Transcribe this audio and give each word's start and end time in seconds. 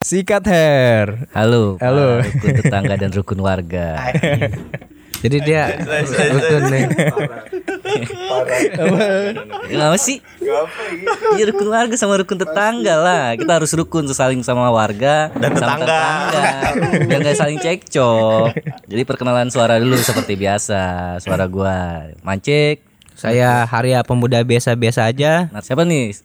Sikat 0.00 0.48
hair. 0.48 1.28
Halo, 1.36 1.76
Halo. 1.76 2.24
rukun 2.24 2.56
tetangga 2.56 2.96
dan 2.96 3.12
rukun 3.12 3.36
warga. 3.44 4.00
Jadi 5.20 5.44
dia 5.44 5.76
rukun 6.32 6.62
nih. 6.72 6.84
Kenapa 9.68 10.00
sih? 10.00 10.24
Iya 11.36 11.52
rukun 11.52 11.68
warga 11.68 12.00
sama 12.00 12.16
rukun 12.16 12.40
tetangga 12.40 12.96
lah. 12.96 13.36
Kita 13.36 13.60
harus 13.60 13.76
rukun 13.76 14.08
saling 14.08 14.40
sama 14.40 14.72
warga 14.72 15.36
Dan 15.36 15.52
sama 15.60 15.84
tetangga. 15.84 16.48
Biar 17.04 17.20
nggak 17.20 17.36
saling 17.36 17.60
cekcok. 17.60 18.56
Jadi 18.88 19.02
perkenalan 19.04 19.52
suara 19.52 19.76
dulu 19.76 20.00
seperti 20.00 20.32
biasa. 20.32 21.20
Suara 21.20 21.44
gua 21.44 22.08
Mancik. 22.24 22.80
Saya 23.20 23.68
Harya 23.68 24.00
pemuda 24.00 24.40
biasa-biasa 24.48 25.12
aja. 25.12 25.52
Nah, 25.52 25.60
siapa 25.60 25.84
nih? 25.84 26.16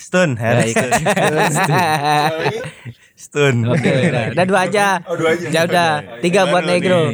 Stun, 0.00 0.32
Ya, 0.38 0.56
Harry. 0.56 0.72
Stun. 3.20 3.68
Oke, 3.68 3.92
udah, 4.08 4.32
udah 4.32 4.44
dua 4.48 4.60
aja. 4.64 4.86
Oh, 5.04 5.12
dua 5.12 5.36
aja. 5.36 5.46
Ya 5.52 5.60
udah, 5.68 5.90
tiga 6.24 6.48
buat 6.48 6.64
negro. 6.64 7.12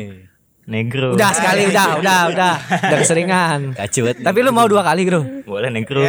Negro. 0.70 1.18
Udah 1.18 1.30
sekali, 1.34 1.66
udah, 1.66 1.98
udah, 1.98 2.20
udah. 2.30 2.54
Udah 2.62 2.98
keseringan. 3.02 3.74
Kacau 3.74 4.06
banget. 4.06 4.22
Tapi 4.22 4.38
lu 4.46 4.54
mau 4.54 4.70
dua 4.70 4.86
kali, 4.86 5.02
Bro? 5.06 5.42
Boleh 5.42 5.70
negro. 5.70 6.06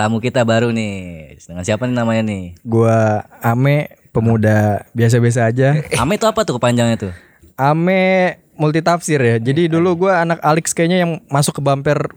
tamu 0.00 0.24
kita 0.24 0.44
baru 0.48 0.72
nih. 0.72 1.36
Dengan 1.36 1.64
siapa 1.68 1.84
nih 1.84 1.96
namanya 1.96 2.22
nih? 2.24 2.56
Gua 2.64 3.28
Ame 3.44 3.92
pemuda 4.12 4.88
biasa-biasa 4.96 5.52
aja. 5.52 5.84
Ame 6.00 6.16
itu 6.16 6.24
apa 6.24 6.40
tuh 6.44 6.56
kepanjangnya 6.56 6.96
tuh? 7.08 7.12
Ame 7.60 8.36
multitafsir 8.56 9.20
ya. 9.20 9.36
Jadi 9.36 9.68
dulu 9.68 10.08
gua 10.08 10.24
anak 10.24 10.40
Alex 10.40 10.72
kayaknya 10.72 11.04
yang 11.04 11.12
masuk 11.28 11.60
ke 11.60 11.62
bumper 11.64 12.08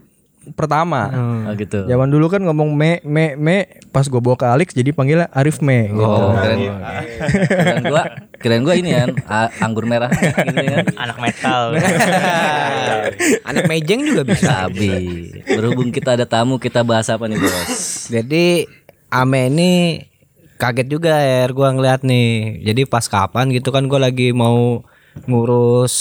pertama. 0.52 1.08
Oh 1.44 1.52
gitu. 1.52 1.84
Zaman 1.84 2.08
dulu 2.08 2.28
kan 2.28 2.40
ngomong 2.40 2.70
me 2.70 3.00
me 3.02 3.34
me 3.34 3.56
pas 3.88 4.04
gue 4.04 4.16
bawa 4.16 4.34
ke 4.34 4.44
Alex 4.44 4.68
jadi 4.72 4.90
panggilnya 4.90 5.28
Arif 5.30 5.58
me 5.58 5.88
gitu. 5.88 6.00
Oh, 6.00 6.32
keren. 6.34 6.58
keren 7.48 7.82
gua, 7.84 8.02
keren 8.36 8.60
gua 8.62 8.74
ini 8.74 8.90
kan 8.90 9.08
a- 9.24 9.52
anggur 9.60 9.84
merah 9.84 10.08
gitu 10.46 10.54
kan. 10.54 10.84
Anak 10.94 11.18
metal. 11.18 11.62
Anak 13.48 13.64
mejeng 13.66 14.00
juga 14.04 14.22
bisa. 14.22 14.68
Sabi. 14.68 14.90
Berhubung 15.44 15.90
kita 15.90 16.14
ada 16.14 16.24
tamu, 16.24 16.56
kita 16.56 16.82
bahas 16.82 17.08
apa 17.08 17.26
nih, 17.26 17.38
Bos? 17.38 18.08
Jadi 18.08 18.68
Ame 19.08 19.48
ini 19.48 19.70
kaget 20.56 20.86
juga 20.86 21.16
ya 21.16 21.48
gua 21.48 21.72
ngeliat 21.72 22.04
nih. 22.04 22.60
Jadi 22.62 22.84
pas 22.84 23.04
kapan 23.04 23.48
gitu 23.50 23.70
kan 23.70 23.86
gua 23.86 24.04
lagi 24.04 24.30
mau 24.30 24.84
ngurus 25.26 25.94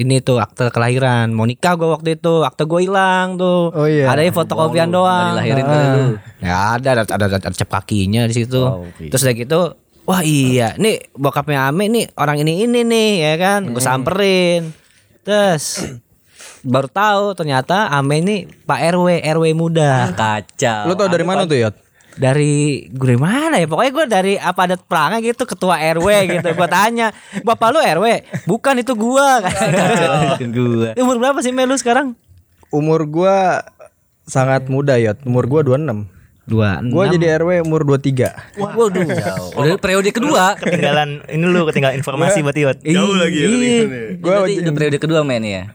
ini 0.00 0.24
tuh 0.24 0.40
akte 0.40 0.72
kelahiran. 0.72 1.30
Mau 1.34 1.44
nikah 1.44 1.76
gua 1.76 1.98
waktu 1.98 2.16
itu, 2.16 2.42
akte 2.46 2.64
gue 2.64 2.80
hilang 2.88 3.36
tuh. 3.36 3.70
Oh 3.74 3.86
iya. 3.86 4.08
Ada 4.08 4.30
fotokopian 4.32 4.88
doang. 4.88 5.36
dilahirin 5.36 5.64
kali 5.66 5.86
lu. 5.92 6.06
Ya 6.40 6.78
ada 6.78 6.88
ada 6.96 7.02
ada, 7.04 7.24
ada, 7.28 7.38
ada 7.38 7.56
cap 7.56 7.70
kakinya 7.70 8.24
di 8.24 8.34
situ. 8.34 8.62
Oh, 8.62 8.86
oke. 8.86 9.10
Terus 9.12 9.22
udah 9.22 9.34
gitu, 9.36 9.60
wah 10.08 10.20
iya, 10.24 10.72
nih 10.80 11.12
bokapnya 11.12 11.68
Ame 11.68 11.92
nih 11.92 12.08
orang 12.16 12.40
ini 12.40 12.64
ini 12.64 12.80
nih 12.86 13.10
ya 13.20 13.34
kan, 13.36 13.60
gue 13.68 13.82
samperin. 13.82 14.72
Terus 15.24 15.84
baru 16.64 16.88
tahu 16.88 17.36
ternyata 17.36 17.92
Ame 17.92 18.24
ini 18.24 18.36
Pak 18.48 18.80
RW 18.96 19.20
RW 19.20 19.44
muda. 19.52 20.10
Kacau. 20.16 20.88
Lu 20.88 20.96
tau 20.96 21.12
dari 21.12 21.24
mana 21.24 21.44
tuh 21.44 21.60
Yot? 21.60 21.83
Dari 22.14 22.86
gue 22.94 23.06
dari 23.14 23.20
mana 23.20 23.58
ya? 23.58 23.66
Pokoknya 23.66 23.92
gue 23.92 24.06
dari 24.06 24.34
apa 24.38 24.60
ada 24.70 24.76
pelangnya 24.78 25.18
gitu 25.22 25.42
ketua 25.44 25.78
RW 25.82 26.08
gitu. 26.38 26.48
Gue 26.54 26.68
tanya, 26.70 27.10
"Bapak 27.42 27.74
lu 27.74 27.80
RW?" 27.82 28.06
"Bukan 28.46 28.74
itu 28.78 28.94
gua." 28.94 29.42
Bukan 30.38 30.48
gua. 30.54 30.90
Umur 30.98 31.16
berapa 31.18 31.38
sih 31.42 31.50
Melu 31.50 31.74
sekarang? 31.74 32.14
Umur 32.70 33.06
gua 33.10 33.66
sangat 34.26 34.70
muda 34.70 34.94
Yot. 34.98 35.26
Umur 35.26 35.50
gua 35.50 35.60
26. 35.66 36.06
Dua. 36.44 36.76
Gua 36.84 37.08
jadi 37.08 37.40
RW 37.40 37.64
umur 37.64 37.88
23. 37.88 38.60
Waduh. 38.60 39.08
Udah 39.56 39.78
periode 39.80 40.12
kedua. 40.12 40.60
ketinggalan 40.60 41.24
ini 41.32 41.44
lu 41.48 41.64
ketinggalan 41.64 41.96
informasi 41.96 42.44
buat 42.44 42.56
Iot. 42.56 42.78
Jauh 42.84 43.16
lagi 43.16 43.38
ya 43.40 44.60
udah 44.60 44.74
periode 44.76 44.98
kedua 45.00 45.24
main 45.24 45.40
ya. 45.40 45.72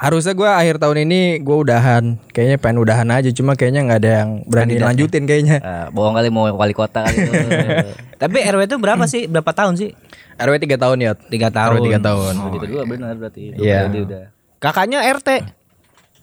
Harusnya 0.00 0.32
gua 0.32 0.56
akhir 0.56 0.80
tahun 0.80 1.04
ini 1.04 1.44
gua 1.44 1.60
udahan. 1.60 2.16
Kayaknya 2.32 2.56
pengen 2.56 2.78
udahan 2.80 3.08
aja 3.12 3.28
cuma 3.30 3.52
kayaknya 3.52 3.84
nggak 3.84 3.98
ada 4.00 4.10
yang 4.24 4.30
berani 4.48 4.80
lanjutin 4.80 5.28
kayaknya. 5.28 5.60
Eh, 5.60 5.86
bohong 5.92 6.16
kali 6.16 6.32
mau 6.32 6.48
wali 6.48 6.72
kota 6.72 7.04
kali 7.04 7.20
itu. 7.20 7.32
Tapi 8.22 8.36
RW 8.40 8.60
itu 8.64 8.76
berapa 8.80 9.04
sih? 9.04 9.28
Berapa 9.28 9.52
tahun 9.52 9.76
sih? 9.76 9.92
RW 10.40 10.56
3 10.56 10.80
tahun 10.80 10.96
Yot. 11.04 11.18
Tiga 11.28 11.52
tahun. 11.52 11.76
RW 11.76 12.00
3 12.00 12.00
tahun. 12.00 12.32
Periode 12.40 12.58
kedua 12.64 12.82
benar 12.88 13.12
berarti. 13.20 13.42
Dua 13.52 13.60
Iya. 13.60 13.80
udah. 13.92 14.24
Kakaknya 14.56 15.04
RT. 15.04 15.59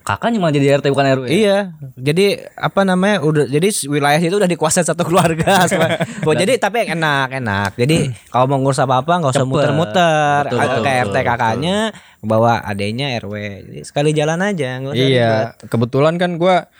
Kakaknya 0.08 0.40
malah 0.40 0.56
jadi 0.56 0.80
RT 0.80 0.88
bukan 0.88 1.06
RW. 1.20 1.24
Iya, 1.28 1.76
jadi 2.00 2.48
apa 2.56 2.80
namanya 2.88 3.20
udah 3.20 3.44
jadi 3.44 3.68
wilayah 3.92 4.16
itu 4.16 4.40
udah 4.40 4.48
dikuasai 4.48 4.80
satu 4.80 5.04
keluarga. 5.04 5.68
Bo, 6.24 6.32
jadi 6.32 6.56
tapi 6.56 6.80
yang 6.88 6.96
enak 6.96 7.36
enak. 7.36 7.76
Jadi 7.76 8.16
kalau 8.32 8.48
mau 8.48 8.56
ngurus 8.56 8.80
apa 8.80 9.04
apa 9.04 9.20
nggak 9.20 9.36
usah 9.36 9.44
muter-muter. 9.44 10.42
Ke 10.48 10.90
RT 11.04 11.12
betul, 11.12 11.28
kakaknya 11.28 11.76
bawa 12.24 12.64
adenya 12.64 13.20
RW. 13.20 13.34
Jadi 13.68 13.80
sekali 13.84 14.16
jalan 14.16 14.40
aja. 14.40 14.80
ribet. 14.80 14.96
Iya, 14.96 15.52
kebetulan 15.68 16.16
kan 16.16 16.40
gua 16.40 16.72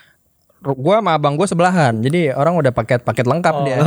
gua 0.77 1.01
sama 1.01 1.17
abang 1.17 1.35
gua 1.39 1.47
sebelahan. 1.47 1.95
Jadi 2.03 2.33
orang 2.33 2.59
udah 2.59 2.73
paket-paket 2.75 3.25
lengkap 3.25 3.55
dia. 3.65 3.79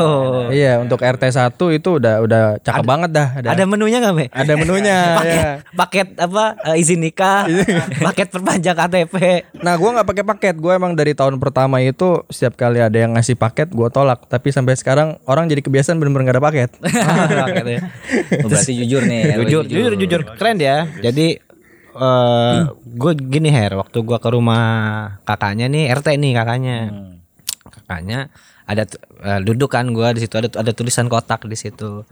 Iya, 0.49 0.73
untuk 0.81 1.01
RT 1.01 1.23
1 1.29 1.77
itu 1.77 1.89
udah 2.01 2.15
udah 2.23 2.41
cakep 2.63 2.85
banget 2.85 3.09
dah. 3.13 3.27
Ada, 3.37 3.47
Ada 3.53 3.63
menunya 3.67 3.97
nggak 4.01 4.15
Me? 4.15 4.25
ada 4.31 4.53
menunya. 4.57 4.97
paket, 5.19 5.43
ya. 5.43 5.51
paket 5.75 6.07
apa 6.17 6.43
eh, 6.71 6.81
izin 6.81 6.99
nikah, 7.01 7.45
paket 8.07 8.27
perpanjang 8.31 8.77
KTP. 8.77 9.15
Nah, 9.61 9.75
gua 9.77 9.99
nggak 9.99 10.07
pakai 10.07 10.25
paket. 10.25 10.55
Gua 10.57 10.77
emang 10.79 10.97
dari 10.97 11.13
tahun 11.13 11.37
pertama 11.37 11.83
itu 11.83 12.23
setiap 12.31 12.57
kali 12.57 12.81
ada 12.81 12.97
yang 12.97 13.13
ngasih 13.13 13.35
paket, 13.37 13.69
gua 13.73 13.91
tolak. 13.91 14.25
Tapi 14.25 14.49
sampai 14.49 14.77
sekarang 14.79 15.19
orang 15.27 15.51
jadi 15.51 15.61
kebiasaan 15.61 15.97
bener-bener 15.99 16.31
gak 16.31 16.37
ada 16.39 16.43
paket. 16.43 16.69
Paketnya. 17.45 17.79
Oh, 18.45 18.49
berarti 18.49 18.73
jujur 18.77 19.03
nih. 19.05 19.37
Jujur, 19.43 19.63
jujur, 19.67 19.93
jujur, 19.97 20.21
keren 20.37 20.57
ya. 20.57 20.87
Jadi 21.01 21.50
eh 21.93 22.59
gue 22.85 23.11
gini 23.17 23.49
her, 23.49 23.75
waktu 23.75 23.97
gua 24.01 24.17
ke 24.17 24.29
rumah 24.29 24.63
kakaknya 25.23 25.67
nih 25.67 25.91
RT 25.91 26.15
nih 26.15 26.31
kakaknya, 26.31 26.77
kakaknya 27.67 28.19
ada 28.63 28.87
eh, 29.19 29.39
duduk 29.43 29.67
kan 29.67 29.91
gua 29.91 30.15
di 30.15 30.23
situ 30.23 30.39
ada 30.39 30.47
ada 30.47 30.71
tulisan 30.71 31.11
kotak 31.11 31.43
di 31.43 31.59
situ. 31.59 32.07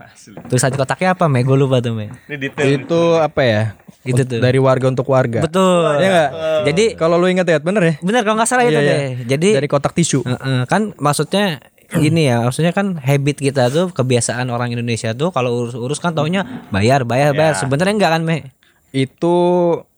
Tulisan 0.46 0.76
kotaknya 0.76 1.16
apa? 1.16 1.24
Me 1.24 1.40
gue 1.40 1.56
lupa 1.56 1.80
tuh 1.80 1.96
me. 1.96 2.12
Ini 2.28 2.36
detail. 2.36 2.84
itu 2.84 3.00
apa 3.16 3.40
ya? 3.40 3.62
Itu 4.04 4.28
tuh. 4.28 4.40
Dari 4.44 4.60
warga 4.60 4.92
untuk 4.92 5.08
warga. 5.08 5.40
Betul. 5.40 5.96
Ya 6.00 6.08
nggak? 6.12 6.30
Jadi 6.68 6.84
Kalau 7.00 7.16
lu 7.16 7.32
inget 7.32 7.48
ya, 7.48 7.56
bener 7.60 7.80
ya? 7.80 7.94
bener 8.04 8.20
kalau 8.28 8.36
nggak 8.36 8.48
salah 8.48 8.68
itu 8.68 8.76
Iya, 8.76 8.82
iya. 8.84 8.92
deh. 8.92 9.10
Jadi 9.24 9.48
Dari 9.56 9.68
kotak 9.72 9.96
tisu. 9.96 10.20
Heeh, 10.20 10.68
kan 10.68 10.92
maksudnya 11.00 11.64
gini 11.90 12.30
ya, 12.30 12.44
maksudnya 12.46 12.70
kan 12.70 13.00
habit 13.02 13.40
kita 13.42 13.66
tuh 13.66 13.90
kebiasaan 13.90 14.46
orang 14.46 14.70
Indonesia 14.70 15.10
tuh 15.10 15.34
kalau 15.34 15.64
urus-urus 15.66 15.98
kan 15.98 16.14
taunya 16.14 16.44
bayar, 16.70 17.02
bayar, 17.08 17.32
bayar. 17.34 17.56
Sebenarnya 17.56 17.96
enggak 17.96 18.12
kan, 18.14 18.22
Me? 18.22 18.52
Itu 18.92 19.34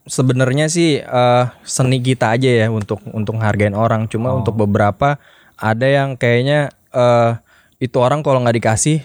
sebenarnya 0.04 0.66
sih 0.66 0.98
eh, 0.98 1.44
seni 1.62 1.98
kita 1.98 2.34
aja 2.34 2.66
ya 2.66 2.68
untuk 2.68 3.00
untuk 3.08 3.38
hargain 3.38 3.72
orang 3.72 4.06
cuma 4.06 4.34
untuk 4.34 4.56
beberapa 4.56 5.16
ada 5.54 5.86
yang 5.86 6.14
kayaknya 6.14 6.68
eh 6.90 7.32
itu 7.78 7.96
orang 7.96 8.20
kalau 8.20 8.42
nggak 8.42 8.56
dikasih 8.56 9.00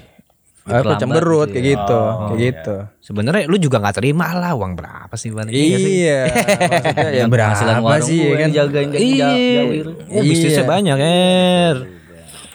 Terlambat 0.68 1.00
cemberut 1.00 1.48
gitu 1.48 1.54
kayak 1.56 1.66
gitu 1.66 2.00
kayak 2.28 2.40
gitu 2.44 2.76
Sebenarnya 3.00 3.44
lu 3.48 3.56
juga 3.56 3.80
nggak 3.80 4.04
terima 4.04 4.36
lah 4.36 4.52
uang 4.52 4.76
berapa 4.76 5.16
sih 5.16 5.32
Bang? 5.32 5.48
iya 5.48 6.28
maksudnya 6.68 7.10
ya 7.10 7.24
berapa 7.26 7.56
sih 8.04 8.20
ya 8.20 8.36
kan 8.36 8.50
jagain 8.52 8.90
Iya. 8.92 9.28
jauh 9.56 9.96
Oh, 10.12 10.22
bisnisnya 10.22 10.60
Iya. 10.60 10.68
banyak, 10.68 10.98
Er. 11.00 11.76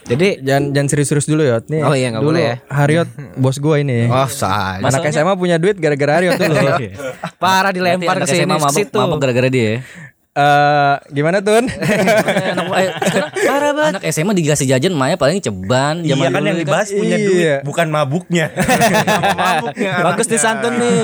Jadi 0.03 0.43
jangan 0.43 0.75
jangan 0.75 0.87
serius-serius 0.91 1.27
dulu 1.31 1.43
ya 1.47 1.63
nih 1.63 1.79
Oh 1.79 1.95
iya, 1.95 2.11
nggak 2.11 2.23
dulu 2.23 2.35
boleh 2.35 2.43
ya. 2.43 2.55
Haryot 2.67 3.09
bos 3.39 3.57
gua 3.57 3.79
ini 3.79 4.11
oh, 4.11 4.27
sah. 4.27 4.83
anak 4.83 5.07
SMA 5.09 5.33
punya 5.39 5.55
duit 5.55 5.79
gara-gara 5.79 6.19
Haryot 6.19 6.35
dulu 6.43 6.55
Parah 7.43 7.71
dilempar 7.71 8.19
ke 8.19 8.27
sini 8.27 8.43
mabok, 8.43 8.75
situ. 8.75 8.99
mabok 8.99 9.17
gara-gara 9.23 9.47
dia 9.47 9.79
eh 10.33 10.93
gimana 11.13 11.39
tun 11.39 11.69
anak, 11.69 12.65
eh, 12.73 12.89
parah 13.45 13.71
banget. 13.71 13.91
Anak 13.93 14.03
SMA 14.09 14.33
dikasih 14.33 14.65
jajan 14.65 14.89
Maya 14.91 15.13
paling 15.13 15.37
ceban 15.37 16.01
Iya 16.01 16.17
zaman 16.17 16.25
kan 16.25 16.33
dulu 16.33 16.47
yang 16.47 16.57
ya 16.57 16.63
dibahas 16.65 16.89
punya 16.89 17.15
Iya. 17.15 17.27
duit, 17.29 17.59
bukan 17.61 17.87
mabuknya. 17.87 18.45
mabuknya. 19.37 19.91
Bagus 20.01 20.25
nih 20.25 20.41
santun 20.41 20.73
nih. 20.75 21.01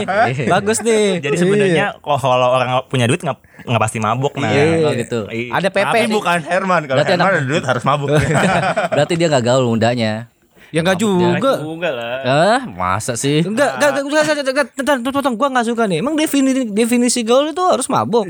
Bagus 0.49 0.81
nih. 0.81 1.21
Jadi 1.21 1.35
sebenarnya 1.37 1.85
kalau 2.01 2.49
orang 2.51 2.81
punya 2.89 3.05
duit 3.05 3.21
nggak 3.21 3.37
nggak 3.69 3.81
pasti 3.81 4.01
mabuk 4.01 4.33
nah. 4.33 4.49
Oh 4.49 4.93
gitu. 4.97 5.29
Iya. 5.29 5.53
Ada 5.53 5.67
PP 5.69 5.85
Tapi 5.85 5.99
nih. 6.01 6.15
bukan 6.17 6.39
Herman. 6.41 6.81
Kalau 6.85 6.99
Herman 6.99 7.21
anak- 7.21 7.29
ada 7.31 7.41
duit 7.45 7.63
harus 7.63 7.83
mabuk. 7.85 8.09
Berarti 8.97 9.13
dia 9.13 9.27
gak 9.29 9.45
gaul 9.45 9.61
mudanya. 9.63 10.25
Ya 10.69 10.85
enggak 10.85 11.01
juga. 11.01 11.57
Juga 11.57 11.89
lah. 11.89 12.17
Ah, 12.21 12.59
masa 12.65 13.13
sih? 13.13 13.41
Enggak, 13.41 13.75
enggak, 13.75 13.89
enggak, 13.91 14.03
enggak, 14.05 14.21
enggak, 14.21 14.35
enggak, 14.37 14.67
enggak, 14.77 14.95
enggak, 15.01 15.13
potong, 15.13 15.33
gua 15.33 15.47
enggak 15.49 15.65
suka 15.65 15.83
nih. 15.85 15.97
Emang 15.97 16.13
definisi 16.13 16.61
definisi 16.67 17.19
gaul 17.21 17.49
itu 17.49 17.63
harus 17.63 17.89
mabuk? 17.89 18.29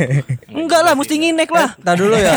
enggak 0.60 0.80
lah, 0.82 0.98
mesti 0.98 1.14
nginek 1.14 1.46
lah. 1.48 1.78
Tadi 1.78 1.98
dulu 2.02 2.14
ya. 2.14 2.34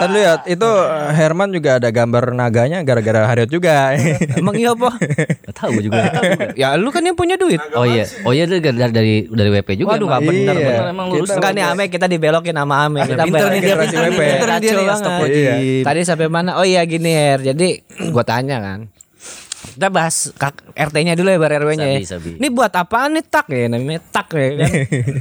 Tadi 0.00 0.08
dulu 0.08 0.18
ya. 0.18 0.32
Itu 0.44 0.64
eh, 0.64 1.12
Herman 1.12 1.52
juga 1.52 1.76
ada 1.76 1.88
gambar 1.88 2.32
naganya 2.32 2.80
gara-gara 2.80 3.28
Haryot 3.28 3.52
juga. 3.52 3.92
Emang 4.40 4.56
iya 4.56 4.72
apa? 4.72 4.96
Gak 4.96 5.54
tahu 5.54 5.84
juga. 5.84 6.08
ya 6.56 6.72
lu 6.74 6.88
kan 6.88 7.04
yang 7.04 7.18
punya 7.18 7.36
duit. 7.36 7.60
Oh 7.76 7.84
iya, 7.84 8.08
oh 8.24 8.32
iya 8.32 8.48
dari 8.48 8.64
dari 8.64 8.80
dari, 8.88 9.14
dari 9.28 9.50
WP 9.52 9.68
juga. 9.76 9.92
Waduh, 9.92 10.08
emang. 10.08 10.08
nggak 10.08 10.22
bener, 10.24 10.54
Iya. 10.56 10.64
bener 10.64 10.84
emang 10.88 11.06
lurus. 11.12 11.28
Enggak 11.30 11.52
nih 11.52 11.64
Ame 11.68 11.84
kita 11.90 12.06
dibelokin 12.08 12.56
sama 12.56 12.74
Ame. 12.80 13.04
Kita 13.04 13.22
pinter 13.22 13.44
balik- 13.44 13.52
nih 13.52 13.60
dia, 13.60 13.74
pinter 13.76 14.00
pinter 14.08 14.48
nih 14.48 15.28
dia. 15.28 15.54
Tadi 15.84 16.00
sampai 16.00 16.26
mana? 16.32 16.56
Oh 16.56 16.64
iya 16.64 16.80
gini 16.84 17.12
Her. 17.12 17.44
Jadi 17.44 17.68
gua 18.08 18.24
tanya 18.24 18.37
kan. 18.46 18.80
kita 19.58 19.90
bahas 19.90 20.30
RT-nya 20.78 21.18
dulu 21.18 21.34
ya 21.34 21.38
bar 21.42 21.50
RW-nya 21.50 21.98
ya. 21.98 21.98
Sabi. 22.06 22.38
Ini 22.38 22.48
buat 22.54 22.70
apaan 22.70 23.18
nih 23.18 23.26
tak 23.26 23.50
ya 23.50 23.66
namanya 23.66 24.00
tak 24.14 24.30
ya 24.38 24.48
kan. 24.54 24.72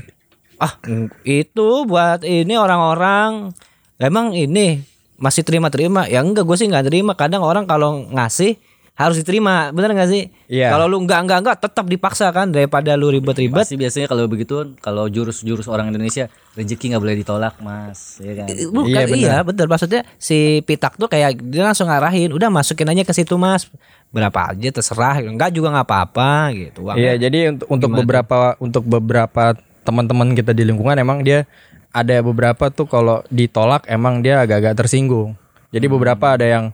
ah 0.65 0.73
mm, 0.85 1.25
itu 1.25 1.67
buat 1.85 2.21
ini 2.25 2.53
orang-orang 2.57 3.53
emang 3.97 4.33
ini 4.33 4.81
masih 5.17 5.41
terima-terima 5.41 6.05
ya 6.05 6.21
enggak 6.21 6.45
gue 6.45 6.57
sih 6.57 6.69
nggak 6.69 6.85
terima 6.85 7.13
kadang 7.17 7.41
orang 7.41 7.65
kalau 7.65 8.05
ngasih 8.09 8.57
harus 8.97 9.21
diterima 9.21 9.69
bener 9.69 9.93
nggak 9.93 10.09
sih? 10.09 10.23
Iya. 10.49 10.73
kalau 10.73 10.89
lu 10.89 10.97
enggak 11.05 11.21
enggak 11.21 11.39
enggak 11.45 11.57
tetap 11.61 11.85
dipaksa 11.85 12.33
kan 12.33 12.49
daripada 12.49 12.97
lu 12.97 13.13
ribet-ribet. 13.13 13.61
Pasti 13.61 13.77
biasanya 13.77 14.09
kalau 14.09 14.25
begitu 14.25 14.73
kalau 14.81 15.05
jurus-jurus 15.05 15.69
orang 15.69 15.93
Indonesia 15.93 16.25
rezeki 16.57 16.97
nggak 16.97 17.03
boleh 17.05 17.17
ditolak 17.21 17.53
mas, 17.61 18.17
ya 18.17 18.33
kan? 18.41 18.49
Bukan 18.49 18.89
Iya, 18.89 19.05
iya, 19.13 19.35
bener. 19.37 19.53
betul 19.53 19.65
maksudnya 19.69 20.01
si 20.17 20.65
Pitak 20.65 20.97
tuh 20.97 21.05
kayak 21.05 21.37
dia 21.45 21.61
langsung 21.61 21.85
ngarahin 21.85 22.33
udah 22.33 22.49
masukin 22.49 22.89
aja 22.89 23.05
ke 23.05 23.13
situ 23.13 23.37
mas. 23.37 23.69
Berapa 24.09 24.57
aja 24.57 24.69
terserah. 24.73 25.21
Enggak 25.21 25.53
juga 25.53 25.69
nggak 25.77 25.85
apa-apa 25.85 26.57
gitu. 26.57 26.89
Uangnya 26.89 27.13
Iya, 27.13 27.13
jadi 27.29 27.53
untuk 27.53 27.67
untuk 27.69 27.89
beberapa 27.93 28.57
untuk 28.57 28.83
beberapa 28.89 29.53
teman-teman 29.85 30.33
kita 30.33 30.57
di 30.57 30.65
lingkungan 30.65 30.97
emang 30.97 31.21
dia 31.21 31.45
ada 31.93 32.17
beberapa 32.25 32.73
tuh 32.73 32.89
kalau 32.89 33.21
ditolak 33.29 33.85
emang 33.85 34.25
dia 34.25 34.41
agak-agak 34.41 34.73
tersinggung. 34.73 35.37
Jadi 35.69 35.85
beberapa 35.85 36.33
ada 36.33 36.47
yang 36.49 36.73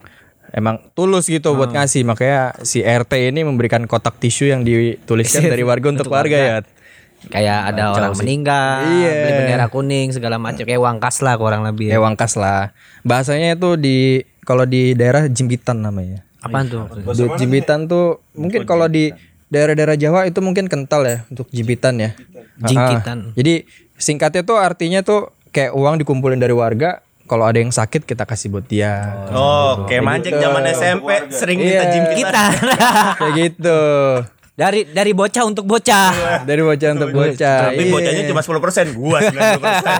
emang 0.53 0.77
tulus 0.93 1.25
gitu 1.25 1.51
buat 1.53 1.69
ngasih, 1.69 2.05
makanya 2.05 2.53
si 2.61 2.79
RT 2.79 3.09
ini 3.27 3.41
memberikan 3.41 3.83
kotak 3.83 4.15
tisu 4.15 4.47
yang 4.47 4.61
dituliskan 4.61 5.43
dari 5.51 5.61
warga 5.61 5.89
untuk 5.89 6.07
warga 6.07 6.37
ya. 6.37 6.55
kayak 7.23 7.59
ada 7.71 7.95
orang 7.95 8.13
meninggal 8.13 8.83
Iya. 8.83 9.13
beli 9.17 9.31
bendera 9.39 9.65
kuning 9.67 10.11
segala 10.11 10.35
macam 10.35 10.61
kayak 10.61 10.75
uang 10.77 10.99
kas 10.99 11.19
lah 11.19 11.35
kurang 11.35 11.63
lebih 11.63 11.87
Ya 11.87 11.97
wangkas 11.97 12.35
lah. 12.35 12.75
Bahasanya 13.01 13.55
itu 13.55 13.73
di 13.75 13.97
kalau 14.41 14.63
di 14.63 14.91
daerah 14.91 15.25
Jimpitan 15.25 15.79
namanya. 15.79 16.19
apaan 16.37 16.67
tuh 16.67 16.83
Di 17.15 17.23
Jimpitan 17.39 17.87
tuh 17.87 18.19
mungkin 18.35 18.67
kalau 18.67 18.85
di 18.85 19.15
daerah-daerah 19.47 19.95
Jawa 19.95 20.27
itu 20.27 20.37
mungkin 20.37 20.67
kental 20.67 21.01
ya 21.03 21.17
untuk 21.25 21.47
jimpitan 21.47 21.95
ya. 21.95 22.11
Jingkitan. 22.59 23.17
Ah, 23.23 23.33
Jadi 23.33 23.63
singkatnya 23.95 24.43
tuh 24.43 24.59
artinya 24.59 24.99
tuh 24.99 25.31
kayak 25.49 25.71
uang 25.71 26.03
dikumpulin 26.03 26.37
dari 26.37 26.51
warga. 26.51 26.99
Kalau 27.33 27.43
ada 27.43 27.57
yang 27.57 27.73
sakit 27.73 28.05
kita 28.05 28.23
kasih 28.23 28.47
buat 28.47 28.61
dia. 28.63 29.25
Oh, 29.27 29.83
kayak 29.83 30.01
mancing 30.01 30.37
zaman 30.37 30.61
SMP 30.69 31.09
sering 31.27 31.57
minta 31.57 31.81
Iya. 31.81 31.89
jim 31.89 32.05
kita 32.13 32.45
Kayak 33.17 33.33
gitu. 33.41 33.79
dari 34.53 34.85
dari 34.85 35.11
bocah 35.11 35.43
untuk 35.43 35.65
bocah 35.65 36.13
Dari 36.45 36.61
bocah 36.61 36.89
untuk 36.93 37.09
bocah. 37.11 37.57
Tapi 37.67 37.81
Iya. 37.81 37.89
bocahnya 37.89 38.23
cuma 38.29 38.41
10%, 38.43 38.93
gua 38.93 39.17
90%. 39.17 39.97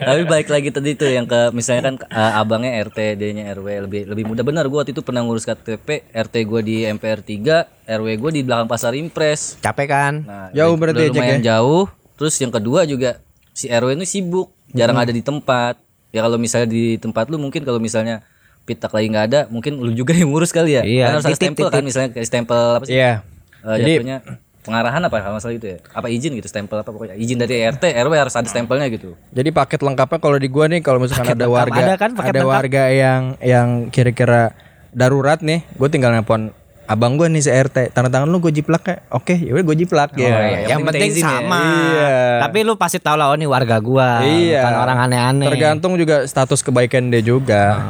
Tapi 0.00 0.22
balik 0.24 0.48
lagi 0.48 0.70
tadi 0.70 0.94
tuh 0.94 1.10
yang 1.10 1.26
ke 1.26 1.50
misalnya 1.50 1.82
kan 1.84 1.94
eh, 2.04 2.32
abangnya 2.36 2.78
RT, 2.80 2.98
dia-nya 3.16 3.50
RW 3.52 3.66
lebih 3.82 4.02
lebih 4.06 4.24
mudah. 4.24 4.44
Benar 4.44 4.64
gua 4.66 4.82
waktu 4.82 4.94
itu 4.94 5.02
pernah 5.02 5.22
ngurus 5.22 5.42
KTP, 5.42 6.06
RT 6.08 6.34
gua 6.44 6.60
di 6.60 6.86
MPR 6.86 7.20
3, 7.20 7.66
RW 7.90 8.08
gua 8.16 8.30
di 8.30 8.40
belakang 8.40 8.70
Pasar 8.70 8.94
Impres. 8.94 9.58
capek 9.58 9.86
kan 9.88 10.14
Nah, 10.22 10.46
Jauh 10.52 10.78
berarti 10.78 11.00
ya, 11.00 11.10
lumayan 11.10 11.42
ya? 11.42 11.58
jauh. 11.58 11.90
Terus 12.14 12.38
yang 12.38 12.54
kedua 12.54 12.86
juga 12.86 13.18
si 13.50 13.66
RW 13.66 13.98
ini 13.98 14.06
sibuk, 14.06 14.53
jarang 14.74 14.96
Hmm. 14.96 15.04
ada 15.04 15.12
di 15.12 15.22
tempat. 15.22 15.74
Ya 16.10 16.20
kalau 16.20 16.36
misalnya 16.36 16.68
di 16.68 16.94
tempat 16.94 17.26
lu 17.26 17.38
mungkin 17.38 17.62
kalau 17.62 17.78
misalnya 17.78 18.22
pitak 18.64 18.90
lagi 18.90 19.06
nggak 19.08 19.26
ada, 19.26 19.40
mungkin 19.46 19.76
lu 19.76 19.90
juga 19.90 20.12
yang 20.18 20.28
ngurus 20.28 20.50
kali 20.50 20.74
ya. 20.74 20.82
Iya, 20.82 21.04
Kan 21.06 21.12
harus 21.14 21.26
ada 21.26 21.36
stempel 21.36 21.66
kan 21.68 21.82
misalnya 21.82 22.10
stempel 22.20 22.58
apa 22.74 22.84
sih? 22.84 22.94
Iya. 22.94 23.22
Eh, 23.62 23.76
Jadi- 23.78 23.94
jatuhnya 23.98 24.18
pengarahan 24.60 25.02
apa 25.02 25.16
kalau 25.18 25.36
masalah 25.36 25.52
itu 25.52 25.66
ya? 25.66 25.78
Apa 25.90 26.08
izin 26.08 26.32
gitu 26.32 26.48
stempel 26.48 26.76
apa 26.76 26.88
pokoknya 26.88 27.14
izin 27.14 27.36
dari 27.36 27.60
RT 27.62 27.84
RW 27.84 28.12
harus 28.16 28.32
ada 28.32 28.46
stempelnya 28.46 28.88
gitu. 28.88 29.12
Jadi 29.28 29.50
paket 29.50 29.80
lengkapnya 29.80 30.18
kalau 30.18 30.36
di 30.36 30.48
gua 30.48 30.64
nih 30.66 30.80
kalau 30.80 30.98
misalkan 30.98 31.30
ada 31.30 31.44
lengkap 31.44 31.52
warga 31.52 31.80
ada 31.82 31.94
kan, 31.94 32.10
paket 32.12 32.30
ada 32.30 32.40
lengkap? 32.40 32.54
warga 32.56 32.82
yang 32.88 33.22
yang 33.38 33.68
kira-kira 33.88 34.42
darurat 34.90 35.38
nih, 35.38 35.66
gue 35.68 35.88
tinggal 35.90 36.14
nelpon 36.14 36.54
abang 36.84 37.14
gue 37.14 37.24
nih 37.26 37.40
si 37.40 37.48
RT, 37.48 37.90
tanda 37.90 38.08
tangan 38.08 38.26
lu 38.26 38.38
gue 38.38 38.52
jiplak 38.52 38.84
ya, 38.84 38.96
oke, 39.08 39.32
yaudah 39.32 39.64
gue 39.64 39.76
jiplak 39.78 40.10
ya. 40.14 40.28
Oh, 40.28 40.40
yang, 40.68 40.80
penting, 40.82 41.10
ya. 41.10 41.24
sama 41.24 41.60
Iya. 41.90 42.12
tapi 42.40 42.58
lu 42.60 42.74
pasti 42.74 42.98
tahu 42.98 43.14
lah 43.14 43.26
oh 43.26 43.36
ini 43.36 43.44
warga 43.44 43.76
gua 43.78 44.20
Iya. 44.20 44.60
bukan 44.60 44.74
orang 44.78 44.98
aneh-aneh 45.02 45.46
Tergantung 45.46 45.92
juga 45.94 46.24
status 46.24 46.60
kebaikan 46.60 47.08
dia 47.08 47.20
juga. 47.20 47.80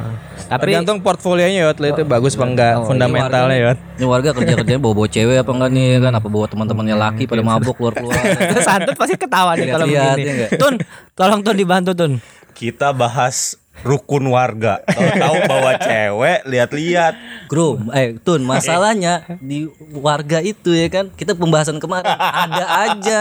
Tapi- 0.44 0.70
tergantung 0.70 1.00
portfolionya 1.00 1.64
Yot, 1.64 1.78
itu 1.80 2.02
bagus 2.04 2.32
apa 2.32 2.44
enggak 2.44 2.72
fundamentalnya 2.84 3.56
Yot. 3.64 3.78
Ini 3.96 4.04
warga 4.04 4.30
kerja 4.30 4.52
kerjanya 4.54 4.78
bawa 4.78 4.94
bawa 4.94 5.08
cewek 5.08 5.36
apa 5.38 5.50
enggak 5.50 5.70
nih 5.72 5.86
kan? 5.98 6.12
Apa 6.12 6.28
bawa 6.28 6.46
teman-temannya 6.46 6.96
laki 7.00 7.24
pada 7.24 7.40
mabuk 7.40 7.74
keluar 7.74 7.92
keluar. 7.92 8.14
Terus 8.52 8.62
santun 8.62 8.94
pasti 8.94 9.16
ketawa 9.16 9.56
nih 9.56 9.66
kalau 9.68 9.86
Lihat-lihat, 9.86 10.16
begini. 10.16 10.42
ya? 10.44 10.48
Tun, 10.54 10.74
tolong 11.12 11.40
Tun 11.40 11.56
dibantu 11.56 11.90
Tun. 11.92 12.12
Kita 12.52 12.92
bahas 12.92 13.56
rukun 13.82 14.30
warga. 14.30 14.78
Tahu 14.86 15.36
bawa 15.44 15.74
cewek, 15.76 16.46
lihat-lihat. 16.46 17.14
Bro, 17.50 17.90
eh 17.90 18.14
Tun, 18.20 18.44
masalahnya 18.44 19.26
di 19.40 19.66
warga 19.92 20.38
itu 20.38 20.70
ya 20.70 20.86
kan 20.86 21.10
kita 21.10 21.34
pembahasan 21.34 21.82
kemarin 21.82 22.14
ada 22.14 22.64
aja. 22.86 23.20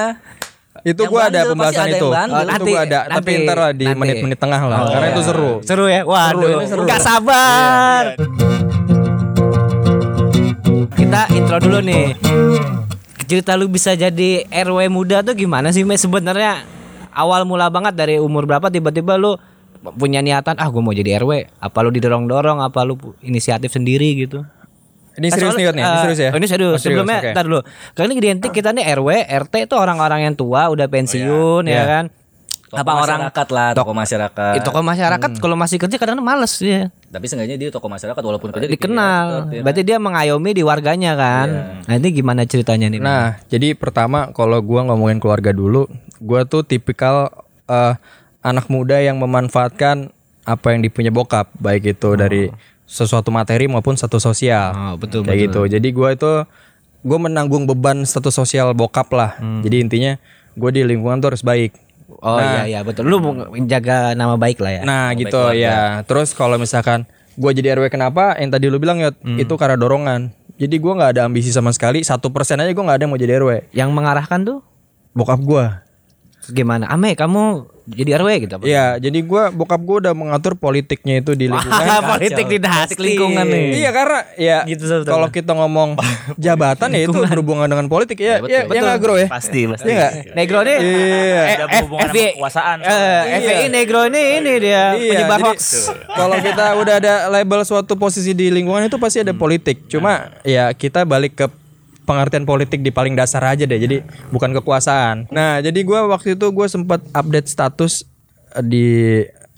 Itu 0.81 1.05
gua 1.05 1.29
ada 1.29 1.45
pembahasan 1.45 1.85
ada 1.85 1.97
itu. 1.97 2.07
bandel. 2.09 2.38
itu 2.39 2.50
Nanti- 2.50 2.73
gua 2.73 2.81
ada, 2.81 3.00
tapi 3.07 3.29
nanti- 3.31 3.45
ntar 3.45 3.57
lah 3.59 3.71
di 3.71 3.85
nanti. 3.85 4.00
menit-menit 4.00 4.38
tengah 4.38 4.61
lah, 4.65 4.79
karena 4.89 5.07
itu 5.09 5.21
seru. 5.21 5.51
Seru 5.61 5.85
ya? 5.85 6.01
Waduh, 6.03 6.50
ini 6.59 6.65
seru. 6.65 6.83
nggak 6.83 7.01
sabar. 7.01 8.03
Kita 10.94 11.21
intro 11.31 11.57
dulu 11.59 11.79
nih. 11.79 12.17
Cerita 13.23 13.53
lu 13.53 13.65
bisa 13.67 13.94
jadi 13.94 14.45
RW 14.45 14.89
muda 14.89 15.21
tuh 15.21 15.33
gimana 15.33 15.69
sih, 15.69 15.85
Me? 15.85 15.95
Sebenarnya 15.95 16.65
awal 17.13 17.45
mula 17.45 17.69
banget 17.69 17.94
dari 17.94 18.15
umur 18.17 18.45
berapa 18.45 18.67
tiba-tiba 18.67 19.15
lu 19.15 19.38
punya 19.91 20.19
niatan 20.19 20.56
ah 20.56 20.65
gue 20.65 20.80
mau 20.80 20.91
jadi 20.91 21.19
RW 21.19 21.31
apa 21.53 21.77
lu 21.80 21.91
didorong-dorong 21.91 22.59
apa 22.59 22.80
lu 22.81 22.95
inisiatif 23.19 23.68
sendiri 23.69 24.15
gitu 24.18 24.47
Ini 25.13 25.30
serius 25.30 25.53
nih 25.53 25.65
Yot 25.68 25.75
nih, 25.75 25.83
ini 25.83 26.00
serius 26.01 26.19
ya. 26.19 26.30
oh, 26.30 26.39
ini 26.41 26.47
serius. 26.47 26.74
Oh, 26.74 26.81
Sebelumnya 26.81 27.21
oke. 27.21 27.30
ntar 27.31 27.45
dulu. 27.45 27.62
Kali 27.94 28.06
ini 28.07 28.15
identik 28.18 28.50
kita 28.50 28.74
nih 28.74 28.97
RW, 28.97 29.09
RT 29.45 29.69
itu 29.69 29.75
orang-orang 29.75 30.25
yang 30.25 30.33
tua 30.33 30.68
udah 30.68 30.89
pensiun 30.89 31.63
ya 31.63 31.74
Iya. 31.75 31.83
kan. 31.85 32.06
Tokoh 32.65 32.81
apa 32.81 32.91
orang 32.97 33.19
masyarakat 33.21 33.47
lah, 33.53 33.69
tokoh 33.77 33.94
masyarakat. 33.94 34.53
itu 34.57 34.65
tokoh 34.65 34.81
masyarakat 34.81 35.30
kalau 35.38 35.53
masih 35.53 35.77
kerja 35.77 35.95
kadang-kadang 35.95 36.25
males 36.25 36.57
dia. 36.57 36.89
Tapi 37.06 37.29
seenggaknya 37.29 37.57
dia 37.59 37.69
tokoh 37.69 37.86
masyarakat 37.86 38.18
walaupun 38.19 38.50
kerja 38.50 38.65
di 38.65 38.74
Dikenal. 38.74 39.25
PDI, 39.45 39.62
Berarti 39.62 39.81
dia 39.83 39.97
mengayomi 40.01 40.51
di 40.51 40.63
warganya 40.65 41.13
kan. 41.13 41.47
Nah, 41.86 41.94
ini 41.94 42.09
gimana 42.09 42.41
ceritanya 42.44 42.89
nih? 42.89 42.97
Nah, 42.97 43.38
jadi 43.45 43.77
pertama 43.77 44.33
kalau 44.33 44.57
gua 44.59 44.81
ngomongin 44.83 45.21
keluarga 45.21 45.53
dulu, 45.53 45.86
gua 46.18 46.41
tuh 46.41 46.65
tipikal 46.65 47.29
eh, 47.63 47.94
anak 48.44 48.68
muda 48.68 49.00
yang 49.00 49.18
memanfaatkan 49.18 50.12
apa 50.44 50.75
yang 50.75 50.84
dipunya 50.84 51.10
bokap, 51.10 51.50
baik 51.57 51.95
itu 51.95 52.19
dari 52.19 52.51
sesuatu 52.84 53.31
materi 53.31 53.72
maupun 53.72 53.95
status 53.95 54.22
sosial. 54.22 54.75
Oh, 54.75 54.95
betul, 55.00 55.24
Kayak 55.24 55.50
gitu. 55.50 55.62
Jadi 55.66 55.88
gua 55.95 56.12
itu 56.13 56.44
gua 57.01 57.20
menanggung 57.20 57.63
beban 57.63 58.03
status 58.03 58.36
sosial 58.36 58.75
bokap 58.75 59.08
lah. 59.15 59.39
Jadi 59.63 59.88
intinya 59.88 60.13
gua 60.53 60.70
di 60.70 60.84
lingkungan 60.84 61.24
tuh 61.24 61.34
harus 61.34 61.41
baik. 61.41 61.74
Oh 62.20 62.38
iya 62.38 62.67
iya 62.67 62.79
betul. 62.84 63.08
Lu 63.08 63.24
menjaga 63.24 64.13
nama 64.13 64.36
baik 64.36 64.60
lah 64.60 64.72
ya. 64.75 64.82
Nah 64.84 65.15
gitu 65.15 65.56
ya. 65.56 66.03
Terus 66.03 66.36
kalau 66.36 66.60
misalkan 66.60 67.08
gue 67.34 67.51
jadi 67.56 67.74
RW 67.79 67.89
kenapa? 67.89 68.38
Yang 68.38 68.60
tadi 68.60 68.65
lu 68.70 68.77
bilang 68.77 69.00
ya 69.01 69.10
itu 69.39 69.53
karena 69.56 69.79
dorongan. 69.79 70.29
Jadi 70.60 70.75
gua 70.77 70.94
nggak 71.00 71.12
ada 71.17 71.22
ambisi 71.25 71.50
sama 71.50 71.74
sekali. 71.74 72.06
Satu 72.06 72.29
persen 72.29 72.62
aja 72.62 72.70
gue 72.70 72.84
nggak 72.84 72.98
ada 73.00 73.03
yang 73.08 73.12
mau 73.15 73.17
jadi 73.17 73.34
RW. 73.41 73.74
Yang 73.74 73.89
mengarahkan 73.96 74.39
tuh 74.46 74.60
Bokap 75.15 75.39
gua. 75.41 75.86
gimana? 76.51 76.91
Ame 76.91 77.15
kamu 77.15 77.72
jadi 77.84 78.16
RW 78.16 78.30
gitu 78.42 78.54
apa? 78.56 78.63
Iya. 78.63 78.86
Jadi 78.98 79.20
gua 79.22 79.52
bokap 79.52 79.82
gua 79.84 79.98
udah 80.00 80.13
mengatur 80.16 80.56
politiknya 80.56 81.20
itu 81.20 81.36
di 81.36 81.52
lingkungan. 81.52 81.84
politik 82.16 82.46
dinasti 82.48 82.96
lingkungan 82.96 83.44
nih. 83.44 83.66
Iya 83.75 83.90
karena 83.92 84.20
ya 84.36 84.58
Gitu, 84.63 84.84
kalau 85.04 85.28
kita 85.28 85.52
ngomong 85.52 86.00
jabatan 86.46 86.90
ya 86.92 87.02
itu 87.04 87.13
berhubungan 87.13 87.68
dengan 87.68 87.86
politik 87.88 88.18
ya. 88.18 88.40
Ya, 88.44 88.63
ya, 88.63 88.80
nggak, 88.82 88.98
bro 88.98 89.16
ya. 89.16 89.28
Pasti, 89.28 89.68
pasti. 89.68 89.88
Iya 89.88 89.96
nggak? 89.96 90.12
Negro 90.34 90.60
nih 90.63 90.78
Iya. 90.80 91.42
eh, 91.44 91.56
Ada 91.56 91.66
eh, 91.68 91.82
hubungan 91.84 92.02
sama 92.02 92.13
FBI 92.13 92.30
kekuasaan. 92.34 92.78
eh, 92.80 93.22
FBI 93.40 93.68
Negro 93.68 94.00
ini 94.08 94.22
ini 94.38 94.54
dia 94.58 94.84
Iya, 94.94 95.12
penyebar 95.12 95.40
hoax. 95.44 95.62
Kalau 96.20 96.38
kita 96.40 96.66
udah 96.80 96.96
ada 96.98 97.13
label 97.28 97.60
suatu 97.63 97.94
posisi 97.94 98.32
di 98.32 98.48
lingkungan 98.48 98.88
itu 98.88 98.96
pasti 98.96 99.20
ada 99.20 99.34
politik. 99.34 99.88
Cuma 99.88 100.32
ya 100.42 100.72
kita 100.72 101.04
balik 101.04 101.36
ke 101.36 101.46
pengertian 102.03 102.43
politik 102.43 102.83
di 102.83 102.91
paling 102.91 103.15
dasar 103.15 103.43
aja 103.43 103.63
deh. 103.63 103.79
Jadi 103.79 104.03
bukan 104.29 104.51
kekuasaan. 104.62 105.31
Nah, 105.31 105.60
jadi 105.63 105.79
gua 105.83 106.07
waktu 106.07 106.36
itu 106.36 106.48
gue 106.51 106.67
sempat 106.67 107.03
update 107.15 107.48
status 107.50 108.03
eh, 108.55 108.63
di 108.63 108.88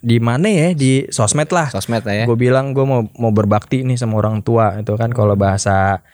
di 0.06 0.18
mana 0.22 0.46
ya 0.46 0.70
di 0.78 1.10
sosmed 1.10 1.50
lah. 1.50 1.74
Sosmed 1.74 2.06
lah 2.06 2.14
ya. 2.14 2.26
Gue 2.30 2.38
bilang 2.38 2.78
gue 2.78 2.86
mau 2.86 3.10
mau 3.18 3.34
berbakti 3.34 3.82
nih 3.82 3.98
sama 3.98 4.22
orang 4.22 4.46
tua 4.46 4.78
itu 4.78 4.94
kan 4.94 5.10
kalau 5.10 5.34
bahasa 5.34 6.06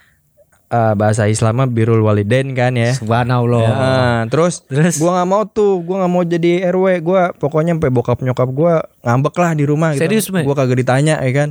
eh, 0.72 0.94
bahasa 0.96 1.28
Islamnya 1.28 1.68
birul 1.68 2.00
walidain 2.00 2.56
kan 2.56 2.72
ya. 2.80 2.96
Subhanallah. 2.96 3.68
Nah, 3.68 4.20
terus, 4.32 4.64
gua 4.72 5.20
nggak 5.20 5.30
mau 5.30 5.44
tuh, 5.44 5.84
gua 5.84 6.08
nggak 6.08 6.12
mau 6.12 6.24
jadi 6.24 6.72
RW, 6.72 7.04
gua 7.04 7.22
pokoknya 7.36 7.76
sampai 7.76 7.92
bokap 7.92 8.24
nyokap 8.24 8.50
gua 8.56 8.88
ngambek 9.04 9.36
lah 9.36 9.52
di 9.52 9.64
rumah 9.68 9.92
gitu. 9.92 10.08
Serius, 10.08 10.32
Me? 10.32 10.48
Gua 10.48 10.56
kagak 10.56 10.80
ditanya 10.80 11.20
ya 11.20 11.32
kan. 11.36 11.50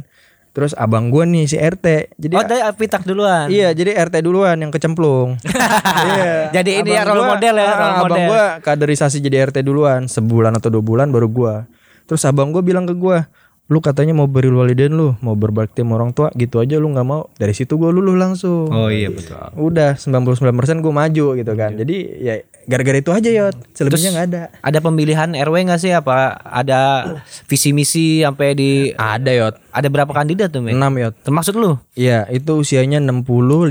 Terus 0.51 0.75
abang 0.75 1.09
gua 1.09 1.23
nih 1.23 1.47
si 1.47 1.55
RT. 1.55 2.11
Jadi 2.17 2.35
Oh, 2.35 2.43
dari 2.43 2.59
Pitak 2.75 3.03
duluan. 3.03 3.47
Iya, 3.47 3.71
jadi 3.71 3.95
RT 3.97 4.19
duluan 4.21 4.59
yang 4.59 4.69
kecemplung. 4.69 5.39
iya. 6.11 6.51
Jadi 6.53 6.83
ini 6.83 6.91
ya 6.91 7.03
Abang 7.03 7.09
role 7.09 7.21
gua- 7.21 7.31
model 7.33 7.55
ya, 7.55 7.63
ah, 7.63 7.71
role 7.71 7.79
Abang 7.79 8.03
model. 8.09 8.27
gua 8.27 8.45
kaderisasi 8.61 9.17
jadi 9.21 9.37
RT 9.47 9.63
duluan, 9.63 10.01
sebulan 10.05 10.53
atau 10.53 10.69
dua 10.69 10.83
bulan 10.83 11.09
baru 11.09 11.27
gua. 11.27 11.55
Terus 12.05 12.23
abang 12.25 12.51
gua 12.51 12.61
bilang 12.61 12.83
ke 12.83 12.93
gua, 12.93 13.31
lu 13.71 13.79
katanya 13.79 14.11
mau 14.19 14.27
beri 14.27 14.51
walidain 14.51 14.91
lu 14.91 15.15
mau 15.23 15.39
berbakti 15.39 15.87
sama 15.87 15.95
orang 15.95 16.11
tua 16.11 16.35
gitu 16.35 16.59
aja 16.59 16.75
lu 16.83 16.91
nggak 16.91 17.07
mau. 17.07 17.31
Dari 17.39 17.55
situ 17.55 17.79
gue 17.79 17.87
luluh 17.95 18.19
langsung. 18.19 18.67
Oh 18.67 18.91
iya 18.91 19.15
betul. 19.15 19.39
udah 19.55 19.95
99% 19.95 20.83
gue 20.83 20.93
maju 20.93 21.27
gitu 21.39 21.53
kan. 21.55 21.79
Jadi 21.79 21.97
ya 22.19 22.43
gara-gara 22.67 22.99
itu 22.99 23.15
aja 23.15 23.31
ya 23.31 23.45
selebihnya 23.71 24.11
nggak 24.11 24.27
ada. 24.27 24.43
Ada 24.59 24.79
pemilihan 24.83 25.31
RW 25.39 25.71
nggak 25.71 25.81
sih? 25.87 25.95
Apa 25.95 26.35
ada 26.43 26.81
visi 27.47 27.71
misi 27.71 28.27
sampai 28.27 28.59
di 28.59 28.91
ada 28.99 29.31
yot. 29.31 29.55
Ada 29.71 29.87
berapa 29.87 30.11
kandidat 30.11 30.51
tuh, 30.51 30.67
Mek? 30.67 30.75
6 30.75 31.03
yot. 31.07 31.15
Termasuk 31.23 31.55
lu. 31.55 31.79
Iya 31.95 32.27
itu 32.27 32.59
usianya 32.59 32.99
60 32.99 33.71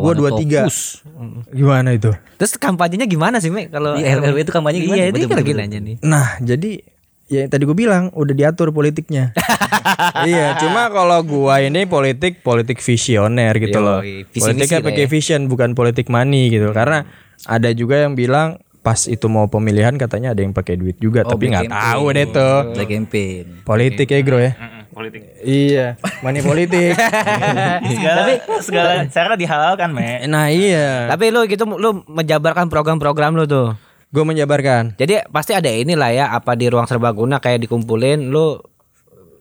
gue 0.00 0.12
23 0.16 1.52
gimana 1.52 1.92
itu? 1.92 2.08
Terus 2.40 2.56
kampanyenya 2.56 3.04
gimana 3.04 3.36
sih, 3.36 3.52
Mek? 3.52 3.68
Kalau 3.68 4.00
Di 4.00 4.08
RW 4.08 4.48
itu 4.48 4.52
kampanye 4.52 4.80
gimana? 4.80 4.96
Iya, 4.96 5.12
kan 5.12 5.20
betul, 5.20 5.36
lagi 5.44 5.52
nanya 5.52 5.78
nih. 5.84 5.96
Nah, 6.00 6.40
jadi 6.40 6.95
ya 7.26 7.42
yang 7.46 7.50
tadi 7.50 7.62
gue 7.66 7.76
bilang 7.76 8.14
udah 8.14 8.34
diatur 8.34 8.70
politiknya. 8.70 9.34
iya, 10.30 10.54
cuma 10.58 10.86
kalau 10.90 11.22
gua 11.26 11.62
ini 11.62 11.86
politik 11.86 12.42
politik 12.42 12.78
visioner 12.78 13.54
gitu 13.58 13.78
loh. 13.82 14.00
Politiknya 14.30 14.82
pakai 14.82 15.06
ya. 15.06 15.10
vision 15.10 15.50
bukan 15.50 15.74
politik 15.74 16.06
money 16.06 16.50
gitu. 16.50 16.70
Karena 16.70 17.06
ada 17.46 17.70
juga 17.74 18.06
yang 18.06 18.14
bilang 18.14 18.62
pas 18.86 19.10
itu 19.10 19.26
mau 19.26 19.50
pemilihan 19.50 19.98
katanya 19.98 20.30
ada 20.30 20.46
yang 20.46 20.54
pakai 20.54 20.78
duit 20.78 20.94
juga, 21.02 21.26
tapi 21.26 21.50
nggak 21.50 21.66
tahu 21.66 22.04
deh 22.14 22.26
tuh. 22.30 22.56
Black 22.78 22.90
campaign. 22.94 23.44
Politik 23.66 24.06
ya, 24.06 24.18
Bro 24.22 24.38
ya. 24.38 24.52
politik. 24.96 25.22
Iya, 25.44 25.86
money 26.24 26.40
politik. 26.40 26.96
Segala 28.00 28.32
segala 28.64 28.92
cara 29.12 29.34
dihalalkan, 29.36 29.92
Me. 29.92 30.24
nah, 30.24 30.48
iya. 30.48 31.04
Tapi 31.12 31.28
lu 31.28 31.44
gitu 31.44 31.68
lu 31.68 32.00
menjabarkan 32.08 32.72
program-program 32.72 33.36
lu 33.36 33.44
tuh. 33.44 33.76
Gue 34.16 34.24
menjabarkan. 34.24 34.96
Jadi 34.96 35.28
pasti 35.28 35.52
ada 35.52 35.68
inilah 35.68 36.08
ya 36.08 36.32
apa 36.32 36.56
di 36.56 36.72
ruang 36.72 36.88
serbaguna 36.88 37.36
kayak 37.36 37.68
dikumpulin 37.68 38.32
lu 38.32 38.56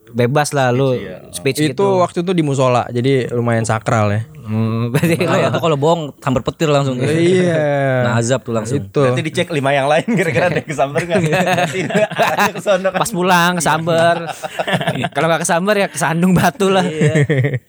bebas 0.07 0.51
lah 0.51 0.69
lu 0.69 0.93
speech 1.29 1.59
Itu 1.63 1.71
gitu. 1.71 1.85
waktu 2.00 2.21
itu 2.21 2.31
di 2.31 2.41
musola, 2.41 2.85
jadi 2.88 3.29
lumayan 3.29 3.63
sakral 3.63 4.09
ya. 4.09 4.21
Hmm, 4.45 4.93
berarti 4.93 5.17
lu 5.17 5.25
Nah, 5.25 5.50
itu 5.50 5.57
kalau 5.57 5.74
bohong 5.74 6.01
sambar 6.19 6.41
petir 6.43 6.69
langsung. 6.69 7.01
iya. 7.01 8.05
Nah, 8.05 8.13
azab 8.15 8.41
tuh 8.41 8.53
langsung. 8.53 8.77
Itu. 8.79 9.01
Nanti 9.01 9.24
dicek 9.24 9.50
lima 9.50 9.74
yang 9.74 9.89
lain 9.89 10.05
kira-kira 10.05 10.47
ada 10.47 10.62
yang 10.62 10.69
kesambar 10.69 11.01
nggak? 11.01 11.21
Pas 12.93 13.09
pulang 13.09 13.57
kesamber. 13.57 14.15
Kalau 15.12 15.27
nggak 15.27 15.41
kesamber 15.41 15.75
ya 15.75 15.88
kesandung 15.89 16.33
batu 16.33 16.69
lah. 16.69 16.85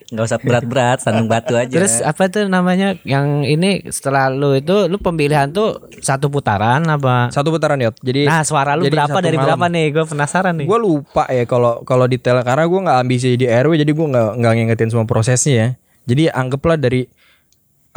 Nggak 0.07 0.25
usah 0.25 0.38
berat-berat, 0.38 0.99
sandung 1.00 1.26
batu 1.26 1.57
aja. 1.57 1.73
Terus 1.73 1.99
apa 2.00 2.28
tuh 2.28 2.47
namanya 2.47 2.95
yang 3.02 3.43
ini 3.43 3.88
setelah 3.88 4.28
lu 4.28 4.55
itu 4.55 4.87
lu 4.87 5.00
pemilihan 5.00 5.50
tuh 5.50 5.81
satu 5.99 6.28
putaran 6.28 6.85
apa? 6.87 7.33
Satu 7.33 7.50
putaran 7.50 7.81
yot. 7.81 7.97
Jadi 8.00 8.28
Nah 8.28 8.45
suara 8.45 8.76
lu 8.76 8.87
berapa 8.87 9.19
dari 9.19 9.35
malam. 9.35 9.57
berapa 9.57 9.66
nih? 9.69 9.87
Gue 9.93 10.05
penasaran 10.07 10.55
nih. 10.55 10.66
Gue 10.69 10.78
lupa 10.78 11.26
ya 11.26 11.45
kalau 11.45 11.83
kalau 11.83 12.05
detail 12.26 12.42
karena 12.42 12.66
gue 12.66 12.80
nggak 12.83 12.99
ambisi 13.06 13.38
di 13.38 13.47
RW 13.47 13.78
jadi 13.87 13.92
gue 13.95 14.06
nggak 14.11 14.28
nggak 14.42 14.52
ngingetin 14.59 14.90
semua 14.90 15.06
prosesnya 15.06 15.54
ya. 15.54 15.68
Jadi 16.11 16.23
anggaplah 16.26 16.75
dari 16.75 17.06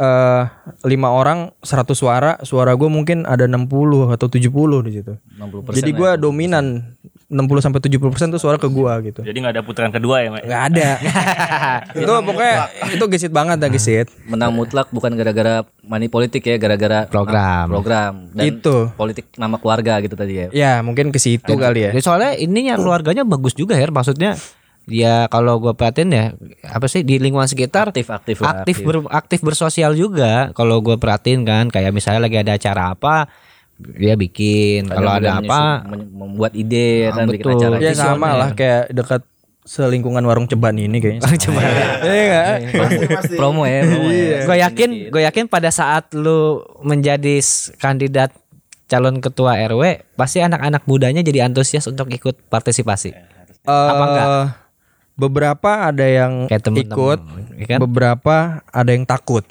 eh 0.00 0.42
lima 0.88 1.12
orang 1.12 1.52
100 1.60 1.92
suara, 1.92 2.40
suara 2.40 2.72
gue 2.72 2.88
mungkin 2.88 3.28
ada 3.28 3.44
60 3.44 4.16
atau 4.16 4.26
70 4.32 4.86
di 4.88 4.92
situ. 4.96 5.12
60% 5.36 5.76
Jadi 5.76 5.90
gue 5.92 6.10
dominan 6.16 6.96
60 7.30 7.62
sampai 7.62 7.78
70 7.78 8.10
persen 8.10 8.26
tuh 8.32 8.40
suara 8.42 8.58
ke 8.58 8.66
gue 8.66 8.92
gitu. 9.12 9.20
Jadi 9.22 9.36
nggak 9.38 9.54
ada 9.54 9.62
putaran 9.62 9.92
kedua 9.94 10.24
ya, 10.24 10.34
Me. 10.34 10.40
Nggak 10.42 10.62
ada. 10.72 10.88
itu 12.02 12.12
pokoknya 12.26 12.54
itu 12.90 13.04
gesit 13.12 13.30
banget 13.30 13.56
dah 13.62 13.70
gesit. 13.70 14.08
menang 14.26 14.50
mutlak 14.50 14.90
bukan 14.90 15.14
gara-gara 15.14 15.62
money 15.86 16.10
politik 16.10 16.42
ya, 16.42 16.56
gara-gara 16.58 17.06
Program. 17.06 17.70
program 17.70 18.14
dan 18.34 18.44
Itu. 18.50 18.90
politik 18.98 19.30
nama 19.38 19.60
keluarga 19.62 20.02
gitu 20.02 20.16
tadi 20.18 20.32
ya. 20.42 20.46
Ya 20.50 20.72
mungkin 20.82 21.14
ke 21.14 21.20
situ 21.22 21.54
kali 21.54 21.86
ya. 21.86 21.90
Ya, 21.94 22.02
soalnya 22.02 22.34
ininya 22.34 22.74
keluarganya 22.80 23.22
bagus 23.22 23.54
juga 23.54 23.78
ya 23.78 23.86
maksudnya 23.92 24.34
ya 24.90 25.30
kalau 25.30 25.62
gue 25.62 25.72
perhatiin 25.72 26.10
ya 26.10 26.26
apa 26.66 26.90
sih 26.90 27.06
di 27.06 27.22
lingkungan 27.22 27.46
sekitar 27.46 27.94
Aktif 27.94 28.10
aktif 28.10 28.36
lah, 28.42 28.66
aktif 28.66 28.76
ber, 28.82 29.06
aktif 29.08 29.40
bersosial 29.40 29.94
juga 29.94 30.50
kalau 30.52 30.82
gue 30.82 30.98
perhatiin 30.98 31.46
kan 31.46 31.70
kayak 31.70 31.94
misalnya 31.94 32.26
lagi 32.26 32.36
ada 32.42 32.58
acara 32.58 32.92
apa 32.92 33.30
dia 33.80 34.12
bikin 34.18 34.90
kalau 34.90 35.16
ada 35.16 35.40
apa 35.40 35.88
membuat 35.88 36.52
ide 36.52 37.08
kan 37.16 37.24
bikin 37.24 37.46
betul. 37.48 37.72
acara 37.72 37.76
Ya 37.80 37.92
sama 37.96 38.36
lah 38.36 38.50
kayak 38.52 38.92
dekat 38.92 39.22
selingkungan 39.64 40.24
warung 40.24 40.48
ceban 40.50 40.74
ini 40.74 40.98
kayaknya. 40.98 41.20
Warung 41.22 41.40
ceban. 41.40 41.62
Iya 42.02 42.22
nggak? 42.28 42.46
promo 43.38 43.62
ya 43.64 43.80
promo 43.86 44.08
ya. 44.10 44.38
gue 44.44 44.56
yakin 44.66 44.90
gue 45.14 45.22
yakin 45.24 45.44
pada 45.46 45.70
saat 45.70 46.10
lu 46.12 46.60
menjadi 46.82 47.38
kandidat 47.78 48.34
calon 48.90 49.22
ketua 49.22 49.54
RW 49.70 50.02
pasti 50.18 50.42
anak-anak 50.42 50.82
mudanya 50.84 51.22
jadi 51.22 51.46
antusias 51.46 51.86
untuk 51.86 52.10
ikut 52.10 52.50
partisipasi 52.50 53.14
Apa 53.62 54.04
enggak? 54.10 54.28
Beberapa 55.20 55.70
ada 55.86 56.02
yang 56.02 56.48
Kayak 56.48 56.62
temen-temen, 56.64 56.88
ikut, 56.88 57.18
ya 57.54 57.66
kan? 57.68 57.78
beberapa 57.78 58.36
ada 58.66 58.90
yang 58.90 59.04
takut. 59.04 59.44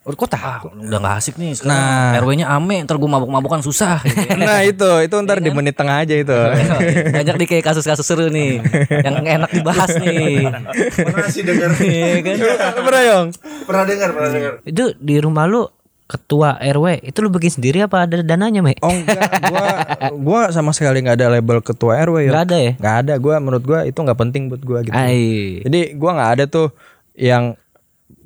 Oh, 0.00 0.16
kok 0.16 0.32
tahu 0.32 0.72
udah 0.80 0.96
gak 0.98 1.16
asik 1.20 1.36
nih 1.36 1.52
sekarang 1.52 1.76
Nah. 1.76 2.16
RW-nya 2.18 2.48
ame 2.48 2.80
ntar 2.82 2.96
gue 2.96 3.04
mabuk-mabukan 3.06 3.60
susah 3.60 4.00
gitu 4.00 4.16
ya. 4.16 4.32
nah 4.48 4.64
itu, 4.64 4.88
itu 5.04 5.12
ntar 5.12 5.38
di 5.38 5.52
menit 5.52 5.76
tengah 5.76 6.00
aja 6.00 6.16
itu. 6.16 6.32
banyak 7.20 7.34
nih 7.36 7.46
kayak 7.46 7.64
kasus-kasus 7.68 8.02
seru 8.02 8.26
nih 8.26 8.64
yang 8.96 9.20
enak 9.20 9.52
dibahas 9.52 9.92
nih 10.00 10.48
Pernah 10.96 11.28
sih 11.28 11.44
dengar. 11.44 11.76
Iya 11.76 12.16
kan 12.24 12.36
Pernah 12.80 13.02
Yong? 13.04 13.26
Pernah 13.68 13.84
dengar, 13.84 14.08
pernah 14.10 14.30
dengar. 14.32 14.52
itu 14.64 14.84
di 14.96 15.16
rumah 15.20 15.44
lu 15.44 15.68
ketua 16.10 16.58
RW 16.58 17.06
itu 17.06 17.18
lu 17.20 17.30
bikin 17.30 17.52
sendiri 17.52 17.78
apa 17.80 18.02
ada 18.02 18.18
dananya 18.20 18.58
me 18.60 18.74
Oh 18.80 18.90
enggak, 18.90 19.22
gua 19.46 19.66
gua 20.10 20.40
sama 20.50 20.74
sekali 20.74 20.98
nggak 20.98 21.14
ada 21.14 21.30
label 21.30 21.62
ketua 21.62 22.02
RW 22.02 22.26
ya. 22.26 22.30
Nggak 22.30 22.44
ada 22.44 22.56
ya 22.58 22.72
Nggak 22.74 22.96
ada, 22.98 23.14
gua 23.16 23.34
menurut 23.38 23.62
gua 23.62 23.80
itu 23.84 23.94
nggak 23.94 24.18
penting 24.18 24.42
buat 24.46 24.58
gua 24.60 24.78
gitu. 24.82 24.90
Ai. 24.90 25.62
Jadi 25.62 25.94
gua 25.94 26.10
nggak 26.12 26.30
ada 26.32 26.44
tuh 26.44 26.74
yang 27.12 27.54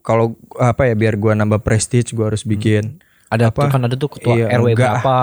kalau 0.00 0.32
apa 0.54 0.86
ya 0.86 0.94
biar 0.94 1.14
gua 1.14 1.32
nambah 1.34 1.60
prestige 1.60 2.10
gua 2.10 2.28
harus 2.28 2.40
bikin. 2.42 3.04
ada 3.26 3.50
tuh 3.50 3.66
kan 3.66 3.82
ada 3.82 3.92
tuh 3.92 4.08
ketua 4.08 4.32
Iya, 4.32 4.46
RW 4.54 4.72
enggak. 4.72 5.02
berapa 5.02 5.18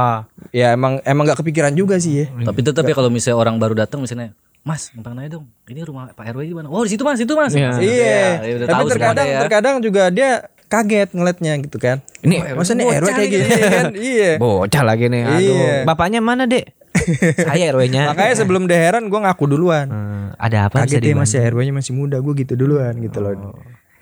Ya 0.52 0.68
emang 0.72 1.00
emang 1.02 1.24
nggak 1.24 1.40
kepikiran 1.40 1.72
juga 1.72 1.96
sih 1.96 2.22
ya. 2.22 2.26
tapi 2.44 2.60
tetap 2.60 2.84
ya 2.84 2.92
kalau 2.92 3.08
misalnya 3.08 3.40
orang 3.40 3.56
baru 3.56 3.74
datang 3.74 4.00
misalnya 4.00 4.36
Mas, 4.62 4.94
numpang 4.94 5.18
nanya 5.18 5.40
dong. 5.40 5.50
Ini 5.66 5.82
rumah 5.82 6.14
Pak 6.14 6.22
RW 6.28 6.42
di 6.44 6.54
mana? 6.54 6.70
Oh, 6.70 6.86
di 6.86 6.94
situ 6.94 7.02
Mas, 7.02 7.18
itu 7.18 7.34
Mas. 7.34 7.50
Iya. 7.50 7.82
Iya. 7.82 8.22
ya 8.38 8.54
udah 8.54 8.68
Tapi 8.68 8.84
terkadang 8.92 9.26
ya. 9.26 9.40
terkadang 9.42 9.76
juga 9.80 10.04
dia 10.14 10.46
kaget 10.72 11.12
ngeliatnya 11.12 11.60
gitu 11.60 11.78
kan. 11.78 12.00
Ini 12.24 12.56
Masa 12.56 12.72
nih 12.72 12.88
RW 12.88 13.08
kayak 13.12 13.30
gini 13.30 13.48
kan? 13.60 13.86
Iya. 14.16 14.32
bocah 14.40 14.84
lagi 14.88 15.12
nih 15.12 15.22
aduh 15.22 15.40
Iya. 15.44 15.76
bapaknya 15.84 16.24
mana 16.24 16.48
dek 16.48 16.72
saya 17.48 17.72
RW-nya 17.72 18.12
Makanya 18.12 18.36
sebelum 18.36 18.68
deheran 18.68 19.08
gue 19.08 19.20
ngaku 19.20 19.46
duluan. 19.48 19.88
Hmm, 19.88 20.26
ada 20.36 20.68
apa 20.68 20.84
bisa 20.84 21.00
Kaget 21.00 21.12
ya 21.12 21.16
masih 21.18 21.38
RW-nya 21.44 21.74
masih 21.74 21.92
muda 21.92 22.20
gue 22.20 22.34
gitu 22.38 22.54
duluan 22.56 22.94
gitu 23.00 23.20
loh. 23.20 23.56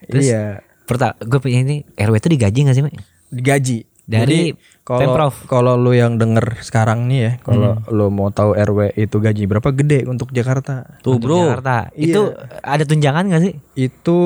iya. 0.10 0.62
Perta, 0.86 1.14
gue 1.18 1.38
punya 1.38 1.62
ini 1.62 1.86
RW 1.94 2.18
itu 2.18 2.30
digaji 2.34 2.60
gak 2.66 2.74
sih 2.74 2.82
Mek? 2.82 2.98
Digaji. 3.30 3.86
Dari 4.10 4.25
Jadi 4.25 4.42
kalau 4.82 5.00
Pemprov. 5.06 5.34
kalau 5.46 5.74
lu 5.78 5.94
yang 5.94 6.18
denger 6.18 6.66
sekarang 6.66 7.06
nih 7.06 7.20
ya, 7.22 7.32
kalau 7.46 7.78
lu 7.94 8.10
mau 8.10 8.34
tahu 8.34 8.58
RW 8.58 8.98
itu 8.98 9.22
gaji 9.22 9.46
berapa 9.46 9.70
gede 9.70 10.10
untuk 10.10 10.34
Jakarta? 10.34 10.98
Tuh, 11.06 11.22
Untuk 11.22 11.30
Bro. 11.30 11.38
Jakarta. 11.46 11.94
Itu 11.94 12.34
ada 12.66 12.84
tunjangan 12.89 13.30
gak 13.30 13.42
sih? 13.46 13.54
Itu 13.78 14.18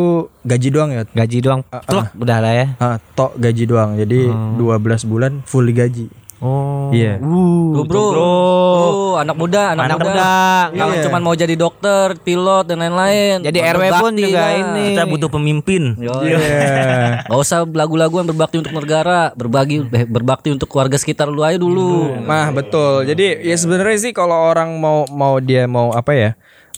gaji 0.47 0.67
doang 0.71 0.95
ya. 0.95 1.03
Gaji 1.03 1.37
doang. 1.43 1.67
Plek, 1.67 2.15
udah 2.15 2.37
lah 2.39 2.53
ya. 2.55 2.67
Ah, 2.79 2.95
tok 3.11 3.35
gaji 3.35 3.63
doang. 3.67 3.99
Jadi 3.99 4.31
12 4.55 5.03
bulan 5.03 5.43
full 5.43 5.67
digaji. 5.67 6.07
Oh. 6.43 6.91
Iya. 6.91 7.23
Tuh, 7.23 7.83
bro. 7.87 8.03
Tuh, 8.11 9.13
anak 9.15 9.35
muda, 9.39 9.71
anak, 9.71 9.83
Anak 9.87 9.97
muda. 9.97 10.11
muda. 10.11 10.33
Kalau 10.75 10.93
Iya. 10.93 11.03
cuman 11.07 11.21
mau 11.23 11.35
jadi 11.39 11.55
dokter, 11.55 12.07
pilot 12.19 12.65
dan 12.67 12.83
lain-lain. 12.83 13.47
Jadi 13.47 13.59
RW 13.63 13.83
pun 13.95 14.11
juga 14.11 14.43
lah. 14.43 14.51
ini. 14.59 14.85
Kita 14.91 15.07
butuh 15.07 15.29
pemimpin. 15.31 15.83
Iya. 15.95 16.37
Gak 17.31 17.39
usah 17.39 17.63
lagu-lagu 17.63 18.11
yang 18.19 18.27
berbakti 18.27 18.59
untuk 18.59 18.75
negara, 18.75 19.31
berbagi 19.33 19.87
eh, 19.87 20.03
berbakti 20.03 20.51
untuk 20.51 20.67
keluarga 20.67 20.99
sekitar 20.99 21.31
lu 21.31 21.47
aja 21.47 21.55
dulu. 21.55 22.11
Nah, 22.19 22.51
betul. 22.51 23.07
Jadi 23.07 23.39
ya 23.41 23.55
sebenarnya 23.55 23.97
sih 23.97 24.11
kalau 24.11 24.35
orang 24.35 24.75
mau 24.75 25.07
mau 25.07 25.39
dia 25.39 25.63
mau 25.63 25.95
apa 25.95 26.11
ya? 26.11 26.31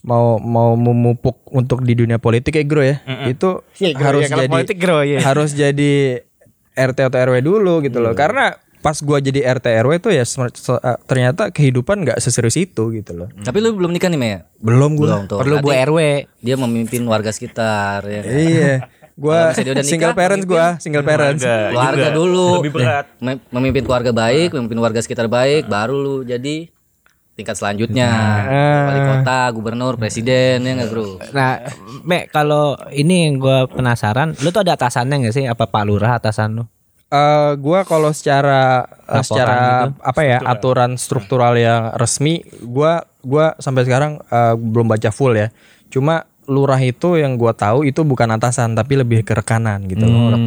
mau 0.05 0.37
mau 0.37 0.77
memupuk 0.77 1.41
untuk 1.49 1.81
di 1.81 1.97
dunia 1.97 2.21
politik 2.21 2.53
ya 2.53 2.61
Bro 2.61 2.85
ya. 2.85 3.01
Itu 3.25 3.65
harus 3.97 4.29
ya, 4.29 4.37
jadi 4.37 4.53
politik, 4.53 4.77
Bro, 4.77 5.01
iya. 5.01 5.17
harus 5.25 5.57
jadi 5.57 6.21
RT 6.77 7.09
atau 7.09 7.17
RW 7.17 7.41
dulu 7.41 7.81
gitu 7.81 7.97
loh. 7.97 8.13
Karena 8.13 8.53
pas 8.85 9.01
gua 9.01 9.17
jadi 9.17 9.41
RT 9.41 9.65
RW 9.81 9.97
tuh 9.97 10.13
ya 10.13 10.21
eh, 10.21 10.97
ternyata 11.09 11.49
kehidupan 11.49 12.05
nggak 12.05 12.21
seserius 12.21 12.53
itu 12.53 12.93
gitu 12.93 13.17
loh. 13.17 13.33
Tapi 13.41 13.57
lu 13.57 13.73
belum 13.73 13.89
nikah 13.89 14.13
nih, 14.13 14.19
Maya? 14.21 14.39
Belum 14.61 14.93
gua. 14.93 15.05
Belum 15.09 15.21
tuh. 15.25 15.41
Perlu 15.41 15.57
Berarti 15.57 15.89
RW. 15.89 15.99
Dia 16.45 16.55
memimpin 16.61 17.01
warga 17.09 17.33
sekitar 17.33 18.05
ya. 18.05 18.21
kan? 18.21 18.29
Iya. 18.29 18.73
Gua 19.17 19.57
single 19.81 20.13
parents 20.13 20.45
gua, 20.45 20.77
single 20.77 21.01
parents. 21.01 21.41
Keluarga 21.41 22.13
dulu. 22.13 22.61
Lebih 22.61 22.73
berat. 22.77 23.05
Mem- 23.17 23.41
Memimpin 23.49 23.89
keluarga 23.89 24.13
baik, 24.13 24.53
memimpin 24.53 24.77
warga 24.77 25.01
sekitar 25.01 25.25
baik, 25.25 25.65
baru 25.65 25.97
lu 25.97 26.15
jadi 26.21 26.69
tingkat 27.33 27.57
selanjutnya. 27.57 28.11
Wali 28.85 28.99
kota, 29.01 29.39
gubernur, 29.49 29.97
presiden 29.97 30.61
ya 30.61 30.71
enggak, 30.77 30.93
Bro? 30.93 31.19
Nah, 31.33 31.67
Mek, 32.05 32.29
kalau 32.29 32.77
ini 32.93 33.27
yang 33.27 33.41
gue 33.41 33.59
penasaran, 33.73 34.37
lu 34.39 34.53
tuh 34.53 34.61
ada 34.61 34.77
atasannya 34.77 35.25
gak 35.25 35.35
sih? 35.35 35.43
Apa 35.49 35.67
Pak 35.67 35.83
Lurah 35.89 36.21
atasan 36.21 36.61
lu? 36.61 36.63
Eh 37.07 37.51
gua 37.55 37.81
kalau 37.81 38.09
secara 38.09 38.81
eh, 38.81 39.13
Laporan 39.13 39.23
secara 39.23 39.55
apa 40.01 40.21
ya 40.21 40.37
aturan 40.43 40.91
struktural 40.95 41.53
yang 41.55 41.93
resmi 41.93 42.41
gua 42.59 42.91
gua 43.21 43.53
sampai 43.55 43.83
sekarang 43.83 44.11
eh, 44.23 44.53
belum 44.53 44.87
baca 44.87 45.09
full 45.09 45.33
ya. 45.33 45.53
Cuma 45.87 46.25
lurah 46.45 46.77
itu 46.77 47.15
yang 47.15 47.35
gua 47.35 47.53
tahu 47.53 47.83
itu 47.83 48.01
bukan 48.01 48.29
atasan 48.31 48.73
tapi 48.73 48.95
lebih 48.95 49.21
ke 49.21 49.33
rekanan 49.33 49.85
gitu. 49.85 50.05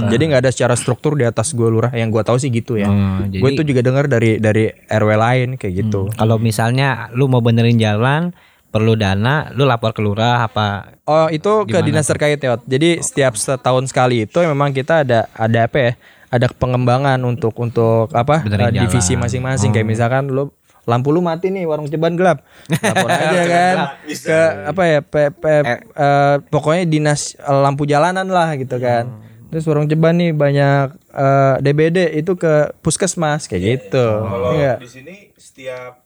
Jadi 0.09 0.23
nggak 0.25 0.43
ada 0.45 0.50
secara 0.50 0.75
struktur 0.75 1.15
di 1.15 1.23
atas 1.23 1.50
gua 1.53 1.67
lurah 1.69 1.93
yang 1.93 2.07
gua 2.09 2.23
tahu 2.23 2.37
sih 2.37 2.50
gitu 2.50 2.75
ya. 2.75 2.91
Jadi- 3.25 3.38
Gue 3.38 3.50
itu 3.53 3.62
juga 3.65 3.81
dengar 3.81 4.05
dari 4.05 4.37
dari 4.37 4.67
RW 4.85 5.11
lain 5.15 5.49
kayak 5.55 5.75
gitu. 5.77 6.11
Kalau 6.12 6.38
misalnya 6.38 6.88
lu 7.12 7.27
mau 7.27 7.38
benerin 7.38 7.75
jalan 7.77 8.35
perlu 8.69 8.95
dana, 8.95 9.49
lu 9.50 9.65
lapor 9.65 9.91
ke 9.91 9.99
lurah 9.99 10.45
apa? 10.45 10.99
Oh 11.03 11.27
itu 11.29 11.49
ke 11.65 11.79
dinas 11.81 12.05
terkait 12.05 12.37
ya. 12.37 12.59
Jadi 12.59 12.99
setiap 13.00 13.33
setahun 13.33 13.87
sekali 13.87 14.23
itu 14.23 14.38
memang 14.41 14.71
kita 14.71 15.03
ada 15.03 15.31
ada 15.33 15.65
apa 15.65 15.79
ya? 15.81 15.93
Ada 16.28 16.47
pengembangan 16.50 17.16
untuk 17.23 17.56
untuk 17.56 18.12
apa? 18.12 18.42
Benerin 18.42 18.68
eh, 18.70 18.85
divisi 18.85 19.14
masing-masing. 19.14 19.70
Kayak 19.70 19.88
misalkan 19.88 20.28
lu 20.28 20.52
lampu 20.85 21.08
lu 21.08 21.20
mati 21.20 21.49
nih 21.49 21.64
warung 21.64 21.85
ceban 21.85 22.14
gelap. 22.14 22.44
Lapor 22.70 23.08
aja 23.08 23.42
kan 23.54 23.76
ke 24.04 24.38
apa 24.66 24.82
ya? 24.85 24.99
P- 25.00 25.32
P- 25.32 25.64
eh, 25.94 26.37
pokoknya 26.47 26.85
dinas 26.85 27.32
eh, 27.35 27.58
lampu 27.58 27.85
jalanan 27.85 28.25
lah 28.25 28.52
gitu 28.54 28.76
kan. 28.76 29.08
Terus 29.49 29.64
warung 29.64 29.85
ceban 29.85 30.12
nih 30.14 30.32
banyak 30.32 30.87
eh, 31.08 31.54
DBD 31.62 31.99
itu 32.14 32.32
ke 32.35 32.76
puskesmas 32.78 33.44
kayak 33.44 33.62
gitu. 33.64 34.06
Kalau 34.23 34.52
Iya. 34.52 34.76
di 34.76 34.88
sini 34.88 35.14
setiap 35.35 36.04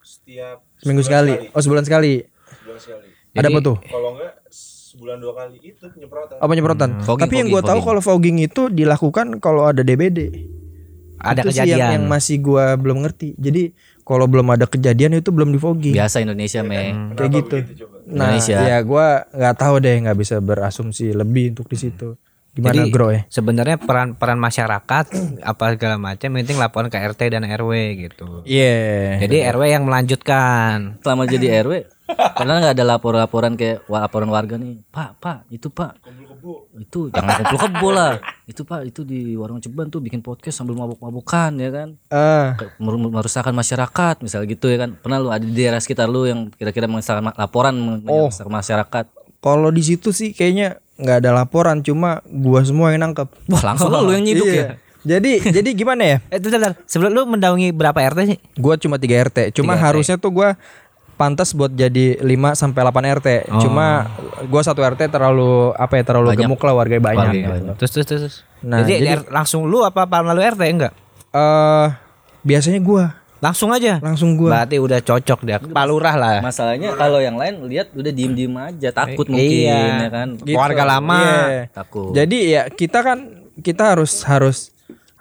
setiap 0.00 0.60
Seminggu 0.76 1.00
sebulan 1.00 1.24
sekali. 1.24 1.34
Oh 1.50 1.60
sebulan 1.60 1.84
sekali. 1.84 2.14
Sebulan 2.60 2.78
sekali. 2.78 3.08
ada 3.34 3.48
apa 3.48 3.60
tuh? 3.60 3.76
Kalau 3.82 4.10
enggak 4.14 4.34
sebulan 4.94 5.18
dua 5.18 5.32
kali 5.34 5.58
itu 5.58 5.84
penyemprotan. 5.90 6.38
Apa 6.38 6.46
penyemprotan? 6.46 6.90
Fogging, 7.02 7.24
Tapi 7.26 7.34
yang 7.42 7.48
gue 7.50 7.62
tahu 7.66 7.80
kalau 7.82 8.00
fogging 8.00 8.38
itu 8.38 8.70
dilakukan 8.70 9.42
kalau 9.42 9.66
ada 9.66 9.82
DBD. 9.82 10.46
Ada 11.24 11.40
itu 11.42 11.48
sih 11.50 11.58
yang, 11.64 11.68
kejadian. 11.68 11.92
yang 11.98 12.04
masih 12.06 12.36
gua 12.44 12.76
belum 12.76 13.00
ngerti. 13.02 13.32
Jadi 13.40 13.72
kalau 14.04 14.28
belum 14.28 14.44
ada 14.52 14.68
kejadian 14.68 15.18
itu 15.18 15.32
belum 15.32 15.50
di 15.56 15.58
fogging. 15.58 15.96
Biasa 15.96 16.20
Indonesia, 16.20 16.60
Meng. 16.60 17.16
Kayak 17.16 17.30
gitu. 17.40 17.56
Nah, 18.12 18.36
Indonesia. 18.36 18.56
ya 18.60 18.78
gua 18.84 19.06
nggak 19.32 19.54
tahu 19.56 19.74
deh, 19.80 19.94
nggak 20.04 20.18
bisa 20.20 20.36
berasumsi 20.44 21.16
lebih 21.16 21.56
untuk 21.56 21.66
di 21.72 21.78
situ. 21.80 22.20
Gimana 22.54 22.86
Jadi, 22.86 22.90
Gro 22.94 23.10
ya? 23.10 23.26
Sebenarnya 23.26 23.82
peran 23.82 24.14
peran 24.14 24.38
masyarakat 24.38 25.04
apa 25.50 25.64
segala 25.74 25.98
macam 25.98 26.28
yang 26.30 26.46
penting 26.46 26.60
laporan 26.62 26.86
ke 26.86 27.02
RT 27.02 27.34
dan 27.34 27.42
RW 27.42 27.72
gitu. 28.06 28.46
Iya. 28.46 29.18
Jadi 29.26 29.42
RW 29.50 29.62
yang 29.74 29.84
melanjutkan. 29.88 31.02
Selama 31.02 31.26
jadi 31.26 31.66
RW, 31.66 31.72
pernah 32.06 32.60
nggak 32.60 32.74
ada 32.74 32.84
lapor-laporan 32.86 33.52
kayak 33.54 33.86
laporan 33.86 34.28
warga 34.28 34.54
nih, 34.54 34.84
Pak, 34.86 35.10
Pak, 35.18 35.38
itu 35.48 35.68
Pak, 35.68 35.92
itu 36.76 37.08
jangan 37.08 37.40
kumpul 37.40 37.58
kebo 37.58 37.88
lah, 37.90 38.12
itu 38.44 38.62
Pak, 38.62 38.80
itu 38.84 39.00
di 39.02 39.32
warung 39.32 39.56
ceban 39.56 39.88
tuh 39.88 39.98
bikin 39.98 40.20
podcast 40.20 40.60
sambil 40.60 40.76
mabuk-mabukan 40.76 41.50
ya 41.54 41.70
kan, 41.70 41.88
Ah, 42.08 42.60
mer- 42.76 43.00
mer- 43.00 43.12
merusakkan 43.14 43.52
masyarakat, 43.52 44.20
misal 44.20 44.44
gitu 44.44 44.68
ya 44.68 44.78
kan, 44.78 44.92
pernah 44.94 45.16
lu 45.16 45.28
ada 45.28 45.40
di 45.40 45.54
daerah 45.54 45.78
sekitar 45.78 46.06
lu 46.06 46.24
yang 46.24 46.50
kira-kira 46.50 46.84
mengesahkan 46.84 47.32
laporan 47.32 47.72
Oh. 48.04 48.28
merusak 48.28 48.44
masyarakat, 48.44 49.04
kalau 49.38 49.68
di 49.68 49.82
situ 49.82 50.12
sih 50.12 50.30
kayaknya 50.30 50.76
nggak 50.94 51.16
ada 51.18 51.30
laporan, 51.34 51.80
cuma 51.80 52.20
gua 52.24 52.60
semua 52.60 52.92
yang 52.92 53.02
nangkep. 53.02 53.26
wah 53.48 53.62
langsung 53.64 53.88
lu 53.88 54.12
yang 54.12 54.22
nyiduk 54.22 54.46
Iya. 54.46 54.60
ya, 54.60 54.74
Jadi 55.04 55.36
jadi 55.52 55.68
gimana 55.76 56.00
ya? 56.02 56.16
Eh, 56.32 56.40
bentar, 56.40 56.56
bentar. 56.56 56.74
Sebelum 56.88 57.12
lu 57.12 57.22
mendaungi 57.28 57.76
berapa 57.76 57.92
RT 57.92 58.20
sih? 58.24 58.38
Gua 58.56 58.80
cuma 58.80 58.96
3 58.96 59.20
RT. 59.20 59.52
Cuma 59.52 59.76
harusnya 59.76 60.16
tuh 60.16 60.32
gua 60.32 60.56
pantas 61.14 61.54
buat 61.54 61.70
jadi 61.70 62.18
5 62.18 62.26
sampai 62.58 62.80
8 62.82 63.16
RT. 63.22 63.28
Cuma 63.62 64.10
gua 64.50 64.62
satu 64.62 64.82
RT 64.82 65.08
terlalu 65.08 65.70
apa 65.74 65.94
ya 65.96 66.02
terlalu 66.02 66.34
gemuk 66.34 66.60
lah 66.60 66.74
warganya 66.74 67.02
banyak. 67.02 67.32
gitu. 67.32 67.72
Terus 67.78 67.90
terus 67.90 68.06
terus. 68.06 68.20
terus. 68.22 68.36
Nah, 68.64 68.82
jadi, 68.82 69.22
jadi- 69.22 69.28
langsung 69.30 69.68
lu 69.68 69.86
apa 69.86 70.04
apa 70.04 70.24
lalu 70.24 70.42
RT 70.42 70.62
enggak? 70.66 70.92
Eh 71.34 71.86
biasanya 72.44 72.80
gua 72.82 73.24
Langsung 73.44 73.68
aja. 73.76 74.00
langsung 74.00 74.40
gua 74.40 74.64
Berarti 74.64 74.76
udah 74.80 75.00
cocok 75.04 75.40
dia. 75.44 75.60
Pak 75.60 75.84
Lurah 75.84 76.16
lah. 76.16 76.36
masalahnya 76.40 76.96
kalau 76.96 77.20
yang 77.20 77.36
lain 77.36 77.60
lihat 77.68 77.92
udah 77.92 78.08
diem-diem 78.08 78.56
aja, 78.56 78.88
takut 78.88 79.28
mungkin 79.28 79.68
iya. 79.68 80.08
ya 80.08 80.10
kan, 80.10 80.28
Keluarga 80.40 80.84
lama. 80.96 81.20
Iya. 81.20 81.62
takut, 81.68 82.16
Jadi 82.16 82.38
ya 82.56 82.62
kita 82.72 83.04
kan 83.04 83.18
kita 83.60 83.94
harus 83.94 84.24
harus 84.26 84.73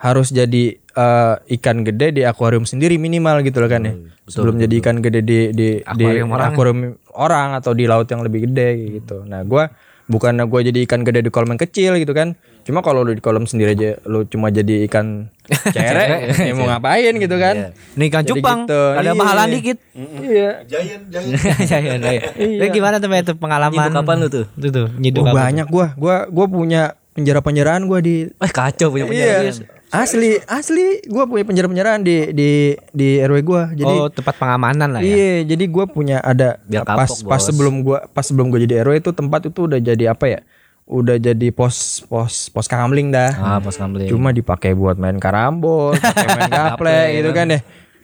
harus 0.04 0.30
jadi 0.30 0.76
eh, 0.76 1.36
ikan 1.56 1.82
gede 1.82 2.12
di 2.12 2.22
akuarium 2.22 2.68
sendiri 2.68 3.00
minimal 3.00 3.40
gitu 3.42 3.64
loh 3.64 3.72
kan 3.72 3.82
ya. 3.82 3.94
Sebelum 4.28 4.60
jadi 4.60 4.76
ikan 4.84 5.00
gede 5.00 5.24
di 5.24 5.40
di 5.56 5.68
di 5.80 6.06
akuarium 6.28 7.00
orang. 7.16 7.56
atau 7.56 7.72
di 7.72 7.88
laut 7.88 8.06
yang 8.06 8.20
lebih 8.20 8.52
gede 8.52 8.68
kayak 8.76 8.92
gitu. 9.00 9.24
Nah, 9.24 9.42
gua 9.44 9.72
bukannya 10.04 10.44
gua 10.44 10.60
jadi 10.60 10.84
ikan 10.84 11.08
gede 11.08 11.24
di 11.24 11.32
kolam 11.32 11.56
yang 11.56 11.62
kecil 11.62 11.96
gitu 11.96 12.12
kan. 12.12 12.36
Cuma 12.64 12.80
kalau 12.80 13.04
lu 13.04 13.12
di 13.12 13.20
kolam 13.20 13.44
sendiri 13.44 13.76
aja 13.76 13.90
lu 14.04 14.24
cuma 14.24 14.48
jadi 14.48 14.88
ikan 14.88 15.28
cere, 15.76 16.32
ya 16.32 16.52
mau 16.52 16.68
ngapain 16.68 17.12
gitu 17.16 17.36
kan? 17.36 17.76
Nih 17.96 18.08
kan 18.08 18.24
Jadi 18.24 18.40
cupang. 18.40 18.60
gitu, 18.64 18.82
Ada 18.96 19.12
iya. 19.12 19.16
mahalan 19.16 19.48
dikit. 19.52 19.78
Iya. 20.20 20.50
Giant, 20.64 21.04
giant. 21.08 21.28
Iya 21.64 21.78
iya 21.80 21.96
iya. 22.00 22.22
Itu 22.60 22.66
gimana 22.72 23.00
tuh 23.00 23.08
itu 23.12 23.34
pengalaman? 23.36 23.76
Nyiduk 23.88 23.96
kapan 24.00 24.16
lu 24.20 24.28
tuh? 24.28 24.46
Itu 24.56 24.68
tuh, 24.72 24.88
nyiduk 24.96 25.24
Oh, 25.24 25.32
banyak 25.32 25.68
gua. 25.68 25.92
Gua 25.96 26.16
gua 26.28 26.46
punya 26.48 26.82
penjara-penjaraan 27.14 27.84
gua 27.88 28.00
di 28.00 28.28
eh 28.28 28.52
kacau 28.52 28.96
punya 28.96 29.08
Iya. 29.08 29.52
Asli, 29.94 30.42
asli 30.50 31.06
gua 31.06 31.30
punya 31.30 31.46
penjara-penjaraan 31.46 32.02
di 32.02 32.34
di 32.34 32.50
di 32.90 33.22
RW 33.22 33.38
gua. 33.46 33.70
Jadi 33.70 33.94
oh, 33.94 34.10
tempat 34.10 34.42
pengamanan 34.42 34.90
lah 34.90 35.06
ya. 35.06 35.14
Iya, 35.14 35.54
jadi 35.54 35.70
gua 35.70 35.86
punya 35.86 36.18
ada 36.18 36.58
Biar 36.66 36.82
pas 36.82 37.06
kapok, 37.06 37.30
pas 37.30 37.38
bos. 37.38 37.44
sebelum 37.46 37.86
gua 37.86 38.10
pas 38.10 38.26
sebelum 38.26 38.50
gua 38.50 38.58
jadi 38.60 38.82
RW 38.82 39.06
itu 39.06 39.12
tempat 39.14 39.46
itu 39.46 39.70
udah 39.70 39.78
jadi 39.78 40.10
apa 40.10 40.26
ya? 40.26 40.40
Udah 40.84 41.16
jadi 41.16 41.48
pos 41.54 42.02
pos 42.04 42.50
pos 42.50 42.66
kamling 42.66 43.14
dah. 43.14 43.38
ah 43.38 43.60
pas 43.62 43.72
kambling, 43.72 44.10
Cuma 44.10 44.34
dipakai 44.34 44.74
buat 44.74 44.98
main 44.98 45.22
karambol, 45.22 45.94
pakai 45.94 46.28
main 46.42 46.52
gaple 46.58 47.00
gitu 47.14 47.30
kan 47.30 47.46
ya. 47.54 47.60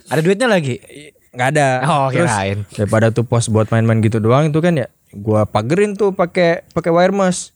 Ada 0.08 0.21
duitnya 0.21 0.45
lagi. 0.45 0.78
Nggak 1.30 1.49
ada. 1.58 1.67
Oh, 1.86 2.08
Terus 2.13 2.30
kirain. 2.30 2.58
daripada 2.69 3.10
tuh 3.10 3.25
pos 3.25 3.49
buat 3.49 3.65
main-main 3.67 3.97
gitu 3.99 4.21
doang 4.21 4.45
itu 4.45 4.62
kan 4.62 4.78
ya. 4.78 4.88
Gua 5.10 5.49
pagerin 5.49 5.97
tuh 5.97 6.13
pakai 6.13 6.69
pakai 6.69 6.93
wire 6.93 7.17
mesh. 7.17 7.49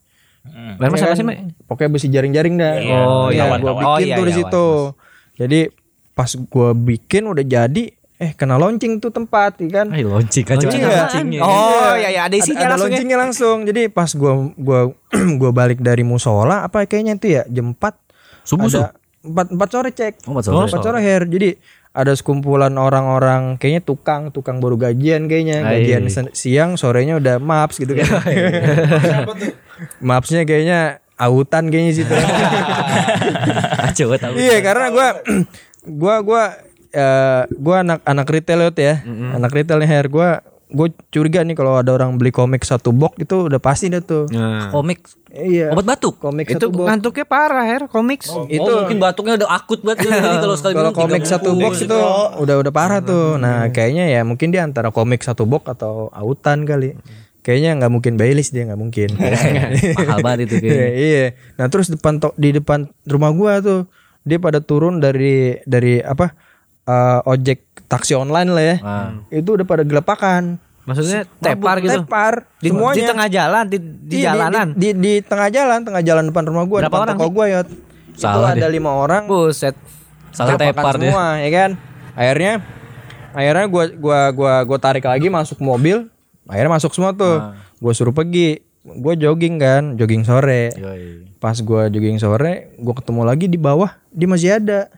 Lalu 0.46 0.84
Ya 0.86 1.00
sama 1.00 1.08
kan? 1.08 1.16
sih, 1.16 1.26
Mek? 1.26 1.38
Pokoknya 1.64 1.90
besi 1.90 2.08
jaring-jaring 2.08 2.56
dah. 2.56 2.74
Oh, 2.84 3.28
iya, 3.30 3.44
iya, 3.46 3.58
gua 3.58 3.74
bikin 3.74 3.88
Oh, 3.88 3.98
iya, 3.98 4.16
tuh 4.16 4.24
di 4.24 4.30
iya, 4.30 4.40
situ. 4.40 4.68
Jadi 5.34 5.60
pas 6.12 6.30
gua 6.46 6.70
bikin 6.72 7.24
udah 7.26 7.42
jadi, 7.42 7.84
eh 8.16 8.32
kena 8.32 8.56
launching 8.56 9.00
tuh 9.00 9.10
tempat, 9.10 9.58
ya 9.58 9.70
kan? 9.74 9.88
Ay, 9.90 10.04
launching 10.04 10.44
kacau 10.44 10.62
Launching 10.62 10.82
ada 10.82 10.90
ya? 10.90 11.00
launchingnya. 11.02 11.40
Oh, 11.42 11.94
iya 11.96 12.10
iya 12.10 12.22
ada 12.22 12.30
Ada, 12.30 12.36
isinya 12.38 12.60
ada 12.60 12.68
langsung. 12.70 12.78
ya. 12.78 12.92
launchingnya 12.92 13.18
langsung. 13.18 13.58
Jadi 13.64 13.82
pas 13.88 14.10
gua 14.12 14.34
gua 14.56 14.80
gua 15.40 15.52
balik 15.52 15.80
dari 15.80 16.04
musola 16.04 16.62
apa 16.62 16.84
kayaknya 16.84 17.16
itu 17.16 17.28
ya 17.32 17.44
jam 17.48 17.72
4 17.72 17.80
Subuh, 18.44 18.68
ada 18.68 18.92
4 19.24 19.56
4 19.56 19.72
sore 19.72 19.90
cek. 19.90 20.14
Oh, 20.28 20.36
empat 20.36 20.44
sore. 20.46 20.68
4 20.68 20.84
sore 20.84 21.00
her. 21.00 21.22
Jadi 21.24 21.56
ada 21.94 22.10
sekumpulan 22.18 22.74
orang-orang 22.74 23.62
kayaknya 23.62 23.86
tukang 23.86 24.34
tukang 24.34 24.58
baru 24.58 24.76
gajian 24.76 25.30
kayaknya. 25.30 25.62
Gajian 25.62 26.10
sen- 26.10 26.34
siang 26.34 26.74
sorenya 26.74 27.22
udah 27.22 27.38
maps 27.38 27.78
gitu 27.78 27.94
kan. 27.94 28.10
Mapsnya 30.02 30.42
kayaknya 30.44 31.02
autan 31.16 31.70
kayaknya 31.70 31.94
situ. 31.94 32.14
Banget 33.94 34.20
tahu. 34.20 34.34
iya 34.36 34.58
karena 34.66 34.90
gua 34.90 35.08
gua 36.02 36.16
gua 36.26 36.44
eh, 36.90 37.42
gua 37.58 37.76
anak 37.86 38.00
anak 38.04 38.28
retail 38.28 38.74
ya 38.74 38.96
anak 39.06 39.52
retail 39.54 39.78
nih 39.78 39.90
her. 39.90 40.06
Gua 40.10 40.42
gue 40.74 40.88
curiga 41.08 41.46
nih 41.46 41.54
kalau 41.54 41.78
ada 41.78 41.94
orang 41.94 42.18
beli 42.18 42.34
komik 42.34 42.66
satu 42.66 42.90
box 42.90 43.22
itu 43.22 43.46
udah 43.46 43.62
pasti 43.62 43.94
dah 43.94 44.02
tuh. 44.02 44.26
Nah. 44.34 44.74
Komik? 44.74 45.06
Iya. 45.30 45.70
Obat 45.70 45.86
batuk. 45.86 46.18
komik 46.18 46.50
Itu 46.50 46.58
satu 46.58 46.68
box. 46.74 46.86
ngantuknya 46.90 47.26
parah, 47.26 47.62
Her, 47.64 47.86
komik. 47.86 48.26
itu. 48.50 48.72
mungkin 48.74 48.98
batuknya 48.98 49.38
udah 49.38 49.50
akut 49.54 49.86
banget 49.86 50.10
jadi 50.10 50.42
kalau 50.42 50.56
sekali 50.58 50.74
kalau 50.74 50.92
komik 50.92 51.24
satu 51.24 51.54
box 51.54 51.74
itu 51.80 51.98
udah 52.38 52.56
udah 52.60 52.74
parah 52.74 53.00
tuh. 53.00 53.38
Nah 53.38 53.70
kayaknya 53.70 54.10
ya 54.10 54.26
mungkin 54.26 54.50
dia 54.50 54.66
antara 54.66 54.90
komik 54.90 55.22
satu 55.22 55.46
box 55.46 55.70
atau 55.70 56.10
autan 56.10 56.66
kali. 56.66 56.98
Kayaknya 57.44 57.76
nggak 57.76 57.92
mungkin 57.92 58.14
Baileys 58.16 58.50
dia 58.50 58.66
nggak 58.66 58.80
mungkin. 58.80 59.10
Mahal 60.00 60.20
banget 60.22 60.40
itu 60.48 60.56
kayaknya. 60.58 60.90
iya. 61.06 61.26
Nah 61.56 61.68
terus 61.68 61.92
depan 61.92 62.18
to- 62.18 62.34
di 62.34 62.50
depan 62.50 62.90
rumah 63.06 63.30
gua 63.30 63.60
tuh 63.60 63.86
dia 64.24 64.40
pada 64.40 64.58
turun 64.58 64.98
dari 64.98 65.60
dari 65.68 66.00
apa 66.00 66.32
eh, 66.84 67.20
ojek 67.26 67.84
taksi 67.86 68.16
online 68.16 68.50
lah 68.50 68.64
ya. 68.64 68.76
Itu 69.30 69.60
udah 69.60 69.68
pada 69.68 69.84
gelapakan 69.84 70.56
Maksudnya 70.84 71.24
tepar 71.38 71.80
gitu. 71.80 71.96
tepar 71.98 72.34
Di, 72.58 72.68
semuanya 72.68 72.94
di 72.94 73.02
tengah 73.06 73.28
jalan, 73.28 73.64
di, 73.66 73.78
di 73.80 74.16
Iya, 74.18 74.28
jalanan. 74.30 74.68
di, 74.74 74.90
di, 74.90 74.90
di 74.94 75.14
tengah 75.20 75.48
jalan 75.48 75.80
tengah 75.82 76.02
jalan 76.02 76.24
depan 76.28 76.44
rumah 76.44 76.66
gua 76.66 76.80
Berapa 76.82 76.92
depan 76.92 77.02
orang 77.02 77.16
toko 77.16 77.24
sih? 77.24 77.34
gua 77.34 77.46
ya 77.46 77.60
Salah 78.14 78.52
itu 78.52 78.58
ada 78.58 78.68
lima 78.68 78.92
orang 78.94 79.24
Buset. 79.26 79.76
Salah 80.30 80.54
tepar 80.54 80.94
dia. 80.94 81.10
semua 81.10 81.26
ya 81.38 81.50
kan 81.50 81.70
akhirnya 82.14 82.54
akhirnya 83.32 83.66
gua 83.66 83.84
gua 83.90 84.20
gua 84.30 84.54
gua 84.64 84.78
tarik 84.78 85.04
lagi 85.04 85.28
masuk 85.28 85.58
mobil 85.60 86.10
akhirnya 86.44 86.72
masuk 86.72 86.92
semua 86.92 87.12
tuh 87.12 87.40
Ah. 87.40 87.56
gua 87.78 87.92
suruh 87.92 88.12
pergi 88.12 88.60
gua 88.84 89.14
jogging 89.14 89.56
kan 89.58 89.84
jogging 89.94 90.22
sore 90.22 90.70
pas 91.38 91.56
gua 91.58 91.88
jogging 91.88 92.18
sore 92.18 92.76
gua 92.76 92.94
ketemu 92.94 93.22
lagi 93.24 93.46
di 93.46 93.56
bawah 93.56 93.94
dia 94.10 94.28
masih 94.28 94.50
ada 94.54 94.92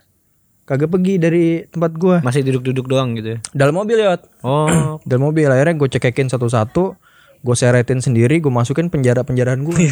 kagak 0.66 0.90
pergi 0.90 1.22
dari 1.22 1.46
tempat 1.66 1.92
gua. 1.96 2.18
Masih 2.26 2.42
duduk-duduk 2.42 2.90
doang 2.90 3.14
gitu 3.16 3.38
ya. 3.38 3.40
dalam 3.54 3.78
mobil 3.78 4.02
ya 4.02 4.18
Oh, 4.42 5.00
dalam 5.10 5.30
mobil. 5.30 5.46
Akhirnya 5.46 5.78
gue 5.78 5.90
cekekin 5.90 6.28
satu-satu. 6.28 6.98
Gue 7.46 7.54
seretin 7.54 8.02
sendiri 8.02 8.42
gue 8.42 8.50
masukin 8.50 8.90
penjara 8.90 9.22
penjaraan 9.22 9.62
gue 9.62 9.78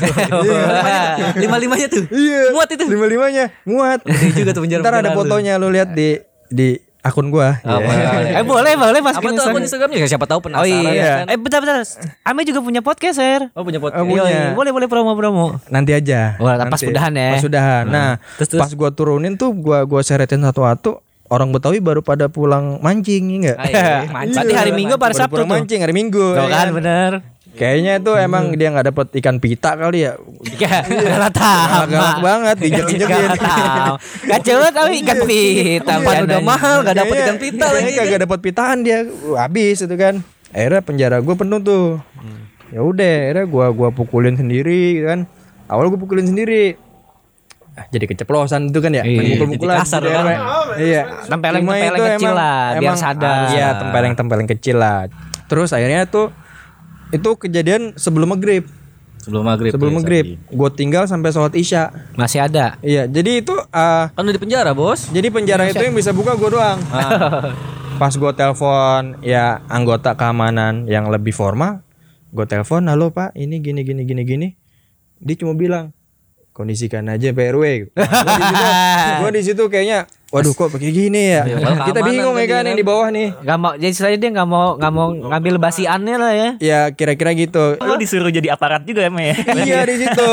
lima 1.38 1.58
limanya 1.62 1.86
tuh? 1.86 2.10
Iya. 2.10 2.50
Muat 2.50 2.70
itu? 2.74 2.84
Lima 2.90 3.06
limanya 3.06 3.54
muat. 3.64 4.02
Gede 4.02 4.42
juga 4.42 4.52
tuh 4.58 4.66
penjara 4.66 4.82
ntar 4.82 4.96
ada 5.06 5.14
fotonya 5.14 5.62
lu 5.62 5.70
lihat 5.70 5.94
di 5.94 6.18
di 6.50 6.78
akun 7.04 7.28
gua. 7.28 7.60
Oh, 7.62 7.76
Iya. 7.76 7.84
boleh, 7.84 8.06
boleh. 8.08 8.32
Eh 8.40 8.44
boleh 8.44 8.74
boleh 8.74 9.00
Apa 9.00 9.08
masukin 9.12 9.32
tuh 9.34 9.44
akun 9.46 9.62
Instagramnya? 9.62 10.08
Siapa 10.08 10.26
tahu 10.26 10.40
Oh 10.40 10.44
penasaran. 10.44 10.72
iya. 10.72 10.90
ya 10.90 11.12
kan? 11.14 11.26
Eh 11.28 11.38
bentar 11.38 11.60
bentar. 11.60 11.76
Ame 12.24 12.42
juga 12.42 12.60
punya 12.60 12.80
podcast, 12.80 13.18
Sir. 13.18 13.52
Oh 13.52 13.62
punya 13.62 13.78
podcast. 13.78 14.00
Oh, 14.00 14.08
punya. 14.08 14.24
Yoi, 14.24 14.56
Boleh 14.56 14.72
boleh 14.72 14.88
promo-promo. 14.88 15.60
Nanti 15.68 15.92
aja. 15.92 16.36
Wah, 16.38 16.56
pas 16.58 16.74
Nanti. 16.74 16.88
udahan 16.88 17.14
ya. 17.14 17.30
Pas 17.30 17.44
udahan. 17.44 17.84
Nah, 17.86 18.10
Terus, 18.38 18.48
terus? 18.50 18.62
pas 18.62 18.72
gua 18.72 18.90
turunin 18.90 19.36
tuh 19.36 19.52
gua 19.52 19.84
gua 19.84 20.00
seretin 20.00 20.42
satu-satu. 20.42 21.04
Orang 21.26 21.50
Betawi 21.50 21.82
baru 21.82 22.00
pada 22.00 22.30
pulang 22.30 22.78
mancing 22.80 23.26
ya 23.26 23.38
enggak? 23.42 23.58
Ah, 23.58 23.66
iya. 23.66 23.96
Mancing. 24.14 24.38
Berarti 24.38 24.54
hari 24.54 24.72
Minggu 24.72 24.94
apa 24.94 25.02
hari 25.02 25.10
Baru 25.10 25.22
Sabtu 25.24 25.34
pulang 25.34 25.48
tuh? 25.48 25.56
mancing 25.58 25.80
hari 25.82 25.94
Minggu. 25.94 26.26
Tuh 26.30 26.38
ya 26.38 26.46
kan 26.46 26.54
kan? 26.54 26.68
bener. 26.72 27.12
Kayaknya 27.54 28.02
itu 28.02 28.12
emang 28.18 28.58
dia 28.58 28.74
nggak 28.74 28.90
dapet 28.90 29.08
ikan 29.22 29.38
pita 29.38 29.78
kali 29.78 30.10
ya. 30.10 30.18
Iya, 30.42 30.82
galak 30.90 31.32
tahu. 31.38 31.86
Galak 31.94 32.18
banget 32.26 32.56
diinjek-injekin. 32.66 33.14
Galak 33.14 33.38
tahu. 33.38 33.94
Kacau 34.26 34.58
tapi 34.74 34.94
ikan 35.06 35.20
pita. 35.30 35.86
Tempat 35.86 36.02
udah 36.02 36.18
bercandanya. 36.26 36.42
mahal 36.42 36.76
gak 36.82 36.98
dapet 36.98 37.16
ikan 37.22 37.38
pita 37.38 37.66
lagi. 37.70 37.92
kayaknya 37.94 37.94
Kagak 37.94 38.20
dapat 38.26 38.40
pitaan 38.42 38.78
dia. 38.82 39.06
Wah, 39.30 39.46
habis 39.46 39.86
itu 39.86 39.96
kan. 39.96 40.26
Akhirnya 40.50 40.82
penjara 40.82 41.18
gue 41.22 41.36
penuh 41.38 41.60
tuh. 41.62 42.02
Ya 42.74 42.82
udah, 42.82 43.16
akhirnya 43.30 43.46
gua 43.46 43.70
gua 43.70 43.90
pukulin 43.94 44.34
sendiri 44.34 45.06
kan. 45.06 45.30
Awal 45.70 45.94
gue 45.94 46.00
pukulin 46.02 46.26
sendiri. 46.26 46.74
Ah, 47.78 47.86
jadi 47.90 48.06
keceplosan 48.10 48.74
itu 48.74 48.82
kan 48.82 48.98
ya. 48.98 49.06
Iya, 49.06 49.46
jadi 49.46 49.58
kasar 49.62 50.02
kan. 50.02 50.26
Iya. 50.78 51.26
Tempeleng-tempeleng 51.30 51.90
Cuma 51.90 52.02
itu 52.02 52.04
kecil 52.18 52.34
lah, 52.34 52.78
biar 52.82 52.98
sadar. 52.98 53.38
Iya, 53.54 53.68
tempeleng-tempeleng 53.78 54.50
kecil 54.50 54.78
lah. 54.82 55.06
Terus 55.46 55.70
akhirnya 55.70 56.10
tuh 56.10 56.34
itu 57.14 57.30
kejadian 57.38 57.94
sebelum 57.94 58.34
maghrib. 58.34 58.66
Sebelum 59.22 59.46
maghrib. 59.46 59.72
Sebelum 59.72 59.94
ya, 59.94 59.98
maghrib, 60.02 60.26
gue 60.36 60.70
tinggal 60.76 61.08
sampai 61.08 61.32
sholat 61.32 61.56
isya. 61.56 61.94
Masih 62.20 62.44
ada. 62.44 62.76
Iya, 62.84 63.08
jadi 63.08 63.40
itu 63.40 63.56
ah, 63.72 64.12
Kan 64.12 64.28
udah 64.28 64.36
di 64.36 64.42
penjara 64.42 64.76
bos. 64.76 65.08
jadi 65.14 65.32
penjara 65.32 65.70
itu 65.72 65.80
yang 65.80 65.96
bisa 65.96 66.12
buka 66.12 66.36
gue 66.36 66.60
doang. 66.60 66.82
Pas 68.02 68.12
gue 68.12 68.32
telepon 68.36 69.22
ya 69.24 69.64
anggota 69.72 70.18
keamanan 70.18 70.90
yang 70.90 71.08
lebih 71.08 71.32
formal, 71.32 71.86
gue 72.36 72.44
telepon, 72.50 72.84
halo 72.90 73.14
pak, 73.16 73.32
ini 73.38 73.64
gini 73.64 73.86
gini 73.86 74.04
gini 74.04 74.22
gini. 74.28 74.48
Dia 75.24 75.40
cuma 75.40 75.56
bilang 75.56 75.96
kondisikan 76.54 77.04
aja 77.08 77.30
PRW. 77.30 77.90
gue 79.20 79.30
di 79.32 79.42
situ 79.42 79.64
kayaknya, 79.66 80.06
waduh 80.30 80.54
kok 80.54 80.70
pakai 80.70 80.90
gini 80.90 81.34
ya. 81.34 81.42
padahal 81.44 81.78
Kita 81.84 82.00
bingung 82.02 82.36
ya 82.36 82.46
kan 82.46 82.56
kan. 82.56 82.70
yang 82.70 82.78
di 82.78 82.86
bawah 82.86 83.10
nih. 83.10 83.28
Gak 83.36 83.58
mau 83.58 83.74
jadi 83.74 83.92
saya 83.92 84.16
dia 84.16 84.30
nggak 84.30 84.46
mau 84.48 84.78
nggak 84.78 84.92
mau 84.92 85.08
ngambil 85.12 85.56
basiannya 85.60 86.16
lah 86.16 86.32
ya. 86.32 86.50
Ya 86.60 86.80
kira-kira 86.90 87.34
gitu. 87.34 87.76
Lu 87.76 87.98
disuruh 87.98 88.30
jadi 88.30 88.54
aparat 88.54 88.86
juga 88.86 89.02
emang 89.04 89.26
ya. 89.26 89.36
iya 89.60 89.82
di 89.84 89.96
situ. 89.98 90.30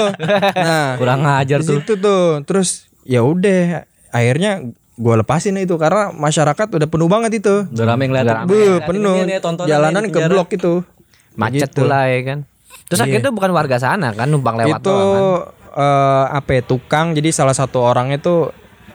Nah, 0.55 0.95
Kurang 0.95 1.25
ngajar 1.25 1.59
di 1.59 1.67
tuh. 1.67 1.77
situ 1.81 1.93
tuh. 1.97 2.45
Terus 2.45 2.69
ya 3.03 3.21
udah, 3.21 3.89
akhirnya 4.09 4.61
gue 4.95 5.15
lepasin 5.17 5.57
itu 5.57 5.75
karena 5.75 6.13
masyarakat 6.13 6.67
udah 6.71 6.87
penuh 6.87 7.09
banget 7.09 7.41
itu. 7.41 7.65
Udah 7.67 7.85
rame. 7.89 8.05
Bu, 8.05 8.13
Ngeliatin 8.13 8.85
penuh. 8.85 9.17
ini 9.19 9.35
Jalanan 9.65 10.05
di 10.05 10.13
ke 10.13 10.21
blok 10.27 10.53
itu. 10.53 10.85
Macet 11.33 11.73
Gitu. 11.73 11.81
pula 11.81 12.05
ya 12.05 12.21
kan. 12.23 12.39
Terus 12.85 13.01
akhirnya 13.01 13.23
itu 13.23 13.33
bukan 13.33 13.51
warga 13.51 13.79
sana 13.79 14.11
kan 14.11 14.27
numpang 14.27 14.59
lewat 14.59 14.83
itu 14.83 14.91
doang 14.91 15.47
kan. 15.47 15.60
Eh, 15.71 16.25
apa 16.31 16.51
ya, 16.59 16.63
tukang. 16.63 17.15
Jadi 17.15 17.31
salah 17.31 17.55
satu 17.55 17.83
orang 17.83 18.11
itu 18.15 18.51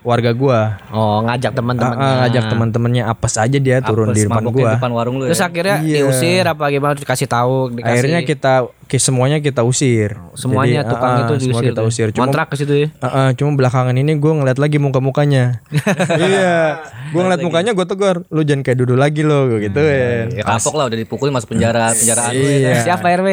warga 0.05 0.31
gua 0.31 0.77
Oh, 0.87 1.19
ngajak 1.19 1.51
teman-teman. 1.51 1.91
Ah, 1.91 1.99
ah, 1.99 2.15
ngajak 2.21 2.43
teman-temannya 2.47 3.03
apes 3.03 3.35
aja 3.35 3.57
dia 3.57 3.77
turun 3.79 4.07
Apes, 4.07 4.15
di 4.15 4.21
depan 4.23 4.37
mabok 4.39 4.51
di 4.51 4.61
gua 4.61 4.71
depan 4.75 4.91
warung 4.91 5.15
lu 5.17 5.25
Terus 5.25 5.37
ya. 5.37 5.49
akhirnya 5.49 5.75
Iya. 5.77 5.95
diusir 5.99 6.43
apa 6.45 6.63
gimana 6.67 6.93
dikasih 6.93 7.25
tahu 7.25 7.73
dikasih 7.73 7.89
akhirnya 7.91 8.19
kita 8.21 8.53
ki- 8.83 9.01
semuanya 9.01 9.37
kita 9.39 9.61
usir 9.61 10.13
semuanya 10.33 10.79
Jadi, 10.79 10.91
tukang 10.91 11.11
ah, 11.11 11.19
itu 11.19 11.25
ah, 11.25 11.37
semua 11.37 11.41
diusir. 11.57 11.65
kita 11.67 11.75
tuh. 11.75 11.89
usir 11.89 12.07
cuma 12.11 12.21
Kontrak 12.23 12.47
ke 12.47 12.55
situ 12.55 12.73
ya. 12.75 12.87
ah, 12.95 13.07
ah, 13.09 13.27
cuma 13.33 13.49
belakangan 13.53 13.93
ini 13.93 14.11
gua 14.15 14.33
ngeliat 14.35 14.55
lagi 14.55 14.77
muka 14.77 14.99
mukanya 14.99 15.59
iya 16.21 16.85
gua 17.09 17.21
ngeliat 17.23 17.41
mukanya 17.41 17.71
gua 17.71 17.83
tegur 17.83 18.23
lu 18.25 18.41
jangan 18.41 18.61
kayak 18.61 18.77
dulu 18.77 18.93
lagi 18.95 19.21
lo 19.21 19.47
gua 19.47 19.59
gitu 19.59 19.81
ya 19.81 20.29
Ya 20.31 20.43
kapok 20.45 20.75
lah 20.75 20.85
udah 20.85 20.97
dipukulin 20.97 21.31
masuk 21.31 21.51
penjara 21.51 21.89
penjaraan 21.91 22.31
lu 22.31 22.45
ya. 22.45 22.57
Iya. 22.61 22.73
Siapa 22.83 23.07
RW? 23.11 23.27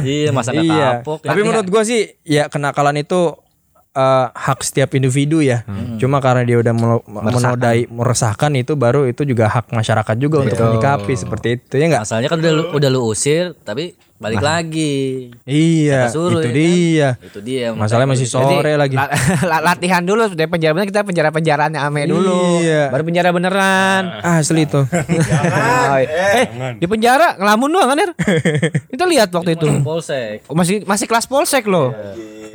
Iya 0.00 0.30
masa 0.30 0.50
iya 0.52 1.00
kapok. 1.00 1.20
tapi 1.22 1.40
menurut 1.42 1.66
gua 1.66 1.82
sih 1.82 2.14
ya 2.22 2.46
kenakalan 2.46 2.96
itu 2.96 3.34
eh, 3.96 4.26
hak 4.28 4.60
setiap 4.60 4.92
individu 4.92 5.40
ya 5.40 5.64
cuma 5.96 6.20
karena 6.20 6.44
dia 6.44 6.60
udah 6.60 6.74
menodai 7.02 7.88
meresahkan 7.88 8.52
itu 8.54 8.74
baru 8.74 9.04
itu 9.04 9.24
juga 9.24 9.48
hak 9.48 9.72
masyarakat 9.72 10.16
juga 10.16 10.42
untuk 10.42 10.54
menyikapi 10.54 11.12
seperti 11.12 11.48
itu 11.56 11.74
ya 11.74 11.86
enggak 11.86 12.02
Masalahnya 12.04 12.28
kan 12.28 12.38
udah 12.38 12.52
lu, 12.52 12.62
udah 12.70 12.88
lu 12.88 13.00
usir 13.06 13.56
tapi 13.58 13.96
balik 14.16 14.40
lagi. 14.40 15.28
iya 15.44 16.08
suruh, 16.08 16.40
itu 16.40 16.48
ya 16.48 16.48
kan? 16.48 16.56
dia 16.56 17.08
Itu 17.20 17.38
dia. 17.40 17.66
masalahnya 17.70 18.08
masih 18.10 18.24
sore 18.24 18.72
lagi 18.74 18.96
La- 18.96 19.12
la- 19.50 19.62
latihan 19.62 20.00
dulu 20.00 20.32
dari 20.32 20.48
penjara 20.48 20.72
bener 20.72 20.88
kita 20.88 21.04
penjara 21.04 21.28
penjaraannya 21.28 21.76
ame 21.78 22.08
dulu. 22.08 22.64
Iya. 22.64 22.88
Baru 22.88 23.04
penjara 23.04 23.28
beneran. 23.28 24.02
asli 24.18 24.64
tuh 24.64 24.88
Oh, 25.86 25.96
eh, 26.00 26.48
di 26.74 26.86
penjara 26.86 27.36
ngelamun 27.36 27.68
doang 27.68 27.88
kan, 27.88 27.98
Er? 28.00 28.10
Kita 28.88 29.04
lihat 29.04 29.28
waktu 29.30 29.52
itu. 29.52 29.68
Polsek. 29.80 30.48
Masih 30.48 30.80
masih 30.82 31.04
kelas 31.04 31.28
polsek 31.28 31.64
loh. 31.66 31.92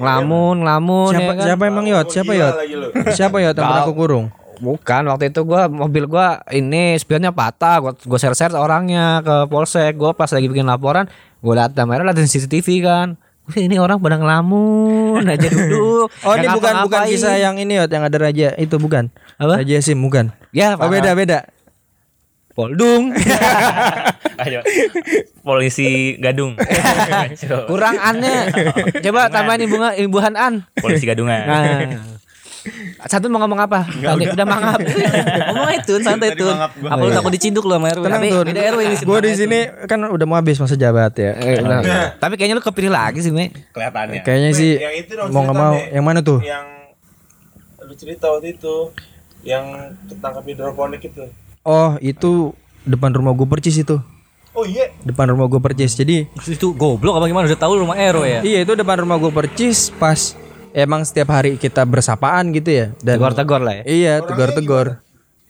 Ngelamun, 0.02 0.56
ngelamun 0.66 1.12
siapa 1.14 1.24
ya 1.24 1.34
kan. 1.38 1.46
siapa 1.46 1.64
emang 1.70 1.86
yot 1.86 2.08
siapa 2.10 2.32
yot 2.34 2.56
siapa 3.18 3.38
yot 3.40 3.54
yang 3.54 3.68
pernah 3.70 3.94
kurung 3.94 4.28
Bukan 4.62 5.10
waktu 5.10 5.34
itu 5.34 5.42
gua 5.42 5.66
mobil 5.66 6.06
gua 6.06 6.46
ini 6.54 6.94
spionnya 7.02 7.34
patah, 7.34 7.82
gua 7.82 7.98
gua 7.98 8.20
share-share 8.22 8.54
orangnya 8.54 9.26
ke 9.26 9.50
polsek. 9.50 9.98
Gua 9.98 10.14
pas 10.14 10.30
lagi 10.30 10.46
bikin 10.46 10.70
laporan, 10.70 11.10
gua 11.42 11.66
lihat 11.66 11.74
kamera 11.74 12.06
liatin 12.06 12.30
CCTV 12.30 12.86
kan. 12.86 13.18
Ini 13.58 13.82
orang 13.82 13.98
pada 13.98 14.22
ngelamun 14.22 15.26
aja 15.26 15.50
duduk. 15.50 16.14
oh 16.30 16.34
ini 16.38 16.48
bukan 16.54 16.74
bukan 16.86 17.02
kisah 17.10 17.42
yang 17.42 17.58
ini 17.58 17.82
yot 17.82 17.90
yang 17.90 18.06
ada 18.06 18.18
raja 18.22 18.54
itu 18.56 18.78
bukan 18.78 19.10
Apa? 19.42 19.66
raja 19.66 19.82
sim 19.82 19.98
bukan 19.98 20.30
Ya, 20.54 20.78
oh 20.78 20.88
beda 20.88 21.18
beda 21.18 21.50
Poldung. 22.54 23.16
Ayo. 24.42 24.62
Polisi 25.42 26.18
Gadung. 26.18 26.58
Kurang 27.70 27.98
aneh. 27.98 28.50
Coba 29.00 29.30
tambahin 29.30 29.66
ibu 29.66 29.76
ibuhan 29.98 30.34
an. 30.34 30.54
Polisi 30.76 31.06
Gadungan. 31.06 31.42
Nah. 31.44 32.20
Satu 33.02 33.26
mau 33.26 33.42
ngomong 33.42 33.58
apa? 33.58 33.90
Tadi 33.90 34.30
udah 34.30 34.46
mangap. 34.46 34.78
Ngomong 35.50 35.74
itu 35.74 35.98
santai 35.98 36.38
tuh. 36.38 36.54
Apa 36.54 37.02
lu 37.02 37.10
takut 37.10 37.34
diciduk 37.34 37.66
lu 37.66 37.74
sama 37.74 37.90
RW? 37.90 38.06
tenang 38.06 38.22
beda 38.22 38.62
RW 38.70 38.80
ini. 38.86 38.96
gue 39.02 39.18
di 39.26 39.32
sini 39.34 39.60
kan 39.90 39.98
udah 40.06 40.26
mau 40.30 40.38
habis 40.38 40.62
masa 40.62 40.78
jabat 40.78 41.10
ya 41.18 41.34
Eh, 41.42 41.58
nah. 41.58 41.82
Tapi 42.22 42.38
kayaknya 42.38 42.62
lu 42.62 42.64
kepilih 42.64 42.94
lagi 42.94 43.26
sih, 43.26 43.34
Me. 43.34 43.50
Kelihatannya. 43.74 44.22
kayaknya 44.22 44.52
sih 44.54 44.78
yang 44.78 44.94
itu 44.94 45.12
dong 45.18 45.34
mau 45.34 45.42
nggak 45.42 45.58
mau 45.58 45.74
yang 45.74 46.06
mana 46.06 46.22
tuh 46.22 46.38
yang 46.46 46.62
lu 47.82 47.94
cerita 47.98 48.30
waktu 48.30 48.54
itu 48.54 48.94
yang 49.42 49.66
ketangkap 50.06 50.46
hidroponik 50.46 51.02
itu 51.02 51.34
oh 51.66 51.98
itu 51.98 52.54
depan 52.86 53.10
rumah 53.10 53.34
gue 53.34 53.50
percis 53.50 53.82
itu 53.82 53.98
oh 54.56 54.66
iya. 54.68 54.92
Depan 55.04 55.32
rumah 55.32 55.48
gue 55.48 55.62
percis 55.64 55.96
jadi 55.96 56.28
Itu 56.48 56.76
goblok 56.76 57.18
apa 57.20 57.26
gimana? 57.28 57.48
Udah 57.48 57.60
tahu 57.60 57.82
rumah 57.82 57.98
RW 57.98 58.24
ya? 58.28 58.42
iya 58.44 58.60
itu 58.64 58.74
depan 58.76 59.04
rumah 59.04 59.18
gue 59.18 59.32
percis 59.32 59.92
pas 59.96 60.36
emang 60.72 61.04
setiap 61.04 61.32
hari 61.32 61.56
kita 61.60 61.84
bersapaan 61.84 62.52
gitu 62.56 62.70
ya. 62.72 62.86
Dan 63.00 63.20
Tegor-tegor 63.20 63.62
lah 63.64 63.74
ya. 63.80 63.84
iya 63.88 64.14
tegur-tegur 64.24 65.00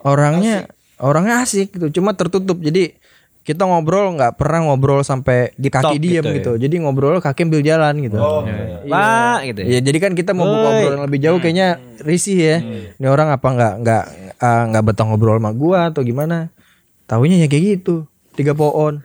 orangnya 0.01 0.69
orangnya 1.01 1.45
asik 1.45 1.77
gitu 1.77 2.01
cuma 2.01 2.13
tertutup. 2.13 2.57
Jadi 2.61 2.97
kita 3.41 3.65
ngobrol 3.65 4.13
nggak 4.21 4.37
pernah 4.37 4.69
ngobrol 4.69 5.01
sampai 5.01 5.49
di 5.57 5.73
kaki 5.73 5.81
talk 5.81 5.97
diam 5.97 6.21
gitu 6.21 6.37
gitu, 6.37 6.51
jadi 6.61 6.75
ngobrol 6.77 7.17
kaki 7.17 7.49
ambil 7.49 7.65
jalan 7.65 7.97
gitu. 8.05 8.17
Oh 8.21 8.45
Pak 8.85 9.39
gitu. 9.49 9.61
Iya, 9.65 9.79
jadi 9.81 9.97
kan 9.97 10.13
kita 10.13 10.37
mau 10.37 10.45
buka 10.45 10.67
obrolan 10.77 10.93
yang 11.01 11.05
lebih 11.09 11.19
jauh 11.25 11.39
kayaknya 11.41 11.81
risih 12.05 12.37
ya. 12.37 12.57
Ini 13.01 13.07
orang 13.09 13.33
apa 13.33 13.47
nggak 13.49 13.73
nggak 13.81 14.03
ah, 14.37 14.63
nggak 14.69 14.83
betah 14.93 15.05
ngobrol 15.09 15.41
sama 15.41 15.51
gua 15.57 15.89
atau 15.89 16.05
gimana? 16.05 16.53
Taunya 17.09 17.41
ya 17.41 17.49
kayak 17.49 17.81
gitu. 17.81 18.05
Tiga 18.33 18.53
pohon. 18.53 19.03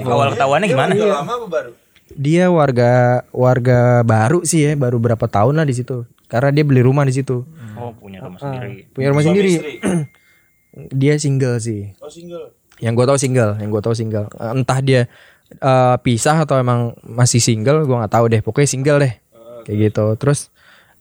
Awal 0.00 0.32
ketahuannya 0.34 0.66
gimana? 0.66 0.92
udah 0.96 1.20
lama 1.20 1.32
apa 1.36 1.46
baru 1.46 1.70
Dia 2.16 2.48
warga 2.48 3.20
warga 3.30 4.00
baru 4.00 4.40
sih 4.40 4.64
ya, 4.64 4.72
baru 4.74 4.96
berapa 4.96 5.20
tahun 5.28 5.60
lah 5.60 5.66
di 5.68 5.76
situ. 5.76 6.08
Karena 6.24 6.48
dia 6.52 6.64
beli 6.64 6.80
rumah 6.80 7.04
di 7.04 7.12
situ. 7.12 7.44
Oh, 7.76 7.92
punya 7.92 8.24
rumah 8.24 8.40
sendiri. 8.40 8.88
Punya 8.90 9.08
rumah 9.12 9.22
Suami 9.22 9.36
sendiri. 9.36 9.50
istri. 9.52 9.72
dia 11.00 11.14
single 11.20 11.56
sih. 11.60 11.92
oh 12.00 12.08
single 12.08 12.52
Yang 12.78 12.92
gue 12.94 13.06
tahu 13.10 13.18
single, 13.18 13.52
yang 13.60 13.68
gue 13.68 13.82
tahu 13.82 13.94
single. 13.96 14.26
Eh, 14.34 14.52
Entah 14.54 14.78
dia 14.80 15.00
eh, 15.52 15.96
pisah 16.00 16.44
atau 16.44 16.56
emang 16.56 16.94
masih 17.02 17.40
single, 17.40 17.84
gua 17.84 18.04
nggak 18.04 18.14
tahu 18.14 18.24
deh. 18.30 18.40
Pokoknya 18.40 18.68
single 18.68 18.98
deh, 19.02 19.12
kayak 19.64 19.78
gitu. 19.90 20.04
Terus 20.16 20.48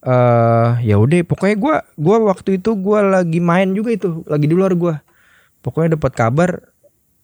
eh 0.02 0.70
ya 0.86 0.96
udah, 1.02 1.22
pokoknya 1.26 1.56
gua 1.58 1.76
gua 1.98 2.18
waktu 2.32 2.62
itu 2.62 2.72
gua 2.78 3.02
lagi 3.04 3.40
main 3.40 3.74
juga 3.74 3.92
itu, 3.92 4.24
lagi 4.26 4.46
di 4.48 4.56
luar 4.56 4.74
gua. 4.74 5.02
Pokoknya 5.62 6.00
dapat 6.00 6.14
kabar 6.16 6.52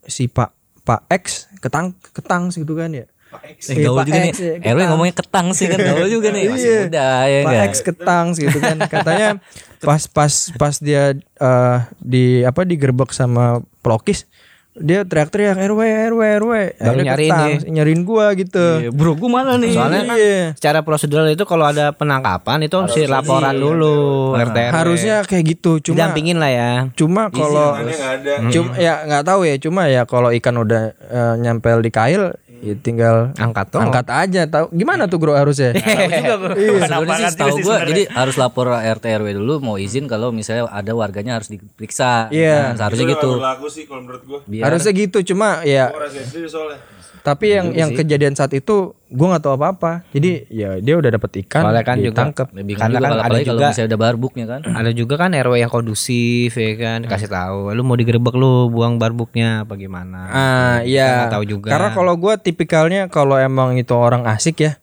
si 0.05 0.25
Pak 0.25 0.51
Pak 0.83 1.07
X 1.09 1.47
ketang 1.59 1.95
ketang 2.11 2.49
gitu 2.49 2.73
kan 2.73 2.91
ya. 2.91 3.05
Eh, 3.33 3.81
gaul 3.81 3.97
Pak 3.97 4.05
juga 4.05 4.19
nih. 4.19 4.29
X, 4.29 4.37
ya, 4.37 4.53
RW 4.53 4.61
ketang. 4.61 4.89
ngomongnya 4.93 5.15
ketang 5.17 5.47
sih 5.51 5.65
kan 5.65 5.79
gaul 5.81 6.05
juga 6.05 6.29
nih. 6.29 6.43
Masih 6.53 6.63
Iya. 6.63 6.79
muda 6.85 7.07
ya 7.23 7.39
Pak 7.39 7.49
enggak? 7.49 7.65
X 7.65 7.73
ketang 7.81 8.25
gitu 8.35 8.57
kan 8.59 8.77
katanya 8.85 9.29
pas 9.87 10.01
pas 10.07 10.33
pas 10.53 10.75
dia 10.77 11.03
eh, 11.17 11.77
di 11.97 12.25
apa 12.41 12.61
digerebek 12.61 13.09
sama 13.09 13.59
pelokis 13.81 14.29
dia 14.73 15.01
teriak-teriak 15.01 15.53
RW 15.55 15.79
RW 16.09 16.21
RW 16.39 16.51
Akhirnya 16.75 17.03
nyariin 17.05 17.29
ketang, 17.29 17.49
dia. 17.53 17.69
nyariin 17.71 18.01
gua 18.01 18.25
gitu 18.33 18.65
Iya, 18.79 18.89
bro 18.89 19.13
gue 19.13 19.27
mana 19.27 19.53
nih 19.55 19.69
Soalnya 19.71 20.01
kan 20.03 20.17
Iya. 20.17 20.41
secara 20.53 20.79
prosedural 20.81 21.29
itu 21.29 21.43
kalau 21.43 21.61
ada 21.63 21.91
penangkapan 21.91 22.57
itu 22.63 22.73
mesti 22.75 23.05
laporan 23.05 23.53
dulu 23.53 24.33
RT 24.33 24.57
RW. 24.59 24.73
harusnya 24.73 25.15
kayak 25.21 25.43
gitu 25.47 25.71
cuma 25.79 25.95
didampingin 25.95 26.37
lah 26.37 26.49
ya. 26.49 26.71
cuma 26.91 27.29
kalau 27.29 27.77
nggak 27.77 28.01
ada. 28.19 28.33
cuma 28.49 28.71
ya 28.75 28.93
nggak 29.03 29.23
tahu 29.23 29.41
ya 29.43 29.55
cuma 29.57 29.81
ya 29.85 30.01
kalau 30.03 30.29
ikan 30.31 30.55
udah 30.55 30.81
eh, 30.91 31.33
nyempel 31.37 31.77
di 31.77 31.89
kail 31.89 32.33
ya 32.63 32.73
tinggal 32.79 33.35
Angkat 33.35 33.75
tuh. 33.75 33.79
angkat 33.83 34.07
aja 34.07 34.47
tahu 34.47 34.71
gimana 34.71 35.05
tuh 35.05 35.19
bro 35.19 35.35
harusnya 35.35 35.75
Sebenarnya 36.87 37.29
sih 37.29 37.37
tahu 37.37 37.55
gue 37.59 37.77
jadi 37.91 38.03
harus 38.09 38.35
lapor 38.39 38.71
RT 38.71 39.03
RW 39.19 39.27
dulu 39.35 39.59
mau 39.59 39.75
izin 39.75 40.07
kalau 40.07 40.31
misalnya 40.31 40.71
ada 40.71 40.95
warganya 40.95 41.35
harus 41.35 41.51
diperiksa. 41.51 42.31
Iya. 42.31 42.71
Nah, 42.71 42.79
seharusnya 42.79 43.05
Itu 43.05 43.13
gitu. 43.19 43.29
berlaku 43.35 43.67
sih 43.67 43.83
kalau 43.83 44.01
menurut 44.07 44.23
gua. 44.23 44.39
Biar 44.47 44.71
harusnya 44.71 44.93
gitu 44.95 45.19
cuma 45.27 45.59
ya 45.67 45.91
Gua 45.91 46.07
rasain 46.07 46.23
sendiri 46.23 46.47
soalnya. 46.47 46.79
Tapi 47.23 47.55
yang 47.55 47.71
yang 47.71 47.95
kejadian 47.95 48.35
saat 48.35 48.51
itu 48.51 48.91
gua 49.07 49.27
nggak 49.31 49.43
tahu 49.47 49.53
apa 49.55 49.67
apa 49.71 49.91
jadi 50.11 50.43
ya 50.51 50.69
dia 50.83 50.99
udah 50.99 51.07
dapet 51.07 51.47
ikan 51.47 51.63
Soalnya 51.63 51.83
kan 51.87 51.95
juga- 51.95 52.27
lebih 52.51 52.75
Karena 52.75 52.91
juga 52.91 52.99
kan 52.99 53.09
kalau 53.09 53.23
ada 53.23 53.31
kalau 53.31 53.39
juga- 53.47 53.69
misalnya 53.71 53.87
udah 53.87 54.01
barbuknya 54.03 54.45
kan. 54.45 54.61
Ada 54.67 54.91
juga 54.91 55.13
kan 55.15 55.29
RW 55.31 55.53
yang 55.55 55.71
kondusif 55.71 56.51
ya 56.51 56.71
kan? 56.75 56.99
Kasih 57.07 57.31
tahu 57.31 57.71
lu 57.71 57.81
mau 57.81 57.95
digerebek 57.95 58.35
lu 58.35 58.67
buang 58.67 58.99
barbuknya 58.99 59.63
apa 59.63 59.79
gimana. 59.79 60.19
ah 60.27 60.77
iya. 60.83 61.31
tahu 61.31 61.47
juga. 61.47 61.71
karena 61.71 61.95
kalau 61.95 62.13
gua 62.19 62.35
tipikalnya 62.35 63.07
kalau 63.07 63.39
emang 63.39 63.79
itu 63.79 63.95
orang 63.95 64.27
asik 64.27 64.59
ya 64.59 64.75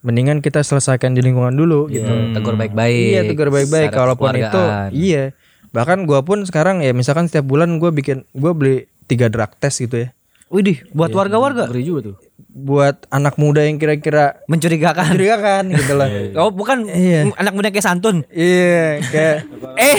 mendingan 0.00 0.40
kita 0.40 0.62
selesaikan 0.62 1.12
di 1.12 1.20
lingkungan 1.20 1.52
dulu 1.52 1.90
gitu. 1.90 2.06
Iya, 2.06 2.32
tegur 2.32 2.54
baik-baik. 2.54 3.02
Iya 3.10 3.20
tegur 3.26 3.50
baik-baik. 3.50 3.90
kalaupun 3.90 4.30
itu 4.32 4.62
iya. 4.94 5.34
Bahkan 5.74 6.06
gua 6.06 6.22
pun 6.22 6.46
sekarang 6.46 6.86
ya 6.86 6.94
misalkan 6.94 7.26
setiap 7.26 7.50
bulan 7.50 7.82
gua 7.82 7.90
bikin 7.90 8.22
gua 8.30 8.54
beli 8.54 8.86
tiga 9.10 9.26
drug 9.26 9.50
test 9.58 9.82
gitu 9.82 10.06
ya 10.06 10.14
Widih, 10.50 10.82
buat 10.90 11.10
warga-warga 11.10 11.70
Ngeri 11.70 11.82
juga 11.82 12.00
tuh. 12.04 12.16
buat 12.50 13.06
anak 13.06 13.38
muda 13.38 13.62
yang 13.62 13.78
kira-kira 13.78 14.42
mencurigakan. 14.44 15.14
mencurigakan 15.14 15.62
gitu 15.78 15.94
lah 15.94 16.10
Oh, 16.36 16.50
bukan 16.50 16.82
Iya. 16.84 17.30
anak 17.32 17.54
muda 17.54 17.70
kayak 17.70 17.86
santun. 17.86 18.26
iya 18.28 18.98
kayak 19.00 19.36
eh, 19.78 19.96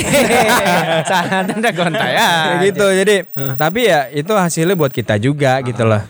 santun 1.02 1.56
udah 1.58 1.72
gonta 1.72 2.04
ya. 2.06 2.28
kayak 2.46 2.60
gitu 2.68 2.86
jadi 2.94 3.16
tapi 3.56 3.80
ya 3.86 4.12
itu 4.12 4.28
hasilnya 4.30 4.76
buat 4.76 4.92
kita 4.92 5.16
juga 5.18 5.64
gitu 5.64 5.88
loh 5.88 6.04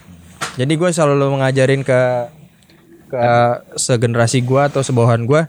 jadi 0.58 0.74
gue 0.74 0.90
selalu 0.90 1.26
mengajarin 1.32 1.82
ke 1.82 2.02
ke 3.08 3.24
segenerasi 3.76 4.42
gua 4.42 4.66
atau 4.66 4.82
sebawahan 4.82 5.22
gua 5.24 5.46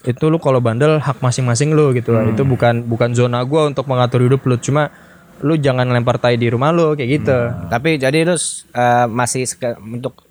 itu 0.00 0.24
lu 0.26 0.36
kalau 0.36 0.60
bandel 0.60 0.96
hak 0.96 1.18
masing-masing 1.18 1.72
lu 1.72 1.90
gitu 1.90 2.08
loh 2.10 2.22
itu 2.24 2.40
bukan 2.40 2.84
bukan 2.84 3.10
zona 3.10 3.42
gua 3.42 3.66
untuk 3.66 3.84
mengatur 3.84 4.22
hidup 4.22 4.40
lu 4.44 4.54
cuma 4.56 4.94
lu 5.40 5.56
jangan 5.56 5.86
lempar 5.86 6.16
tai 6.16 6.34
di 6.34 6.46
rumah 6.46 6.68
lu 6.68 6.92
kayak 6.92 7.10
gitu 7.14 7.38
Tapi 7.66 7.96
jadi 7.96 8.24
lu 8.24 8.36
eh, 8.70 9.06
masih 9.06 9.44
seke- 9.44 9.78
untuk 9.78 10.28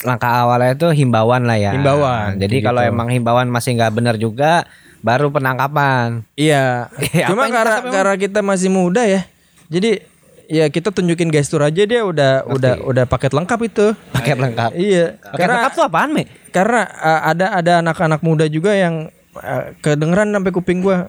langkah 0.00 0.46
awalnya 0.46 0.72
itu 0.72 0.88
himbauan 0.94 1.42
lah 1.42 1.58
ya. 1.58 1.72
Himbauan, 1.72 2.38
Jadi 2.38 2.56
kayak 2.56 2.64
kalau 2.64 2.80
gitu. 2.80 2.90
emang 2.90 3.08
himbauan 3.10 3.48
masih 3.48 3.74
nggak 3.74 3.92
benar 3.92 4.14
juga, 4.14 4.62
baru 5.00 5.28
penangkapan. 5.28 6.22
iya 6.34 6.86
Eh, 7.12 7.26
cuma 7.26 7.50
karena 7.50 7.82
karena 7.82 8.14
kita 8.14 8.40
masih 8.40 8.70
muda 8.70 9.02
ya 9.02 9.26
jadi 9.66 10.04
ya 10.46 10.68
kita 10.68 10.92
tunjukin 10.92 11.26
gestur 11.28 11.64
aja 11.64 11.82
dia 11.82 12.04
udah 12.04 12.44
udah 12.46 12.84
udah 12.84 13.04
paket 13.06 13.32
lengkap 13.32 13.58
itu 13.64 13.86
Paket 14.12 14.36
lengkap. 14.38 14.70
iya 14.78 15.16
Paket 15.18 15.48
lengkap 15.48 15.72
tuh 15.72 15.84
apaan, 15.84 16.10
Me? 16.12 16.30
karena 16.52 16.84
uh, 16.92 17.20
ada 17.26 17.46
ada 17.56 17.72
anak-anak 17.80 18.20
muda 18.20 18.44
juga 18.46 18.70
yang 18.70 19.08
uh, 19.34 19.64
kedengeran 19.80 20.30
sampai 20.30 20.52
kuping 20.52 20.78
gua 20.78 21.08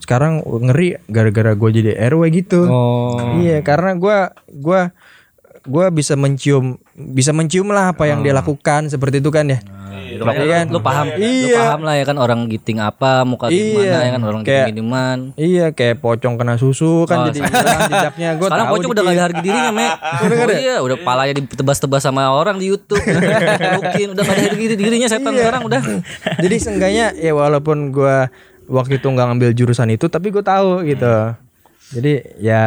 sekarang 0.00 0.32
ngeri 0.42 0.98
gara-gara 1.06 1.52
gue 1.52 1.70
jadi 1.70 1.90
RW 2.08 2.22
gitu 2.34 2.64
Oh. 2.64 3.36
iya 3.36 3.60
karena 3.60 3.94
gua 3.94 4.18
gua 4.48 4.90
gua 5.62 5.86
bisa 5.88 6.12
mencium 6.14 6.80
bisa 6.92 7.30
mencium 7.30 7.68
lah 7.68 7.92
apa 7.92 8.04
yang 8.04 8.20
dia 8.20 8.32
lakukan 8.32 8.88
seperti 8.88 9.20
itu 9.20 9.28
kan 9.28 9.46
ya 9.46 9.60
Pokoknya 10.10 10.42
Iya 10.42 10.56
kan? 10.58 10.66
lu 10.68 10.80
paham, 10.82 11.06
lu 11.08 11.22
Iya. 11.22 11.54
paham 11.56 11.80
lah 11.80 11.94
ya 11.94 12.04
kan 12.04 12.16
orang 12.18 12.40
giting 12.44 12.76
apa, 12.76 13.22
muka 13.22 13.46
Iya. 13.46 13.62
gimana 13.78 13.98
ya 14.00 14.10
kan 14.10 14.22
orang 14.22 14.40
Kayak- 14.42 14.58
giting 14.66 14.76
giniman. 14.82 15.18
iya 15.32 15.66
kayak 15.70 15.96
pocong 15.98 16.34
kena 16.34 16.54
susu 16.56 17.06
kan 17.06 17.30
jadi 17.30 17.40
hilang 17.40 17.80
jejaknya 17.86 18.28
gue 18.34 18.44
Sekarang 18.44 18.66
pocong 18.68 18.90
udah 18.90 19.02
gak 19.02 19.14
ada 19.14 19.22
harga 19.22 19.40
dirinya, 19.40 19.70
Me. 19.70 19.86
Oh, 19.86 20.50
iya, 20.60 20.76
udah 20.78 20.96
palanya 20.98 21.34
ditebas-tebas 21.38 22.02
sama 22.02 22.26
orang 22.28 22.58
di 22.58 22.68
YouTube. 22.68 22.98
Mungkin 23.78 24.06
udah 24.12 24.22
gak 24.22 24.34
ada 24.34 24.42
harga 24.44 24.56
diri- 24.58 24.76
dirinya 24.76 25.08
setan 25.08 25.30
Iya. 25.30 25.40
sekarang 25.40 25.62
udah. 25.64 25.80
jadi 26.44 26.56
seenggaknya 26.58 27.06
ya 27.14 27.32
walaupun 27.32 27.88
gua 27.88 28.28
waktu 28.70 28.96
itu 28.96 29.06
nggak 29.06 29.26
ngambil 29.26 29.50
jurusan 29.52 29.90
itu 29.90 30.06
tapi 30.06 30.30
gue 30.30 30.40
tahu 30.40 30.82
gitu 30.84 31.34
jadi 31.90 32.12
ya 32.38 32.64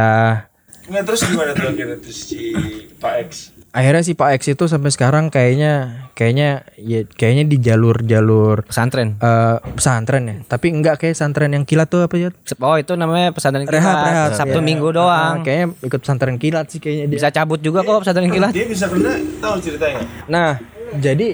Nggak 0.83 1.03
terus 1.05 1.23
gimana 1.23 1.51
tuh 1.53 1.63
akhirnya 1.65 1.95
terus 1.95 2.27
si 2.27 2.51
Pak 2.99 3.13
X? 3.23 3.55
akhirnya 3.71 4.03
si 4.03 4.13
Pak 4.13 4.35
X 4.35 4.41
itu 4.49 4.67
sampai 4.67 4.91
sekarang 4.91 5.31
kayaknya 5.31 5.73
kayaknya 6.13 6.67
ya 6.75 7.07
kayaknya 7.09 7.47
di 7.47 7.57
jalur-jalur 7.57 8.61
Pesantren. 8.63 9.15
eh, 9.15 9.57
pesantren 9.71 10.23
ya 10.23 10.35
tapi 10.45 10.69
enggak 10.69 10.99
kayak 10.99 11.15
pesantren 11.15 11.49
yang 11.49 11.63
kilat 11.63 11.87
tuh 11.87 12.03
apa 12.03 12.15
ya 12.17 12.29
Oh, 12.59 12.75
itu 12.75 12.93
namanya 12.93 13.31
pesantren 13.31 13.63
kilat. 13.63 13.79
rehab 13.79 13.95
rehab 14.03 14.29
Sabtu 14.35 14.59
ya. 14.59 14.61
Minggu 14.61 14.87
Ah, 14.89 14.93
doang. 14.93 15.35
kayaknya 15.41 15.67
ikut 15.81 15.99
pesantren 15.99 16.35
kilat 16.35 16.65
sih 16.67 16.77
kayaknya 16.77 17.05
dia 17.07 17.15
Bisa 17.15 17.29
cabut 17.31 17.59
juga 17.59 17.79
kok 17.81 18.03
pesantren 18.03 18.27
kilat. 18.27 18.51
Dia 18.51 18.67
bisa 18.67 18.85
kena 18.85 19.11
tahu 19.39 19.55
ceritanya. 19.57 20.03
nah 20.27 20.59
jadi 20.93 21.27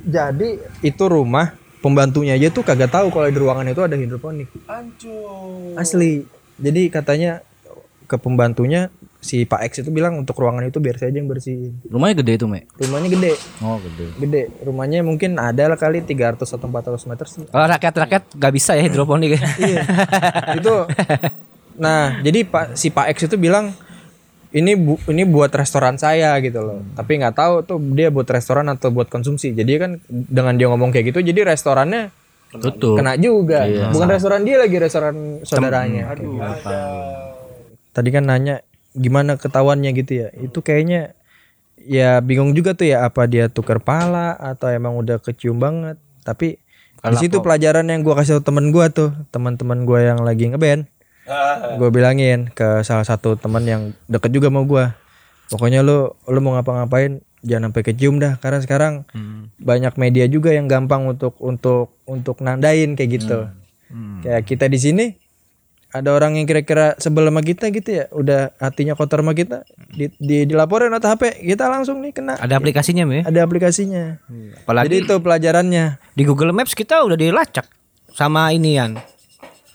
jadi 0.00 0.48
itu 0.80 1.04
rumah 1.04 1.52
pembantunya 1.84 2.32
aja 2.32 2.48
tuh 2.48 2.64
kagak 2.64 2.88
tahu 2.88 3.12
kalau 3.12 3.28
di 3.28 3.36
ruangan 3.36 3.68
itu 3.68 3.84
ada 3.84 3.92
hidroponik 3.92 4.48
Ancur. 4.64 5.76
asli 5.76 6.24
jadi 6.56 6.88
katanya 6.88 7.44
ke 8.04 8.16
pembantunya 8.16 8.88
si 9.18 9.44
Pak 9.44 9.64
X 9.64 9.80
itu 9.80 9.90
bilang 9.90 10.16
untuk 10.16 10.36
ruangan 10.36 10.64
itu 10.64 10.76
biar 10.76 10.96
saya 10.96 11.08
aja 11.08 11.16
yang 11.16 11.26
bersihin 11.26 11.80
Rumahnya 11.86 12.20
gede 12.20 12.32
itu, 12.34 12.44
Me. 12.44 12.68
rumahnya 12.74 13.08
gede 13.10 13.32
Oh, 13.60 13.76
gede. 13.78 14.06
gede 14.18 14.42
rumahnya 14.60 15.00
mungkin 15.00 15.36
ada 15.36 15.64
lah 15.66 15.76
kali 15.76 16.00
300 16.00 16.36
atau 16.36 16.66
400 16.66 17.04
meter 17.04 17.26
sih 17.26 17.44
Kalau 17.46 17.66
rakyat-rakyat 17.66 18.22
gak 18.32 18.52
bisa 18.52 18.76
ya 18.76 18.84
hidroponik. 18.84 19.40
iya 19.58 19.80
itu 20.52 20.74
nah 21.84 22.20
jadi 22.20 22.44
pak 22.44 22.76
si 22.76 22.88
Pak 22.88 23.12
X 23.12 23.26
itu 23.26 23.36
bilang 23.36 23.72
ini 24.54 24.78
bu, 24.78 24.94
ini 25.10 25.26
buat 25.26 25.50
restoran 25.50 25.98
saya 25.98 26.38
gitu 26.38 26.62
loh. 26.62 26.78
Tapi 26.94 27.18
nggak 27.18 27.34
tahu 27.34 27.54
tuh 27.66 27.78
dia 27.98 28.14
buat 28.14 28.30
restoran 28.30 28.70
atau 28.70 28.94
buat 28.94 29.10
konsumsi. 29.10 29.50
Jadi 29.50 29.72
kan 29.82 29.90
dengan 30.08 30.54
dia 30.54 30.70
ngomong 30.70 30.94
kayak 30.94 31.10
gitu 31.10 31.26
jadi 31.26 31.42
restorannya 31.42 32.14
Tutup. 32.54 32.94
kena 32.94 33.18
juga. 33.18 33.66
Bukan 33.90 34.06
restoran 34.06 34.46
dia 34.46 34.62
lagi 34.62 34.78
restoran 34.78 35.42
saudaranya. 35.42 36.14
Gitu. 36.14 36.38
tadi 37.94 38.10
kan 38.10 38.26
nanya 38.26 38.62
gimana 38.94 39.34
ketahuannya 39.34 39.90
gitu 39.90 40.26
ya? 40.26 40.28
Itu 40.38 40.62
kayaknya 40.62 41.18
ya 41.82 42.22
bingung 42.22 42.54
juga 42.54 42.78
tuh 42.78 42.86
ya 42.94 43.02
apa 43.06 43.26
dia 43.26 43.50
tuker 43.50 43.82
pala 43.82 44.38
atau 44.38 44.70
emang 44.70 44.94
udah 44.94 45.18
kecium 45.18 45.58
banget. 45.58 45.98
Tapi 46.22 46.62
di 47.04 47.16
situ 47.18 47.42
pelajaran 47.42 47.90
yang 47.90 48.06
gua 48.06 48.22
kasih 48.22 48.38
temen 48.38 48.70
gua 48.70 48.86
tuh 48.86 49.10
teman-teman 49.34 49.82
gua 49.82 50.14
yang 50.14 50.22
lagi 50.22 50.46
ngeband 50.46 50.86
gue 51.80 51.90
bilangin 51.90 52.52
ke 52.52 52.84
salah 52.84 53.04
satu 53.04 53.36
teman 53.40 53.64
yang 53.64 53.82
deket 54.08 54.30
juga 54.32 54.52
sama 54.52 54.62
gua. 54.64 54.84
Pokoknya 55.48 55.84
lu 55.84 56.12
lu 56.28 56.38
mau 56.40 56.56
ngapa-ngapain 56.56 57.20
jangan 57.44 57.70
sampai 57.70 57.82
kecium 57.84 58.16
dah. 58.20 58.36
Karena 58.40 58.60
sekarang 58.60 59.08
banyak 59.60 59.94
media 60.00 60.24
juga 60.28 60.52
yang 60.52 60.68
gampang 60.68 61.08
untuk 61.08 61.36
untuk 61.40 61.96
untuk 62.04 62.40
nandain 62.44 62.96
kayak 62.96 63.10
gitu. 63.20 63.38
Kayak 64.24 64.42
kita 64.48 64.66
di 64.68 64.78
sini 64.80 65.06
ada 65.94 66.10
orang 66.10 66.34
yang 66.34 66.50
kira-kira 66.50 66.98
sebel 66.98 67.30
sama 67.30 67.38
kita 67.38 67.70
gitu 67.70 68.02
ya. 68.02 68.04
Udah 68.10 68.50
hatinya 68.58 68.98
kotor 68.98 69.22
sama 69.22 69.30
kita 69.30 69.62
di, 69.94 70.10
di 70.18 70.42
dilaporin 70.42 70.90
atau 70.90 71.14
HP 71.14 71.46
kita 71.46 71.70
langsung 71.70 72.02
nih 72.02 72.10
kena. 72.10 72.34
Ada 72.34 72.58
aplikasinya, 72.58 73.06
Me. 73.06 73.22
ada 73.22 73.40
aplikasinya. 73.46 74.18
Apalagi 74.66 74.90
jadi 74.90 74.96
itu 75.06 75.14
pelajarannya. 75.22 76.02
di 76.18 76.22
Google 76.26 76.50
Maps 76.50 76.74
kita 76.74 77.06
udah 77.06 77.14
dilacak 77.14 77.70
sama 78.10 78.50
inian. 78.50 78.98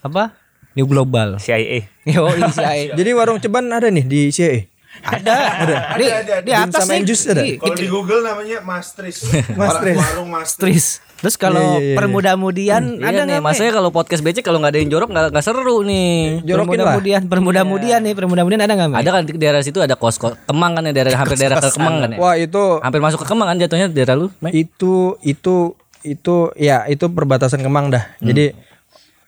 Apa? 0.03 0.38
New 0.80 0.88
Global. 0.88 1.36
CIA. 1.38 1.84
Yo, 2.02 2.24
CIA. 2.56 2.96
jadi 2.96 3.12
warung 3.12 3.38
ceban 3.38 3.68
ada 3.68 3.92
nih 3.92 4.02
di 4.02 4.32
CIA 4.32 4.72
ada, 5.00 5.36
ada. 5.63 5.76
Di, 5.96 6.06
di 6.44 6.50
Dim 6.50 6.60
atas 6.60 6.82
sama 6.82 6.98
nih. 6.98 7.04
Jus 7.06 7.22
ada? 7.24 7.39
Di- 7.39 7.56
Kalau 7.56 7.76
di 7.78 7.88
Google 7.88 8.22
namanya 8.22 8.58
Mastris. 8.60 9.32
Mastris. 9.60 9.96
Warung 9.96 10.28
Mastris. 10.28 10.60
Tris. 10.60 10.86
Terus 11.20 11.36
kalau 11.36 11.60
Iya, 11.60 11.76
iya, 11.78 11.84
iya. 11.86 11.98
permudah-mudian 12.00 12.84
Iya 12.96 13.04
ada 13.06 13.22
nih, 13.22 13.38
nggak, 13.38 13.44
Me? 13.44 13.48
masanya 13.52 13.72
kalau 13.76 13.92
podcast 13.92 14.24
becek 14.24 14.39
kalau 14.39 14.60
nggak 14.60 14.72
ada 14.72 14.80
yang 14.80 14.89
jorok 14.89 15.10
nggak 15.12 15.26
nggak 15.32 15.44
seru 15.44 15.84
nih. 15.84 16.39
jorokin 16.42 16.80
lah 16.80 16.96
Permudah-mudian, 16.96 17.22
permudah-mudian 17.28 18.00
nih, 18.02 18.13
permudah-mudian 18.13 18.60
ada 18.60 18.74
nggak? 18.74 18.96
Ada 18.98 19.10
kan 19.10 19.22
di 19.24 19.36
daerah 19.36 19.62
situ 19.62 19.80
ada 19.80 19.96
kos 19.96 20.15
kos 20.15 20.39
Kemang 20.48 20.72
kan 20.74 20.84
ya 20.84 20.92
daerah 20.92 21.12
hampir 21.13 21.36
daerah 21.38 21.60
ke 21.60 21.70
Kemang 21.70 21.96
kan 21.98 22.10
ya. 22.10 22.18
wah 22.18 22.36
itu 22.36 22.63
Hampir 22.80 23.00
masuk 23.00 23.20
ke 23.20 23.28
Kemang 23.28 23.48
kan 23.48 23.58
jatuhnya 23.58 23.88
daerah 23.88 24.15
lu. 24.15 24.28
Itu 24.50 25.20
itu 25.22 25.76
itu 26.02 26.36
ya 26.56 26.88
itu 26.88 27.06
perbatasan 27.06 27.60
Kemang 27.60 27.92
dah 27.92 28.04
jadi 28.20 28.56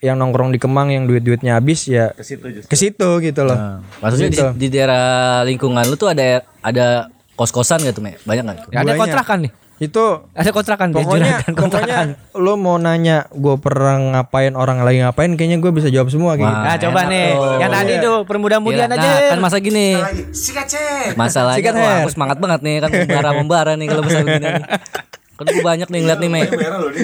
yang 0.02 0.18
nongkrong 0.18 0.50
di 0.50 0.58
Kemang 0.58 0.90
yang 0.90 1.06
duit-duitnya 1.06 1.56
habis 1.56 1.86
ya 1.86 2.10
ke 2.12 2.76
situ 2.76 3.10
gitu 3.22 3.42
loh 3.42 3.54
Nah, 3.54 3.78
maksudnya 4.02 4.28
di, 4.28 4.34
Gitu. 4.34 4.46
di 4.58 4.68
daerah 4.68 5.06
lingkungan 5.42 5.86
lu 5.86 5.94
tuh 5.94 6.10
ada 6.10 6.42
ada 6.60 7.08
kos-kosan 7.34 7.82
gitu, 7.82 8.00
Me? 8.00 8.18
Banyak 8.20 8.44
nggak? 8.44 8.58
tuh? 8.60 8.70
Ya, 8.72 8.82
ada 8.82 8.94
kontrakan 8.96 9.38
nih. 9.42 9.54
Itu 9.80 10.30
Ada 10.32 10.50
kontrakan 10.52 10.90
pokoknya 10.92 11.26
juragan 11.42 11.54
pokoknya 11.56 11.98
lu 12.36 12.54
mau 12.56 12.78
nanya 12.78 13.26
gue 13.28 13.56
pernah 13.58 13.98
ngapain 14.14 14.54
orang 14.54 14.78
lagi 14.80 15.02
ngapain 15.02 15.34
kayaknya 15.34 15.58
gue 15.58 15.72
bisa 15.72 15.90
jawab 15.90 16.10
semua 16.10 16.34
gitu. 16.34 16.46
Nah, 16.46 16.78
coba 16.78 17.02
nih. 17.08 17.30
tuh. 17.32 17.58
Yang 17.58 17.72
tadi 17.72 17.94
tuh 18.00 18.18
permudah-mudahan 18.24 18.90
Iya, 18.90 18.98
aja. 18.98 19.10
nah, 19.10 19.30
kan 19.32 19.40
masa 19.40 19.58
gini. 19.58 19.98
Sikat 20.32 20.66
cek. 20.68 21.14
Masalahnya 21.16 21.58
Sikat 21.58 21.74
wah, 21.76 21.82
hair. 21.88 22.00
aku 22.00 22.10
semangat 22.12 22.38
banget 22.38 22.60
nih 22.62 22.76
kan 22.80 22.90
membara 22.92 23.30
membara 23.34 23.72
nih 23.74 23.88
kalau 23.88 24.02
masalah 24.02 24.22
begini 24.24 24.48
nih. 24.52 24.66
Kan 25.42 25.50
gue 25.50 25.64
banyak 25.64 25.88
nih 25.88 26.00
ngeliat 26.00 26.20
nih 26.20 26.30
Me. 26.30 26.42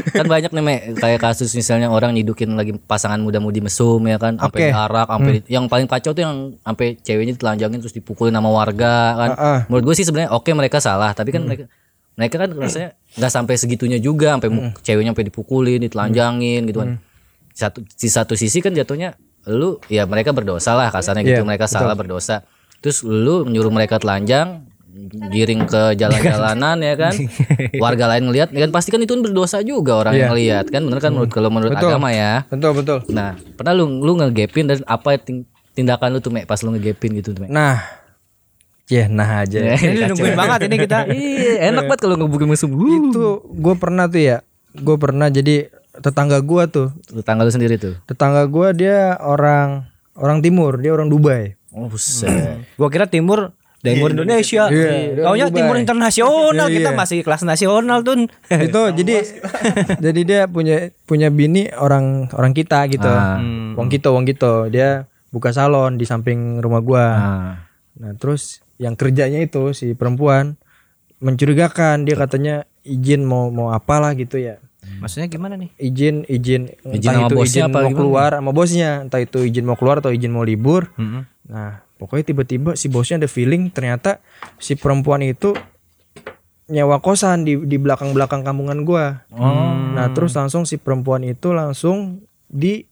Kan 0.07 0.25
banyak 0.25 0.51
nih 0.51 0.61
Me 0.61 0.75
Kayak 0.93 1.19
kasus 1.23 1.49
misalnya 1.51 1.89
orang 1.89 2.13
nyidukin 2.13 2.53
lagi 2.53 2.77
pasangan 2.77 3.17
muda-mudi 3.17 3.59
mesum 3.59 3.97
ya 4.03 4.15
kan 4.15 4.37
Sampai 4.37 4.69
diarak 4.69 5.07
sampai 5.07 5.31
di- 5.33 5.49
Yang 5.49 5.65
paling 5.65 5.87
kacau 5.87 6.11
tuh 6.11 6.21
yang 6.21 6.35
Sampai 6.59 6.87
ceweknya 6.95 7.33
ditelanjangin 7.33 7.79
terus 7.79 7.91
dipukulin 7.91 8.29
sama 8.31 8.47
warga 8.47 8.95
kan. 9.15 9.29
Ah, 9.31 9.41
ah. 9.41 9.59
Menurut 9.65 9.83
gue 9.83 9.95
sih 9.95 10.05
sebenarnya 10.05 10.29
oke 10.31 10.49
mereka 10.51 10.77
salah 10.77 11.11
Tapi 11.11 11.29
kan 11.31 11.41
mereka 11.43 11.65
mereka 12.13 12.35
kan 12.39 12.49
rasanya 12.51 12.89
nggak 13.13 13.29
sampai 13.31 13.55
segitunya 13.55 13.97
juga 13.97 14.31
sampai 14.31 14.49
mu- 14.49 14.73
ceweknya 14.79 15.11
sampai 15.11 15.25
dipukulin 15.25 15.79
ditelanjangin 15.79 16.61
gitu 16.63 16.77
kan. 16.79 16.89
Satu 17.51 17.81
di 17.81 18.05
satu 18.07 18.33
sisi 18.33 18.57
kan 18.57 18.69
jatuhnya 18.71 19.17
lu 19.47 19.81
ya 19.85 20.03
mereka 20.03 20.29
berdosa 20.29 20.73
lah 20.73 20.89
kasarnya 20.89 21.23
gitu 21.23 21.41
Iya, 21.41 21.47
mereka 21.47 21.65
salah 21.65 21.95
berdosa. 21.95 22.45
Terus 22.77 23.01
lu 23.01 23.41
nyuruh 23.43 23.69
mereka 23.69 23.97
telanjang 23.97 24.61
giring 25.29 25.63
ke 25.63 25.93
jalan-jalanan 25.93 26.77
ya 26.79 26.93
kan 26.95 27.13
warga 27.83 28.05
lain 28.09 28.27
ngelihat 28.27 28.49
ya 28.49 28.65
kan 28.65 28.71
pasti 28.71 28.89
kan 28.89 28.99
itu 28.99 29.13
kan 29.13 29.21
berdosa 29.21 29.61
juga 29.61 30.01
orang 30.01 30.13
yang 30.13 30.31
ngelihat 30.31 30.65
kan 30.67 30.81
bener 30.81 30.97
kan 30.97 31.11
menurut 31.11 31.29
kalau 31.29 31.49
menurut 31.49 31.73
Betul. 31.73 31.89
agama 31.93 32.09
ya 32.09 32.43
Betul 32.49 32.71
betul. 32.73 32.99
nah 33.09 33.37
pernah 33.53 33.73
lu 33.73 34.01
lu 34.01 34.17
ngegepin 34.17 34.65
dan 34.65 34.81
apa 34.83 35.21
tindakan 35.71 36.17
lu 36.17 36.19
tuh 36.19 36.33
Mek 36.33 36.45
pas 36.45 36.57
lu 36.59 36.73
ngegepin 36.73 37.13
gitu 37.15 37.31
tuh 37.31 37.45
Mek 37.45 37.53
Nah, 37.53 37.77
ya 38.87 39.05
nah 39.05 39.43
aja. 39.43 39.77
Ini 39.77 40.09
nungguin 40.09 40.33
banget 40.33 40.59
ini 40.65 40.75
kita. 40.79 40.97
iya 41.13 41.69
enak 41.69 41.85
banget 41.85 42.01
kalau 42.01 42.15
ngebukin 42.17 42.47
musuh 42.47 42.65
Uh, 42.65 42.97
itu 43.03 43.25
gue 43.45 43.75
pernah 43.75 44.07
tuh 44.07 44.21
ya. 44.21 44.37
Gue 44.73 44.95
pernah 44.95 45.27
jadi 45.27 45.69
tetangga 45.97 46.41
gue 46.41 46.63
tuh. 46.67 46.87
tetangga 47.03 47.41
lu 47.41 47.49
sendiri 47.49 47.77
tuh 47.77 47.97
Tetangga 48.05 48.45
gue 48.45 48.67
dia 48.73 49.17
orang 49.17 49.85
orang 50.17 50.41
timur, 50.41 50.77
dia 50.77 50.93
orang 50.93 51.09
Dubai. 51.09 51.53
oh 51.69 51.89
Gua 52.79 52.89
kira 52.89 53.05
timur 53.05 53.53
timur 53.81 54.09
Indonesia. 54.13 54.67
Iya, 54.67 55.21
Taunya 55.21 55.47
Dubai. 55.47 55.57
timur 55.61 55.75
internasional 55.77 56.67
Iya, 56.67 56.75
kita 56.81 56.91
iya. 56.93 56.97
masih 56.97 57.19
kelas 57.21 57.43
nasional 57.45 58.01
tuh. 58.01 58.25
itu 58.67 58.81
jadi 58.97 59.13
jadi 60.05 60.21
dia 60.25 60.41
punya 60.49 60.89
punya 61.05 61.29
bini 61.29 61.69
orang 61.73 62.29
orang 62.33 62.53
kita 62.57 62.89
gitu. 62.89 63.07
Ah. 63.07 63.37
Wong 63.77 63.87
Kito, 63.89 64.13
Wong 64.13 64.25
Kito. 64.25 64.67
Dia 64.73 65.05
buka 65.29 65.53
salon 65.53 65.95
di 65.99 66.05
samping 66.07 66.59
rumah 66.61 66.81
gua. 66.81 67.05
ah. 67.05 67.53
Nah, 67.97 68.13
terus 68.13 68.61
yang 68.77 68.93
kerjanya 68.93 69.41
itu 69.41 69.73
si 69.73 69.97
perempuan 69.97 70.53
mencurigakan 71.17 72.05
dia 72.05 72.13
katanya 72.13 72.55
izin 72.85 73.25
mau 73.25 73.49
mau 73.49 73.73
apalah 73.73 74.13
gitu 74.13 74.37
ya. 74.37 74.61
Maksudnya 75.01 75.27
gimana 75.27 75.59
nih? 75.59 75.73
Izin 75.81 76.23
izin 76.29 76.71
Izin 76.93 76.95
entah 76.95 77.13
sama 77.17 77.27
itu 77.27 77.35
bosnya 77.35 77.63
izin 77.65 77.67
apa 77.67 77.77
mau 77.81 77.89
gimana? 77.89 77.97
keluar 77.99 78.31
sama 78.39 78.51
bosnya, 78.55 78.91
entah 79.03 79.19
itu 79.19 79.39
izin 79.43 79.65
mau 79.67 79.75
keluar 79.75 79.99
atau 79.99 80.13
izin 80.13 80.31
mau 80.31 80.45
libur. 80.47 80.93
Nah, 81.49 81.83
pokoknya 81.97 82.23
tiba-tiba 82.29 82.77
si 82.77 82.87
bosnya 82.87 83.17
ada 83.17 83.29
feeling 83.29 83.73
ternyata 83.73 84.21
si 84.61 84.77
perempuan 84.77 85.25
itu 85.25 85.57
nyewa 86.67 86.99
kosan 86.99 87.47
di 87.47 87.55
di 87.63 87.79
belakang-belakang 87.79 88.43
kampungan 88.43 88.83
gua. 88.83 89.23
Nah, 89.97 90.11
terus 90.13 90.35
langsung 90.35 90.67
si 90.67 90.75
perempuan 90.77 91.23
itu 91.23 91.55
langsung 91.55 92.21
di 92.47 92.85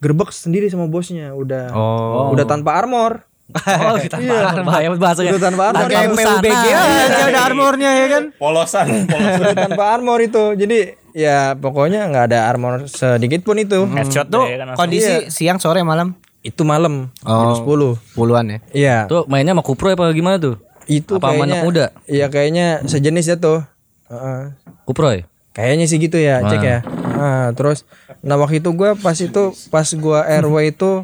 gerbek 0.00 0.32
sendiri 0.32 0.70
sama 0.70 0.88
bosnya, 0.88 1.34
udah 1.36 1.74
Oh. 1.76 2.32
udah 2.32 2.46
tanpa 2.48 2.78
armor. 2.80 3.26
Oh, 3.50 3.98
kita 3.98 4.14
bahaya 4.62 4.94
bahasanya. 4.94 5.34
Udah 5.34 5.42
tanpa 5.50 5.74
armor. 5.74 5.90
Tanpa 5.90 6.06
busana. 6.14 6.38
PUBG 6.38 6.64
aja 6.70 7.24
ada 7.34 7.40
armornya 7.50 7.90
ya 7.98 8.06
kan. 8.06 8.24
Polosan, 8.38 8.86
polosan. 9.10 9.42
Udah 9.42 9.56
tanpa 9.58 9.84
armor 9.90 10.18
itu. 10.22 10.54
Jadi 10.54 10.78
ya 11.10 11.58
pokoknya 11.58 12.06
nggak 12.06 12.24
ada 12.30 12.46
armor 12.46 12.86
sedikit 12.86 13.42
pun 13.42 13.58
itu. 13.58 13.90
Headshot 13.90 14.30
tuh 14.30 14.46
kondisi 14.78 15.34
siang 15.34 15.58
sore 15.58 15.82
malam 15.82 16.14
Itu 16.40 16.64
malam 16.64 17.12
Oh. 17.24 17.28
jam 17.28 17.50
10. 17.60 18.00
puluhan 18.16 18.44
ya. 18.48 18.58
Iya. 18.72 18.96
Tuh 19.06 19.28
mainnya 19.28 19.52
sama 19.52 19.64
Kupro 19.64 19.92
apa 19.92 20.08
gimana 20.12 20.40
tuh? 20.40 20.56
Itu 20.88 21.20
Apa 21.20 21.36
kayaknya 21.36 21.60
anak 21.60 21.64
muda? 21.64 21.84
Iya 22.08 22.26
kayaknya 22.32 22.66
sejenis 22.88 23.26
ya 23.30 23.36
tuh. 23.36 23.60
Heeh. 24.08 24.56
Kupro 24.88 25.12
ya? 25.12 25.28
Kayaknya 25.50 25.86
sih 25.90 25.98
gitu 25.98 26.14
ya, 26.16 26.46
cek 26.46 26.62
ya. 26.62 26.78
Nah, 27.20 27.50
terus 27.58 27.82
nah 28.22 28.38
waktu 28.38 28.62
itu 28.62 28.70
gua 28.70 28.94
pas 28.94 29.18
itu 29.18 29.50
pas 29.68 29.86
gua 29.98 30.22
RW 30.24 30.56
itu 30.70 31.02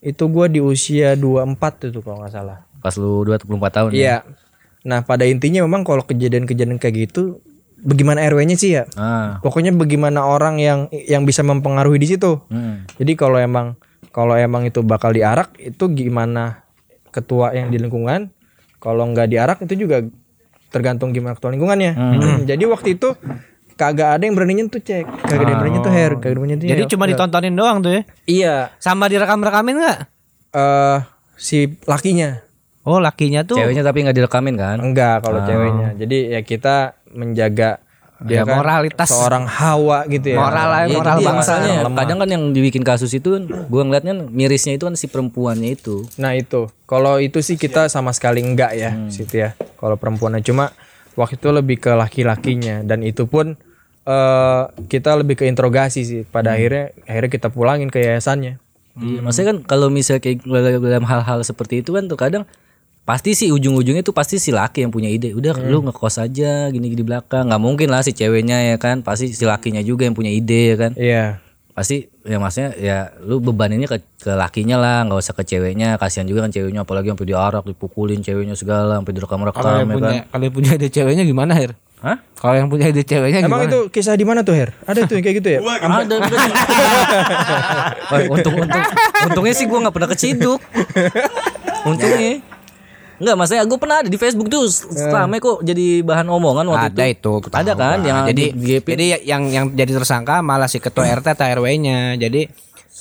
itu 0.00 0.24
gua 0.26 0.48
di 0.48 0.58
usia 0.58 1.14
24 1.14 1.92
itu 1.92 2.00
kalau 2.00 2.24
nggak 2.24 2.32
salah. 2.32 2.64
Pas 2.80 2.96
lu 2.96 3.22
24 3.28 3.44
tahun 3.70 3.90
ya? 3.92 3.96
Iya. 3.96 4.16
Nah, 4.84 5.00
pada 5.04 5.24
intinya 5.24 5.64
memang 5.64 5.84
kalau 5.84 6.04
kejadian-kejadian 6.04 6.76
kayak 6.76 7.08
gitu 7.08 7.40
bagaimana 7.80 8.24
RW-nya 8.24 8.56
sih 8.56 8.76
ya? 8.76 8.84
Ah. 8.96 9.40
Pokoknya 9.44 9.72
bagaimana 9.76 10.24
orang 10.24 10.60
yang 10.60 10.88
yang 10.92 11.28
bisa 11.28 11.44
mempengaruhi 11.44 12.00
di 12.00 12.08
situ. 12.16 12.40
Hmm. 12.48 12.88
Jadi 12.96 13.12
kalau 13.16 13.36
emang 13.36 13.76
kalau 14.14 14.38
emang 14.38 14.62
itu 14.62 14.78
bakal 14.80 15.10
diarak 15.10 15.58
itu 15.58 15.90
gimana 15.90 16.62
ketua 17.10 17.50
yang 17.50 17.68
di 17.68 17.76
lingkungan. 17.76 18.30
Kalau 18.78 19.02
nggak 19.04 19.26
diarak 19.26 19.58
itu 19.60 19.74
juga 19.76 20.06
tergantung 20.70 21.10
gimana 21.10 21.34
ketua 21.34 21.50
lingkungannya. 21.50 21.92
Jadi 22.50 22.62
waktu 22.64 22.94
itu 22.94 23.10
kagak 23.74 24.16
ada 24.16 24.22
yang 24.22 24.38
berani 24.38 24.54
nyentuh 24.54 24.78
cek, 24.78 25.02
kagak 25.26 25.42
ada 25.42 25.50
yang 25.50 25.58
berani 25.58 25.74
nyentuh 25.74 25.90
hair, 25.90 26.10
kagak 26.14 26.22
ada 26.22 26.30
yang 26.30 26.38
berani 26.38 26.52
nyentuh. 26.54 26.68
Jadi 26.70 26.82
hair. 26.82 26.92
cuma 26.94 27.04
ditontonin 27.10 27.54
doang 27.54 27.78
tuh 27.82 27.90
ya. 27.90 28.02
iya 28.24 28.54
Sama 28.78 29.10
direkam-rekamin 29.10 29.74
nggak? 29.76 29.98
eh 30.54 30.98
si 31.34 31.66
lakinya 31.82 32.38
Oh 32.86 33.02
lakinya 33.02 33.42
tuh 33.42 33.58
Ceweknya 33.58 33.82
tapi 33.82 34.06
nggak 34.06 34.14
direkamin 34.14 34.54
kan? 34.54 34.76
enggak 34.78 35.24
kalau 35.26 35.42
ceweknya. 35.42 35.98
Jadi 35.98 36.30
ya 36.30 36.40
kita 36.40 36.94
menjaga 37.10 37.82
Ya, 38.22 38.46
kan 38.46 38.62
moralitas. 38.62 39.10
seorang 39.10 39.44
hawa 39.44 40.06
gitu 40.06 40.32
ya. 40.32 40.38
Moral 40.38 40.68
lah, 40.70 40.80
Iya, 40.86 40.96
moral 40.96 41.16
jadi 41.18 41.26
bangsa. 41.26 41.38
masalahnya 41.58 41.74
Lemah. 41.82 41.98
kadang 41.98 42.18
kan 42.22 42.28
yang 42.30 42.44
dibikin 42.54 42.80
kasus 42.80 43.10
itu 43.10 43.28
kan 43.32 43.42
gua 43.66 43.82
ngeliatnya 43.82 44.14
mirisnya 44.24 44.72
itu 44.72 44.86
kan 44.86 44.94
si 44.94 45.10
perempuannya 45.10 45.74
itu. 45.74 46.06
Nah 46.16 46.32
itu, 46.32 46.70
kalau 46.84 47.18
itu 47.18 47.42
sih 47.42 47.54
kita 47.54 47.86
sama 47.88 48.14
sekali 48.14 48.38
enggak 48.40 48.72
ya, 48.72 48.94
situ 49.10 49.42
ya. 49.42 49.58
Kalau 49.58 49.98
perempuannya 49.98 50.40
cuma 50.40 50.70
waktu 51.14 51.36
itu 51.36 51.48
lebih 51.50 51.76
ke 51.78 51.90
laki-lakinya 51.92 52.80
dan 52.80 53.02
itu 53.02 53.26
pun 53.26 53.58
eh 54.04 54.62
kita 54.86 55.16
lebih 55.16 55.34
ke 55.34 55.44
interogasi 55.44 56.06
sih. 56.06 56.22
Pada 56.22 56.54
akhirnya 56.54 56.94
akhirnya 57.04 57.30
kita 57.30 57.48
pulangin 57.50 57.90
ke 57.90 57.98
yayasannya. 57.98 58.62
Iya, 58.94 59.20
maksudnya 59.20 59.48
kan 59.50 59.58
kalau 59.66 59.90
misalnya 59.90 60.22
kayak 60.22 60.46
dalam 60.78 61.02
hal-hal 61.02 61.42
seperti 61.42 61.82
itu 61.82 61.90
kan 61.90 62.06
tuh 62.06 62.14
kadang 62.14 62.46
pasti 63.04 63.36
sih 63.36 63.52
ujung-ujungnya 63.52 64.00
tuh 64.00 64.16
pasti 64.16 64.40
si 64.40 64.48
laki 64.50 64.88
yang 64.88 64.92
punya 64.92 65.12
ide. 65.12 65.36
Udah 65.36 65.52
lu 65.60 65.84
ngekos 65.84 66.16
aja 66.24 66.72
gini 66.72 66.88
di 66.88 67.04
belakang. 67.04 67.52
nggak 67.52 67.62
mungkin 67.62 67.92
lah 67.92 68.00
si 68.00 68.16
ceweknya 68.16 68.74
ya 68.74 68.76
kan. 68.80 69.04
Pasti 69.04 69.30
si 69.36 69.44
lakinya 69.44 69.84
juga 69.84 70.08
yang 70.08 70.16
punya 70.16 70.32
ide 70.32 70.74
ya 70.74 70.76
kan. 70.80 70.92
Iya. 70.96 71.24
Pasti 71.74 72.06
ya 72.24 72.38
maksudnya 72.40 72.70
ya 72.78 73.12
lu 73.20 73.42
bebaninnya 73.44 73.90
ke, 73.90 73.98
ke 74.22 74.32
lakinya 74.32 74.80
lah, 74.80 75.04
nggak 75.04 75.20
usah 75.20 75.34
ke 75.36 75.44
ceweknya. 75.44 76.00
Kasihan 76.00 76.24
juga 76.24 76.48
kan 76.48 76.50
ceweknya 76.54 76.88
apalagi 76.88 77.12
sampai 77.12 77.28
diarak, 77.28 77.64
dipukulin 77.68 78.24
ceweknya 78.24 78.56
segala, 78.56 78.96
sampai 79.02 79.12
direkam-rekam 79.12 79.60
kalau 79.60 79.82
yang 79.82 79.90
ya 79.90 79.96
punya 79.98 80.08
kan. 80.08 80.24
kalau 80.32 80.44
yang 80.48 80.54
punya 80.54 80.70
ide 80.80 80.88
ceweknya 80.88 81.24
gimana 81.28 81.52
Her? 81.52 81.72
Hah? 82.04 82.20
Kalau 82.36 82.54
yang 82.56 82.68
punya 82.68 82.86
ide 82.88 83.02
ceweknya 83.02 83.40
Emang 83.42 83.64
gimana? 83.64 83.72
itu 83.74 83.80
kisah 83.90 84.14
di 84.14 84.24
mana 84.24 84.46
tuh 84.46 84.54
Her? 84.54 84.70
Ada 84.86 85.04
tuh 85.04 85.18
yang 85.18 85.24
kayak 85.26 85.36
gitu 85.42 85.48
ya? 85.50 85.60
Ada, 85.60 86.14
ada. 86.14 86.14
Wah, 88.12 88.18
untung, 88.32 88.54
untung, 88.54 88.84
untungnya 89.26 89.54
sih 89.56 89.66
gua 89.66 89.78
nggak 89.84 89.94
pernah 89.98 90.08
keciduk. 90.14 90.60
Untungnya. 91.90 92.53
Enggak, 93.16 93.34
maksudnya 93.36 93.62
gue 93.62 93.78
pernah 93.78 93.96
ada 93.98 94.08
di 94.08 94.16
Facebook 94.16 94.48
tuh 94.48 94.66
selama 94.68 95.36
kok 95.36 95.62
jadi 95.62 95.86
bahan 96.00 96.26
omongan 96.26 96.66
waktu 96.66 96.88
ada 96.92 97.04
itu. 97.06 97.32
itu. 97.38 97.48
Ada 97.48 97.72
kan 97.72 97.98
yang 98.00 98.18
jadi 98.26 98.44
di 98.50 98.58
GP. 98.74 98.86
jadi 98.88 99.04
yang 99.22 99.42
yang 99.46 99.64
jadi 99.70 99.92
tersangka 99.92 100.40
malah 100.40 100.66
si 100.66 100.78
ketua 100.78 101.06
RT 101.08 101.26
atau 101.30 101.46
RW-nya. 101.54 102.16
Jadi 102.16 102.42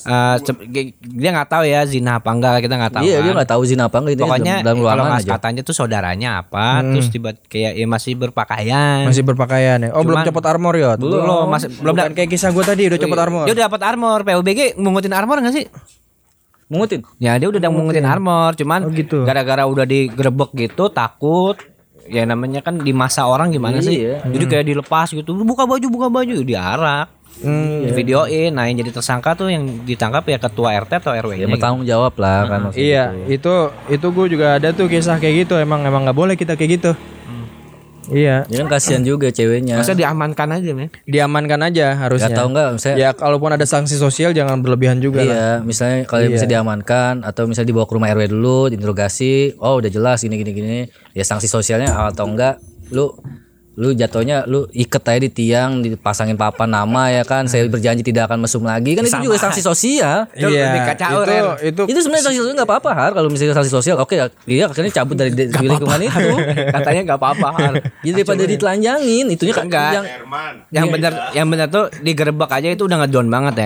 eh, 0.04 0.36
se- 0.38 0.67
dia 0.99 1.30
nggak 1.32 1.49
tahu 1.49 1.63
ya 1.63 1.82
zina 1.84 2.17
apa 2.17 2.30
enggak 2.30 2.62
kita 2.62 2.76
nggak 2.76 2.93
tahu. 2.93 3.04
Iya, 3.04 3.17
dia 3.17 3.26
kan. 3.26 3.36
nggak 3.36 3.49
tahu 3.49 3.62
zina 3.63 3.84
apa 3.84 3.97
enggak 3.97 4.13
itu 4.13 4.23
Pokoknya 4.23 4.56
dalam 4.60 4.78
kalau 4.80 5.04
nggak 5.08 5.21
aja. 5.21 5.32
katanya 5.34 5.62
tuh 5.62 5.73
saudaranya 5.73 6.30
apa, 6.39 6.65
terus 6.84 7.08
tiba 7.08 7.30
kayak 7.41 7.71
ya 7.73 7.86
masih 7.86 8.13
berpakaian. 8.13 9.04
Masih 9.04 9.23
berpakaian 9.23 9.80
ya? 9.80 9.89
Oh 9.89 10.02
belum 10.02 10.19
Cuman- 10.19 10.28
copot 10.28 10.45
armor 10.45 10.73
ya? 10.76 10.93
belum, 10.93 11.47
masih 11.47 11.67
belum 11.73 11.95
kayak 12.12 12.30
kisah 12.30 12.52
gue 12.52 12.63
tadi 12.63 12.82
udah 12.86 12.99
copot 12.99 13.17
armor. 13.17 13.43
Dia 13.43 13.54
udah 13.56 13.65
dapat 13.65 13.82
armor, 13.82 14.19
PUBG 14.21 14.60
mungutin 14.76 15.12
armor 15.12 15.39
nggak 15.39 15.56
sih? 15.56 15.65
Mungutin. 16.67 17.02
Ya 17.17 17.36
dia 17.36 17.47
udah 17.47 17.60
udah 17.60 17.71
mungutin 17.71 18.04
armor, 18.04 18.54
cuman 18.54 18.88
Oh, 18.88 18.91
gitu. 18.91 19.23
gara-gara 19.23 19.63
udah 19.63 19.84
digerebek 19.84 20.52
gitu 20.54 20.88
takut. 20.88 21.60
Ya 22.04 22.23
namanya 22.23 22.60
kan 22.60 22.78
di 22.78 22.91
masa 22.91 23.23
orang 23.23 23.47
gimana 23.49 23.80
sih? 23.80 24.04
Iya. 24.04 24.23
Jadi 24.23 24.45
kayak 24.45 24.65
dilepas 24.67 25.08
gitu, 25.10 25.32
buka 25.38 25.63
baju, 25.63 25.88
buka 25.88 26.08
baju, 26.08 26.36
diarak. 26.41 27.08
Hmm, 27.34 27.82
Di 27.82 27.91
videoin, 27.91 28.54
nah 28.54 28.69
yang 28.69 28.78
jadi 28.78 28.93
tersangka 28.93 29.34
tuh 29.34 29.49
yang 29.49 29.82
ditangkap 29.82 30.21
ya 30.23 30.38
ketua 30.38 30.69
RT 30.78 31.02
atau 31.02 31.12
RW 31.12 31.34
Ya 31.34 31.38
nya. 31.41 31.49
bertanggung 31.49 31.82
jawab 31.84 32.13
lah 32.15 32.45
kan 32.45 32.60
maksudnya. 32.69 32.86
Iya, 32.86 33.04
itu 33.28 33.54
itu 33.89 34.06
gue 34.06 34.26
juga 34.30 34.62
ada 34.62 34.69
tuh 34.69 34.86
kisah 34.86 35.17
kayak 35.17 35.44
gitu. 35.44 35.58
Emang 35.58 35.81
emang 35.81 36.06
nggak 36.06 36.13
boleh 36.13 36.35
kita 36.35 36.54
kayak 36.54 36.71
gitu. 36.77 36.92
Iya, 38.14 38.46
Ya 38.48 38.58
kan 38.64 38.68
kasihan 38.70 39.02
juga 39.02 39.34
ceweknya. 39.34 39.82
Masa 39.82 39.98
diamankan 39.98 40.50
aja, 40.54 40.72
men. 40.72 40.90
diamankan 41.10 41.60
aja 41.66 41.98
harusnya. 41.98 42.32
Gak 42.32 42.40
tahu 42.40 42.48
enggak 42.54 42.68
misalnya 42.78 42.98
Ya 43.02 43.10
kalaupun 43.12 43.50
ada 43.52 43.66
sanksi 43.66 43.98
sosial 43.98 44.32
jangan 44.32 44.62
berlebihan 44.62 45.02
juga 45.02 45.26
lah. 45.26 45.34
Iya, 45.34 45.50
misalnya 45.66 46.06
kalau 46.06 46.30
bisa 46.30 46.46
diamankan 46.46 47.26
atau 47.26 47.50
misalnya 47.50 47.70
dibawa 47.74 47.86
ke 47.90 47.94
rumah 47.98 48.10
RW 48.14 48.30
dulu, 48.30 48.60
diinterogasi, 48.72 49.58
oh 49.60 49.82
udah 49.82 49.90
jelas 49.90 50.22
gini 50.22 50.38
gini 50.40 50.52
gini, 50.54 50.78
ya 51.12 51.26
sanksi 51.26 51.50
sosialnya 51.50 51.92
atau 52.14 52.30
enggak, 52.30 52.62
lu 52.94 53.12
lu 53.74 53.90
jatuhnya 53.90 54.46
lu 54.46 54.69
iket 54.69 55.02
aja 55.02 55.17
di 55.17 55.34
tiang 55.34 55.82
dipasangin 55.82 56.38
papan 56.38 56.69
nama 56.69 57.10
ya 57.10 57.26
kan 57.26 57.50
saya 57.50 57.65
berjanji 57.65 58.06
tidak 58.06 58.30
akan 58.30 58.46
mesum 58.46 58.62
lagi 58.62 58.94
kan 58.94 59.02
itu 59.02 59.17
juga 59.26 59.42
sanksi 59.42 59.65
sosial 59.65 60.30
Iya, 60.38 60.94
kacau, 60.94 61.10
itu 61.10 61.21
Ren. 61.26 61.44
itu 61.58 61.82
itu 61.90 62.00
sebenarnya 62.06 62.26
sanksi 62.30 62.40
sosial 62.46 62.54
nggak 62.54 62.69
apa-apa 62.69 62.92
har 62.94 63.12
kalau 63.17 63.34
misalnya 63.34 63.58
sanksi 63.58 63.74
sosial 63.74 63.98
oke 63.98 64.13
dia 64.46 64.69
akhirnya 64.69 64.94
cabut 64.94 65.17
dari, 65.17 65.34
dari 65.34 65.65
lingkungan 65.65 66.00
itu 66.06 66.34
Katanya 66.69 67.02
nggak 67.02 67.17
apa-apa. 67.17 67.48
Har. 67.50 67.74
jadi 68.06 68.13
daripada 68.21 68.44
ditelanjangin 68.46 69.26
itunya 69.34 69.54
kan 69.58 69.65
Enggak. 69.65 69.92
yang 69.92 70.06
yang 70.69 70.86
benar 70.94 71.12
yang 71.34 71.48
benar 71.50 71.67
tuh 71.74 71.90
digerebek 71.98 72.50
aja 72.54 72.67
itu 72.69 72.86
udah 72.86 72.98
ngedon 73.02 73.28
banget 73.34 73.54
ya. 73.58 73.65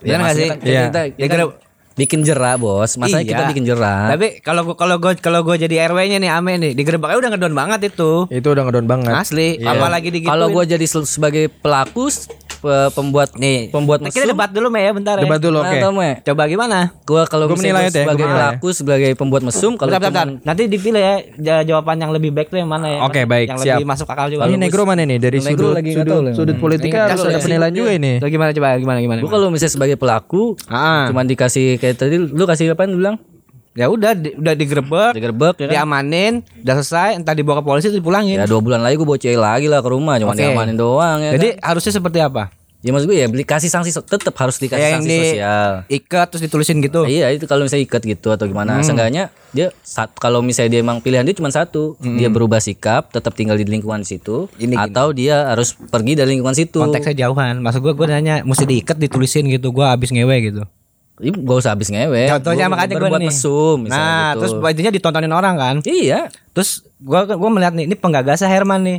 Iya 0.00 0.16
nggak 0.18 0.34
sih? 0.34 0.48
kan 0.48 0.58
kita, 0.58 0.80
kita, 0.90 1.00
kita 1.14 1.34
kan 1.38 1.69
bikin 2.00 2.20
jerah 2.22 2.56
bos 2.56 2.96
masa 2.96 3.20
Iya. 3.20 3.28
kita 3.28 3.42
bikin 3.46 3.64
jerah 3.64 4.08
Tapi 4.10 4.40
kalau 4.40 4.64
gua 4.64 4.74
kalau 4.74 4.96
gue 4.96 5.12
kalau 5.16 5.40
gue 5.42 5.56
jadi 5.60 5.86
RW-nya 5.86 6.16
nih 6.16 6.30
Ame 6.30 6.56
nih, 6.56 6.72
digerebek 6.72 7.06
aja 7.06 7.18
udah 7.18 7.30
ngedon 7.30 7.52
banget 7.52 7.80
itu. 7.86 8.24
itu 8.28 8.46
udah 8.46 8.64
ngedon 8.64 8.86
banget. 8.86 9.12
Asli, 9.12 9.60
apalagi 9.60 10.08
digituin. 10.08 10.30
kalau 10.30 10.48
gua 10.48 10.64
jadi 10.64 10.86
sebagai 10.86 11.52
pelaku 11.52 12.08
pembuat 12.90 13.30
nih, 13.34 13.68
pembuat 13.68 13.98
nah, 13.98 14.06
mesum 14.06 14.16
kita 14.16 14.26
debat 14.28 14.48
dulu 14.48 14.68
Me 14.68 14.80
ya 14.80 14.92
bentar 14.92 15.14
ya. 15.14 15.22
Debat 15.22 15.38
dulu 15.38 15.58
Nah, 15.58 15.70
oke. 15.70 15.88
Me? 15.92 16.10
Coba 16.22 16.42
gimana? 16.44 16.78
Gua 17.02 17.22
kalau 17.24 17.44
Gua 17.44 17.56
misalnya 17.56 17.80
menilai 17.80 17.84
ya, 17.86 18.04
sebagai 18.04 18.26
pelaku 18.26 18.68
sebagai 18.70 19.10
pembuat 19.14 19.42
mesum 19.42 19.72
kalau 19.74 19.88
Bentar, 19.88 20.00
bentar, 20.02 20.12
cuman 20.20 20.28
bentar. 20.34 20.46
Nanti 20.46 20.62
dipilih 20.66 21.00
ya 21.00 21.14
ja- 21.36 21.64
jawaban 21.64 21.96
yang 21.96 22.10
lebih 22.10 22.30
baik 22.30 22.48
tuh 22.48 22.58
yang 22.58 22.68
mana 22.68 22.86
ya? 22.86 22.98
Oke, 23.02 23.24
baik, 23.24 23.46
Yang 23.48 23.58
siap. 23.60 23.76
lebih 23.76 23.88
masuk 23.88 24.06
akal 24.06 24.26
juga. 24.28 24.44
Ini 24.44 24.56
negro 24.56 24.82
mana 24.82 25.02
nih 25.02 25.18
dari 25.18 25.38
Negro 25.40 25.56
sudut 25.66 25.74
lagi 25.74 25.90
sudut, 25.92 26.22
sudut 26.32 26.56
politika 26.56 26.96
Ini 26.96 27.04
harus 27.06 27.16
kalau 27.16 27.24
ada 27.26 27.34
dari 27.34 27.44
penilaian 27.44 27.74
juga 27.74 27.90
ini. 27.92 28.12
Gimana 28.20 28.50
coba 28.52 28.68
gimana 28.76 28.98
gimana? 28.98 29.18
gua 29.20 29.30
kalau 29.30 29.48
misalnya 29.48 29.72
sebagai 29.72 29.96
pelaku 29.96 30.54
Ah. 30.66 31.08
cuman 31.08 31.24
dikasih 31.24 31.76
kayak 31.76 31.96
tadi 31.96 32.16
lu 32.16 32.44
kasih 32.44 32.70
apa 32.70 32.84
lu 32.84 32.98
bilang 32.98 33.16
Ya 33.72 33.86
udah 33.86 34.12
di- 34.12 34.34
udah 34.34 34.52
digerebek, 34.52 35.14
digerebek 35.14 35.54
ya 35.56 35.64
kan? 35.64 35.72
diamanin, 35.72 36.32
udah 36.58 36.74
selesai, 36.76 37.14
entah 37.14 37.32
dibawa 37.32 37.58
ke 37.58 37.64
polisi 37.64 37.86
atau 37.86 37.96
dipulangin. 37.96 38.36
ya 38.36 38.44
dua 38.44 38.58
bulan 38.58 38.80
lagi 38.80 38.98
bawa 38.98 39.14
cewek 39.14 39.38
lagi 39.38 39.66
lah 39.66 39.78
ke 39.78 39.88
rumah 39.88 40.14
cuma 40.16 40.32
Oke. 40.32 40.42
diamanin 40.42 40.74
doang 40.74 41.18
ya 41.20 41.30
Jadi 41.32 41.48
kan? 41.54 41.70
harusnya 41.70 41.92
seperti 41.92 42.18
apa? 42.18 42.50
ya 42.80 42.90
maksud 42.90 43.06
gue 43.06 43.18
ya 43.18 43.28
beli 43.28 43.44
kasih 43.44 43.68
sanksi 43.68 43.92
tetap 43.92 44.32
harus 44.34 44.56
dikasih 44.56 44.80
yang 44.80 44.92
sanksi 44.98 45.12
di 45.12 45.18
sosial 45.36 45.72
ikat 45.86 46.26
terus 46.26 46.42
ditulisin 46.42 46.80
gitu. 46.80 47.04
Iya 47.04 47.28
itu 47.28 47.44
kalau 47.44 47.62
misalnya 47.62 47.84
ikat 47.84 48.02
gitu 48.02 48.32
atau 48.32 48.48
gimana 48.48 48.72
Hmm. 48.72 48.82
Seenggaknya 48.82 49.28
dia 49.50 49.68
sat, 49.78 50.08
kalau 50.14 50.40
misalnya 50.40 50.72
dia 50.72 50.80
emang 50.80 50.98
pilihan 50.98 51.20
dia 51.20 51.36
cuma 51.36 51.52
satu 51.52 52.00
Dia 52.00 52.26
berubah 52.26 52.56
sikap 52.56 53.12
tetap 53.12 53.36
tinggal 53.36 53.54
di 53.54 53.68
lingkungan 53.68 54.00
situ 54.00 54.48
Hmm. 54.48 54.56
Ini 54.58 54.74
gini. 54.74 54.84
Atau 54.88 55.12
dia 55.12 55.44
harus 55.46 55.76
pergi 55.76 56.16
dari 56.16 56.32
lingkungan 56.32 56.56
situ 56.56 56.80
Konteksnya 56.80 57.20
jauhan. 57.20 57.60
Maksud 57.60 57.78
gua 57.80 57.92
gua 57.92 58.06
nanya 58.10 58.40
mesti 58.42 58.64
diikat 58.64 58.96
ditulisin 58.96 59.44
gitu. 59.46 59.70
Gua 59.70 59.92
habis 59.92 60.08
ngewe 60.08 60.36
gitu. 60.42 60.64
Ih, 61.20 61.36
gak 61.36 61.56
usah 61.60 61.76
habis 61.76 61.92
ngewe 61.92 62.32
Contohnya 62.32 62.66
Gua 62.66 62.72
makanya 62.74 62.96
berbuat 62.96 63.20
nih. 63.20 63.28
mesum 63.28 63.78
Nah, 63.84 64.32
gitu. 64.32 64.40
terus 64.40 64.52
bajunya 64.56 64.90
ditontonin 64.90 65.32
orang 65.32 65.54
kan. 65.60 65.76
Iya 65.84 66.32
Terus 66.56 66.84
gua 66.96 67.28
gua 67.28 67.50
melihat 67.52 67.76
nih 67.76 67.84
ini 67.84 67.94
penggagasnya 67.94 68.48
Herman 68.48 68.80
nih. 68.82 68.98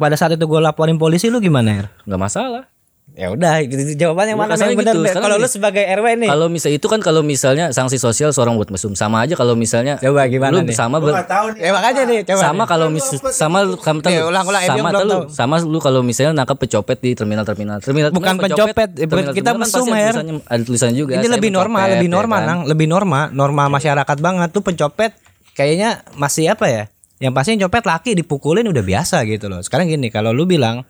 Pada 0.00 0.16
saat 0.16 0.32
itu 0.34 0.44
gua 0.48 0.64
laporin 0.64 0.96
polisi 0.96 1.28
lu 1.28 1.38
gimana, 1.38 1.68
Her? 1.70 1.86
nggak 2.08 2.20
masalah 2.20 2.64
Ya 3.12 3.28
udah, 3.28 3.60
gitu, 3.60 3.76
jawabannya 3.94 4.32
Ya, 4.32 4.40
mana 4.40 4.56
yang 4.56 4.72
benar? 4.72 4.96
gitu. 4.96 5.20
Kalau 5.20 5.36
lu 5.36 5.44
sebagai 5.44 5.84
RW 5.84 6.06
nih. 6.16 6.28
Kalau 6.28 6.48
misalnya 6.48 6.76
itu 6.80 6.88
kan 6.88 6.96
kalau 6.98 7.20
misalnya 7.20 7.68
sanksi 7.68 8.00
sosial 8.00 8.32
seorang 8.32 8.56
buat 8.56 8.72
mesum 8.72 8.96
sama 8.96 9.20
aja 9.20 9.36
kalau 9.36 9.52
misalnya 9.52 10.00
Coba 10.00 10.24
gimana 10.26 10.56
lu 10.56 10.64
nih? 10.64 10.72
sama 10.72 10.96
ber- 10.96 11.20
Ya 11.54 11.76
makanya 11.76 12.02
nih, 12.08 12.18
coba. 12.24 12.40
sama 12.40 12.62
kalau 12.64 12.88
mis 12.88 13.04
sama 13.30 13.62
lu 13.62 13.76
sama 13.76 14.00
Nih, 14.02 14.24
ulang-ulang, 14.24 14.62
Ebiong 14.64 14.78
sama 14.80 14.90
tahu. 14.96 15.20
sama 15.28 15.54
lu 15.60 15.76
kalau 15.76 16.00
misalnya 16.00 16.32
nangkap 16.34 16.56
pecopet 16.56 16.98
di 16.98 17.12
terminal 17.12 17.44
terminal 17.44 17.78
terminal 17.78 18.08
Bukan 18.10 18.32
pencopet, 18.34 18.88
terminal- 18.96 19.36
kita 19.36 19.52
terminal 19.52 19.52
kan 19.52 19.60
mesum, 19.60 19.84
pasti 19.84 20.32
ada 20.48 20.62
tulisannya 20.64 20.96
juga 20.96 21.12
ini 21.14 21.28
lebih 21.28 21.50
normal, 21.52 21.84
lebih 21.92 22.08
ya 22.08 22.14
normal, 22.14 22.38
kan? 22.38 22.48
Nang. 22.48 22.60
lebih 22.64 22.86
normal, 22.88 23.24
norma 23.30 23.68
masyarakat 23.68 24.16
banget 24.18 24.48
tuh 24.50 24.64
pencopet 24.64 25.12
kayaknya 25.52 26.00
masih 26.16 26.48
apa 26.48 26.64
ya? 26.64 26.84
Yang 27.20 27.32
pasti 27.36 27.50
copet 27.60 27.84
laki 27.84 28.10
dipukulin 28.16 28.64
udah 28.64 28.80
biasa 28.80 29.20
gitu 29.24 29.46
loh. 29.46 29.60
Sekarang 29.60 29.84
gini, 29.86 30.08
kalau 30.08 30.32
lu 30.32 30.42
bilang 30.42 30.80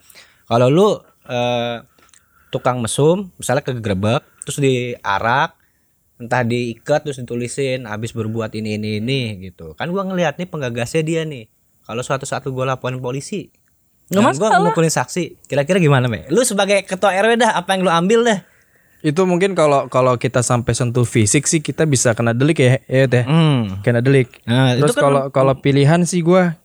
kalau 0.45 0.65
lu 0.67 0.87
eh, 1.23 1.77
tukang 2.53 2.77
mesum, 2.77 3.33
misalnya 3.35 3.65
kegrebek, 3.65 4.21
terus 4.45 4.61
diarak, 4.61 5.57
entah 6.21 6.45
diikat 6.45 7.01
terus 7.01 7.17
ditulisin 7.17 7.89
habis 7.89 8.13
berbuat 8.13 8.53
ini 8.53 8.77
ini 8.77 9.01
ini 9.01 9.21
gitu. 9.41 9.73
Kan 9.73 9.89
gua 9.89 10.05
ngelihat 10.05 10.37
nih 10.37 10.45
penggagasnya 10.45 11.01
dia 11.01 11.21
nih. 11.25 11.49
Kalau 11.83 12.05
suatu 12.05 12.23
saat 12.23 12.45
gua 12.45 12.69
laporin 12.69 13.01
polisi, 13.01 13.49
Nggak 14.13 14.21
dan 14.21 14.35
gua 14.37 14.49
ngumpulin 14.61 14.93
saksi. 14.93 15.49
Kira-kira 15.49 15.81
gimana, 15.81 16.05
Me? 16.05 16.29
Lu 16.29 16.45
sebagai 16.45 16.85
ketua 16.85 17.17
RW 17.17 17.41
dah, 17.41 17.57
apa 17.57 17.73
yang 17.73 17.81
lu 17.83 17.91
ambil 17.91 18.21
dah? 18.23 18.39
Itu 19.03 19.27
mungkin 19.27 19.51
kalau 19.51 19.91
kalau 19.91 20.15
kita 20.15 20.39
sampai 20.39 20.71
sentuh 20.71 21.03
fisik 21.03 21.43
sih 21.43 21.59
kita 21.59 21.83
bisa 21.83 22.15
kena 22.15 22.31
delik 22.31 22.55
ya, 22.63 22.79
ya 22.87 23.03
teh. 23.03 23.27
Hmm. 23.27 23.83
Kena 23.83 23.99
delik. 23.99 24.39
Nah, 24.47 24.79
Terus 24.79 24.95
kan- 24.95 25.03
kalau 25.03 25.21
kalau 25.27 25.53
pilihan 25.59 26.07
sih 26.07 26.23
gua 26.23 26.55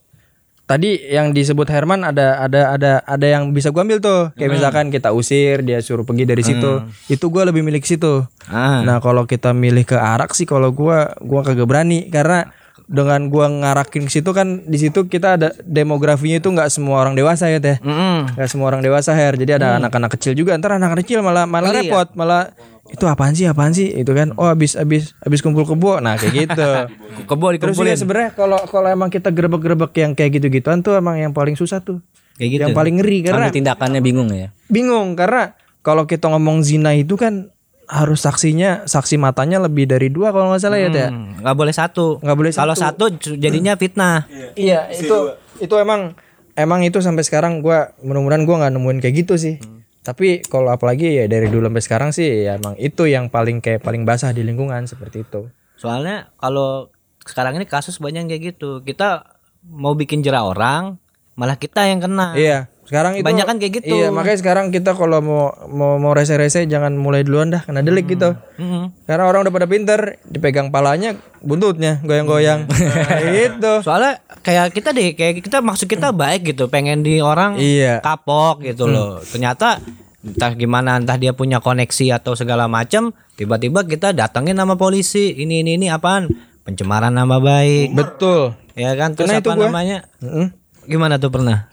tadi 0.69 1.01
yang 1.09 1.33
disebut 1.33 1.65
Herman 1.73 2.05
ada 2.05 2.45
ada 2.45 2.77
ada 2.77 2.93
ada 3.09 3.27
yang 3.27 3.57
bisa 3.57 3.73
gua 3.73 3.89
ambil 3.89 4.05
tuh. 4.05 4.31
Kayak 4.37 4.61
misalkan 4.61 4.93
kita 4.93 5.17
usir, 5.17 5.65
dia 5.65 5.81
suruh 5.81 6.05
pergi 6.05 6.29
dari 6.29 6.45
situ. 6.45 6.85
Itu 7.09 7.33
gua 7.33 7.49
lebih 7.49 7.65
milik 7.65 7.89
situ. 7.89 8.29
Ah. 8.45 8.85
Nah, 8.85 9.01
kalau 9.01 9.25
kita 9.25 9.57
milih 9.57 9.89
ke 9.89 9.97
arak 9.97 10.37
sih 10.37 10.45
kalau 10.45 10.71
gua 10.77 11.17
gua 11.25 11.41
kagak 11.41 11.65
berani 11.65 12.13
karena 12.13 12.53
dengan 12.89 13.29
gua 13.29 13.53
ngarakin 13.53 14.09
ke 14.09 14.13
situ 14.19 14.33
kan 14.33 14.65
di 14.65 14.81
situ 14.81 15.05
kita 15.07 15.37
ada 15.37 15.49
demografinya 15.61 16.41
itu 16.41 16.49
nggak 16.49 16.73
semua 16.73 17.05
orang 17.05 17.13
dewasa 17.13 17.53
ya 17.53 17.61
teh. 17.61 17.77
Nggak 17.85 18.49
semua 18.49 18.73
orang 18.73 18.81
dewasa 18.81 19.13
her. 19.13 19.37
Jadi 19.37 19.61
ada 19.61 19.77
anak-anak 19.77 20.17
kecil 20.17 20.33
juga. 20.33 20.57
Ntar 20.57 20.81
anak 20.81 21.05
kecil 21.05 21.21
malah 21.21 21.45
malah 21.45 21.69
repot. 21.69 22.09
Malah 22.17 22.57
itu 22.89 23.05
apaan 23.05 23.37
sih 23.37 23.45
apaan 23.45 23.77
sih? 23.77 23.93
Itu 23.93 24.17
kan 24.17 24.33
oh 24.41 24.49
habis 24.49 24.73
habis 24.81 25.13
habis 25.21 25.45
kumpul 25.45 25.69
kebo. 25.69 26.01
Nah 26.01 26.17
kayak 26.17 26.49
gitu. 26.49 26.69
Kebo 27.29 27.53
terus 27.53 27.77
dikumpulin. 27.77 27.93
ya 27.93 27.97
sebenarnya 28.01 28.31
kalau 28.33 28.61
kalau 28.65 28.89
emang 28.89 29.13
kita 29.13 29.29
gerebek-gerebek 29.29 29.93
yang 30.01 30.13
kayak 30.17 30.41
gitu-gituan 30.41 30.81
tuh 30.81 30.97
emang 30.97 31.21
yang 31.21 31.37
paling 31.37 31.59
susah 31.61 31.85
tuh. 31.85 32.01
Kayak 32.41 32.51
gitu. 32.55 32.63
yang 32.65 32.77
paling 32.79 32.95
ngeri 33.03 33.19
karena 33.27 33.51
Ambil 33.51 33.57
tindakannya 33.59 34.01
bingung 34.01 34.31
ya. 34.33 34.49
Bingung 34.71 35.19
karena 35.19 35.59
kalau 35.83 36.07
kita 36.07 36.31
ngomong 36.31 36.65
zina 36.65 36.95
itu 36.95 37.19
kan 37.19 37.51
harus 37.89 38.21
saksinya 38.21 38.85
saksi 38.85 39.17
matanya 39.17 39.59
lebih 39.59 39.89
dari 39.89 40.13
dua 40.13 40.29
kalau 40.29 40.53
nggak 40.53 40.61
salah 40.61 40.77
ya 40.77 40.89
teh 40.89 41.09
Hmm, 41.09 41.41
nggak 41.41 41.57
boleh 41.57 41.73
satu. 41.73 42.21
nggak 42.21 42.37
boleh 42.37 42.53
Kalau 42.53 42.77
satu 42.77 43.05
jadinya 43.35 43.75
fitnah. 43.75 44.29
Iya, 44.55 44.93
itu 44.93 45.17
itu 45.59 45.75
emang 45.75 46.13
emang 46.53 46.85
itu 46.85 47.01
sampai 47.01 47.25
sekarang 47.25 47.65
gua 47.65 47.97
mudah-mudahan 47.99 48.45
gua 48.45 48.57
nggak 48.61 48.73
nemuin 48.77 48.99
kayak 49.01 49.15
gitu 49.25 49.35
sih. 49.35 49.57
Tapi 49.99 50.41
kalau 50.45 50.69
apalagi 50.69 51.17
ya 51.17 51.25
dari 51.27 51.49
dulu 51.49 51.69
sampai 51.69 51.85
sekarang 51.85 52.11
sih 52.13 52.45
ya 52.45 52.57
emang 52.57 52.77
itu 52.77 53.05
yang 53.05 53.29
paling 53.29 53.61
kayak 53.61 53.81
paling 53.81 54.05
basah 54.05 54.31
di 54.31 54.45
lingkungan 54.45 54.85
seperti 54.85 55.25
itu. 55.25 55.49
Soalnya 55.77 56.29
kalau 56.37 56.93
sekarang 57.25 57.57
ini 57.57 57.65
kasus 57.65 57.97
banyak 57.97 58.29
kayak 58.29 58.43
gitu. 58.53 58.81
Kita 58.81 59.25
mau 59.65 59.93
bikin 59.93 60.21
jerah 60.21 60.45
orang, 60.45 60.97
malah 61.35 61.57
kita 61.57 61.85
yang 61.85 62.01
kena. 62.01 62.33
Iya, 62.33 62.73
sekarang 62.89 63.13
itu 63.15 63.23
Kebanyakan 63.23 63.61
kayak 63.61 63.73
gitu. 63.79 63.93
Iya, 63.93 64.09
makanya 64.09 64.39
sekarang 64.41 64.67
kita 64.73 64.97
kalau 64.97 65.21
mau 65.21 65.45
mau 65.69 66.01
mau 66.01 66.17
rese-rese 66.17 66.65
jangan 66.65 66.97
mulai 66.97 67.21
duluan 67.21 67.53
dah 67.53 67.61
kena 67.61 67.85
delik 67.85 68.09
gitu. 68.09 68.33
Mm-mm. 68.57 68.97
Karena 69.05 69.29
orang 69.29 69.45
udah 69.45 69.53
pada 69.53 69.69
pinter, 69.69 70.17
dipegang 70.25 70.73
palanya, 70.73 71.13
buntutnya 71.39 72.01
goyang-goyang. 72.01 72.65
Nah, 72.89 73.21
gitu. 73.29 73.73
Soalnya 73.85 74.25
kayak 74.41 74.73
kita 74.73 74.91
deh, 74.91 75.13
kayak 75.13 75.45
kita 75.45 75.61
maksud 75.61 75.85
kita 75.85 76.09
baik 76.11 76.49
gitu, 76.49 76.67
pengen 76.67 77.05
di 77.05 77.21
orang 77.21 77.61
Iya. 77.61 78.01
kapok 78.01 78.65
gitu 78.65 78.89
loh. 78.89 79.21
Ternyata 79.21 79.85
entah 80.19 80.53
gimana, 80.53 80.97
entah 80.97 81.15
dia 81.15 81.31
punya 81.31 81.61
koneksi 81.61 82.17
atau 82.17 82.33
segala 82.33 82.67
macam, 82.67 83.13
tiba-tiba 83.35 83.85
kita 83.85 84.11
datangin 84.11 84.57
nama 84.57 84.75
polisi, 84.75 85.37
ini 85.37 85.61
ini 85.61 85.77
ini 85.77 85.87
apaan? 85.87 86.27
Pencemaran 86.65 87.13
nama 87.13 87.37
baik. 87.37 87.93
Betul. 87.93 88.57
Ya 88.73 88.93
kan 88.95 89.13
terus 89.13 89.29
Kena 89.29 89.41
itu 89.41 89.49
apa 89.49 89.57
gua. 89.57 89.67
namanya? 89.69 89.99
Mm-mm. 90.21 90.47
Gimana 90.85 91.17
tuh 91.17 91.29
pernah? 91.29 91.69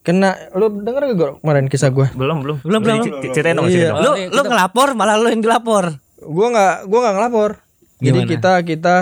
Kena 0.00 0.30
lu 0.52 0.72
denger 0.74 1.02
gak 1.04 1.16
gua 1.16 1.28
kemarin 1.36 1.66
kisah 1.66 1.90
gua? 1.90 2.08
Belum, 2.10 2.40
belum. 2.40 2.56
Belum, 2.62 2.80
belum. 2.80 2.96
Ceritain 3.28 3.52
dong, 3.52 3.66
Iya. 3.66 3.92
ceritain 3.92 3.94
dong. 3.94 4.04
Lu 4.04 4.10
lu 4.30 4.42
ngelapor 4.42 4.88
malah 4.92 5.16
lu 5.16 5.28
yang 5.28 5.40
dilapor. 5.40 5.98
gua 6.18 6.46
nggak 6.48 6.74
gua 6.84 6.98
nggak 7.00 7.14
ngelapor 7.14 7.50
jadi 7.98 8.18
Gimana? 8.20 8.30
kita 8.30 8.52
kita 8.64 8.96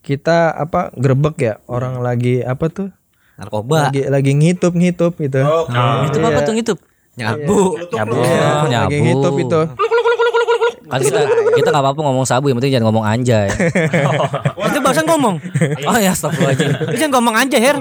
kita 0.00 0.38
apa 0.50 0.90
grebek 0.92 1.36
ya 1.36 1.54
orang 1.66 1.98
lagi 1.98 2.40
apa 2.40 2.66
tuh 2.68 2.88
Narkoba. 3.34 3.88
lagi 3.88 4.04
lagi 4.04 4.32
ngitup 4.32 4.70
ngitup 4.72 5.18
gitu 5.18 5.42
itu 6.04 6.18
apa 6.20 6.40
tuh 6.40 6.54
ngitup 6.54 6.78
Nyabu. 7.14 7.78
nyabu 7.90 8.14
Iya, 8.16 8.50
nyabu 8.66 8.66
lagi 8.86 8.96
ngitup 9.00 9.34
itu 9.36 9.60
kan 10.84 11.00
kita 11.00 11.20
kita 11.56 11.68
nggak 11.72 11.84
apa-apa 11.84 12.00
ngomong 12.04 12.26
sabu 12.28 12.52
yang 12.52 12.60
penting 12.60 12.76
jangan 12.76 12.86
ngomong 12.92 13.04
anjay. 13.08 13.48
Itu 14.68 14.78
barusan 14.84 15.06
ngomong. 15.08 15.34
oh 15.88 15.96
ya 15.96 16.12
astagfirullahaladzim. 16.12 16.70
Lu 16.92 16.96
jangan 17.00 17.12
ngomong 17.20 17.34
aja, 17.40 17.56
Her. 17.56 17.76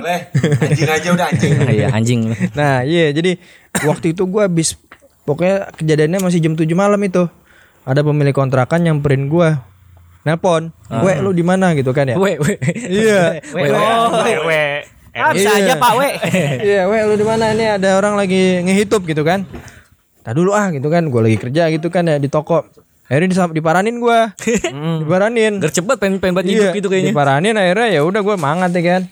anjing 0.63 0.89
aja 0.89 1.07
udah 1.11 1.25
anjing. 1.27 1.51
Iya 1.75 1.87
anjing. 1.91 2.21
Nah 2.55 2.87
iya 2.87 3.11
jadi 3.11 3.35
waktu 3.83 4.15
itu 4.15 4.23
gua 4.23 4.47
habis 4.47 4.79
pokoknya 5.23 5.71
kejadiannya 5.75 6.19
masih 6.23 6.39
jam 6.39 6.53
7 6.55 6.63
malam 6.73 6.99
itu. 7.03 7.27
Ada 7.83 7.99
pemilik 7.99 8.31
kontrakan 8.31 8.79
nyamperin 8.87 9.27
gua. 9.27 9.67
Nelpon 10.23 10.71
gue 10.87 11.13
lu 11.19 11.35
di 11.35 11.43
mana? 11.43 11.75
Gitu 11.75 11.91
kan 11.91 12.07
ya. 12.07 12.15
We 12.15 12.39
we 12.39 12.55
iya. 12.79 13.43
We, 13.51 13.67
oh, 13.75 14.23
Wewe. 14.23 14.87
ah, 15.11 15.35
bisa 15.35 15.51
Iya. 15.51 15.67
aja 15.67 15.73
Pak 15.75 15.93
We. 15.99 16.09
iya 16.71 16.81
we 16.87 16.95
lu 17.03 17.19
di 17.19 17.27
mana? 17.27 17.51
Ini 17.51 17.75
ada 17.75 17.99
orang 17.99 18.15
lagi 18.15 18.63
ngehitup 18.63 19.03
gitu 19.03 19.27
kan. 19.27 19.43
Tadi 20.23 20.39
dulu 20.39 20.55
ah 20.55 20.71
gitu 20.71 20.87
kan. 20.87 21.11
Gue 21.11 21.27
lagi 21.27 21.35
kerja 21.35 21.67
gitu 21.75 21.91
kan 21.91 22.07
ya 22.07 22.15
di 22.23 22.31
toko 22.31 22.63
akhirnya 23.05 23.29
disam- 23.29 23.51
diparanin 23.51 23.97
gua 23.97 24.31
diparanin 25.01 25.59
gercepet 25.59 25.95
pengen 25.97 26.17
pengen 26.17 26.33
buat 26.33 26.43
Iya, 26.43 26.51
hidup 26.53 26.67
gitu 26.73 26.87
kayaknya 26.87 27.11
diparanin 27.11 27.55
akhirnya 27.55 27.87
ya 27.91 28.01
udah 28.01 28.21
gue 28.21 28.35
mangat 28.35 28.71
ya 28.71 28.83
kan 28.83 29.03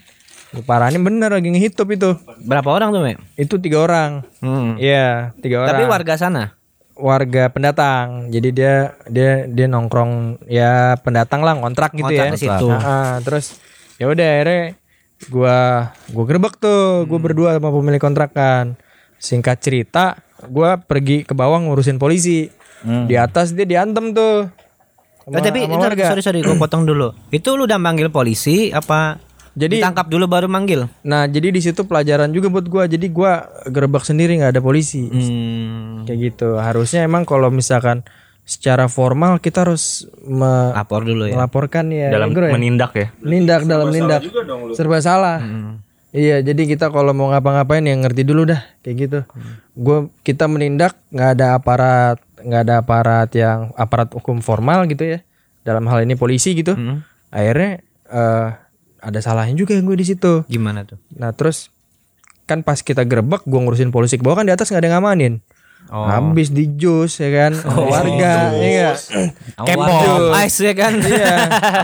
Gue 0.52 0.68
parahin 0.68 1.00
bener 1.00 1.32
lagi 1.32 1.48
ngehitup 1.48 1.88
itu. 1.88 2.12
Berapa 2.44 2.68
orang 2.68 2.92
tuh, 2.92 3.00
Me? 3.00 3.16
Itu 3.39 3.56
tiga 3.56 3.80
orang. 3.80 4.28
Hmm. 4.44 4.76
Iya, 4.76 5.32
tiga 5.39 5.64
orang. 5.64 5.72
Tapi 5.72 5.84
warga 5.88 6.14
sana. 6.16 6.44
warga 6.92 7.48
pendatang. 7.48 8.28
Jadi 8.28 8.52
dia 8.52 8.76
dia 9.08 9.48
dia 9.48 9.66
nongkrong 9.66 10.44
ya 10.46 11.00
pendatang 11.00 11.39
lah 11.39 11.56
kontrak 11.56 11.96
gitu 11.96 12.04
Ngontrak 12.04 12.36
ya. 12.36 12.38
situ. 12.38 12.68
Ah, 12.68 13.24
terus 13.24 13.64
ya 13.96 14.06
udah 14.06 14.28
akhirnya 14.28 14.76
gua 15.28 15.58
gua 16.10 16.24
gerbek 16.26 16.60
tuh, 16.60 17.08
gua 17.08 17.20
berdua 17.22 17.50
sama 17.56 17.72
pemilik 17.72 17.98
kontrakan. 17.98 18.76
Singkat 19.18 19.58
cerita, 19.58 20.20
gua 20.46 20.76
pergi 20.78 21.24
ke 21.24 21.32
bawah 21.32 21.58
ngurusin 21.58 21.96
polisi. 21.96 22.52
Di 22.82 23.15
atas 23.15 23.51
dia 23.51 23.63
diantem 23.63 24.11
tuh. 24.11 24.49
Sama, 25.21 25.38
Eh, 25.38 25.41
tapi 25.41 25.59
sama 25.63 25.77
warga. 25.79 26.05
sorry 26.07 26.21
sorry, 26.21 26.39
gue 26.41 26.55
potong 26.55 26.82
dulu. 26.82 27.13
Itu 27.32 27.53
lu 27.53 27.63
udah 27.63 27.77
manggil 27.77 28.09
polisi 28.09 28.69
apa? 28.69 29.21
Jadi- 29.51 29.77
ditangkap 29.77 30.07
dulu 30.07 30.25
baru 30.25 30.47
manggil. 30.47 30.88
Nah, 31.01 31.27
jadi 31.27 31.51
di 31.51 31.59
situ 31.59 31.84
pelajaran 31.84 32.32
juga 32.32 32.47
buat 32.47 32.63
gua. 32.65 32.88
Jadi 32.88 33.07
gua 33.07 33.43
gerbek 33.67 34.01
sendiri 34.01 34.39
nggak 34.39 34.55
ada 34.55 34.63
polisi. 34.63 35.03
Hmm, 35.03 36.07
Kayak 36.07 36.19
gitu. 36.32 36.55
Harusnya 36.55 37.03
emang 37.03 37.23
kalau 37.23 37.51
misalkan 37.51 38.01
secara 38.41 38.88
formal 38.88 39.38
kita 39.38 39.61
harus 39.61 40.07
me- 40.23 40.73
lapor 40.73 41.03
dulu 41.03 41.23
ya. 41.23 41.36
melaporkan 41.36 41.88
ya 41.88 42.09
dalam 42.09 42.32
ya? 42.32 42.49
menindak 42.49 42.91
ya. 42.91 43.07
Nindak 43.21 43.63
dalam 43.63 43.88
nindak 43.88 44.25
serba 44.73 44.97
salah 44.97 45.39
iya 46.09 46.41
jadi 46.41 46.59
kita 46.65 46.89
kalau 46.89 47.13
mau 47.13 47.29
ngapa-ngapain 47.29 47.79
ya 47.79 47.95
ngerti 47.95 48.25
dulu 48.25 48.49
dah 48.49 48.59
kayak 48.82 48.95
gitu 48.97 49.19
Gua 49.71 50.09
kita 50.19 50.49
menindak 50.49 50.97
nggak 51.07 51.29
ada 51.32 51.47
aparat 51.55 52.17
nggak 52.42 52.62
ada 52.68 52.74
aparat 52.82 53.30
yang 53.34 53.72
aparat 53.78 54.12
hukum 54.12 54.42
formal 54.42 54.86
gitu 54.89 55.06
ya. 55.06 55.20
Dalam 55.62 55.86
hal 55.86 56.04
ini 56.06 56.18
polisi 56.18 56.58
gitu. 56.58 56.74
Akhirnya 57.30 57.80
eh, 58.10 58.48
ada 59.02 59.20
salahnya 59.22 59.58
juga 59.58 59.78
gue 59.78 59.96
di 59.98 60.06
situ. 60.06 60.46
Gimana 60.46 60.86
tuh? 60.86 61.02
nah 61.18 61.34
terus 61.34 61.70
kan 62.46 62.62
pas 62.68 62.84
kita 62.84 63.08
gerebek 63.08 63.48
gue 63.48 63.60
ngurusin 63.62 63.96
polisi 63.96 64.20
ke 64.20 64.24
bawah 64.26 64.44
kan 64.44 64.46
di 64.50 64.54
atas 64.54 64.68
nggak 64.70 64.82
ada 64.84 64.88
yang 64.92 64.98
ngamanin. 65.02 65.34
Habis 65.89 66.54
di 66.54 66.70
jus 66.78 67.18
ya 67.18 67.30
kan? 67.34 67.52
Warga 67.92 68.54
ya 68.54 68.68
nggak? 68.70 68.98
Kepo, 69.66 69.98
ice 70.46 70.60
ya 70.62 70.74
kan? 70.78 70.94
iya. 71.02 71.36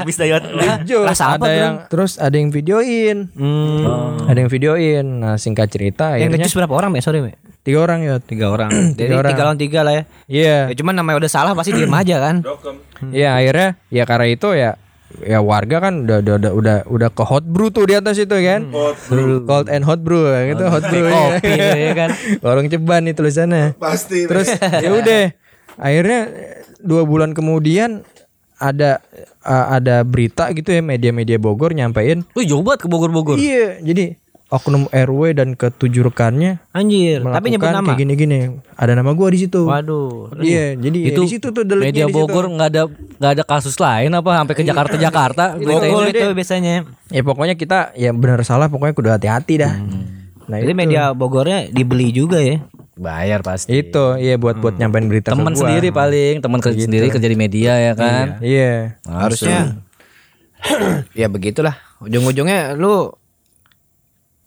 Habis 0.05 0.16
dayat 0.22 0.43
Jus, 0.86 1.01
rasa 1.03 1.34
apa 1.34 1.49
ada 1.49 1.49
tuh? 1.49 1.58
yang 1.58 1.76
terus 1.89 2.12
ada 2.22 2.36
yang 2.38 2.53
videoin. 2.53 3.28
Hmm. 3.34 4.30
ada 4.30 4.38
yang 4.38 4.51
videoin. 4.53 5.05
Nah 5.24 5.36
singkat 5.41 5.74
cerita 5.74 6.14
Yang 6.16 6.30
akhirnya 6.30 6.38
ngejus 6.45 6.55
berapa 6.55 6.74
orang, 6.78 6.89
Me? 6.93 7.01
Sorry, 7.01 7.20
Me. 7.26 7.34
Tiga 7.68 7.84
orang 7.84 7.99
ya 7.99 8.15
Tiga 8.24 8.47
orang. 8.55 8.72
Jadi 8.95 9.11
orang. 9.11 9.32
tiga 9.36 9.41
lawan 9.43 9.59
tiga 9.59 9.80
lah 9.84 9.93
ya. 9.93 10.03
iya 10.26 10.57
Ya 10.72 10.76
cuman 10.80 10.95
namanya 10.95 11.20
udah 11.20 11.32
salah 11.32 11.51
pasti 11.51 11.76
diem 11.76 11.91
aja 11.91 12.15
kan. 12.24 12.36
iya 13.11 13.36
akhirnya 13.36 13.76
ya 13.91 14.03
karena 14.07 14.28
itu 14.28 14.49
ya 14.55 14.72
ya 15.24 15.39
warga 15.39 15.80
kan 15.80 16.03
udah 16.03 16.20
udah 16.20 16.36
udah 16.36 16.51
udah, 16.51 16.78
udah 16.88 17.09
ke 17.09 17.24
hot 17.24 17.43
brew 17.43 17.72
tuh 17.72 17.88
di 17.88 17.95
atas 17.95 18.20
itu 18.20 18.28
kan 18.34 18.68
cold 19.43 19.68
and 19.68 19.84
hot 19.84 20.03
brew 20.03 20.28
gitu 20.28 20.68
hot 20.68 20.84
brew 20.84 21.07
ya. 21.07 21.39
Kopi 21.39 21.51
ya 21.55 21.91
kan. 21.95 22.09
warung 22.43 22.68
ceban 22.68 23.07
nih 23.07 23.15
tulisannya 23.15 23.80
Pasti. 23.80 24.28
terus 24.28 24.51
ya 24.84 24.91
udah 24.91 25.32
akhirnya 25.80 26.20
dua 26.84 27.07
bulan 27.07 27.32
kemudian 27.32 28.03
ada 28.59 28.99
uh, 29.45 29.80
ada 29.80 30.03
berita 30.03 30.51
gitu 30.51 30.74
ya 30.74 30.82
media-media 30.82 31.39
Bogor 31.39 31.72
nyampein 31.72 32.28
Wih 32.36 32.43
jauh 32.43 32.65
banget 32.65 32.84
ke 32.84 32.88
Bogor-Bogor. 32.89 33.39
iya 33.39 33.80
jadi 33.80 34.18
oknum 34.47 34.87
RW 34.87 35.21
dan 35.33 35.49
ketujuh 35.53 36.07
rekannya 36.07 36.63
Anjir, 36.71 37.19
tapi 37.19 37.51
nyebut 37.51 37.67
nama. 37.67 37.83
kayak 37.83 37.99
gini-gini 37.99 38.39
ada 38.73 38.95
nama 38.95 39.11
gua 39.11 39.27
di 39.27 39.39
situ 39.39 39.63
Waduh. 39.63 40.31
iya 40.39 40.71
jadi 40.73 40.97
ya 40.97 41.07
Itu 41.11 41.21
di 41.21 41.29
situ 41.29 41.47
tuh 41.49 41.67
Media 41.67 42.03
di 42.03 42.09
situ. 42.09 42.15
Bogor 42.15 42.47
nggak 42.47 42.69
ada 42.69 42.83
nggak 42.87 43.31
ada 43.33 43.43
kasus 43.43 43.75
lain 43.75 44.07
apa 44.09 44.31
sampai 44.37 44.53
ke 44.53 44.63
Jakarta 44.63 44.95
Jakarta 44.95 45.43
berita 45.53 45.83
Bogor 45.83 46.05
ini. 46.05 46.11
itu 46.13 46.25
biasanya. 46.31 46.75
ya 47.07 47.21
pokoknya 47.21 47.55
kita 47.55 47.91
ya 47.93 48.09
benar 48.09 48.39
salah 48.41 48.67
pokoknya 48.67 48.93
kudu 48.93 49.09
hati-hati 49.09 49.53
dah 49.57 49.73
nah 50.47 50.57
Jadi 50.57 50.71
itu. 50.71 50.79
media 50.79 51.11
Bogornya 51.11 51.67
dibeli 51.67 52.09
juga 52.09 52.39
ya. 52.39 52.63
Bayar 52.93 53.43
pasti. 53.43 53.77
itu 53.77 54.15
iya 54.15 54.35
buat 54.35 54.57
buat 54.57 54.73
nyampein 54.73 55.05
berita 55.05 55.29
Teman 55.29 55.51
ke 55.51 55.59
sendiri 55.59 55.91
paling, 55.91 56.39
teman 56.39 56.57
kerja 56.57 56.81
sendiri 56.81 57.11
kerja 57.11 57.27
di 57.27 57.35
media 57.35 57.75
ya 57.75 57.93
kan. 57.93 58.39
iya 58.39 58.95
Harusnya 59.03 59.75
ya 61.13 61.27
begitulah. 61.27 61.75
Ujung-ujungnya 61.99 62.73
lu 62.73 63.11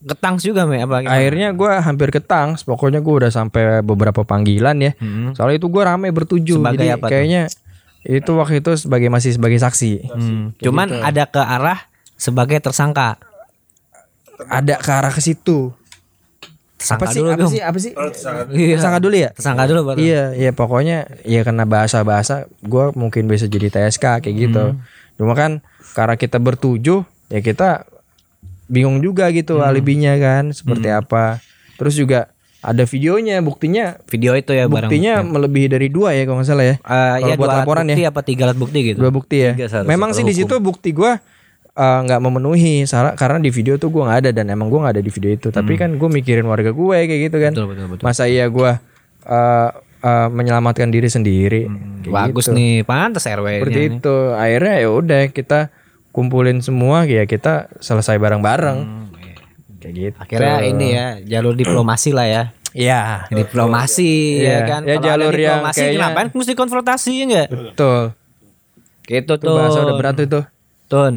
ketangs 0.03 0.41
juga 0.43 0.65
me 0.65 0.79
apa 0.79 1.01
gimana? 1.01 1.13
akhirnya 1.13 1.49
gua 1.51 1.79
hampir 1.79 2.09
ketang 2.09 2.57
pokoknya 2.59 2.99
gua 2.99 3.15
udah 3.21 3.31
sampai 3.31 3.63
beberapa 3.81 4.23
panggilan 4.23 4.77
ya 4.79 4.93
soalnya 5.31 5.57
itu 5.57 5.67
gua 5.67 5.91
rame 5.91 6.09
bertujuh 6.09 6.57
Sebagai 6.57 6.79
jadi 6.79 6.87
apa 6.95 7.05
tuh? 7.05 7.11
kayaknya 7.11 7.43
itu 8.03 8.31
waktu 8.33 8.55
itu 8.59 8.73
sebagai 8.79 9.09
masih 9.09 9.31
sebagai 9.31 9.57
saksi 9.57 9.93
Hmm, 10.09 10.57
Cuman 10.57 10.89
ada 10.99 11.25
ke 11.25 11.37
arah 11.37 11.85
sebagai 12.15 12.57
tersangka. 12.59 13.21
ada 14.43 14.75
ke 14.77 14.89
arah 14.91 15.11
ke 15.11 15.21
situ 15.21 15.77
Tersangka 16.75 16.97
apa 16.99 17.13
sih 17.13 17.21
dulu 17.21 17.29
apa 17.29 17.37
dong. 17.39 17.51
sih 17.51 17.61
apa 17.61 17.77
sih 17.79 17.93
Iya. 18.51 18.77
tersangka 18.81 18.99
dulu 18.99 19.15
ya 19.15 19.31
Tersangka 19.31 19.65
dulu 19.69 19.81
baru. 19.85 19.99
Iya, 20.01 20.23
iya 20.35 20.51
pokoknya 20.51 20.99
ya 21.23 21.41
karena 21.43 21.65
bahasa-bahasa 21.65 22.35
gua 22.63 22.89
mungkin 22.95 23.29
bisa 23.29 23.45
jadi 23.45 23.69
TSK 23.69 24.25
kayak 24.25 24.37
gitu. 24.39 24.65
Cuma 25.15 25.37
kan 25.37 25.61
karena 25.93 26.17
kita 26.17 26.41
bertujuh 26.41 27.05
ya 27.29 27.41
kita 27.43 27.85
bingung 28.71 29.03
juga 29.03 29.27
gitu 29.35 29.59
alibinya 29.61 30.15
kan 30.17 30.55
seperti 30.55 30.89
apa. 30.89 31.43
Terus 31.75 31.99
juga 31.99 32.31
ada 32.61 32.85
videonya, 32.85 33.41
buktinya 33.41 33.97
Video 34.05 34.37
itu 34.37 34.53
ya 34.53 34.69
barang. 34.69 34.93
buktinya 34.93 35.25
melebihi 35.25 35.67
dari 35.73 35.89
dua 35.89 36.13
ya 36.13 36.29
kalau 36.29 36.45
nggak 36.45 36.49
salah 36.49 36.67
ya. 36.69 36.77
Eh, 36.77 36.79
Kalau 36.85 37.29
ya 37.29 37.35
buat 37.41 37.49
dua 37.49 37.59
laporan 37.65 37.85
bukti 37.89 38.03
ya. 38.05 38.09
apa 38.13 38.21
tiga 38.21 38.43
alat 38.47 38.59
bukti 38.61 38.79
gitu. 38.85 38.99
Dua 39.01 39.11
bukti 39.13 39.37
ya. 39.41 39.53
Tiga 39.57 39.83
Memang 39.89 40.13
sih 40.13 40.23
di 40.23 40.37
situ 40.37 40.55
bukti 40.61 40.93
gua 40.93 41.17
eh, 41.73 41.99
nggak 42.05 42.21
memenuhi 42.21 42.85
salah 42.85 43.17
karena 43.17 43.41
di 43.41 43.49
video 43.49 43.81
tuh 43.81 43.89
gua 43.89 44.13
nggak 44.13 44.19
ada 44.29 44.31
dan 44.37 44.53
emang 44.53 44.69
gua 44.69 44.87
nggak 44.87 45.01
ada 45.01 45.03
di 45.03 45.09
video 45.09 45.31
itu. 45.33 45.49
Tapi 45.49 45.73
kan 45.81 45.97
gue 45.97 46.09
mikirin 46.13 46.45
warga 46.45 46.69
gue 46.71 46.97
kayak 47.09 47.21
gitu 47.33 47.37
kan. 47.41 47.53
Betul, 47.57 47.67
betul, 47.73 47.87
betul. 47.97 48.05
Masa 48.05 48.29
iya 48.29 48.45
gua 48.53 48.77
eh, 49.25 49.69
eh, 50.05 50.29
menyelamatkan 50.29 50.93
diri 50.93 51.09
sendiri. 51.09 51.65
Kayak 52.05 52.13
Bagus 52.13 52.45
gitu. 52.45 52.61
nih, 52.61 52.85
pantas 52.85 53.25
RW. 53.25 53.47
Seperti 53.65 53.81
itu. 53.89 54.17
Akhirnya 54.37 54.75
ya 54.85 54.89
udah 54.93 55.21
kita 55.33 55.61
kumpulin 56.11 56.59
semua 56.61 57.05
ya 57.05 57.25
kita 57.25 57.71
selesai 57.79 58.17
bareng-bareng. 58.17 58.79
Kayak 59.81 59.95
gitu. 59.97 60.17
Akhirnya 60.21 60.57
ini 60.63 60.87
ya 60.91 61.07
jalur 61.25 61.55
diplomasi 61.55 62.13
lah 62.13 62.27
ya. 62.27 62.43
Iya. 62.71 63.27
Diplomasi 63.33 64.45
Iya, 64.45 64.51
ya 64.53 64.59
kan. 64.63 64.81
ya 64.85 64.95
Kalau 64.95 65.01
ada 65.01 65.09
jalur 65.09 65.35
yang 65.35 65.59
diplomasi 65.59 65.79
kayaknya- 65.81 65.99
kenapa 66.13 66.37
mesti 66.37 66.53
konfrontasi 66.55 67.11
ya 67.13 67.25
enggak? 67.25 67.49
Betul. 67.51 68.03
Gitu 69.03 69.33
Itu 69.35 69.51
bahasa 69.51 69.79
udah 69.81 69.97
berat 69.97 70.15
tuh 70.15 70.25
itu. 70.29 70.41
Tun. 70.87 71.15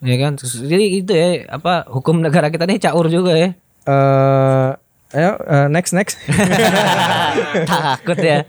Ya 0.00 0.16
kan. 0.16 0.32
Jadi 0.40 0.84
itu 0.98 1.12
ya 1.12 1.28
apa 1.46 1.84
hukum 1.86 2.18
negara 2.18 2.48
kita 2.48 2.64
nih 2.64 2.80
caur 2.80 3.06
juga 3.06 3.36
ya. 3.36 3.52
Eh 3.84 4.68
ayo 5.12 5.32
eh, 5.38 5.66
next 5.68 5.92
next. 5.92 6.16
Takut 7.68 8.18
ya. 8.18 8.46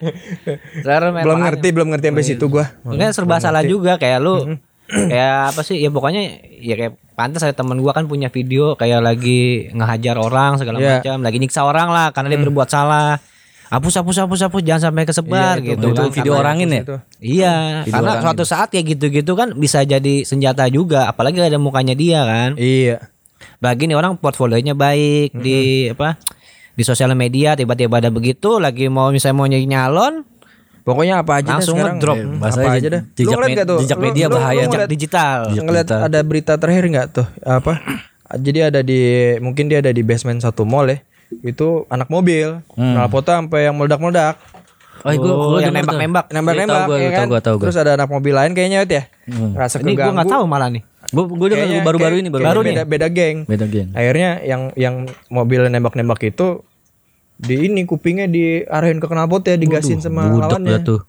Belum 1.22 1.38
ngerti, 1.38 1.68
belum 1.70 1.88
ngerti 1.92 2.06
sampai 2.08 2.26
situ 2.26 2.46
gua. 2.48 2.66
Mungkin 2.82 3.12
serba 3.12 3.38
salah 3.38 3.62
juga 3.62 3.98
kayak 3.98 4.20
lu 4.22 4.56
kayak 4.92 5.36
apa 5.52 5.62
sih 5.62 5.78
ya 5.78 5.88
pokoknya 5.88 6.22
ya 6.58 6.76
kayak 6.76 6.94
pantas 7.12 7.42
ada 7.42 7.54
temen 7.54 7.78
gua 7.78 7.92
kan 7.92 8.06
punya 8.06 8.28
video 8.28 8.74
kayak 8.74 9.00
lagi 9.00 9.72
ngehajar 9.72 10.16
orang 10.16 10.56
segala 10.56 10.78
Iya. 10.78 11.00
macam 11.00 11.18
lagi 11.22 11.38
nyiksa 11.38 11.62
orang 11.62 11.88
lah 11.88 12.12
karena 12.12 12.28
dia 12.30 12.40
berbuat 12.40 12.68
salah 12.68 13.18
hapus 13.68 13.94
hapus 13.98 14.18
hapus 14.20 14.40
hapus 14.46 14.62
jangan 14.62 14.82
sampai 14.90 15.04
kesebar 15.06 15.56
Iya, 15.58 15.74
itu, 15.74 15.80
gitu 15.80 15.88
Itu 15.88 15.96
kan. 15.98 16.12
video 16.12 16.32
Karena- 16.34 16.42
orangin 16.44 16.70
ya. 16.70 16.82
Itu. 16.82 16.96
iya 17.22 17.54
karena 17.86 18.12
suatu 18.20 18.44
saat 18.44 18.70
ya 18.70 18.82
gitu-gitu 18.82 19.32
kan 19.32 19.56
bisa 19.56 19.80
jadi 19.82 20.14
senjata 20.22 20.68
juga 20.68 21.08
apalagi 21.08 21.40
ada 21.40 21.56
mukanya 21.56 21.94
dia 21.94 22.20
kan 22.22 22.56
Iya. 22.56 23.00
bagi 23.58 23.86
nih 23.86 23.96
orang 23.96 24.18
portfolionya 24.18 24.74
baik 24.74 25.32
di 25.34 25.88
apa 25.88 26.20
di 26.72 26.84
sosial 26.84 27.12
media 27.14 27.54
tiba-tiba 27.54 28.00
ada 28.00 28.10
begitu 28.10 28.58
lagi 28.58 28.88
mau 28.88 29.08
misalnya 29.08 29.36
mau 29.36 29.48
nyalon 29.48 30.24
Pokoknya 30.82 31.22
apa 31.22 31.32
aja 31.38 31.52
Langsung 31.56 31.78
sekarang. 31.78 31.98
ngedrop. 31.98 32.18
Eh, 32.18 32.26
apa 32.42 32.72
aja 32.74 32.88
dah. 32.90 33.02
jejak 33.12 33.30
Lu 33.32 33.46
nggak 33.46 33.68
tuh? 33.68 33.80
jejak 33.80 33.96
Lu- 33.96 34.04
media 34.04 34.26
lu- 34.26 34.34
bahaya. 34.34 34.50
lu 34.52 34.60
jejak 34.60 34.72
ngeliat- 34.72 34.92
digital 34.92 35.38
ngeliat 35.56 35.88
ada 35.92 36.20
berita 36.22 36.54
terakhir 36.56 36.84
nggak 36.88 37.08
tuh 37.12 37.28
apa 37.40 37.74
jadi 38.34 38.60
ada 38.68 38.80
di 38.80 39.00
mungkin 39.38 39.68
dia 39.68 39.78
ada 39.78 39.90
di 39.90 40.02
basement 40.02 40.40
satu 40.40 40.64
mall 40.64 40.88
ya 40.88 40.98
itu 41.42 41.68
anak 41.88 42.08
mobil 42.08 42.64
Hmm. 42.72 42.96
knalpotnya 42.96 43.40
sampai 43.40 43.60
yang 43.64 43.76
meledak-meledak 43.76 44.36
Oh, 45.02 45.10
gua, 45.12 45.34
gua 45.50 45.60
yang 45.60 45.74
denger 45.74 45.90
tuh. 45.90 45.98
nembak-nembak 45.98 46.26
nembak-nembak 46.30 46.78
Tahu 46.78 46.88
gua, 46.88 46.98
ya 46.98 47.02
tahu 47.02 47.12
kan 47.12 47.28
gua, 47.28 47.40
tahu 47.42 47.56
gua. 47.56 47.64
terus 47.64 47.76
ada 47.76 47.92
anak 47.96 48.08
mobil 48.08 48.34
lain 48.34 48.52
kayaknya 48.52 48.80
ya 48.84 49.04
rasa 49.56 49.76
ini 49.78 49.92
gua 49.92 49.98
keganggu 50.00 50.14
nggak 50.16 50.30
tahu 50.32 50.44
malah 50.46 50.70
nih 50.70 50.84
Gua 51.12 51.24
gua 51.26 51.48
denger 51.48 51.60
Kayaknya- 51.68 51.84
baru-baru 51.84 52.16
ini 52.16 52.30
baru, 52.30 52.44
baru 52.46 52.60
beda 52.64 52.84
beda 52.86 53.08
geng 53.08 53.38
Beda 53.44 53.66
geng. 53.66 53.90
akhirnya 53.92 54.30
yang 54.42 54.62
yang 54.76 54.96
mobil 55.28 55.62
nembak-nembak 55.66 56.22
itu 56.24 56.64
di 57.42 57.56
ini 57.64 57.82
kupingnya 57.84 58.26
diarahin 58.26 58.98
ke 58.98 59.06
knalpot 59.06 59.42
ya 59.44 59.56
digasin 59.56 59.98
sama 59.98 60.30
Budak 60.30 60.56
lawannya 60.56 60.78
tuh. 60.80 61.02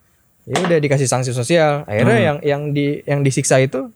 ya 0.43 0.59
udah 0.59 0.79
dikasih 0.79 1.05
sanksi 1.05 1.31
sosial 1.31 1.85
akhirnya 1.85 2.19
yang 2.19 2.37
yang 2.41 2.63
di 2.71 2.87
yang 3.03 3.21
disiksa 3.21 3.59
itu 3.59 3.93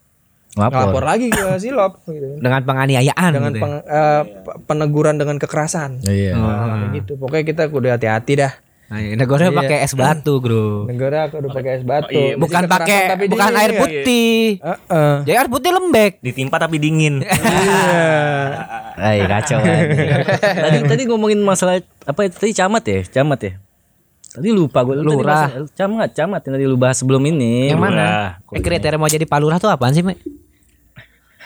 Lapor. 0.53 0.89
ngelapor 0.89 1.03
lagi 1.03 1.27
ke 1.27 1.43
silop 1.57 2.01
gitu. 2.03 2.37
dengan 2.37 2.61
penganiayaan 2.63 3.29
dengan 3.31 3.51
gitu 3.51 3.57
ya. 3.57 3.63
peng- 3.63 3.85
eh, 3.85 4.21
pe- 4.39 4.57
peneguran 4.63 5.15
dengan 5.15 5.35
kekerasan 5.35 6.01
Iya. 6.01 6.33
Nah, 6.33 6.55
kayak 6.79 6.89
gitu 6.95 7.11
pokoknya 7.15 7.45
kita 7.47 7.63
kudu 7.67 7.87
hati-hati 7.87 8.33
dah 8.37 8.53
Nah, 8.87 9.03
negara 9.19 9.51
pakai 9.51 9.83
es 9.83 9.91
batu, 9.91 10.39
Bro. 10.39 10.87
Negara 10.87 11.27
aku 11.27 11.43
udah 11.43 11.51
pakai 11.51 11.71
es 11.75 11.83
batu. 11.83 12.07
iya, 12.09 12.23
Masih 12.29 12.39
Bukan 12.39 12.63
pakai 12.65 12.99
bukan 13.21 13.27
dingin, 13.45 13.59
air 13.59 13.71
putih. 13.75 14.39
Heeh. 14.57 15.13
Jadi 15.21 15.35
air 15.35 15.47
putih 15.47 15.71
lembek. 15.71 16.11
Ditimpa 16.19 16.55
tapi 16.55 16.75
dingin. 16.77 17.19
Iya. 17.27 17.83
Ay, 18.97 19.21
kacau 19.23 19.59
tadi 20.63 20.77
tadi 20.83 21.01
ngomongin 21.05 21.37
masalah 21.37 21.77
apa 22.01 22.19
itu 22.23 22.33
tadi 22.33 22.49
camat 22.51 22.83
ya? 22.83 22.99
Camat 23.13 23.39
ya? 23.39 23.51
Tadi 24.31 24.49
lupa 24.49 24.81
gue. 24.81 24.95
Lu 24.95 25.03
tadi 25.03 25.17
Lurah. 25.17 25.45
bahas- 25.45 25.71
camat, 25.71 26.09
camat 26.13 26.41
yang 26.41 26.53
tadi 26.55 26.65
lu 26.65 26.77
bahas 26.77 26.97
sebelum 26.97 27.21
ini. 27.21 27.69
Yang 27.69 27.81
mana? 27.81 27.93
Lurah. 27.93 28.29
Eh, 28.49 28.61
kriteria 28.63 28.97
mau 28.97 29.05
jadi 29.07 29.25
palurah 29.25 29.57
tuh 29.57 29.67
apaan 29.67 29.91
sih, 29.91 30.01
Mek? 30.01 30.17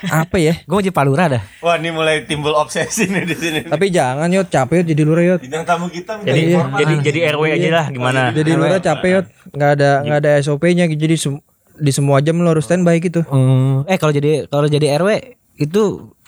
Apa 0.04 0.38
ya? 0.38 0.58
Gue 0.64 0.74
mau 0.74 0.82
jadi 0.82 0.90
palurah 0.92 1.28
dah. 1.30 1.44
Wah, 1.60 1.78
ini 1.78 1.90
mulai 1.90 2.24
timbul 2.24 2.52
obsesi 2.52 3.06
nih 3.06 3.24
di 3.24 3.36
sini. 3.36 3.60
Tapi 3.64 3.88
jangan 3.88 4.26
yot 4.28 4.48
capek 4.48 4.82
yot 4.82 4.88
jadi 4.90 5.02
lurah 5.04 5.26
yot. 5.28 5.40
Bintang 5.40 5.64
tamu 5.64 5.86
kita 5.88 6.18
minta 6.18 6.28
Jadi 6.28 6.42
informasi. 6.50 6.80
jadi 6.80 6.94
jadi 7.02 7.20
RW 7.32 7.44
aja 7.52 7.70
lah 7.72 7.86
gimana? 7.88 8.20
Jadi 8.32 8.52
lurah 8.52 8.80
capek 8.80 9.10
yot. 9.12 9.26
Nggak 9.52 9.70
ada 9.76 9.90
nggak 10.02 10.20
ada 10.20 10.32
SOP-nya 10.40 10.86
jadi 10.88 11.16
sem- 11.16 11.44
di 11.74 11.92
semua 11.92 12.18
jam 12.20 12.36
lu 12.36 12.46
harus 12.46 12.66
standby 12.66 12.98
gitu. 12.98 13.22
Hmm, 13.26 13.86
eh 13.86 13.98
kalau 13.98 14.10
jadi 14.10 14.46
kalau 14.48 14.66
jadi 14.66 14.98
RW 14.98 15.10
itu 15.58 15.82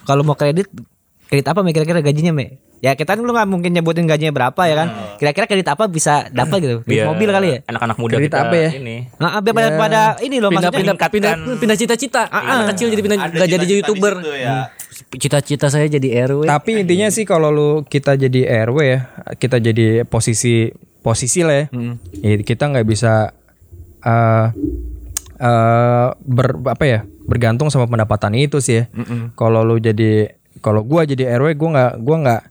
kalau 0.03 0.21
mau 0.21 0.34
kredit 0.34 0.69
kredit 1.26 1.45
apa 1.45 1.61
Mek 1.61 1.74
kira-kira 1.74 2.01
gajinya, 2.01 2.30
Mek? 2.32 2.57
Ya 2.84 2.99
kita 2.99 3.15
kan 3.15 3.23
lu 3.23 3.31
nggak 3.31 3.47
mungkin 3.47 3.71
nyebutin 3.71 4.03
gajinya 4.03 4.36
berapa 4.36 4.59
ya 4.67 4.75
kan? 4.75 4.88
Kira-kira 5.15 5.47
kredit 5.47 5.71
apa 5.71 5.88
bisa 5.88 6.27
dapat 6.36 6.59
gitu? 6.59 6.75
Kredit 6.84 6.91
Biar 6.91 7.07
mobil 7.07 7.29
kali 7.31 7.47
ya? 7.47 7.57
Anak-anak 7.71 7.95
muda 7.95 8.19
Kredit 8.19 8.27
kita 8.27 8.38
apa 8.43 8.55
ya? 8.59 8.69
ini. 8.75 8.97
Nah, 9.23 9.39
biar 9.39 9.55
pada, 9.55 9.69
pada 9.79 10.01
ini 10.19 10.43
loh 10.43 10.51
pindah 10.51 10.67
maksudnya. 10.67 10.99
pindah 10.99 11.07
pindah 11.07 11.34
pindah 11.63 11.77
cita-cita. 11.79 12.27
Anak 12.27 12.75
kecil 12.75 12.91
jadi 12.91 12.99
pindah 12.99 13.17
nggak 13.23 13.49
jadi 13.55 13.65
youtuber. 13.79 14.13
ya. 14.36 14.67
Cita-cita 15.15 15.71
saya 15.71 15.88
jadi 15.88 16.27
RW. 16.27 16.43
Tapi 16.43 16.84
intinya 16.84 17.07
sih 17.07 17.23
kalau 17.23 17.55
lu 17.55 17.69
kita 17.88 18.19
jadi 18.19 18.67
RW 18.67 18.77
ya, 18.84 18.99
kita 19.39 19.63
jadi 19.63 20.03
posisi 20.03 20.67
posisi 20.99 21.39
lah 21.39 21.63
ya. 21.63 21.65
Ya, 22.19 22.36
kita 22.43 22.67
nggak 22.67 22.84
bisa 22.84 23.31
eh 24.03 24.47
eh, 25.39 26.07
ber 26.19 26.47
apa 26.67 26.84
ya 26.84 26.99
bergantung 27.23 27.71
sama 27.71 27.88
pendapatan 27.88 28.36
itu 28.36 28.59
sih 28.59 28.84
ya. 28.84 28.91
Kalau 29.39 29.63
lu 29.63 29.79
jadi 29.79 30.36
kalau 30.59 30.84
gua 30.84 31.07
jadi 31.07 31.39
RW 31.39 31.55
gua 31.55 31.69
nggak 31.79 31.93
gua 32.03 32.17
nggak 32.27 32.43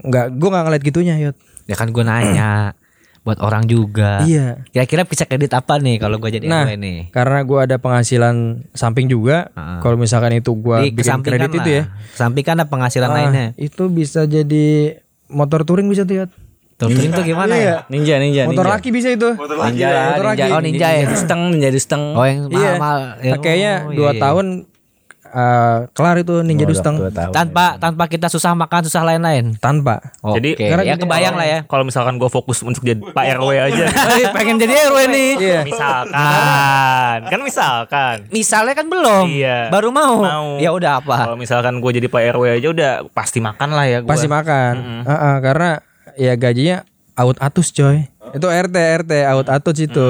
nggak 0.00 0.26
gua 0.34 0.48
nggak 0.50 0.64
ngeliat 0.64 0.82
gitunya 0.82 1.14
yot. 1.18 1.36
Ya 1.64 1.74
kan 1.74 1.88
gue 1.88 2.00
nanya 2.00 2.72
buat 3.24 3.38
orang 3.38 3.64
juga. 3.64 4.22
Iya. 4.22 4.64
Kira-kira 4.66 5.04
bisa 5.04 5.22
kredit 5.22 5.52
apa 5.52 5.76
nih 5.76 5.98
kalau 5.98 6.16
gue 6.16 6.30
jadi 6.30 6.44
Nah, 6.44 6.64
RW 6.64 6.76
nih? 6.76 6.98
karena 7.10 7.38
gua 7.42 7.64
ada 7.64 7.76
penghasilan 7.76 8.36
samping 8.72 9.04
juga. 9.06 9.52
Heeh. 9.52 9.78
Kalau 9.80 9.96
misalkan 9.96 10.32
itu 10.32 10.48
gua 10.54 10.80
Di 10.80 10.88
bikin 10.90 11.20
kredit 11.20 11.50
itu 11.52 11.70
ya, 11.70 11.82
lah. 11.84 11.86
Kesampingkan 12.10 12.54
ada 12.56 12.66
penghasilan 12.66 13.06
ah, 13.06 13.14
lainnya. 13.14 13.46
itu 13.54 13.84
bisa 13.88 14.24
jadi 14.24 14.96
motor 15.26 15.62
touring 15.62 15.86
bisa 15.86 16.02
tuh 16.02 16.24
yot. 16.24 16.30
Touring 16.78 17.10
tuh 17.10 17.26
gimana 17.26 17.52
ya? 17.52 17.74
Ninja, 17.90 18.16
ninja, 18.16 18.46
Motor 18.46 18.64
ninja. 18.64 18.74
laki 18.78 18.88
bisa 18.88 19.10
itu. 19.10 19.34
Motor 19.34 19.58
Ninja, 19.60 19.82
lagi. 19.82 19.82
lah, 19.90 20.04
motor 20.08 20.24
ninja, 20.24 20.44
laki. 20.46 20.54
Oh, 20.54 20.62
ninja 20.62 20.88
ya? 20.88 21.04
Steng, 21.12 21.42
ninja 21.50 21.68
di 21.68 21.80
steng. 21.82 22.04
Oh 22.14 22.22
yang 22.22 22.46
Iya. 22.46 22.78
mahal-mahal. 22.78 23.00
Ya, 23.18 23.34
Kayaknya 23.36 23.72
oh, 23.82 23.92
dua 23.92 24.10
iya. 24.10 24.20
tahun 24.22 24.46
eh, 25.30 25.78
kelar 25.90 26.16
itu 26.16 26.40
ninja 26.40 26.62
Oh, 26.62 26.68
dustang 26.68 26.94
dua 26.96 27.08
tahun. 27.08 27.30
tanpa 27.30 27.76
tanpa 27.76 28.04
kita 28.04 28.26
susah 28.26 28.52
makan 28.52 28.82
susah 28.82 29.04
lain-lain. 29.04 29.54
tanpa. 29.56 30.00
Jadi 30.20 30.54
Oke, 30.54 30.84
ya 30.84 30.94
kebayang 30.94 31.34
lah 31.34 31.44
ya. 31.44 31.58
Kalau 31.70 31.82
misalkan 31.82 32.16
gue 32.16 32.26
fokus 32.26 32.60
untuk 32.60 32.82
jadi 32.82 32.98
Pak 32.98 33.24
RW 33.36 33.50
aja. 33.54 33.84
Pengen 34.36 34.56
jadi 34.56 34.88
RW 34.88 34.98
nih. 35.06 35.30
Iya. 35.38 35.60
misalkan, 35.64 37.18
kan 37.24 37.40
misalkan. 37.40 38.16
Misalnya 38.28 38.74
kan 38.74 38.86
belum, 38.86 39.24
Iya. 39.28 39.68
baru 39.68 39.88
mau. 39.88 40.14
Mau. 40.18 40.46
Ya 40.58 40.70
udah 40.70 40.98
apa? 40.98 41.16
Kalau 41.24 41.36
misalkan 41.36 41.78
gue 41.78 41.90
jadi 41.94 42.06
Pak 42.06 42.22
RW 42.34 42.44
aja 42.56 42.68
udah 42.68 42.92
pasti 43.10 43.38
makan 43.38 43.68
lah 43.70 43.84
ya 43.84 43.98
gue. 44.00 44.08
Pasti 44.08 44.26
makan. 44.26 44.74
Heeh, 45.04 45.34
karena 45.40 45.70
ya 46.14 46.32
gajinya 46.34 46.76
out 47.14 47.38
atus 47.38 47.70
coy. 47.70 48.06
Itu 48.30 48.46
RT 48.46 48.76
RT 49.02 49.12
out 49.26 49.46
atus 49.46 49.76
itu. 49.78 50.08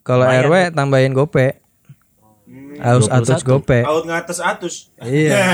Kalau 0.00 0.24
RW 0.24 0.72
tambahin 0.72 1.12
gope. 1.12 1.60
Aus 2.78 3.06
atus 3.08 3.42
gope. 3.42 3.82
Out 3.82 4.04
ngatas 4.04 4.38
atus. 4.38 4.74
Iya. 4.98 5.34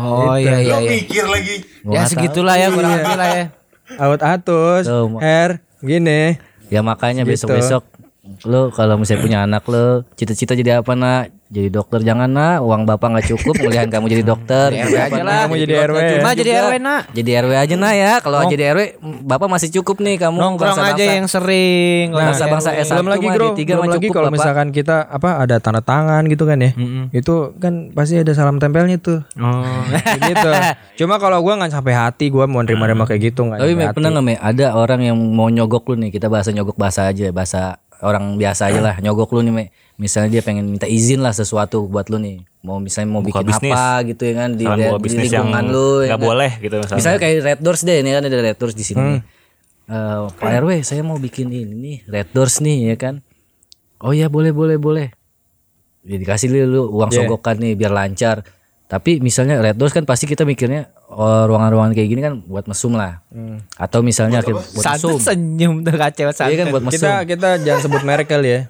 Oh 0.00 0.38
iya 0.38 0.62
iya 0.62 0.76
Lo 0.78 0.86
iya. 0.86 0.90
mikir 0.96 1.24
lagi. 1.26 1.56
Ya 1.84 2.06
segitulah 2.06 2.54
ya 2.54 2.70
kurang 2.70 2.94
lebih 2.94 3.16
lah 3.16 3.28
ya. 3.32 3.44
Out 3.98 4.20
atus. 4.22 4.84
Tuh, 4.86 5.10
Ma. 5.10 5.18
Her 5.18 5.50
gini. 5.80 6.38
Ya 6.70 6.80
makanya 6.80 7.26
Gitu. 7.26 7.34
besok-besok 7.50 7.82
lu 8.46 8.70
kalau 8.70 8.94
misalnya 8.94 9.20
punya 9.20 9.38
anak 9.42 9.66
lu 9.66 10.06
cita-cita 10.14 10.54
jadi 10.54 10.80
apa 10.80 10.94
nak 10.94 11.34
jadi 11.50 11.66
dokter 11.66 11.98
jangan 12.06 12.30
nak 12.30 12.62
uang 12.62 12.86
bapak 12.86 13.10
nggak 13.10 13.26
cukup 13.34 13.58
kuliahan 13.58 13.90
kamu 13.90 14.06
jadi 14.06 14.22
dokter 14.22 14.70
RW 14.70 14.86
Jadi 14.86 14.94
aja 15.02 15.18
lah. 15.18 15.26
nak? 15.26 15.40
Kamu 15.42 15.54
jadi 15.58 15.74
RW. 15.82 15.96
Cuma 15.98 16.30
jadi. 16.30 16.50
RW 16.62 16.74
nak. 16.78 17.02
jadi 17.10 17.30
RW 17.42 17.52
aja 17.58 17.74
nah 17.74 17.92
ya 17.92 18.12
kalau 18.22 18.38
jadi 18.46 18.64
RW 18.70 18.80
bapak 19.26 19.48
masih 19.50 19.68
cukup 19.74 19.98
nih 19.98 20.14
kamu 20.22 20.38
Nongkrong 20.38 20.78
aja 20.78 21.04
yang 21.18 21.26
sering. 21.26 22.14
Nah, 22.14 22.30
bangsa-bangsa 22.30 22.70
S1 22.78 23.02
belum 23.02 23.10
lagi 23.10 23.26
mah 23.26 23.34
bro, 23.34 23.48
tiga 23.58 23.72
belum 23.74 23.90
lagi 23.90 24.08
kalau 24.14 24.30
misalkan 24.30 24.70
kita 24.70 25.10
apa 25.10 25.42
ada 25.42 25.58
tanda 25.58 25.82
tangan 25.82 26.22
gitu 26.30 26.46
kan 26.46 26.62
ya, 26.62 26.70
itu 27.10 27.34
kan 27.58 27.90
pasti 27.98 28.22
ada 28.22 28.30
salam 28.30 28.62
tempelnya 28.62 29.02
tuh. 29.02 29.26
Oh. 29.34 29.82
Gitu. 30.30 30.50
Cuma 31.02 31.18
kalau 31.18 31.42
gua 31.42 31.58
nggak 31.58 31.74
sampai 31.74 31.96
hati, 31.96 32.30
gua 32.30 32.46
mau 32.46 32.62
nerima-nerima 32.62 33.08
kayak 33.08 33.34
gitu 33.34 33.50
nggak. 33.50 33.58
Tapi 33.58 33.74
pernah 33.90 34.10
nggak 34.14 34.38
ada 34.38 34.66
orang 34.78 35.00
yang 35.02 35.16
mau 35.18 35.50
nyogok 35.50 35.90
lu 35.90 36.06
nih 36.06 36.14
kita 36.14 36.30
bahasa 36.30 36.54
nyogok 36.54 36.78
bahasa 36.78 37.10
aja 37.10 37.32
bahasa 37.34 37.82
orang 38.00 38.36
biasa 38.38 38.70
aja 38.72 38.80
lah 38.80 38.94
nyogok 39.02 39.34
lu 39.34 39.42
nih 39.44 39.52
Mek. 39.52 39.68
Misalnya 40.00 40.32
dia 40.32 40.42
pengen 40.42 40.64
minta 40.64 40.88
izin 40.88 41.20
lah 41.20 41.36
sesuatu 41.36 41.84
buat 41.84 42.08
lu 42.08 42.16
nih. 42.16 42.40
Mau 42.64 42.80
misalnya 42.80 43.12
mau 43.12 43.20
Buka 43.20 43.44
bikin 43.44 43.52
bisnis. 43.52 43.72
apa 43.76 44.00
gitu 44.08 44.22
ya 44.24 44.34
kan 44.34 44.48
di, 44.56 44.64
di, 44.64 44.84
di 44.88 45.16
lingkungan 45.20 45.64
lu. 45.68 45.88
ya 46.00 46.08
nggak 46.08 46.16
kan. 46.16 46.24
boleh 46.24 46.50
gitu 46.56 46.74
misalnya. 46.74 46.98
Misalnya 46.98 47.18
kayak 47.20 47.36
Red 47.44 47.60
Doors 47.60 47.80
deh 47.84 47.96
ini 48.00 48.10
kan 48.10 48.22
ada 48.24 48.38
Red 48.40 48.56
Doors 48.56 48.72
di 48.72 48.84
sini. 48.84 48.96
nih. 48.96 49.20
Eh, 49.90 50.18
Pak 50.32 50.50
RW 50.62 50.70
saya 50.80 51.02
mau 51.02 51.20
bikin 51.20 51.52
ini 51.52 51.68
nih 51.68 51.96
Red 52.08 52.28
Doors 52.32 52.64
nih 52.64 52.76
ya 52.88 52.96
kan. 52.96 53.14
Oh 54.00 54.16
ya 54.16 54.32
boleh 54.32 54.56
boleh 54.56 54.80
boleh. 54.80 55.12
Ya 56.00 56.16
dikasih 56.16 56.48
lu 56.48 56.88
uang 56.88 57.12
Yeah. 57.12 57.28
sogokan 57.28 57.60
nih 57.60 57.76
biar 57.76 57.92
lancar. 57.92 58.40
Tapi 58.88 59.20
misalnya 59.20 59.60
Red 59.60 59.76
Doors 59.76 59.92
kan 59.92 60.02
pasti 60.02 60.24
kita 60.24 60.42
mikirnya 60.42 60.88
oh, 61.06 61.44
ruangan-ruangan 61.44 61.92
kayak 61.92 62.08
gini 62.08 62.20
kan 62.24 62.40
buat 62.40 62.64
mesum 62.64 62.96
lah. 62.96 63.20
Atau 63.76 64.00
misalnya 64.00 64.40
buat, 64.40 64.64
buat 64.64 64.84
mesum. 64.96 65.20
Senyum 65.20 65.84
tuh 65.84 65.94
kacau 65.94 66.32
Iya 66.32 66.56
kan 66.56 66.66
buat 66.72 66.82
mesum. 66.88 66.98
kita 66.98 67.12
kita 67.28 67.48
jangan 67.60 67.80
sebut 67.84 68.02
merek 68.02 68.26
kali 68.26 68.48
ya. 68.48 68.60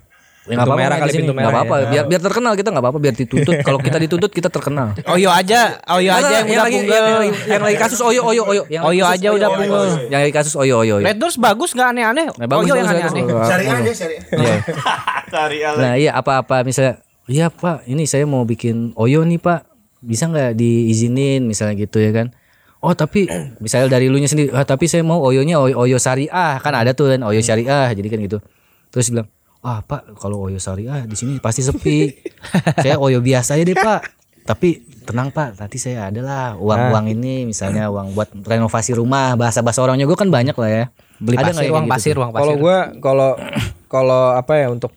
Nggak 0.50 0.66
pintu 0.66 0.66
apa-apa 0.66 0.82
merah 0.82 0.96
kali, 0.98 1.12
pintu 1.14 1.30
Nggak 1.30 1.38
merah 1.38 1.50
apa-apa. 1.54 1.74
ya. 1.78 1.86
Biar 1.86 2.04
biar 2.10 2.20
terkenal 2.26 2.52
kita 2.58 2.68
nggak 2.74 2.82
apa-apa 2.82 2.98
biar 2.98 3.14
dituntut. 3.14 3.54
Kalau 3.66 3.78
kita 3.78 3.98
dituntut 4.02 4.30
kita 4.34 4.48
terkenal. 4.50 4.88
Oyo 5.06 5.30
aja, 5.30 5.78
Oyo 5.94 6.10
aja 6.10 6.34
yang 6.42 6.48
udah 6.50 6.66
punggel. 6.66 6.90
yang, 6.90 7.18
lagi, 7.22 7.30
yang 7.46 7.62
lagi 7.62 7.76
kasus 7.78 8.00
Oyo 8.02 8.20
Oyo 8.26 8.42
Oyo. 8.50 8.62
Yang 8.66 8.82
Oyo 8.82 9.04
aja 9.06 9.28
udah 9.30 9.48
punggel. 9.54 9.84
Yang 10.10 10.20
lagi 10.26 10.34
kasus 10.34 10.54
Oyo 10.58 10.74
Oyo. 10.82 10.94
Oyo. 10.98 11.06
Red 11.06 11.22
Doors 11.22 11.38
bagus 11.38 11.70
nggak 11.70 11.88
aneh-aneh? 11.94 12.26
Nah, 12.34 12.46
bagus, 12.50 12.66
Oyo 12.66 12.74
yang 12.74 12.90
aneh-aneh. 12.90 13.22
Cari 13.30 13.64
aja, 13.70 13.92
cari. 13.94 14.16
Cari 15.30 15.58
aja. 15.62 15.78
Nah 15.78 15.94
iya 15.94 16.10
apa-apa 16.18 16.66
misalnya 16.66 16.98
Iya 17.30 17.46
pak 17.46 17.86
ini 17.86 18.10
saya 18.10 18.26
mau 18.26 18.42
bikin 18.42 18.90
Oyo 18.98 19.22
nih 19.22 19.38
pak 19.38 19.62
Bisa 20.02 20.26
nggak 20.26 20.58
diizinin 20.58 21.46
misalnya 21.46 21.78
gitu 21.78 22.02
ya 22.02 22.10
kan 22.10 22.34
Oh 22.82 22.90
tapi 22.96 23.30
misalnya 23.64 23.86
dari 23.86 24.10
lu 24.10 24.18
nya 24.18 24.26
sendiri 24.26 24.50
ah, 24.50 24.66
Tapi 24.66 24.90
saya 24.90 25.06
mau 25.06 25.22
Oyonya 25.22 25.62
Oyo, 25.62 25.78
Oyo 25.78 26.02
Syariah 26.02 26.58
Kan 26.58 26.74
ada 26.74 26.90
tuh 26.90 27.14
kan 27.14 27.22
Oyo 27.22 27.38
Syariah 27.38 27.94
Jadi 27.94 28.08
kan 28.10 28.18
gitu 28.18 28.42
Terus 28.90 29.14
bilang 29.14 29.30
Ah 29.60 29.84
pak 29.84 30.16
kalau 30.16 30.48
Oyo 30.48 30.56
Syariah 30.56 31.04
di 31.04 31.16
sini 31.16 31.36
pasti 31.36 31.60
sepi. 31.60 32.08
Saya 32.84 32.96
Oyo 32.96 33.20
biasa 33.20 33.60
aja 33.60 33.64
deh 33.64 33.76
pak. 33.76 34.00
Tapi 34.48 34.80
tenang 35.04 35.28
pak. 35.30 35.60
Nanti 35.60 35.76
saya 35.76 36.08
ada 36.08 36.20
lah 36.24 36.46
Uang-uang 36.56 37.12
ini 37.12 37.44
misalnya 37.44 37.92
Uang 37.92 38.16
buat 38.16 38.32
renovasi 38.32 38.96
rumah 38.96 39.36
Bahasa-bahasa 39.36 39.84
orang 39.84 40.00
Nyogo 40.00 40.16
kan 40.16 40.32
banyak 40.32 40.56
lah 40.56 40.70
ya. 40.70 40.84
Beli 41.20 41.36
Ada 41.36 41.52
nggak 41.52 41.52
pasir, 41.52 41.64
yang 41.68 41.74
uang 41.76 41.84
kayak 41.84 41.94
pasir, 42.00 42.14
uang 42.16 42.30
pasir. 42.32 42.40
Kalau 42.40 42.54
gua 42.56 42.76
kalau 43.04 43.30
kalau 43.92 44.22
apa 44.32 44.52
ya 44.56 44.66
untuk 44.72 44.96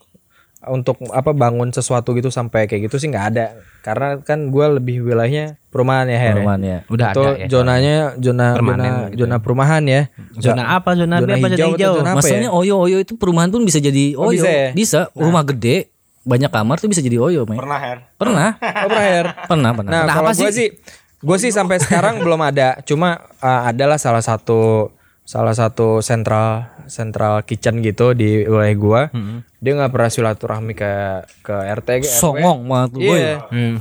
untuk 0.68 0.96
apa 1.10 1.30
bangun 1.30 1.68
sesuatu 1.68 2.12
gitu 2.12 2.28
sampai 2.28 2.64
kayak 2.64 2.88
gitu 2.88 2.96
sih 2.96 3.08
nggak 3.08 3.26
ada. 3.32 3.46
Karena 3.80 4.16
kan 4.20 4.48
gua 4.48 4.72
lebih 4.72 5.04
wilayahnya 5.04 5.60
perumahan 5.68 6.06
ya 6.06 6.16
Her. 6.16 6.24
ya. 6.24 6.34
Perumahan 6.40 6.62
ya 6.62 6.78
Udah 6.88 7.08
Itu 7.12 7.20
ada 7.20 7.30
ya. 7.36 7.46
zonanya 7.50 7.96
zona 8.16 8.46
Permanen 8.56 8.84
zona, 8.84 9.04
gitu 9.10 9.18
zona 9.20 9.36
perumahan 9.38 9.82
ya. 9.84 10.02
Zona 10.36 10.62
apa? 10.72 10.90
Zona, 10.96 11.14
Zona 11.20 11.32
apa? 11.34 11.46
Zona 11.46 11.52
hijau 11.52 11.68
hijau. 11.74 11.92
atau 11.92 11.98
zona 12.00 12.10
apa 12.10 12.16
Maksudnya 12.22 12.48
ya? 12.48 12.56
Oyo 12.56 12.74
Oyo 12.80 12.96
itu 13.00 13.12
perumahan 13.14 13.50
pun 13.50 13.62
bisa 13.62 13.78
jadi 13.78 14.04
Oh, 14.16 14.32
Oyo. 14.32 14.40
bisa 14.40 14.48
ya? 14.48 14.68
Bisa. 14.72 15.00
Rumah 15.12 15.42
gede, 15.44 15.76
banyak 16.24 16.48
kamar 16.48 16.76
tuh 16.80 16.88
bisa 16.88 17.04
jadi 17.04 17.20
Oyo, 17.20 17.44
Meng. 17.44 17.60
Pernah, 17.60 17.78
Her. 17.78 17.98
Pernah. 18.16 18.48
Oh, 18.84 18.88
pernah, 18.88 19.04
Her? 19.04 19.26
Pernah, 19.44 19.70
pernah. 19.76 19.90
Nah, 19.92 20.14
kalau 20.14 20.30
gue 20.32 20.48
sih? 20.48 20.56
sih, 20.56 20.68
gue 21.20 21.36
sih 21.36 21.50
sampai 21.52 21.76
sekarang 21.76 22.24
belum 22.24 22.40
ada. 22.40 22.80
Cuma 22.84 23.20
uh, 23.40 23.62
adalah 23.68 24.00
salah 24.00 24.24
satu 24.24 24.88
salah 25.24 25.56
satu 25.56 26.04
sentral 26.04 26.68
sentral 26.84 27.40
kitchen 27.48 27.80
gitu 27.80 28.12
di 28.12 28.44
wilayah 28.44 28.76
gua. 28.76 29.02
Dia 29.58 29.72
nggak 29.72 29.92
pernah 29.96 30.10
silaturahmi 30.12 30.72
ke 30.76 30.92
ke 31.40 31.56
RT 31.80 31.88
ke 32.04 32.04
RW. 32.04 32.20
Songong 32.20 32.68
banget 32.68 32.90
lu, 32.92 33.00
boy. 33.00 33.16
Iya. 33.16 33.34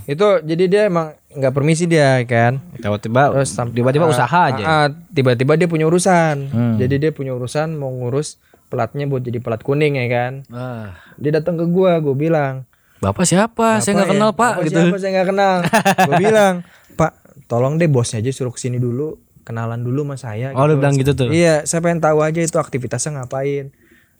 Itu 0.08 0.28
jadi 0.40 0.64
dia 0.72 0.82
emang 0.88 1.12
nggak 1.36 1.54
permisi 1.54 1.84
dia 1.84 2.24
kan. 2.24 2.64
Tiba-tiba, 2.80 3.36
Terus 3.36 3.52
tiba-tiba 3.76 4.08
ah, 4.08 4.14
usaha 4.16 4.40
aja. 4.48 4.64
ah, 4.64 4.72
ah, 4.72 4.88
tiba-tiba 5.12 5.60
dia 5.60 5.68
punya 5.68 5.86
urusan. 5.86 6.36
Jadi 6.80 6.96
dia 6.98 7.12
punya 7.12 7.36
urusan 7.36 7.76
mau 7.76 7.92
ngurus 7.92 8.40
pelatnya 8.72 9.06
buat 9.06 9.22
jadi 9.22 9.38
pelat 9.38 9.62
kuning 9.62 10.00
ya 10.02 10.08
kan. 10.10 10.34
Ah, 10.50 10.98
Dia 11.22 11.30
datang 11.38 11.62
ke 11.62 11.70
gua, 11.70 12.02
gue 12.02 12.16
bilang, 12.18 12.66
Bapak 12.98 13.28
siapa? 13.28 13.78
saya 13.84 14.02
nggak 14.02 14.10
ya? 14.10 14.14
kenal, 14.18 14.30
Pak, 14.34 14.52
Bapak 14.58 14.64
gitu. 14.66 14.80
Siapa 14.82 14.98
saya 14.98 15.12
nggak 15.14 15.28
kenal. 15.30 15.56
gue 16.10 16.16
bilang, 16.18 16.54
Pak, 16.98 17.12
tolong 17.46 17.78
deh 17.78 17.86
bosnya 17.86 18.24
aja 18.24 18.34
suruh 18.34 18.50
ke 18.50 18.58
sini 18.58 18.82
dulu. 18.82 19.14
Kenalan 19.44 19.84
dulu 19.84 20.08
sama 20.08 20.16
saya 20.16 20.56
Oh 20.56 20.66
lu 20.66 20.80
bilang 20.80 20.96
gitu 20.96 21.12
tuh. 21.14 21.30
Iya, 21.30 21.68
saya 21.68 21.84
pengen 21.84 22.00
tahu 22.00 22.24
aja 22.24 22.40
itu 22.40 22.58
aktivitasnya 22.58 23.22
ngapain. 23.22 23.70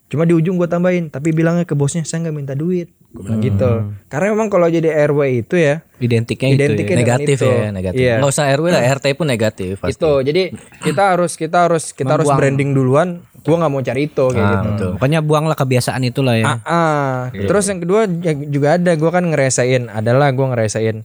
Cuma 0.04 0.28
di 0.28 0.36
ujung 0.36 0.60
gue 0.60 0.68
tambahin, 0.68 1.08
tapi 1.08 1.32
bilangnya 1.32 1.64
ke 1.64 1.72
bosnya 1.72 2.04
saya 2.04 2.28
nggak 2.28 2.36
minta 2.36 2.54
duit. 2.54 2.92
Gue 3.10 3.24
bilang 3.24 3.40
gitu. 3.40 3.70
Karena 4.12 4.36
memang 4.36 4.52
kalau 4.52 4.68
jadi 4.68 4.92
RW 5.08 5.42
itu 5.42 5.56
ya, 5.56 5.80
Identiknya 5.96 6.48
itu. 6.52 6.56
Identik 6.60 6.86
ya. 6.86 6.96
negatif 7.00 7.36
itu. 7.40 7.48
ya 7.48 7.68
negatif 7.72 8.00
Iya. 8.04 8.14
nggak 8.20 8.30
usah 8.30 8.44
RW 8.52 8.66
lah 8.68 8.82
RT 9.00 9.06
pun 9.16 9.26
negatif 9.26 9.72
pasti. 9.80 9.96
itu. 9.96 10.12
Jadi 10.22 10.42
kita 10.84 11.02
harus 11.16 11.32
kita 11.40 11.58
harus 11.66 11.84
kita 11.96 12.20
harus 12.20 12.28
branding 12.28 12.76
duluan. 12.76 13.24
Gue 13.44 13.56
nggak 13.56 13.72
mau 13.72 13.80
cari 13.80 14.02
itu 14.06 14.24
kayak 14.28 14.48
gitu. 14.76 14.86
Pokoknya 15.00 15.20
buanglah 15.24 15.56
kebiasaan 15.56 16.04
itulah 16.04 16.36
ya. 16.36 16.46
Ah, 16.46 16.58
ah. 16.68 17.16
terus 17.32 17.64
yang 17.66 17.80
kedua 17.80 18.04
ya 18.04 18.32
juga 18.36 18.76
ada 18.76 18.92
gue 18.92 19.10
kan 19.10 19.24
ngerasain 19.24 19.88
adalah 19.88 20.28
gue 20.30 20.46
ngerasain 20.46 20.96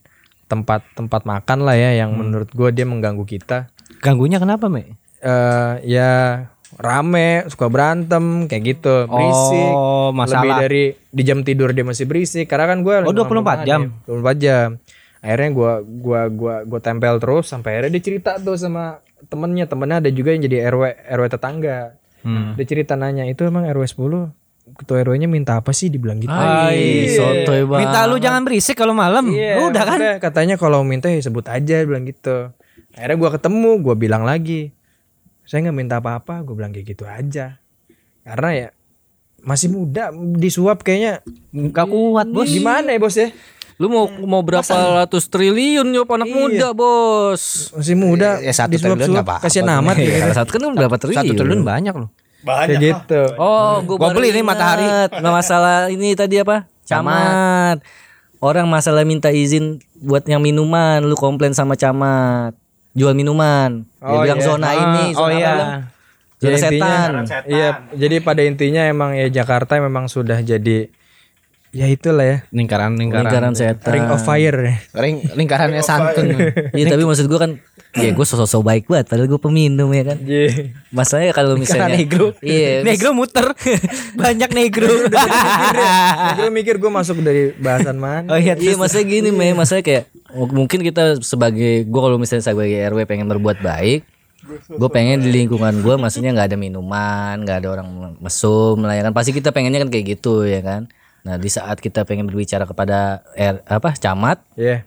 tempat 0.50 0.82
tempat 0.98 1.22
makan 1.24 1.62
lah 1.62 1.78
ya 1.78 2.04
yang 2.04 2.14
menurut 2.14 2.52
gue 2.52 2.70
dia 2.76 2.84
mengganggu 2.84 3.24
kita. 3.24 3.72
Ganggunya 4.00 4.38
kenapa, 4.38 4.68
Me? 4.68 4.96
eh 5.20 5.74
ya 5.84 6.12
rame 6.74 7.44
suka 7.48 7.68
berantem 7.68 8.48
kayak 8.48 8.64
gitu 8.70 9.04
berisik 9.06 9.68
Oh, 9.70 10.10
masalah. 10.10 10.40
lebih 10.40 10.52
dari 10.58 10.84
di 11.10 11.24
jam 11.24 11.42
tidur 11.42 11.70
dia 11.70 11.84
masih 11.84 12.06
berisik 12.06 12.46
karena 12.46 12.66
kan 12.68 12.80
gue 12.80 12.96
Oh, 13.02 13.12
24 13.12 13.68
jam? 13.68 14.00
24 14.06 14.16
jam 14.38 14.68
akhirnya 15.20 15.50
gua 15.52 15.74
gua 15.82 16.22
gua 16.30 16.56
gua 16.64 16.80
tempel 16.80 17.20
terus 17.20 17.46
sampai 17.46 17.76
akhirnya 17.76 17.92
dia 17.92 18.04
cerita 18.06 18.32
tuh 18.38 18.56
sama 18.56 19.04
temennya 19.28 19.68
temennya 19.68 20.00
ada 20.00 20.10
juga 20.10 20.32
yang 20.32 20.42
jadi 20.42 20.58
rw 20.70 20.84
rw 20.88 21.24
tetangga 21.28 22.00
Hmm. 22.20 22.52
dia 22.54 22.66
cerita 22.66 22.96
nanya 22.96 23.24
itu 23.26 23.44
emang 23.44 23.64
rw 23.66 23.80
10 23.82 24.32
ketua 24.78 25.00
rw 25.02 25.16
nya 25.16 25.26
minta 25.26 25.56
apa 25.56 25.72
sih 25.72 25.88
dibilang 25.88 26.20
gitu 26.20 26.32
Ay, 26.32 27.08
sotoy 27.10 27.64
banget. 27.64 27.80
Minta 27.82 28.00
lu 28.06 28.16
jangan 28.18 28.44
berisik 28.44 28.76
kalau 28.76 28.92
malam. 28.92 29.28
Iya, 29.30 29.64
Udah 29.66 29.84
kan? 29.86 30.00
katanya 30.20 30.56
kalau 30.56 30.80
minta 30.82 31.08
ya 31.08 31.16
sebut 31.18 31.44
aja 31.46 31.80
bilang 31.82 32.04
gitu. 32.04 32.52
Akhirnya 32.94 33.18
gua 33.18 33.30
ketemu, 33.34 33.72
gua 33.80 33.96
bilang 33.96 34.24
lagi, 34.24 34.74
saya 35.44 35.66
nggak 35.66 35.78
minta 35.78 35.98
apa-apa, 35.98 36.46
gue 36.46 36.54
bilang 36.54 36.70
kayak 36.70 36.94
gitu 36.94 37.10
aja. 37.10 37.58
Karena 38.22 38.50
ya 38.54 38.68
masih 39.42 39.74
muda, 39.74 40.14
disuap 40.14 40.86
kayaknya 40.86 41.26
Gak 41.50 41.90
kuat, 41.90 42.30
Bos. 42.30 42.46
gimana 42.46 42.94
ya 42.94 43.00
bos 43.02 43.18
ya? 43.18 43.34
Lu 43.80 43.88
mau 43.88 44.06
mau 44.12 44.44
berapa 44.44 44.68
ratus 45.02 45.26
triliun 45.26 45.90
nyop 45.90 46.06
anak 46.12 46.30
muda 46.30 46.76
bos. 46.76 47.74
Masih 47.74 47.96
muda, 47.98 48.38
Ya, 48.44 48.54
satu 48.54 48.76
triliun 48.76 49.00
disuap-suap, 49.00 49.10
nggak 49.16 49.26
apa-apa. 49.26 49.44
kasihan 49.48 49.70
amat 49.82 49.96
Iya, 49.98 50.06
gitu. 50.06 50.18
salah 50.22 50.38
satu 50.38 50.50
kan 50.54 50.62
berapa 50.76 50.96
triliun? 51.00 51.18
Satu 51.18 51.34
triliun 51.34 51.64
banyak 51.66 51.96
loh. 51.98 52.10
Kayak 52.40 52.78
gitu. 52.78 53.22
Oh, 53.40 53.80
gua, 53.82 53.96
Gua 53.96 54.08
baru 54.12 54.22
beli 54.22 54.30
nih 54.30 54.44
ingat. 54.44 54.50
Matahari. 54.54 54.86
Nggak 55.18 55.34
masalah 55.34 55.78
ini 55.90 56.10
tadi 56.14 56.36
apa? 56.38 56.68
Camat. 56.84 57.78
Orang 58.38 58.68
masalah 58.68 59.02
minta 59.02 59.32
izin 59.32 59.80
buat 59.98 60.28
yang 60.28 60.44
minuman, 60.44 61.00
lu 61.02 61.16
komplain 61.16 61.56
sama 61.56 61.74
camat. 61.74 62.59
Jual 63.00 63.14
minuman. 63.14 63.88
Dia 63.96 64.06
Oh, 64.06 64.22
bilang 64.22 64.38
iya. 64.38 64.46
zona 64.46 64.70
ini, 64.70 65.04
oh 65.10 65.18
zona 65.18 65.26
apa 65.26 65.34
iya. 65.34 65.50
bilang? 65.50 65.72
Zona 65.72 65.88
Jadi 66.40 66.56
intinya, 66.58 66.92
setan. 66.96 67.44
iya, 67.48 67.70
jadi 67.94 68.16
pada 68.20 68.42
intinya 68.42 68.84
emang 68.86 69.12
ya 69.12 69.28
Jakarta 69.30 69.76
memang 69.76 70.08
sudah 70.08 70.40
jadi 70.40 70.88
ya 71.70 71.86
itulah 71.86 72.26
ya 72.26 72.38
Lingkaran 72.50 72.96
lingkaran. 72.96 73.28
Lingkaran 73.28 73.54
setan. 73.54 73.92
ring 73.92 74.08
of 74.08 74.20
fire. 74.20 74.80
Ring, 74.92 75.22
lingkarannya 75.30 75.80
santun. 75.82 76.34
Iya 76.72 76.86
tapi 76.90 77.04
maksud 77.04 77.28
gua 77.28 77.40
kan 77.40 77.52
ya 77.90 78.14
gue 78.14 78.22
sosok 78.22 78.62
baik 78.62 78.86
banget 78.86 79.10
padahal 79.10 79.26
gue 79.26 79.42
peminum 79.42 79.90
ya 79.90 80.14
kan. 80.14 80.18
Iya. 80.22 80.70
Masalahnya 80.94 81.34
kalau 81.34 81.58
misalnya 81.58 81.98
negro. 81.98 82.38
Iya. 82.38 82.86
negro 82.86 83.18
muter. 83.18 83.50
Banyak 84.22 84.50
negro. 84.54 84.90
Gue 86.38 86.50
mikir 86.54 86.78
gue 86.78 86.92
masuk 86.92 87.22
dari 87.22 87.52
bahasan 87.58 87.98
mana? 87.98 88.30
oh 88.30 88.40
iya. 88.40 88.54
Iya 88.54 88.78
maksudnya 88.78 89.06
gini 89.08 89.30
me 89.34 89.54
Maksudnya 89.54 89.82
kayak 89.82 90.04
Mungkin 90.34 90.86
kita 90.86 91.18
sebagai 91.26 91.88
Gue 91.90 92.02
kalau 92.02 92.18
misalnya 92.22 92.46
sebagai 92.46 92.78
RW 92.90 93.06
pengen 93.10 93.26
berbuat 93.28 93.64
baik 93.64 94.06
Gue 94.70 94.90
pengen 94.90 95.22
di 95.22 95.30
lingkungan 95.34 95.82
gue 95.82 95.96
Maksudnya 95.98 96.32
nggak 96.36 96.54
ada 96.54 96.58
minuman 96.60 97.36
nggak 97.42 97.58
ada 97.66 97.68
orang 97.80 97.88
mesum 98.22 98.82
lah 98.86 98.94
ya 98.96 99.04
kan 99.06 99.14
Pasti 99.16 99.32
kita 99.34 99.50
pengennya 99.50 99.82
kan 99.88 99.90
kayak 99.90 100.20
gitu 100.20 100.46
ya 100.46 100.62
kan 100.62 100.86
Nah 101.26 101.36
di 101.36 101.50
saat 101.52 101.78
kita 101.84 102.08
pengen 102.08 102.30
berbicara 102.30 102.64
kepada 102.64 103.26
R, 103.36 103.62
apa 103.66 103.94
camat 103.98 104.40
Iya. 104.56 104.86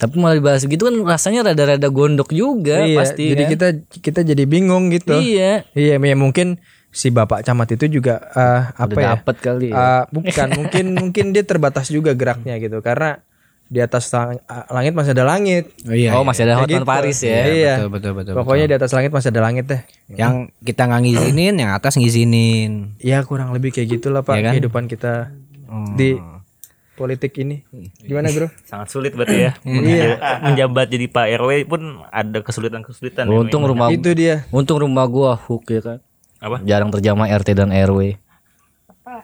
Tapi 0.00 0.16
malah 0.16 0.32
dibahas 0.34 0.64
gitu 0.64 0.80
kan 0.80 0.96
rasanya 1.04 1.40
rada-rada 1.44 1.84
gondok 1.86 2.32
juga 2.32 2.80
iya, 2.82 2.96
pasti 2.96 3.28
jadi 3.28 3.44
kan? 3.44 3.50
kita 3.52 3.66
kita 4.00 4.20
jadi 4.24 4.44
bingung 4.44 4.88
gitu. 4.88 5.12
Iya 5.12 5.68
Iya, 5.70 6.00
ya 6.00 6.16
mungkin 6.16 6.56
si 6.88 7.06
bapak 7.06 7.44
camat 7.44 7.68
itu 7.70 8.00
juga 8.00 8.18
eh, 8.32 8.62
apa 8.72 8.88
Udah 8.88 8.96
ya? 8.98 9.10
dapet 9.14 9.36
kali 9.38 9.68
ya. 9.68 9.76
Eh, 9.76 10.02
bukan, 10.08 10.48
mungkin 10.56 10.84
mungkin 11.04 11.24
dia 11.30 11.44
terbatas 11.44 11.86
juga 11.86 12.10
geraknya 12.10 12.56
gitu 12.56 12.80
karena 12.80 13.20
di 13.66 13.78
atas 13.78 14.10
lang- 14.10 14.42
ah, 14.44 14.66
langit 14.72 14.96
masih 14.96 15.12
ada 15.12 15.22
langit. 15.22 15.70
Oh 15.84 15.92
iya. 15.92 16.10
Oh 16.16 16.24
masih 16.24 16.42
ada 16.42 16.56
Kayak 16.56 16.62
Hotman 16.64 16.80
gitu. 16.80 16.90
Paris 16.90 17.18
ya 17.20 17.38
Iya. 17.46 17.74
Betul 17.76 17.90
betul 17.92 18.12
betul. 18.16 18.32
Pokoknya 18.34 18.66
di 18.66 18.74
atas 18.74 18.90
langit 18.90 19.10
masih 19.12 19.28
ada 19.30 19.42
langit 19.44 19.64
deh. 19.68 19.82
yang 20.10 20.34
kita 20.58 20.88
nggak 20.88 21.00
ngizinin, 21.04 21.54
yang 21.54 21.70
atas 21.70 21.94
ngizinin. 21.94 22.96
Ya 22.98 23.22
kurang 23.22 23.52
lebih 23.52 23.70
kayak 23.70 24.00
gitulah 24.00 24.24
Pak 24.24 24.32
Iya 24.32 24.42
kan? 24.42 24.52
kehidupan 24.56 24.84
kita 24.86 25.12
di 25.94 26.18
politik 27.00 27.32
ini. 27.40 27.64
Gimana, 28.04 28.28
Bro? 28.28 28.52
Sangat 28.68 28.92
sulit 28.92 29.16
berarti 29.16 29.48
ya. 29.48 29.52
Iya. 29.64 30.20
Menjabat 30.44 30.92
jadi 30.92 31.08
Pak 31.08 31.26
RW 31.40 31.64
pun 31.64 32.04
ada 32.12 32.44
kesulitan-kesulitan. 32.44 33.24
ya, 33.24 33.32
Untung 33.32 33.64
memang. 33.64 33.88
rumah 33.88 33.88
Itu 33.88 34.12
dia. 34.12 34.44
Untung 34.52 34.76
rumah 34.76 35.08
gua 35.08 35.40
hook 35.40 35.64
ya 35.72 35.80
kan 35.80 35.98
Apa? 36.36 36.60
Jarang 36.60 36.92
terjamah 36.92 37.32
RT 37.32 37.56
dan 37.56 37.72
RW 37.72 38.20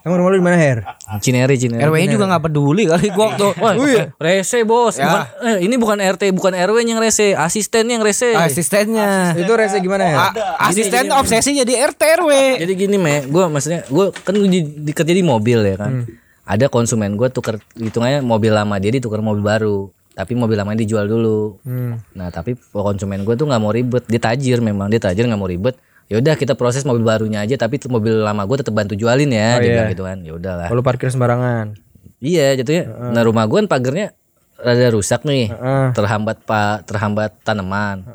Emang 0.02 0.18
rumah 0.18 0.30
lu 0.34 0.38
di 0.42 0.44
mana, 0.44 0.58
Her? 0.58 0.78
Cinere 1.22 1.54
Cinere 1.54 1.86
RW 1.86 2.10
juga 2.10 2.26
nggak 2.26 2.42
peduli 2.50 2.90
kali 2.90 3.06
gua 3.14 3.38
tuh. 3.38 3.54
Wah, 3.62 3.74
rese 4.18 4.66
bos. 4.66 4.98
Bukan, 4.98 5.22
eh, 5.46 5.58
ini 5.62 5.74
bukan 5.78 5.98
RT, 6.02 6.34
bukan 6.34 6.52
RW 6.58 6.82
yang 6.82 6.98
rese, 6.98 7.38
asisten 7.38 7.86
yang 7.86 8.02
rese. 8.02 8.34
Asistennya. 8.34 9.38
Itu 9.38 9.54
rese 9.54 9.78
gimana 9.78 10.04
ya? 10.10 10.16
A- 10.18 10.34
asisten 10.70 11.06
obsesi 11.14 11.54
jadi 11.54 11.86
RT 11.86 12.02
RW. 12.18 12.30
Jadi 12.66 12.72
gini 12.74 12.96
me, 12.98 13.30
gue 13.30 13.44
maksudnya 13.46 13.86
gue 13.86 14.10
kan 14.10 14.34
di, 14.34 14.60
di, 14.64 14.90
kerja 14.90 15.14
di 15.14 15.22
mobil 15.22 15.62
ya 15.62 15.76
kan. 15.78 16.02
Ada 16.46 16.70
konsumen 16.70 17.18
gue 17.18 17.26
tuker 17.26 17.58
hitungannya 17.74 18.22
mobil 18.22 18.54
lama 18.54 18.78
dia 18.78 18.94
ditukar 18.94 19.18
mobil 19.18 19.42
baru. 19.42 19.90
Tapi 20.16 20.32
mobil 20.32 20.56
lamanya 20.56 20.80
dijual 20.80 21.04
dulu. 21.04 21.60
Hmm. 21.66 22.00
Nah 22.16 22.32
tapi 22.32 22.56
konsumen 22.72 23.26
gue 23.26 23.34
tuh 23.36 23.44
nggak 23.50 23.60
mau 23.60 23.74
ribet. 23.74 24.06
Dia 24.06 24.22
tajir 24.22 24.62
memang 24.62 24.88
dia 24.88 25.02
tajir 25.02 25.26
nggak 25.26 25.36
mau 25.36 25.50
ribet. 25.50 25.76
Ya 26.06 26.22
udah 26.22 26.38
kita 26.38 26.54
proses 26.54 26.86
mobil 26.86 27.02
barunya 27.02 27.42
aja. 27.42 27.58
Tapi 27.58 27.82
mobil 27.90 28.22
lama 28.22 28.46
gue 28.46 28.56
tetap 28.62 28.72
bantu 28.72 28.94
jualin 28.94 29.28
ya. 29.28 29.58
dia 29.60 29.68
bilang 29.74 29.90
gitu 29.92 30.04
kan. 30.06 30.18
Ya 30.22 30.32
udahlah. 30.38 30.70
Kalau 30.70 30.80
parkir 30.80 31.10
sembarangan. 31.10 31.76
Iya 32.22 32.56
jatuhnya. 32.62 33.12
Nah 33.12 33.22
rumah 33.26 33.44
gue 33.44 33.58
kan 33.60 33.68
pagernya 33.68 34.14
rada 34.56 34.88
rusak 34.88 35.26
nih. 35.26 35.52
Heeh. 35.52 35.86
Terhambat 35.92 36.46
pak 36.46 36.86
terhambat 36.88 37.36
tanaman. 37.42 38.06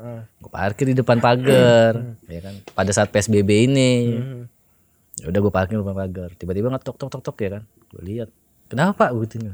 Gue 0.42 0.50
parkir 0.50 0.90
di 0.90 0.96
depan 0.98 1.20
pagar. 1.22 2.16
ya 2.26 2.40
kan. 2.42 2.56
Pada 2.74 2.90
saat 2.96 3.12
PSBB 3.14 3.70
ini. 3.70 3.92
Ya 5.22 5.30
udah 5.30 5.38
gue 5.44 5.54
parkir 5.54 5.78
di 5.78 5.84
depan 5.86 6.00
pagar. 6.00 6.30
Tiba-tiba 6.34 6.74
ngetok 6.74 6.96
tok 6.98 7.12
tok 7.14 7.22
tok 7.28 7.38
ya 7.44 7.60
kan. 7.60 7.64
Gue 7.92 8.02
lihat. 8.08 8.30
Kenapa 8.72 9.12
gue 9.12 9.28
gitu 9.28 9.52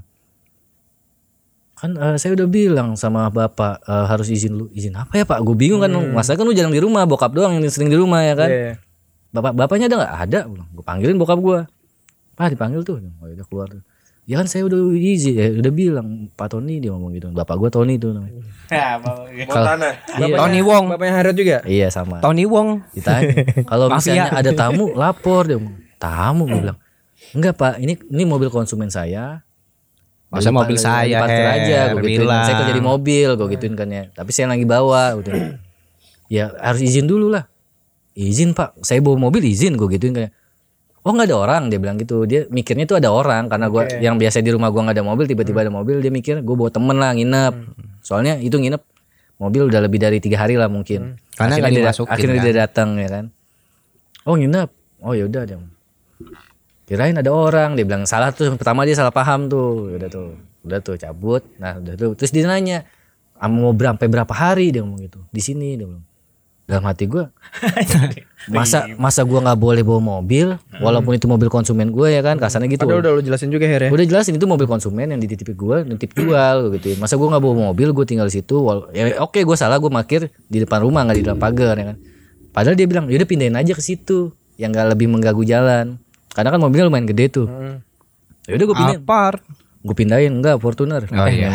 kan 1.77 1.93
eh, 1.93 2.17
saya 2.17 2.33
udah 2.33 2.49
bilang 2.49 2.97
sama 2.97 3.29
bapak 3.29 3.85
eh, 3.85 4.05
harus 4.09 4.33
izin 4.33 4.57
lu 4.57 4.65
izin 4.73 4.97
apa 4.97 5.13
ya 5.13 5.25
pak? 5.29 5.45
Gue 5.45 5.53
bingung 5.53 5.77
kan 5.77 5.93
masa 6.09 6.33
kan 6.33 6.41
lu 6.41 6.53
jarang 6.53 6.73
di 6.73 6.81
rumah 6.81 7.05
bokap 7.05 7.37
doang 7.37 7.53
yang 7.57 7.69
sering 7.69 7.93
di 7.93 7.97
rumah 7.97 8.25
ya 8.25 8.33
kan? 8.33 8.49
Iya. 8.49 8.73
bapak 9.29 9.53
bapaknya 9.53 9.85
ada 9.85 9.95
nggak? 10.01 10.13
Ada. 10.25 10.39
Gue 10.49 10.83
panggilin 10.83 11.17
bokap 11.21 11.37
gue 11.37 11.59
pak 12.33 12.53
dipanggil 12.53 12.81
tuh. 12.81 12.97
Oh, 12.97 13.29
udah 13.29 13.45
keluar 13.45 13.69
tuh. 13.69 13.81
Ya 14.27 14.41
kan 14.41 14.49
saya 14.49 14.65
udah 14.65 14.77
izin 14.91 15.33
ya 15.37 15.45
udah 15.53 15.71
bilang 15.71 16.07
pak 16.33 16.49
Tony 16.49 16.81
dia 16.81 16.89
ngomong 16.89 17.13
gitu. 17.13 17.29
Bapak 17.29 17.55
gue 17.61 17.69
Tony 17.69 18.01
tuh 18.01 18.17
namanya. 18.17 18.41
Kalau- 19.45 19.69
iya, 20.19 20.35
Tony 20.35 20.59
Wong. 20.65 20.83
Bapaknya 20.89 21.13
Harriet 21.13 21.37
juga? 21.37 21.57
iya 21.69 21.87
sama. 21.93 22.17
Tony 22.25 22.49
Wong. 22.49 22.81
ditanya 22.97 23.33
kalau 23.69 23.93
misalnya 23.93 24.33
ada 24.33 24.49
tamu 24.51 24.97
lapor 24.97 25.45
dia 25.45 25.61
ngomong. 25.61 25.77
Tamu 25.97 26.41
gue 26.49 26.59
bilang 26.65 26.79
enggak 27.35 27.53
pak. 27.57 27.73
Ini 27.81 27.93
ini 28.11 28.23
mobil 28.23 28.47
konsumen 28.47 28.91
saya. 28.91 29.43
Masa 30.27 30.51
mobil 30.51 30.75
saya, 30.75 31.23
diparkir 31.23 31.47
aja 31.47 31.77
Her, 31.87 31.91
gue 31.95 32.01
gituin. 32.03 32.27
Bilang. 32.27 32.43
saya 32.43 32.55
kerja 32.59 32.73
di 32.75 32.83
mobil 32.83 33.29
gue 33.39 33.47
gituin 33.55 33.73
kan 33.79 33.87
ya. 33.87 34.11
Tapi 34.11 34.29
saya 34.35 34.51
lagi 34.51 34.67
bawa 34.67 35.15
udah 35.15 35.55
ya 36.27 36.51
harus 36.59 36.83
izin 36.83 37.07
dulu 37.07 37.31
lah. 37.31 37.47
Izin 38.11 38.51
pak. 38.51 38.75
Saya 38.83 38.99
bawa 38.99 39.31
mobil 39.31 39.47
izin 39.47 39.79
gue 39.79 39.87
gituin 39.87 40.11
kayak 40.11 40.35
oh 41.07 41.15
nggak 41.15 41.31
ada 41.31 41.37
orang 41.39 41.71
dia 41.71 41.79
bilang 41.79 41.95
gitu. 41.95 42.27
Dia 42.27 42.43
mikirnya 42.51 42.83
tuh 42.83 42.99
ada 42.99 43.07
orang 43.15 43.47
karena 43.47 43.71
gua 43.71 43.87
yang 44.03 44.19
biasa 44.19 44.43
di 44.43 44.51
rumah 44.51 44.67
gua 44.67 44.91
nggak 44.91 44.99
ada 44.99 45.05
mobil 45.07 45.25
tiba-tiba 45.31 45.63
ada 45.63 45.71
mobil 45.71 46.03
dia 46.03 46.11
mikir 46.11 46.43
gue 46.43 46.55
bawa 46.59 46.67
temen 46.67 46.99
lah 46.99 47.15
nginep. 47.15 47.55
Soalnya 48.03 48.35
itu 48.43 48.59
nginep 48.59 48.83
mobil 49.39 49.71
udah 49.71 49.79
lebih 49.79 50.03
dari 50.03 50.19
tiga 50.19 50.43
hari 50.43 50.59
lah 50.59 50.67
mungkin. 50.67 51.15
Karena 51.39 51.55
akhirnya 51.55 51.93
dia, 51.95 52.03
akhirnya 52.03 52.39
kan? 52.43 52.45
dia 52.51 52.55
datang 52.67 52.89
ya 52.99 53.07
kan. 53.07 53.25
Oh 54.27 54.35
nginep. 54.35 54.69
Oh 54.99 55.15
ya 55.15 55.23
udah 55.23 55.47
dia 55.47 55.55
kirain 56.87 57.13
ada 57.13 57.27
orang 57.27 57.75
dia 57.75 57.83
bilang 57.83 58.03
salah 58.03 58.31
tuh 58.31 58.55
pertama 58.55 58.81
dia 58.81 58.95
salah 58.95 59.11
paham 59.11 59.45
tuh. 59.45 59.93
Udah 59.93 60.07
tuh 60.07 60.27
udah 60.63 60.79
tuh 60.79 60.95
cabut. 60.95 61.43
Nah 61.57 61.75
udah 61.75 61.93
tuh 61.93 62.15
terus 62.15 62.31
dia 62.31 62.43
nanya 62.43 62.87
"Ah, 63.35 63.45
mau 63.45 63.69
berapa 63.69 63.99
berapa 63.99 64.31
hari? 64.31 64.71
Dia 64.71 64.81
ngomong 64.81 65.03
gitu. 65.03 65.19
Di 65.29 65.39
sini 65.39 65.75
dia 65.75 65.85
bilang. 65.85 66.07
Dalam 66.67 66.83
hati 66.83 67.07
gue 67.07 67.23
masa 68.51 68.91
masa 68.95 69.23
gue 69.23 69.39
nggak 69.39 69.55
boleh 69.55 69.83
bawa 69.83 70.19
mobil 70.19 70.51
walaupun 70.77 71.15
itu 71.15 71.23
mobil 71.23 71.47
konsumen 71.47 71.87
gue 71.89 72.11
ya 72.11 72.19
kan 72.19 72.35
kasarnya 72.35 72.67
gitu. 72.67 72.83
Padahal 72.83 72.99
udah 72.99 73.11
lu 73.15 73.21
jelasin 73.21 73.47
juga 73.47 73.63
Her 73.65 73.87
ya. 73.87 73.89
udah 73.89 74.03
jelasin 74.03 74.35
itu 74.35 74.43
mobil 74.43 74.65
konsumen 74.65 75.07
yang 75.07 75.15
dititip 75.17 75.47
gue 75.49 75.77
nitip 75.85 76.11
jual 76.11 76.75
gitu 76.75 76.95
masa 76.97 77.15
gue 77.15 77.23
nggak 77.23 77.39
bawa 77.39 77.71
mobil 77.71 77.91
gue 77.91 78.05
tinggal 78.05 78.27
di 78.27 78.35
situ 78.35 78.59
wal- 78.59 78.91
ya 78.91 79.15
oke 79.17 79.39
gue 79.39 79.55
salah 79.55 79.79
gue 79.79 79.87
parkir 79.87 80.27
di 80.43 80.57
depan 80.59 80.79
rumah 80.81 81.07
nggak 81.07 81.15
di 81.15 81.23
dalam 81.23 81.39
pagar 81.39 81.75
ya 81.75 81.85
kan. 81.87 81.97
Padahal 82.51 82.75
dia 82.75 82.83
bilang 82.83 83.07
yaudah 83.07 83.23
pindahin 83.23 83.55
aja 83.55 83.71
ke 83.71 83.79
situ 83.79 84.35
yang 84.55 84.71
nggak 84.71 84.91
lebih 84.91 85.07
mengganggu 85.07 85.43
jalan 85.43 86.03
karena 86.37 86.53
kan 86.53 86.61
mobilnya 86.61 86.85
lumayan 86.85 87.03
gede 87.05 87.25
tuh 87.33 87.47
yaudah 88.45 88.63
gue 88.63 88.77
pindahin 88.77 89.01
Apart. 89.01 89.41
gue 89.77 89.95
pindahin 89.95 90.33
enggak 90.33 90.55
Fortuner 90.57 90.99
Oh 91.07 91.25
iya. 91.25 91.47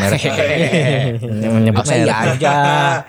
nyebut 1.60 1.80
Masa 1.80 1.94
iya 1.96 2.14
aja. 2.26 2.54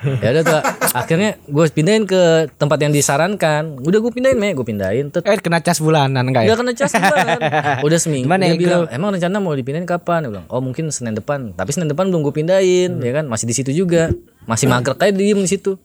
ya 0.03 0.29
udah 0.31 0.43
tuh 0.43 0.59
akhirnya 0.93 1.39
gue 1.39 1.63
pindahin 1.69 2.03
ke 2.03 2.21
tempat 2.53 2.77
yang 2.77 2.91
disarankan 2.91 3.79
udah 3.79 3.99
gue 3.99 4.11
pindahin 4.11 4.35
me 4.35 4.51
gue 4.51 4.61
pindahin 4.61 5.09
tet 5.09 5.23
Eh 5.23 5.39
kena 5.39 5.59
cas 5.59 5.79
bulanan 5.79 6.23
enggak 6.23 6.43
ya? 6.43 6.47
Udah 6.51 6.57
kena 6.59 6.73
cas 6.73 6.91
kan. 6.91 7.39
Udah 7.85 7.97
seminggu 7.97 8.25
Gimana, 8.25 8.45
dia 8.45 8.53
Ego? 8.53 8.61
bilang, 8.61 8.81
"Emang 8.89 9.09
rencana 9.11 9.37
mau 9.37 9.51
dipindahin 9.51 9.83
kapan?" 9.83 10.23
Dia 10.23 10.31
bilang, 10.31 10.45
"Oh, 10.47 10.59
mungkin 10.59 10.87
Senin 10.89 11.13
depan." 11.13 11.51
Tapi 11.51 11.69
Senin 11.71 11.87
depan 11.87 12.07
belum 12.07 12.21
gue 12.21 12.33
pindahin, 12.33 12.95
ya 12.97 13.11
kan? 13.13 13.25
Masih 13.25 13.43
di 13.43 13.53
situ 13.53 13.71
juga. 13.71 14.11
Masih 14.43 14.67
mager 14.67 14.93
kayak 14.93 15.13
diem 15.13 15.35
di 15.37 15.49
situ. 15.49 15.75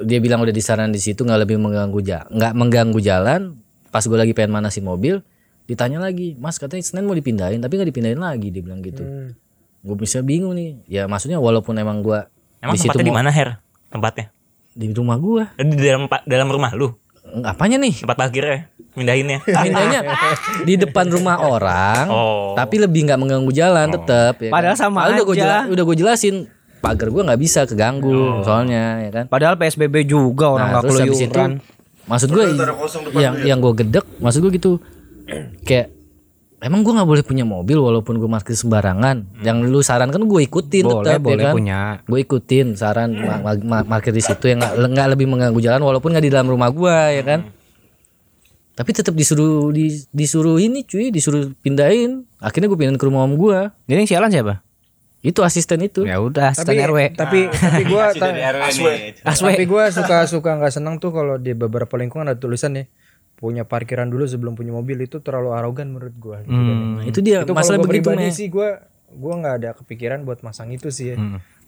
Dia 0.00 0.18
bilang 0.18 0.40
udah 0.40 0.50
disaran 0.50 0.88
di 0.88 0.98
situ 0.98 1.20
nggak 1.20 1.44
lebih 1.44 1.56
mengganggu 1.56 2.00
ja 2.00 2.24
nggak 2.26 2.52
mengganggu 2.54 2.98
jalan. 2.98 3.60
Pas 3.90 4.00
gue 4.00 4.14
lagi 4.14 4.30
pengen 4.30 4.50
manasin 4.52 4.82
mobil, 4.82 5.20
ditanya 5.64 5.98
lagi, 5.98 6.34
"Mas, 6.34 6.56
katanya 6.56 6.82
Senin 6.82 7.04
mau 7.04 7.12
dipindahin, 7.12 7.58
tapi 7.58 7.74
nggak 7.74 7.90
dipindahin 7.90 8.18
lagi." 8.18 8.48
Dia 8.48 8.62
bilang 8.62 8.80
gitu. 8.80 9.02
Gue 9.80 9.96
bisa 9.96 10.20
bingung 10.20 10.52
nih. 10.52 10.78
Ya 10.86 11.04
maksudnya 11.04 11.36
walaupun 11.36 11.74
emang 11.74 12.00
gua 12.00 12.30
Emang 12.58 12.74
di 12.74 12.80
situ 12.80 12.92
tempatnya 12.92 13.06
di 13.06 13.14
mana 13.14 13.30
Her? 13.30 13.48
Tempatnya? 13.88 14.26
di 14.70 14.86
rumah 14.90 15.18
gua. 15.18 15.44
Di 15.56 15.74
dalam 15.76 16.06
dalam 16.24 16.48
rumah 16.48 16.70
lu. 16.72 16.94
Apanya 17.42 17.76
nih? 17.76 18.00
Tempat 18.00 18.16
parkirnya. 18.16 18.70
Mindahinnya. 18.90 19.38
Pindahnya 19.64 20.00
di 20.62 20.74
depan 20.74 21.06
rumah 21.06 21.38
orang, 21.38 22.04
Oh. 22.06 22.52
tapi 22.58 22.78
lebih 22.78 23.06
nggak 23.06 23.18
mengganggu 23.18 23.50
jalan 23.50 23.86
tetap. 23.88 24.34
Ya 24.38 24.50
Padahal 24.50 24.74
kan? 24.74 24.82
sama 24.82 24.98
Padahal 25.00 25.14
Udah 25.14 25.24
gue 25.24 25.36
aja. 25.38 25.58
udah 25.68 25.84
gue 25.84 25.96
jelasin 25.96 26.34
pagar 26.80 27.08
gue 27.08 27.22
nggak 27.22 27.38
bisa 27.38 27.60
keganggu 27.64 28.42
soalnya 28.42 29.06
ya 29.06 29.10
kan. 29.12 29.24
Padahal 29.26 29.54
PSBB 29.56 30.04
juga 30.04 30.50
orang 30.50 30.68
Nah, 30.68 30.72
nggak 30.76 30.84
keluyuran. 30.90 31.50
Maksud 32.10 32.28
gue 32.28 32.44
yang 33.16 33.34
yang 33.40 33.58
gue 33.58 33.72
gedek, 33.76 34.02
maksud 34.18 34.42
gue 34.42 34.52
gitu, 34.52 34.72
kayak 35.62 35.94
emang 36.60 36.82
gue 36.82 36.92
nggak 36.92 37.06
boleh 37.06 37.22
punya 37.22 37.42
mobil 37.42 37.78
walaupun 37.78 38.18
gue 38.18 38.26
parkir 38.26 38.52
sembarangan. 38.52 39.40
Yang 39.40 39.58
lu 39.64 39.80
sarankan 39.80 40.20
gue 40.20 40.40
ikutin 40.42 40.84
Boleh, 40.84 41.16
tetap 41.16 41.20
boleh 41.22 41.38
ya 41.38 41.46
kan. 41.46 41.54
punya. 41.54 41.80
Gue 42.04 42.18
ikutin 42.20 42.66
saran 42.74 43.14
ma- 43.14 43.40
ma- 43.40 43.56
ma- 43.56 43.86
parkir 43.86 44.10
di 44.10 44.20
situ 44.20 44.44
yang 44.44 44.60
nggak 44.60 45.08
lebih 45.08 45.24
mengganggu 45.24 45.56
jalan 45.58 45.80
walaupun 45.80 46.10
nggak 46.10 46.24
di 46.26 46.30
dalam 46.30 46.50
rumah 46.50 46.68
gue 46.68 46.96
ya 47.14 47.22
kan. 47.22 47.40
Tapi 48.70 48.90
tetap 48.90 49.12
disuruh 49.12 49.68
di- 49.70 50.04
disuruh 50.08 50.56
ini 50.56 50.82
cuy, 50.82 51.08
disuruh 51.08 51.52
pindahin. 51.60 52.24
Akhirnya 52.36 52.66
gue 52.66 52.76
pindahin 52.76 52.96
ke 52.96 53.06
rumah 53.06 53.22
om 53.22 53.36
gue. 53.36 53.58
Jadi 53.84 53.96
yang 53.96 54.08
sialan 54.08 54.30
siapa? 54.30 54.60
Itu 55.20 55.40
asisten 55.40 55.80
itu. 55.80 56.02
Ya 56.02 56.16
udah, 56.16 56.50
asisten 56.50 56.72
Tapi 56.72 56.80
RW. 56.82 56.98
tapi 57.12 57.40
tapi 57.46 57.82
gua 57.84 58.08
ta- 58.10 58.32
Aswe. 59.22 59.52
tapi 59.52 59.64
gua 59.64 59.84
suka 59.90 60.16
suka 60.24 60.50
nggak 60.56 60.72
senang 60.72 60.96
tuh 60.96 61.10
kalau 61.10 61.36
di 61.36 61.52
beberapa 61.52 61.92
lingkungan 61.94 62.24
ada 62.24 62.36
tulisan 62.36 62.72
nih 62.72 62.88
punya 63.34 63.64
parkiran 63.64 64.06
dulu 64.06 64.24
sebelum 64.24 64.52
punya 64.52 64.68
mobil 64.70 64.96
itu 64.98 65.16
terlalu 65.18 65.52
arogan 65.52 65.88
menurut 65.90 66.16
gua. 66.16 66.40
gitu 66.40 66.52
kan. 66.52 66.76
Nah, 66.94 67.04
itu 67.04 67.20
dia 67.20 67.40
itu 67.40 67.52
masalah 67.54 67.78
begitu 67.82 68.08
sih 68.30 68.48
gua 68.48 68.68
gua 69.10 69.34
nggak 69.36 69.54
ada 69.56 69.70
kepikiran 69.74 70.22
buat 70.22 70.40
masang 70.40 70.70
itu 70.70 70.88
sih 70.88 71.12
ya. 71.12 71.16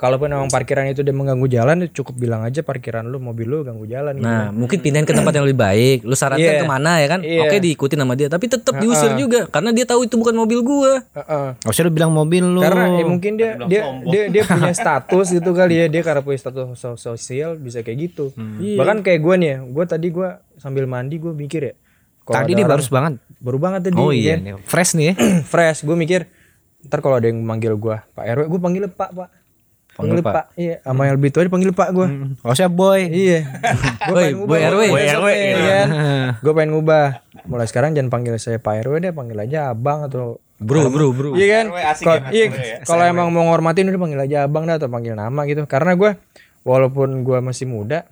Kalaupun 0.03 0.27
memang 0.27 0.51
parkiran 0.51 0.83
itu 0.85 1.01
dia 1.01 1.15
mengganggu 1.15 1.47
jalan, 1.47 1.77
ya 1.79 1.89
cukup 1.89 2.19
bilang 2.19 2.43
aja 2.43 2.59
parkiran 2.61 3.07
lu 3.07 3.17
mobil 3.17 3.47
lu 3.47 3.63
ganggu 3.63 3.87
jalan. 3.87 4.19
gitu. 4.19 4.27
Nah, 4.27 4.51
mungkin 4.51 4.83
pindahin 4.83 5.07
ke 5.07 5.15
tempat 5.15 5.31
yang 5.31 5.47
lebih 5.47 5.63
baik. 5.63 5.99
Lu 6.03 6.13
sarankan 6.13 6.43
Iya. 6.43 6.59
ke 6.59 6.67
mana 6.67 6.99
ya 6.99 7.07
kan? 7.07 7.21
Iya. 7.23 7.41
Oke, 7.41 7.57
diikutin 7.57 7.97
sama 7.97 8.13
dia, 8.13 8.27
tapi 8.27 8.45
tetap 8.47 8.75
diusir 8.77 9.15
juga 9.15 9.47
karena 9.47 9.71
dia 9.71 9.87
tahu 9.87 10.03
itu 10.03 10.19
bukan 10.19 10.35
mobil 10.35 10.59
gua. 10.61 11.07
Gak 11.57 11.71
usah 11.71 11.83
lu 11.83 11.93
bilang 11.93 12.11
mobil 12.11 12.43
lu. 12.43 12.59
Karena 12.59 12.91
ya 12.93 13.05
mungkin 13.05 13.33
dia 13.37 13.55
dia, 13.63 13.83
dia 14.03 14.23
dia 14.29 14.43
punya 14.43 14.75
status 14.75 15.27
gitu 15.31 15.51
kali 15.53 15.75
ya 15.77 15.87
dia 15.87 16.03
karena 16.03 16.19
punya 16.19 16.39
status 16.41 16.75
so- 16.75 16.99
sosial 16.99 17.55
bisa 17.55 17.81
kayak 17.81 18.11
gitu. 18.11 18.35
Bahkan 18.59 19.01
kayak 19.01 19.21
gue 19.21 19.35
nih 19.37 19.49
ya, 19.49 19.59
gue 19.63 19.85
tadi 19.87 20.07
gue 20.09 20.29
sambil 20.57 20.85
mandi 20.85 21.17
gue 21.17 21.31
mikir 21.31 21.63
ya. 21.63 21.75
Tadi 22.25 22.53
dia 22.53 22.67
bagus 22.67 22.87
banget. 22.89 23.23
baru 23.37 23.59
banget 23.59 23.81
tadi. 23.85 23.99
Oh 23.99 24.11
iya, 24.11 24.35
kan. 24.35 24.43
nih. 24.45 24.55
fresh 24.63 24.93
nih 24.93 25.05
ya. 25.05 25.15
Fresh, 25.53 25.83
gue 25.83 25.95
mikir 25.95 26.27
ntar 26.83 26.99
kalau 26.99 27.15
ada 27.15 27.27
yang 27.27 27.39
manggil 27.39 27.75
gue 27.75 27.95
Pak 28.09 28.25
RW, 28.25 28.43
gue 28.49 28.61
panggil 28.61 28.83
Pak 28.89 29.11
Pak. 29.13 29.29
Panggil 29.93 30.19
Pak. 30.21 30.57
Iya, 30.57 30.81
sama 30.81 31.05
yang 31.05 31.21
lebih 31.21 31.31
tua 31.31 31.45
dipanggil 31.45 31.71
Pak 31.71 31.89
gue. 31.93 32.07
Gak 32.41 32.49
usah 32.51 32.67
boy. 32.67 33.01
Iya. 33.05 33.45
Gue 34.09 34.09
Boy, 34.09 34.23
pengen 34.23 34.37
ngubah. 34.39 34.49
boy 34.49 34.61
RW. 34.65 34.81
Boy 34.89 35.05
RW, 35.07 35.27
gitu. 35.29 35.61
Gue 36.41 36.53
pengen 36.53 36.71
ngubah. 36.73 37.05
Mulai 37.45 37.67
sekarang 37.67 37.91
jangan 37.93 38.09
panggil 38.09 38.33
saya 38.37 38.57
Pak 38.57 38.75
RW 38.83 38.95
deh, 38.99 39.13
panggil 39.13 39.39
aja 39.39 39.69
Abang 39.69 40.05
atau 40.05 40.41
Bro, 40.57 40.89
bro, 40.89 41.11
bro. 41.11 41.31
Iya 41.35 41.47
kan? 41.53 41.65
Asik 41.75 42.07
Kalau 42.07 42.19
ya, 42.23 42.31
iya, 42.31 42.45
ya. 42.47 42.77
kalau 42.87 43.03
emang 43.03 43.29
mau 43.29 43.43
ngormatin 43.45 43.83
udah 43.85 43.99
panggil 43.99 44.21
aja 44.23 44.47
abang 44.47 44.63
dah 44.63 44.79
atau 44.79 44.87
panggil 44.87 45.13
nama 45.13 45.43
gitu. 45.45 45.67
Karena 45.67 45.93
gue 45.93 46.15
walaupun 46.63 47.27
gue 47.27 47.39
masih 47.43 47.67
muda, 47.67 48.07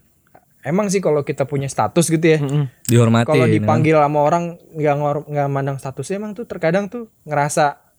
emang 0.60 0.90
sih 0.90 0.98
kalau 0.98 1.22
kita 1.22 1.46
punya 1.46 1.70
status 1.70 2.10
gitu 2.10 2.26
ya. 2.26 2.38
Dihormati. 2.84 3.30
Kalau 3.30 3.46
dipanggil 3.46 3.94
sama 3.94 4.18
orang 4.20 4.44
nggak 4.74 4.94
ngor- 4.98 5.26
nggak 5.26 5.46
mandang 5.46 5.78
statusnya 5.78 6.18
emang 6.18 6.34
tuh 6.34 6.42
terkadang 6.44 6.90
tuh 6.90 7.06
ngerasa 7.22 7.89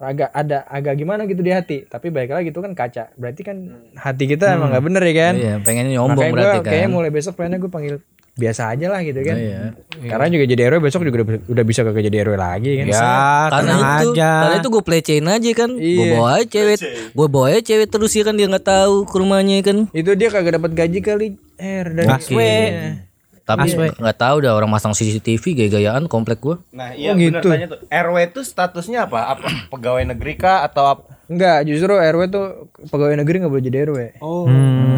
agak 0.00 0.32
ada 0.32 0.64
agak 0.64 0.96
gimana 0.96 1.28
gitu 1.28 1.40
di 1.40 1.52
hati. 1.52 1.84
Tapi 1.84 2.08
baik 2.08 2.32
lagi 2.32 2.48
itu 2.48 2.58
kan 2.58 2.72
kaca. 2.72 3.12
Berarti 3.14 3.42
kan 3.44 3.56
hati 3.94 4.24
kita 4.24 4.56
emang 4.56 4.72
nggak 4.72 4.84
bener 4.84 5.02
ya 5.04 5.14
kan? 5.14 5.34
Iya, 5.36 5.54
pengen 5.60 5.92
nyombong 5.92 6.16
Makanya 6.16 6.32
berarti 6.32 6.48
gue 6.50 6.64
kan. 6.64 6.72
kayaknya 6.72 6.90
mulai 6.90 7.10
besok 7.12 7.32
pengennya 7.36 7.60
gue 7.60 7.68
panggil 7.70 7.96
biasa 8.30 8.72
aja 8.72 8.86
lah 8.88 9.00
gitu 9.04 9.20
kan. 9.20 9.36
Iya. 9.36 9.60
Karena 10.08 10.26
juga 10.32 10.44
jadi 10.48 10.62
RW 10.72 10.80
besok 10.80 11.04
juga 11.04 11.16
udah, 11.20 11.26
udah 11.44 11.64
bisa 11.66 11.80
kagak 11.84 12.04
jadi 12.08 12.16
RW 12.24 12.34
lagi 12.40 12.70
kan. 12.80 12.86
Ya, 12.88 13.12
karena 13.52 13.72
itu, 13.76 14.10
aja. 14.16 14.30
karena 14.40 14.56
itu 14.56 14.68
gue 14.72 14.82
pelecehin 14.82 15.26
aja 15.28 15.50
kan. 15.52 15.70
Gue 15.76 15.84
Iya. 15.84 16.12
bawa 16.16 16.28
aja 16.32 16.46
cewek, 16.48 16.78
gue 17.12 17.26
bawa 17.28 17.46
aja 17.52 17.60
cewek 17.60 17.86
terus 17.86 18.12
ya 18.16 18.22
kan 18.24 18.34
dia 18.34 18.46
nggak 18.48 18.64
tahu 18.64 19.04
ke 19.04 19.16
rumahnya 19.20 19.60
kan. 19.60 19.76
Itu 19.92 20.16
dia 20.16 20.32
kagak 20.32 20.56
dapat 20.56 20.72
gaji 20.72 20.98
kali 21.04 21.26
R 21.60 21.86
dari 21.92 22.08
Aswe. 22.08 22.56
Tapi 23.50 23.66
nggak 23.98 24.16
tahu 24.16 24.34
udah 24.40 24.52
orang 24.52 24.70
masang 24.70 24.92
CCTV 24.92 25.42
gaya-gayaan 25.56 26.06
komplek 26.06 26.38
gue. 26.38 26.56
Nah, 26.70 26.94
iya 26.94 27.10
Oh, 27.10 27.18
bener 27.18 27.40
gitu. 27.40 27.48
tanya 27.48 27.66
tuh. 27.66 27.78
RW 27.84 28.16
itu 28.26 28.40
statusnya 28.40 29.04
apa? 29.04 29.26
Apa 29.28 29.48
pegawai 29.68 30.06
negeri 30.06 30.34
kah 30.34 30.62
atau 30.62 30.84
apa? 30.86 31.02
Enggak, 31.26 31.62
justru 31.62 31.94
RW 31.94 32.20
tuh 32.26 32.46
pegawai 32.86 33.14
negeri 33.16 33.36
nggak 33.38 33.50
boleh 33.50 33.64
jadi 33.64 33.78
RW. 33.84 33.98
Oh. 34.18 34.46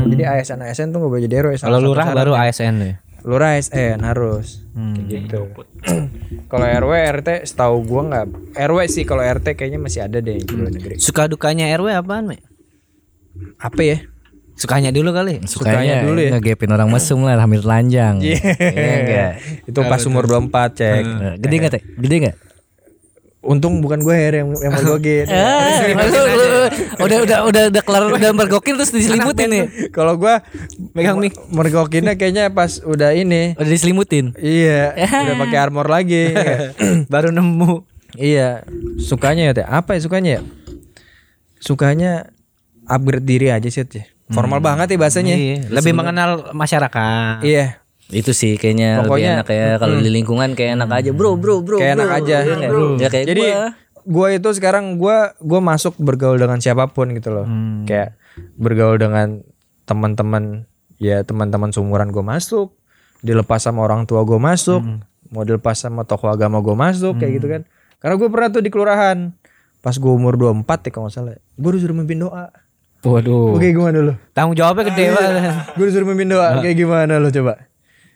Jadi 0.04 0.22
ASN 0.22 0.60
ASN 0.60 0.88
tuh 0.90 1.00
nggak 1.00 1.12
boleh 1.12 1.24
jadi 1.24 1.34
RW. 1.40 1.52
Kalau 1.56 1.76
Salah 1.76 1.80
lurah 1.80 2.06
baru. 2.10 2.32
ASN 2.34 2.74
deh. 2.78 2.94
Lurah 3.22 3.54
ASN 3.54 4.02
harus. 4.02 4.66
Kayak 4.74 5.06
gitu. 5.06 5.40
kalau 6.50 6.66
RW 6.66 6.92
RT 7.20 7.28
setahu 7.44 7.76
gua 7.82 8.02
nggak. 8.04 8.26
RW 8.58 8.78
sih 8.86 9.04
kalau 9.04 9.22
RT 9.22 9.54
kayaknya 9.54 9.78
masih 9.78 10.02
ada 10.02 10.18
deh 10.18 10.34
yang 10.34 10.44
pegawai 10.44 10.72
negeri. 10.72 10.94
Suka 10.96 11.28
dukanya 11.28 11.70
RW 11.72 11.92
apaan, 11.94 12.26
Me? 12.26 12.40
Apa 13.56 13.80
ya? 13.80 13.98
Sukanya 14.62 14.94
dulu 14.94 15.10
kali. 15.10 15.42
Sukanya 15.42 16.06
dulu 16.06 16.22
ya. 16.22 16.30
ngegepin 16.32 16.70
orang 16.70 16.86
mesum 16.86 17.26
lah 17.26 17.34
hamil 17.34 17.58
telanjang. 17.58 18.22
Iya 18.22 18.38
enggak. 18.94 19.30
Itu 19.66 19.82
pas 19.82 19.98
umur 20.06 20.22
24 20.24 20.78
cek. 20.78 21.02
Gede 21.42 21.54
enggak 21.56 21.72
teh? 21.74 21.82
Gede 21.98 22.16
enggak? 22.16 22.36
Untung 23.42 23.82
bukan 23.82 23.98
gue 23.98 24.14
Her 24.14 24.38
yang 24.38 24.54
yang 24.54 24.70
mergokin. 24.70 25.26
Ah, 25.26 25.82
lu- 25.82 26.30
lu- 26.30 26.70
udah 27.02 27.18
udah 27.26 27.38
udah 27.42 27.62
udah 27.74 27.82
kelar 27.82 28.02
udah 28.06 28.30
bergokil 28.30 28.78
terus 28.78 28.94
diselimutin 28.94 29.50
nih. 29.50 29.64
Kalau 29.90 30.14
gua 30.14 30.46
megang 30.94 31.18
mic 31.18 31.34
mergokinnya 31.50 32.14
kayaknya 32.14 32.54
pas 32.54 32.78
udah 32.78 33.10
ini. 33.10 33.58
Udah 33.58 33.66
diselimutin. 33.66 34.30
Iya, 34.38 34.94
udah 35.26 35.34
pakai 35.42 35.58
armor 35.58 35.90
lagi. 35.90 36.30
Baru 37.12 37.34
nemu. 37.34 37.82
Iya, 38.14 38.62
sukanya 39.02 39.50
ya 39.50 39.58
teh. 39.58 39.66
Apa 39.66 39.98
ya 39.98 40.00
sukanya 40.00 40.30
ya? 40.38 40.40
Sukanya 41.58 42.30
upgrade 42.84 43.26
diri 43.26 43.50
aja 43.50 43.66
sih 43.66 43.82
ya. 43.82 44.06
Formal 44.32 44.60
banget 44.60 44.92
ya 44.92 44.98
bahasanya. 44.98 45.36
Iya, 45.36 45.56
lebih 45.68 45.92
mengenal 45.92 46.30
masyarakat. 46.56 47.44
Iya, 47.44 47.78
Itu 48.12 48.36
sih 48.36 48.60
kayaknya 48.60 49.00
Pokoknya, 49.00 49.40
lebih 49.40 49.44
enak 49.44 49.48
ya 49.48 49.68
kalau 49.80 49.96
di 49.96 50.10
lingkungan 50.12 50.52
kayak 50.52 50.76
enak 50.76 50.90
aja, 50.92 51.10
Bro, 51.16 51.40
bro, 51.40 51.64
bro. 51.64 51.80
kayak 51.80 51.96
bro. 51.96 52.04
enak 52.04 52.10
aja. 52.20 52.36
Iya 52.44 52.54
nggak? 52.58 52.72
Ya 53.00 53.08
kayak 53.08 53.26
Jadi 53.28 53.44
gua. 53.44 53.66
gua 54.04 54.26
itu 54.32 54.48
sekarang 54.52 54.84
gua 54.96 55.16
gua 55.40 55.60
masuk 55.62 55.96
bergaul 55.96 56.36
dengan 56.36 56.60
siapa 56.60 56.88
pun 56.88 57.08
gitu 57.12 57.32
loh. 57.32 57.46
Kayak 57.84 58.16
bergaul 58.56 58.96
dengan 58.96 59.40
teman-teman 59.84 60.68
ya 60.96 61.24
teman-teman 61.24 61.72
seumuran 61.72 62.12
gua 62.12 62.36
masuk, 62.36 62.76
dilepas 63.20 63.64
sama 63.64 63.80
orang 63.80 64.04
tua 64.04 64.24
gua 64.24 64.36
masuk, 64.36 64.80
mau 65.28 65.42
dilepas 65.42 65.76
sama 65.76 66.04
tokoh 66.04 66.28
agama 66.28 66.60
gua 66.60 66.76
masuk 66.76 67.16
kayak 67.16 67.32
gitu 67.40 67.48
kan. 67.48 67.62
Karena 67.96 68.18
gue 68.18 68.28
pernah 68.28 68.48
tuh 68.50 68.58
di 68.58 68.66
kelurahan 68.66 69.30
pas 69.78 69.94
gue 69.94 70.10
umur 70.10 70.34
24 70.34 70.66
ya 70.66 70.90
kalau 70.90 71.06
nggak 71.06 71.14
salah. 71.14 71.38
Gue 71.54 71.70
disuruh 71.78 71.94
mimpin 71.94 72.18
doa. 72.18 72.50
Waduh. 73.02 73.58
Oke 73.58 73.70
gimana 73.70 73.98
lo? 74.00 74.14
Tanggung 74.30 74.54
jawabnya 74.54 74.86
gede 74.88 75.04
banget. 75.10 75.54
Gue 75.74 75.84
disuruh 75.86 76.06
mimpin 76.06 76.28
doa 76.28 76.58
kayak 76.58 76.76
gimana 76.76 77.18
lo 77.18 77.28
coba? 77.28 77.66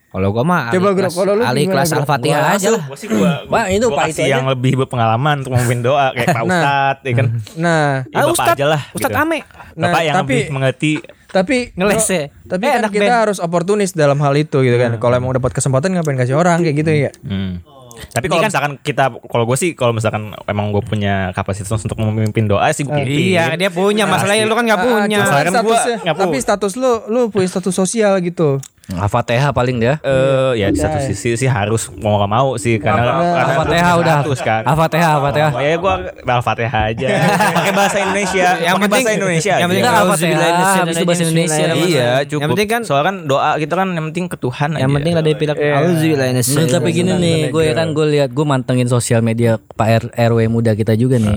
Kalau 0.06 0.32
gua 0.32 0.44
mah 0.46 0.72
Coba, 0.72 0.96
kelas, 0.96 1.12
kalau 1.12 1.34
lu 1.34 1.44
ahli 1.44 1.68
kelas? 1.68 1.92
Al-Fatihah 1.92 2.56
aja 2.56 2.72
lah. 2.72 2.88
Gua 2.88 2.96
sih 2.96 3.04
gua, 3.04 3.44
Pak, 3.44 3.64
itu 3.68 3.86
Pak 3.86 4.06
itu 4.08 4.22
yang 4.24 4.48
lebih 4.48 4.80
berpengalaman 4.80 5.44
untuk 5.44 5.52
memimpin 5.52 5.84
doa 5.84 6.08
kayak 6.10 6.32
Pak 6.32 6.42
Ustadz 6.48 7.04
ya 7.04 7.12
kan. 7.12 7.26
Nah, 7.58 7.86
Ya, 8.06 8.24
Bapak 8.24 8.46
aja 8.54 8.66
lah 8.66 8.82
Ustadz 8.90 9.12
gitu. 9.12 9.20
Ame. 9.20 9.38
Nah, 9.74 9.84
Bapak 9.84 10.02
yang 10.02 10.14
tapi- 10.16 10.40
lebih 10.40 10.54
mengerti 10.54 10.92
tapi 11.26 11.56
Ngeles 11.74 12.06
ya? 12.06 12.22
Tapi 12.48 12.64
Eh, 12.64 12.72
kan 12.72 12.82
kita 12.88 13.04
band. 13.04 13.22
harus 13.28 13.38
oportunis 13.38 13.92
dalam 13.92 14.16
hal 14.16 14.32
itu 14.32 14.56
gitu 14.58 14.76
kan. 14.78 14.96
Kalau 14.96 15.14
emang 15.14 15.36
dapat 15.36 15.52
kesempatan 15.52 15.92
ngapain 15.92 16.16
kasih 16.16 16.32
orang 16.34 16.64
kayak 16.64 16.76
gitu 16.78 16.90
ya. 16.96 17.10
Hmm. 17.20 17.60
Tapi 17.96 18.26
kalau 18.26 18.42
misalkan 18.42 18.72
kita, 18.78 19.04
kalau 19.22 19.44
gue 19.44 19.56
sih, 19.56 19.70
kalau 19.72 19.90
misalkan 19.90 20.30
emang 20.44 20.68
gue 20.68 20.80
punya 20.80 21.32
kapasitas 21.32 21.72
untuk 21.74 21.96
memimpin 21.98 22.44
doa 22.44 22.68
sih 22.70 22.82
gue 22.82 22.92
pimpin. 22.92 23.32
Iya, 23.32 23.54
dia 23.54 23.68
punya. 23.68 24.04
Masalahnya 24.04 24.44
lu 24.44 24.52
kan 24.52 24.64
nggak 24.64 24.76
Ah, 24.76 24.86
punya. 24.86 25.16
cuma 25.16 25.24
Masalah 25.24 25.42
kan 25.42 25.52
gua 25.52 25.56
statusnya- 25.58 25.98
nggak 26.02 26.14
tapi 26.14 26.28
punya. 26.28 26.42
status 26.42 26.72
lu 26.74 26.90
lu 27.06 27.20
punya 27.28 27.48
status 27.48 27.74
sosial 27.74 28.12
gitu. 28.20 28.60
Al-Fatihah 28.86 29.50
paling 29.50 29.76
dia. 29.76 29.98
Eh, 29.98 30.52
ya 30.56 30.70
di 30.70 30.78
satu 30.78 31.02
sisi 31.02 31.34
sih 31.34 31.50
harus 31.50 31.90
mau 31.98 32.16
gak 32.16 32.30
mau 32.30 32.54
sih 32.54 32.78
karena 32.78 33.18
karena 33.34 33.42
Al-Fatihah 33.58 33.90
gua 33.90 33.98
udah. 33.98 34.16
kan. 34.38 34.62
Al-Fatihah, 34.62 35.10
Al-Fatihah. 35.12 35.50
Oh, 35.50 35.58
ya 35.60 35.74
gue 35.74 35.94
Al-Fatihah 36.22 36.82
aja. 36.86 37.06
Pakai 37.58 37.72
bahasa 37.74 37.96
Indonesia. 37.98 38.46
Yang 38.56 38.76
penting- 38.78 39.02
bahasa 39.02 39.10
Indonesia. 39.12 39.54
yang 39.56 39.68
penting 39.68 39.82
Enggak, 39.82 39.98
Auzubillahi 39.98 40.38
Al-Fatihah, 40.46 40.76
habis 40.78 40.94
itu 40.94 41.04
bahasa 41.04 41.22
Indonesia. 41.24 41.64
Iya, 41.66 42.06
Yang 42.16 42.28
cukup. 42.30 42.46
penting 42.54 42.68
kan 42.68 42.80
soalnya 42.86 43.06
kan 43.06 43.16
doa 43.26 43.50
kita 43.58 43.74
kan 43.74 43.88
yang 43.90 44.06
penting 44.06 44.26
ke 44.28 44.36
Tuhan 44.38 44.68
aja. 44.70 44.80
yang 44.80 44.92
penting 44.94 45.12
ada 45.12 45.26
auzubillahi 45.26 46.06
Nah, 46.16 46.32
minasyaitonir 46.32 46.70
tapi 46.70 46.88
gini 46.92 47.12
nih, 47.12 47.38
gue 47.50 47.62
ya 47.64 47.74
kan 47.74 47.90
gue 47.90 48.06
lihat 48.08 48.30
gue 48.30 48.44
mantengin 48.44 48.86
sosial 48.86 49.18
media 49.18 49.58
Pak 49.58 50.14
RW 50.14 50.46
muda 50.46 50.72
kita 50.72 50.94
juga 50.94 51.18
nih. 51.18 51.34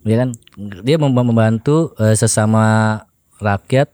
Dia 0.00 0.16
kan 0.16 0.28
dia 0.80 0.96
mem- 0.96 1.12
membantu 1.12 1.92
eh, 1.96 2.16
sesama 2.16 2.96
rakyat 3.36 3.92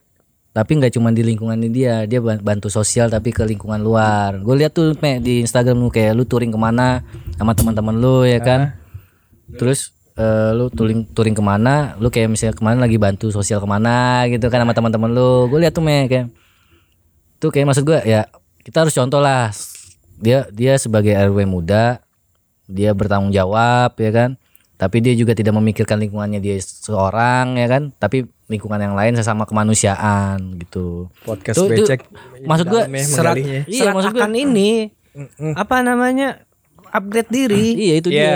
tapi 0.57 0.73
nggak 0.81 0.97
cuma 0.97 1.13
di 1.13 1.21
lingkungan 1.21 1.53
dia, 1.69 2.09
dia 2.09 2.17
ban- 2.17 2.41
bantu 2.41 2.65
sosial 2.65 3.13
tapi 3.13 3.29
ke 3.29 3.45
lingkungan 3.45 3.77
luar. 3.77 4.41
Gue 4.41 4.57
lihat 4.57 4.73
tuh 4.73 4.97
Me, 5.05 5.21
di 5.21 5.45
Instagram 5.45 5.77
lu 5.77 5.93
kayak 5.93 6.17
lu 6.17 6.25
touring 6.25 6.49
ke 6.49 6.57
mana 6.57 7.05
sama 7.37 7.53
teman-teman 7.53 7.93
lu 7.93 8.25
ya 8.25 8.41
kan. 8.41 8.73
Terus 9.53 9.93
eh, 10.17 10.57
lu 10.57 10.73
touring 10.73 11.05
touring 11.13 11.37
ke 11.37 11.45
mana, 11.45 11.93
lu 12.01 12.09
kayak 12.09 12.33
misalnya 12.33 12.57
ke 12.57 12.65
mana 12.65 12.89
lagi 12.89 12.97
bantu 12.97 13.29
sosial 13.29 13.61
ke 13.61 13.69
mana 13.69 14.25
gitu 14.33 14.49
kan 14.49 14.65
sama 14.65 14.73
teman-teman 14.73 15.13
lu. 15.13 15.45
Gue 15.45 15.61
lihat 15.61 15.77
tuh 15.77 15.85
Me 15.85 16.09
kayak 16.09 16.33
tuh 17.37 17.53
kayak 17.53 17.69
maksud 17.69 17.85
gue 17.85 18.01
ya 18.09 18.25
kita 18.65 18.81
harus 18.81 18.97
contoh 18.97 19.21
lah 19.21 19.53
dia 20.17 20.49
dia 20.49 20.73
sebagai 20.81 21.13
RW 21.13 21.45
muda 21.45 22.01
dia 22.65 22.97
bertanggung 22.97 23.29
jawab 23.29 23.93
ya 24.01 24.09
kan 24.09 24.41
tapi 24.77 24.97
dia 24.99 25.13
juga 25.13 25.33
tidak 25.33 25.53
memikirkan 25.53 25.97
lingkungannya 25.97 26.37
dia 26.37 26.55
seorang 26.57 27.57
ya 27.57 27.67
kan 27.67 27.89
tapi 27.91 28.23
lingkungan 28.45 28.79
yang 28.79 28.93
lain 28.93 29.13
sesama 29.13 29.43
kemanusiaan 29.43 30.37
gitu 30.55 31.09
Podcast 31.21 31.57
Tuh- 31.57 31.67
tuh, 31.67 31.83
becek. 31.83 32.05
maksud 32.41 32.65
gue 32.65 32.81
serat 32.97 33.35
menggalinya. 33.35 33.59
Iya, 33.63 33.75
serat 33.75 33.93
maksud 33.93 34.11
gua- 34.11 34.21
akan 34.21 34.33
ini 34.33 34.71
apa 35.53 35.75
namanya 35.81 36.45
upgrade 36.87 37.27
diri 37.27 37.65
iya 37.75 37.95
itu 37.97 38.07
Iya. 38.07 38.15
dia 38.15 38.35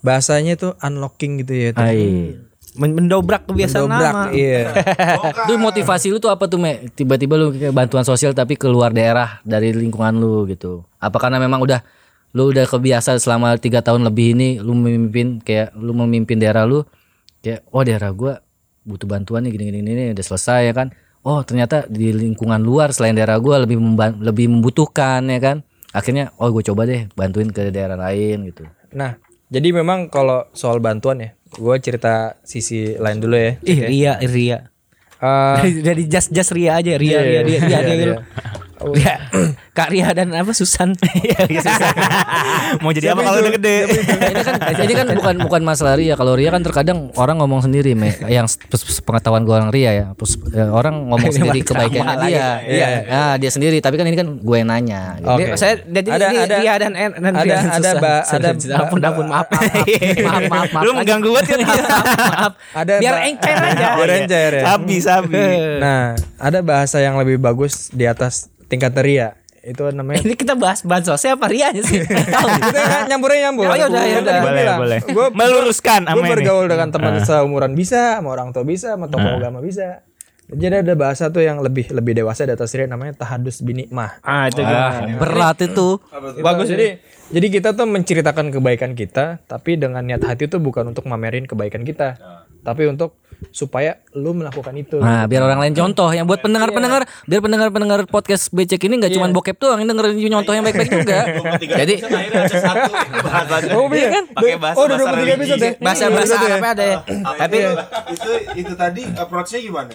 Bahasanya 0.00 0.56
tuh 0.56 0.74
unlocking 0.80 1.38
gitu 1.38 1.52
ya. 1.52 1.70
tuh. 1.70 1.78
Hai. 1.80 2.34
men- 2.72 2.96
mendobrak 2.96 3.44
kebiasaan 3.44 3.84
Mendobrak, 3.84 4.14
lama 4.16 4.34
Iya. 4.34 4.72
Itu 5.44 5.60
motivasi 5.60 6.08
lu 6.08 6.18
tuh 6.18 6.26
apa 6.26 6.48
tuh, 6.48 6.56
Me? 6.56 6.88
Tiba-tiba 6.90 7.36
lu 7.36 7.52
kayak 7.52 7.70
bantuan 7.70 8.02
sosial 8.02 8.32
tapi 8.32 8.56
keluar 8.56 8.90
daerah 8.90 9.38
dari 9.42 9.70
lingkungan 9.70 10.16
lu 10.16 10.48
gitu. 10.48 10.82
Apa 10.96 11.20
karena 11.20 11.36
memang 11.36 11.60
udah 11.60 11.84
lu 12.32 12.48
udah 12.48 12.64
kebiasa 12.64 13.20
selama 13.20 13.56
tiga 13.60 13.84
tahun 13.84 14.08
lebih 14.08 14.32
ini 14.32 14.48
lu 14.58 14.72
memimpin 14.72 15.40
kayak 15.40 15.76
lu 15.76 15.92
memimpin 15.92 16.40
daerah 16.40 16.64
lu 16.64 16.84
kayak 17.44 17.64
oh 17.68 17.84
daerah 17.84 18.08
gua 18.12 18.40
butuh 18.82 19.06
bantuan 19.06 19.44
nih 19.46 19.52
gini-gini 19.54 19.78
ini 19.84 20.04
udah 20.10 20.24
selesai 20.24 20.68
ya 20.68 20.74
kan. 20.74 20.90
Oh, 21.22 21.38
ternyata 21.46 21.86
di 21.86 22.10
lingkungan 22.10 22.58
luar 22.58 22.90
selain 22.90 23.14
daerah 23.14 23.38
gua 23.38 23.62
lebih 23.62 23.78
memban- 23.78 24.18
lebih 24.18 24.50
membutuhkan 24.50 25.22
ya 25.30 25.38
kan. 25.38 25.56
Akhirnya 25.94 26.32
oh 26.40 26.48
gue 26.50 26.64
coba 26.66 26.88
deh 26.88 27.06
bantuin 27.14 27.52
ke 27.52 27.68
daerah 27.68 27.94
lain 27.94 28.48
gitu. 28.48 28.64
Nah, 28.96 29.20
jadi 29.46 29.70
memang 29.70 30.08
kalau 30.08 30.48
soal 30.50 30.80
bantuan 30.80 31.20
ya, 31.20 31.30
gue 31.52 31.76
cerita 31.78 32.40
sisi 32.42 32.96
lain 32.96 33.20
dulu 33.20 33.36
ya. 33.38 33.52
ih 33.60 33.78
ria 33.86 34.12
ria 34.24 34.58
Eh, 35.22 35.54
dari, 35.54 35.72
dari 35.86 36.02
jas 36.10 36.26
jas 36.32 36.50
ria 36.50 36.74
aja 36.80 36.98
ria 36.98 37.22
ria 37.22 37.40
dia 37.46 37.60
dia 37.62 37.78
dia 37.86 37.94
gitu. 37.94 38.04
Ria. 38.18 38.20
Kak 39.72 39.88
Ria 39.88 40.12
dan 40.12 40.28
apa 40.32 40.52
Susan? 40.52 40.92
Mau 42.82 42.92
jadi 42.92 43.12
apa 43.12 43.20
kalau 43.22 43.40
udah 43.40 43.52
gede? 43.54 43.76
ini 43.88 44.42
kan 44.42 44.54
ini 44.78 44.92
kan 44.92 45.06
bukan 45.16 45.34
bukan 45.40 45.62
masalah 45.64 45.96
ria. 45.96 46.12
Kalau 46.12 46.36
ria 46.36 46.52
kan 46.52 46.60
terkadang 46.60 47.08
orang 47.14 47.40
ngomong 47.40 47.64
sendiri 47.64 47.96
me. 47.96 48.12
Yang 48.26 48.60
pengetahuan 49.00 49.42
gue 49.42 49.54
orang 49.54 49.72
ria 49.72 49.90
ya. 49.92 50.06
Terus 50.12 50.36
eh, 50.52 50.68
orang 50.68 51.08
ngomong 51.08 51.30
sendiri 51.30 51.64
kebaikannya 51.64 52.16
dia. 52.22 52.48
iya. 52.62 52.88
Nah, 53.02 53.34
dia 53.36 53.48
sendiri. 53.48 53.80
Tapi 53.80 53.96
kan 53.96 54.04
ini 54.04 54.16
kan 54.16 54.28
gue 54.36 54.56
yang 54.56 54.68
nanya 54.68 55.16
gitu. 55.16 55.36
Dia- 55.40 55.56
saya 55.56 55.74
jadi 55.80 56.08
Ada- 56.10 56.28
ini 56.28 56.36
ada- 56.38 56.58
Ria 56.58 56.74
dan 56.76 56.92
dan 56.92 57.32
ada 57.32 57.40
Ria 57.40 57.54
dan 57.54 57.64
ada 57.64 57.72
Susan. 57.72 57.96
ba- 57.96 58.24
ada 58.24 58.48
ampun 58.78 58.98
ampun 59.00 59.26
maaf 59.26 59.46
maaf 59.48 59.64
maaf. 59.64 60.42
Maaf 60.52 60.70
maaf 60.70 60.84
Lu 60.84 60.90
mengganggu 60.92 61.28
banget 61.30 61.48
kan? 61.48 61.58
maaf 61.64 62.52
Ada 62.76 62.92
biar 63.00 63.16
encer 63.24 63.56
aja. 63.56 63.86
Biar 63.96 64.10
encer 64.14 64.50
ya. 64.52 64.62
Sabi, 64.68 64.96
sabi. 65.00 65.44
Nah, 65.80 66.12
ada 66.36 66.58
bahasa 66.60 67.00
yang 67.00 67.16
lebih 67.16 67.40
bagus 67.40 67.88
di 67.88 68.04
atas 68.04 68.51
tingkat 68.72 68.96
ria. 69.04 69.36
Itu 69.62 69.86
namanya 69.94 70.26
ini 70.26 70.34
kita 70.34 70.58
bahas 70.58 70.82
bansosnya 70.82 71.38
apa 71.38 71.46
Ria 71.46 71.70
sih 71.70 72.02
tahu 72.34 72.48
kita 72.50 72.80
kan 72.82 73.02
nyamburnya 73.06 73.46
nyambur. 73.46 73.70
Oh, 73.70 73.78
yaudah, 73.78 74.02
yaudah. 74.10 74.34
Boleh, 74.42 74.64
boleh. 74.74 74.98
Gue 75.06 75.26
Meluruskan 75.30 76.02
Gue 76.02 76.18
ama 76.18 76.24
ini. 76.26 76.32
bergaul 76.34 76.66
dengan 76.66 76.90
teman 76.90 77.22
seumuran 77.22 77.78
bisa, 77.78 78.18
sama 78.18 78.34
orang 78.34 78.50
tua 78.50 78.66
bisa, 78.66 78.98
sama 78.98 79.06
tokoh 79.06 79.38
agama 79.38 79.62
bisa. 79.62 80.02
Jadi 80.50 80.82
ada 80.82 80.94
bahasa 80.98 81.30
tuh 81.30 81.46
yang 81.46 81.62
lebih 81.62 81.94
lebih 81.94 82.18
dewasa 82.18 82.42
di 82.42 82.52
atas 82.52 82.74
ria 82.74 82.90
namanya 82.90 83.14
tahadus 83.22 83.62
binikmah. 83.62 84.18
ah 84.26 84.50
itu 84.50 84.60
berat 85.16 85.58
itu 85.62 85.88
Bagus 86.42 86.66
jadi 86.66 86.98
jadi 87.32 87.46
kita 87.48 87.72
tuh 87.72 87.88
menceritakan 87.88 88.52
kebaikan 88.52 88.92
kita, 88.92 89.40
tapi 89.48 89.80
dengan 89.80 90.04
niat 90.04 90.20
hati 90.20 90.52
tuh 90.52 90.60
bukan 90.60 90.92
untuk 90.92 91.08
mamerin 91.08 91.48
kebaikan 91.48 91.80
kita, 91.80 92.41
tapi 92.62 92.86
untuk 92.86 93.18
supaya 93.50 93.98
lu 94.14 94.32
melakukan 94.32 94.70
itu. 94.72 94.96
nah 94.96 95.26
biar 95.26 95.42
orang 95.42 95.58
lain 95.58 95.74
contoh 95.74 96.06
yang 96.08 96.24
buat 96.24 96.38
pendengar 96.38 96.70
pendengar 96.70 97.02
biar 97.26 97.42
pendengar 97.42 97.68
pendengar 97.68 97.98
podcast 98.06 98.48
becek 98.48 98.78
ini 98.80 98.96
nggak 98.96 99.10
cuma 99.10 99.26
bokep 99.28 99.58
doang 99.58 99.82
yang 99.82 99.90
dengerin 99.90 100.30
contoh 100.32 100.52
yang 100.52 100.62
baik-baik 100.62 100.90
juga 100.94 101.20
jadi 101.80 101.94
Oh 103.72 103.90
iya 103.90 104.08
kan? 104.12 104.24
Pakai 104.30 104.56
bahasa- 104.56 104.78
oh 104.78 104.84
udah 104.84 104.96
bahasa 104.96 105.18
23 105.18 105.36
episode 105.36 105.58
ya? 105.60 105.72
bahasa 105.76 106.04
Iya, 106.04 106.14
bahasa 106.14 106.34
ya? 106.34 106.54
apa 106.54 106.68
ada 106.70 106.84
ya 106.84 106.96
Tapi 107.34 107.56
itu 108.08 108.30
itu 108.56 108.72
tadi 108.72 109.02
approach-nya 109.12 109.58
gimana? 109.60 109.90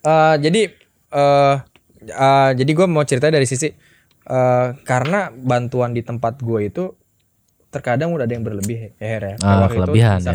Eh, 0.00 0.34
jadi 0.38 0.60
eh 1.08 1.54
eh, 2.06 2.50
jadi 2.54 2.70
gue 2.70 2.86
mau 2.86 3.02
cerita 3.02 3.26
dari 3.28 3.44
sisi 3.44 3.66
eh 3.66 4.66
karena 4.82 5.30
bantuan 5.30 5.90
di 5.90 6.02
tempat 6.02 6.38
gue 6.38 6.60
itu 6.64 6.84
terkadang 7.68 8.14
udah 8.14 8.24
ada 8.24 8.32
yang 8.32 8.42
berlebih 8.42 8.94
ya 8.94 9.18
ya. 9.18 9.18
Kayak 9.18 9.42
Ah, 9.42 9.58
waktu 9.60 9.74
itu 9.74 9.82
kelebihan, 9.84 10.18
ya. 10.20 10.30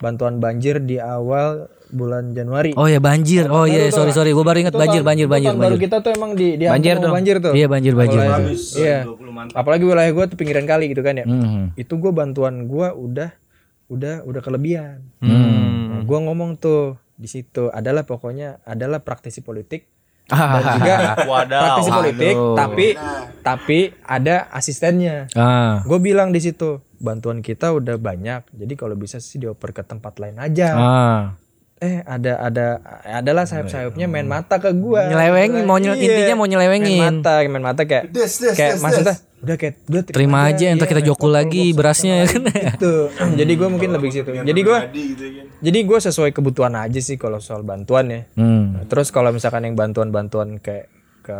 Bantuan 0.00 0.36
banjir 0.36 0.80
di 0.80 0.96
awal 0.96 1.68
bulan 1.86 2.30
Januari. 2.30 2.70
oh 2.72 2.86
ya 2.86 2.98
banjir 2.98 3.46
oh 3.46 3.66
iya 3.66 3.90
tuh, 3.90 4.00
sorry 4.00 4.12
sorry 4.12 4.30
gue 4.30 4.40
baru 4.40 4.62
ingat 4.62 4.72
itu 4.72 4.80
banjir 4.80 5.02
banjir 5.02 5.26
banjir 5.26 5.50
tahun 5.50 5.58
baru 5.58 5.66
banjir 5.68 5.82
kita 5.82 5.96
tuh 5.98 6.10
emang 6.12 6.30
di 6.32 6.48
di 6.54 6.64
Banjir 6.64 6.96
dong. 6.96 7.12
banjir 7.12 7.36
tuh. 7.36 7.52
Iya, 7.52 7.66
banjir, 7.66 7.92
banjir, 7.92 8.18
banjir. 8.20 8.54
Iya. 8.76 8.98
Apalagi 9.52 9.84
wilayah 9.84 10.08
gue 10.08 10.24
tuh 10.24 10.36
pinggiran 10.36 10.64
kali 10.64 10.88
gitu 10.88 11.02
kan 11.02 11.14
ya. 11.14 11.26
Hmm. 11.26 11.74
Itu 11.74 11.98
gue 11.98 12.10
bantuan 12.10 12.64
gue 12.64 12.88
udah 12.88 13.34
udah 13.88 14.22
udah 14.22 14.40
kelebihan. 14.40 15.02
Hmm. 15.18 15.34
Nah, 15.90 16.00
gue 16.00 16.18
ngomong 16.20 16.56
tuh 16.56 16.94
di 17.12 17.26
situ 17.26 17.68
adalah 17.68 18.06
pokoknya 18.06 18.62
adalah 18.62 19.02
praktisi 19.02 19.40
politik 19.40 19.90
Ah, 20.26 20.56
dan 20.56 20.78
juga 20.78 20.94
Wadaw. 21.34 21.58
praktisi 21.60 21.90
politik 21.90 22.34
tapi 22.54 22.86
tapi 23.42 23.78
ada 24.00 24.46
asistennya 24.48 25.26
ah 25.34 25.82
gue 25.82 25.98
bilang 25.98 26.30
di 26.30 26.38
situ 26.38 26.78
bantuan 27.00 27.40
kita 27.40 27.72
udah 27.72 27.96
banyak 27.96 28.44
jadi 28.52 28.72
kalau 28.74 28.94
bisa 28.94 29.16
sih 29.16 29.36
dioper 29.36 29.72
ke 29.72 29.82
tempat 29.82 30.14
lain 30.16 30.36
aja. 30.36 30.68
Ah. 30.70 31.22
Eh 31.76 32.04
ada 32.04 32.36
ada 32.38 32.66
adalah 33.02 33.42
sayap 33.42 33.66
sayapnya 33.66 34.04
main 34.04 34.28
mata 34.28 34.56
ke 34.56 34.68
gue 34.68 35.00
Nyelewengin, 35.00 35.64
mau 35.64 35.76
nyel- 35.76 35.96
intinya 35.96 36.36
mau 36.36 36.44
nyelewengin. 36.44 37.00
main 37.00 37.16
mata 37.16 37.40
main 37.42 37.64
mata 37.64 37.82
kayak 37.82 38.04
Des, 38.06 38.28
des, 38.28 38.52
kayak 38.52 38.76
des, 38.76 38.82
maksudnya 38.84 39.16
udah 39.40 39.56
kayak 39.56 39.74
udah 39.88 40.02
terima 40.04 40.38
aja 40.44 40.60
iya, 40.60 40.70
entar 40.70 40.84
kita 40.84 41.00
naik 41.00 41.08
jokul 41.08 41.32
lagi 41.32 41.72
berasnya 41.72 42.20
ya 42.20 42.26
kan? 42.28 42.42
Gitu. 42.44 42.94
Jadi 43.40 43.52
gue 43.54 43.68
mungkin 43.70 43.90
lebih 43.90 44.08
ke 44.08 44.14
situ 44.14 44.30
jadi 44.36 44.60
gue 44.60 44.78
Tadi 44.78 45.02
gitu 45.08 45.24
kan. 45.24 45.44
jadi 45.58 45.78
gue 45.80 45.98
sesuai 46.02 46.30
kebutuhan 46.30 46.74
aja 46.76 47.00
sih 47.00 47.16
kalau 47.16 47.40
soal 47.40 47.64
bantuan 47.64 48.06
ya. 48.06 48.20
Hmm. 48.36 48.76
Nah, 48.76 48.84
terus 48.84 49.08
kalau 49.08 49.32
misalkan 49.32 49.64
yang 49.64 49.72
bantuan-bantuan 49.72 50.60
kayak 50.60 50.92
ke 51.22 51.36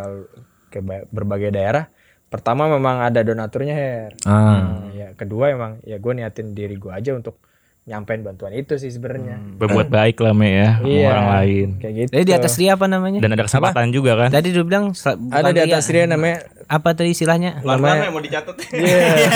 ke 0.70 0.80
ba- 0.80 1.04
berbagai 1.06 1.52
daerah, 1.52 1.92
pertama 2.30 2.64
memang 2.66 3.02
ada 3.02 3.20
donaturnya 3.20 3.74
Her. 3.74 4.10
ah 4.22 4.30
Nah, 4.30 4.58
ya 4.92 5.08
kedua 5.12 5.50
emang 5.50 5.82
ya 5.82 5.98
gue 5.98 6.12
niatin 6.14 6.50
diri 6.50 6.74
gue 6.74 6.88
aja 6.88 7.10
untuk 7.12 7.42
nyampein 7.82 8.22
bantuan 8.22 8.52
itu 8.52 8.76
sih 8.76 8.86
sebenarnya. 8.86 9.40
Berbuat 9.56 9.90
baik 9.90 10.20
lah 10.20 10.30
Me 10.30 10.46
ya 10.48 10.70
Iya. 10.78 11.06
orang 11.08 11.26
lain. 11.28 11.68
Kayak 11.76 11.94
gitu. 11.96 12.10
Jadi 12.12 12.24
di 12.24 12.34
atas 12.36 12.52
Ria 12.54 12.72
apa 12.72 12.86
namanya? 12.86 13.18
Dan 13.18 13.34
ada 13.34 13.42
kesempatan 13.42 13.90
juga 13.90 14.14
kan. 14.14 14.28
Tadi 14.30 14.48
lu 14.48 14.62
bilang 14.62 14.94
ada 15.28 15.50
di 15.50 15.60
atas 15.60 15.84
Ria. 15.84 16.04
dia 16.04 16.04
namanya 16.06 16.36
apa 16.64 16.88
tadi 16.92 17.10
istilahnya? 17.10 17.58
namanya 17.60 18.08
mau 18.08 18.22
dicatat. 18.22 18.54
iya, 18.78 19.26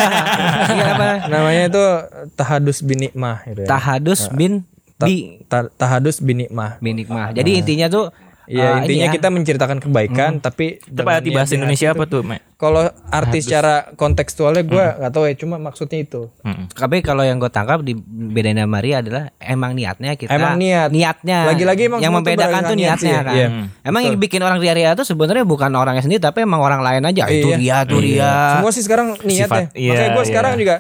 Iya 0.71 0.85
apa? 0.95 1.09
namanya 1.27 1.63
itu 1.67 1.85
tahadus 2.33 2.79
binikmah 2.81 3.43
gitu 3.45 3.61
ya. 3.63 3.69
Tahadus 3.69 4.31
bin 4.31 4.63
Ta- 4.95 5.11
ta- 5.51 5.73
tahadus 5.75 6.23
binikmah. 6.23 6.79
binikmah. 6.79 7.35
Jadi 7.35 7.59
intinya 7.59 7.91
tuh 7.91 8.15
Iya 8.45 8.61
eh, 8.63 8.79
intinya 8.83 9.09
ya. 9.09 9.13
kita 9.13 9.29
menceritakan 9.29 9.79
kebaikan 9.81 10.37
tapi 10.37 10.77
Itu 10.79 11.01
pada 11.01 11.19
dengan 11.19 11.37
bahasa 11.39 11.53
Indonesia 11.55 11.89
hati 11.89 11.95
apa 11.95 12.05
itu- 12.05 12.13
tuh, 12.13 12.23
Mek? 12.23 12.41
Kalau 12.55 12.83
arti 13.11 13.39
secara 13.41 13.75
kontekstualnya 13.93 14.63
gue 14.63 14.85
nggak 14.97 15.13
tahu 15.13 15.25
ya 15.25 15.35
cuma 15.35 15.57
maksudnya 15.59 15.99
itu. 15.99 16.33
Mm-mm. 16.41 16.71
Tapi 16.71 17.01
kalau 17.01 17.21
yang 17.21 17.37
gue 17.37 17.49
tangkap 17.49 17.81
di 17.81 17.93
bedain 18.07 18.57
sama 18.57 18.79
Maria 18.79 19.01
adalah 19.01 19.29
emang 19.39 19.73
niatnya 19.73 20.15
kita 20.15 20.33
Emang 20.33 20.57
niat. 20.57 20.89
niatnya 20.89 21.45
Lagi-lagi 21.47 21.83
emang 21.87 22.01
yang 22.01 22.15
membedakan 22.15 22.61
tuh 22.65 22.73
niatnya 22.75 22.97
sih, 22.97 23.13
kan. 23.21 23.35
iya. 23.35 23.49
Emang 23.83 24.01
yang 24.03 24.17
bikin 24.17 24.41
orang 24.41 24.57
ria-ria 24.59 24.93
tuh 24.93 25.05
sebenarnya 25.05 25.43
bukan 25.43 25.69
orangnya 25.71 26.01
sendiri 26.01 26.23
tapi 26.23 26.41
emang 26.41 26.59
orang 26.59 26.81
lain 26.81 27.05
aja. 27.05 27.27
Itu 27.27 27.49
Iya. 27.51 27.57
dia 27.59 27.77
tuh 27.85 28.01
dia. 28.01 28.33
Semua 28.55 28.71
sih 28.71 28.83
sekarang 28.83 29.09
niat 29.21 29.45
Sifat, 29.45 29.61
ya. 29.61 29.67
iya, 29.75 29.91
Makanya 29.91 30.09
gue 30.11 30.21
iya. 30.21 30.31
sekarang 30.31 30.53
juga 30.55 30.75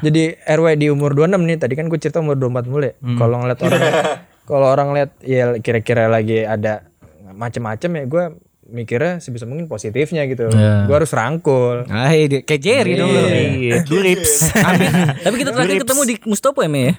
jadi 0.00 0.22
RW 0.50 0.66
di 0.74 0.86
umur 0.88 1.10
26 1.14 1.40
nih. 1.42 1.56
Tadi 1.56 1.74
kan 1.74 1.86
gue 1.86 1.98
cerita 1.98 2.18
umur 2.18 2.34
24 2.34 2.64
mulai. 2.66 2.92
Kalau 3.14 3.36
ngeliat 3.38 3.58
orang 3.62 3.82
kalau 4.42 4.66
orang 4.66 4.88
lihat 4.92 5.10
ya 5.22 5.56
kira-kira 5.56 6.04
lagi 6.06 6.42
ada 6.42 6.89
macem-macem 7.34 7.90
ya 7.94 8.04
gue 8.06 8.24
mikirnya 8.70 9.18
sebisa 9.18 9.44
mungkin 9.50 9.66
positifnya 9.66 10.22
gitu. 10.30 10.46
Gue 10.86 10.94
harus 10.94 11.10
rangkul. 11.10 11.90
Ah, 11.90 12.14
iya, 12.14 12.40
kayak 12.46 12.62
Jerry 12.62 12.94
dong 12.94 13.10
lu. 13.10 13.20
Iya, 13.26 13.82
Durips. 13.82 14.54
Tapi 15.26 15.34
kita 15.42 15.50
terakhir 15.50 15.82
ketemu 15.82 16.02
di 16.06 16.14
Mustopo 16.22 16.62
ya, 16.62 16.70
Me 16.70 16.82
ya? 16.86 16.94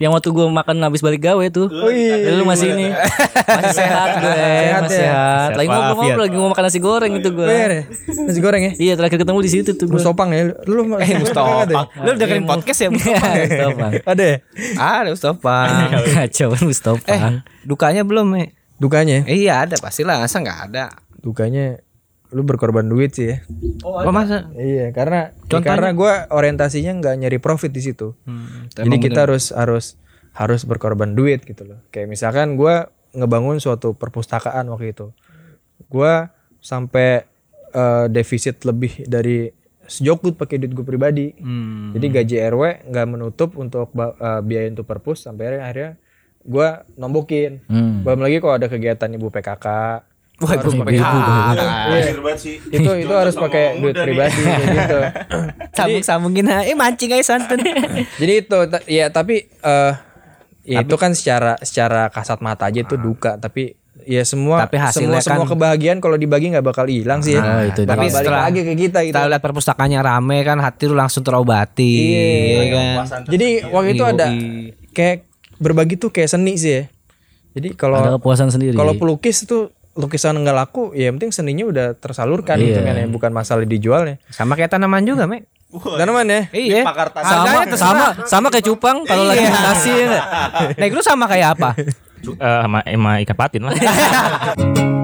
Yang 0.00 0.18
waktu 0.18 0.28
gue 0.34 0.46
makan 0.50 0.76
habis 0.82 0.98
balik 0.98 1.22
gawe 1.22 1.44
tuh. 1.52 1.70
Oh 1.70 1.86
iya. 1.86 2.34
Lu 2.34 2.42
masih 2.42 2.74
ini. 2.74 2.90
Masih 2.90 3.76
sehat 3.76 4.10
gue. 4.18 4.34
Sehat 4.34 4.82
masih 4.82 4.98
ya? 4.98 5.06
sehat. 5.06 5.50
Lagi 5.54 5.68
ngobrol-ngobrol 5.70 6.22
lagi 6.26 6.36
mau 6.42 6.48
makan 6.50 6.64
nasi 6.66 6.78
goreng 6.82 7.12
itu 7.22 7.28
gue. 7.30 7.46
Bayar 7.46 7.70
ya? 7.70 7.82
Nasi 8.26 8.40
goreng 8.42 8.62
ya? 8.66 8.72
Iya 8.82 8.92
terakhir 8.98 9.18
ketemu 9.22 9.38
di 9.44 9.50
situ 9.52 9.70
tuh 9.78 9.86
gue. 9.86 9.94
Mustopang 9.94 10.34
ya? 10.34 10.58
Lu 10.66 10.82
lu 10.82 10.82
eh, 10.98 11.22
Mustopang 11.22 11.70
ya? 11.70 11.86
Lu 12.02 12.08
dengerin 12.18 12.46
podcast 12.50 12.78
ya 12.82 12.88
Mustafa? 12.90 13.26
Mustopa. 13.46 13.86
Ada 14.10 14.24
ya? 14.26 14.36
Ada 14.74 15.08
Mustafa. 15.14 15.58
Kacau 16.18 16.48
Mustopa. 16.66 17.06
eh, 17.06 17.20
dukanya 17.62 18.02
belum, 18.02 18.26
Me? 18.26 18.61
Dukanya? 18.82 19.22
Eh, 19.30 19.46
iya 19.46 19.62
ada 19.62 19.78
pastilah, 19.78 20.18
masa 20.18 20.42
nggak 20.42 20.60
ada. 20.66 20.90
Dukanya 21.22 21.78
lu 22.32 22.42
berkorban 22.42 22.88
duit 22.88 23.14
sih 23.14 23.30
ya. 23.30 23.36
Oh, 23.86 24.02
masa? 24.10 24.50
Iya, 24.58 24.90
karena 24.90 25.30
ya 25.46 25.60
karena 25.62 25.94
gue 25.94 26.12
orientasinya 26.32 26.98
nggak 26.98 27.14
nyari 27.22 27.38
profit 27.38 27.70
di 27.70 27.78
situ. 27.84 28.18
Jadi 28.74 28.88
emang 28.88 28.98
kita 28.98 29.28
harus 29.28 29.54
harus 29.54 29.94
harus 30.32 30.64
berkorban 30.66 31.14
duit 31.14 31.44
gitu 31.46 31.62
loh. 31.62 31.78
Kayak 31.94 32.08
misalkan 32.10 32.58
gue 32.58 32.88
ngebangun 33.14 33.60
suatu 33.60 33.92
perpustakaan 33.94 34.66
waktu 34.72 34.96
itu, 34.96 35.06
gue 35.92 36.12
sampai 36.58 37.28
eh, 37.70 38.06
defisit 38.10 38.64
lebih 38.64 39.04
dari 39.04 39.52
sejokut 39.84 40.40
pakai 40.40 40.56
duit 40.56 40.72
gue 40.72 40.86
pribadi. 40.88 41.36
Jadi 41.92 42.06
gaji 42.08 42.36
RW 42.48 42.88
nggak 42.88 43.06
menutup 43.12 43.54
untuk 43.60 43.92
eh, 43.94 44.40
biaya 44.40 44.72
untuk 44.72 44.88
perpus 44.88 45.28
sampai 45.28 45.52
akhirnya, 45.52 45.62
akhirnya 45.68 45.92
gue 46.44 46.68
nombokin. 46.94 47.62
Belum 48.02 48.18
lagi 48.18 48.38
kalau 48.38 48.54
ada 48.54 48.66
kegiatan 48.66 49.08
ibu 49.08 49.28
PKK. 49.28 49.66
Wah, 50.34 50.48
harus 50.50 50.72
ibu 50.72 50.82
pakai 50.82 50.98
PKK. 50.98 51.60
Akhir 51.88 52.18
banget 52.18 52.38
sih. 52.40 52.56
itu 52.60 52.90
itu 52.98 53.12
harus 53.12 53.34
pakai 53.34 53.78
duit 53.78 53.94
pribadi 53.94 54.42
gitu. 54.76 54.98
Sambung-sambungin 55.72 56.44
aja. 56.44 56.62
Eh, 56.64 56.74
mancing 56.74 57.10
aja 57.10 57.24
santun. 57.28 57.62
Jadi 58.16 58.32
itu 58.36 58.58
ya 58.86 59.08
tapi 59.08 59.46
eh 59.46 59.92
ya 60.62 60.78
itu 60.80 60.94
kan 60.94 61.10
secara 61.12 61.58
secara 61.60 62.06
kasat 62.08 62.38
mata 62.38 62.66
aja 62.66 62.80
itu 62.80 62.94
duka 62.94 63.34
tapi 63.34 63.74
ya 64.00 64.22
semua 64.22 64.62
Tapi 64.62 64.78
hasilnya 64.78 65.18
semua 65.18 65.22
semua 65.22 65.44
kan- 65.44 65.50
kebahagian 65.52 65.96
kalau 65.98 66.14
dibagi 66.14 66.50
nggak 66.50 66.62
bakal 66.64 66.86
hilang 66.86 67.18
sih. 67.20 67.34
Ah, 67.34 67.62
itu 67.62 67.82
Tapi 67.82 68.06
balik 68.06 68.12
setelah- 68.12 68.42
lagi 68.44 68.60
ke 68.60 68.74
kita 68.76 68.98
gitu. 69.00 69.14
Kita 69.14 69.26
lihat 69.28 69.38
perpustakaannya 69.40 70.00
rame 70.00 70.38
kan 70.40 70.58
hati 70.58 70.84
lu 70.84 70.94
langsung 70.94 71.22
terobati. 71.22 71.94
Iya 71.94 72.62
kan? 72.68 73.06
Jadi 73.26 73.48
waktu 73.64 73.90
itu 73.92 74.04
ada 74.04 74.26
kayak 74.90 75.30
berbagi 75.62 75.94
tuh 75.94 76.10
kayak 76.10 76.28
seni 76.34 76.58
sih 76.58 76.72
ya. 76.74 76.82
Jadi 77.54 77.72
Ada 77.72 77.78
kalau 77.78 77.98
kepuasan 78.18 78.48
sendiri. 78.50 78.74
kalau 78.74 78.98
pelukis 78.98 79.46
itu 79.46 79.70
lukisan 79.92 80.40
nggak 80.40 80.56
laku 80.56 80.96
ya 80.96 81.12
yang 81.12 81.20
penting 81.20 81.36
seninya 81.36 81.68
udah 81.68 81.86
tersalurkan 82.00 82.56
gitu 82.56 82.80
kan 82.80 82.96
ya 82.96 83.06
bukan 83.06 83.30
masalah 83.30 83.62
dijualnya. 83.62 84.18
Sama 84.32 84.58
kayak 84.58 84.74
tanaman 84.74 85.04
juga, 85.06 85.28
Me. 85.28 85.46
Tanaman 85.72 86.26
ya. 86.28 86.40
Iya. 86.52 86.80
Pakar 86.84 87.08
tanah. 87.12 87.28
sama 87.32 87.60
sama 87.76 88.06
sama 88.28 88.46
kayak 88.52 88.66
cupang 88.66 89.04
kalau 89.06 89.24
lagi 89.24 89.46
nggak? 89.46 90.24
Nah, 90.76 90.86
lu 90.90 91.02
sama 91.04 91.24
kayak 91.28 91.56
apa? 91.56 91.70
Eh, 92.22 92.58
sama 92.64 92.78
sama 92.84 93.10
ikan 93.24 93.36
patin 93.36 93.62
lah. 93.68 93.74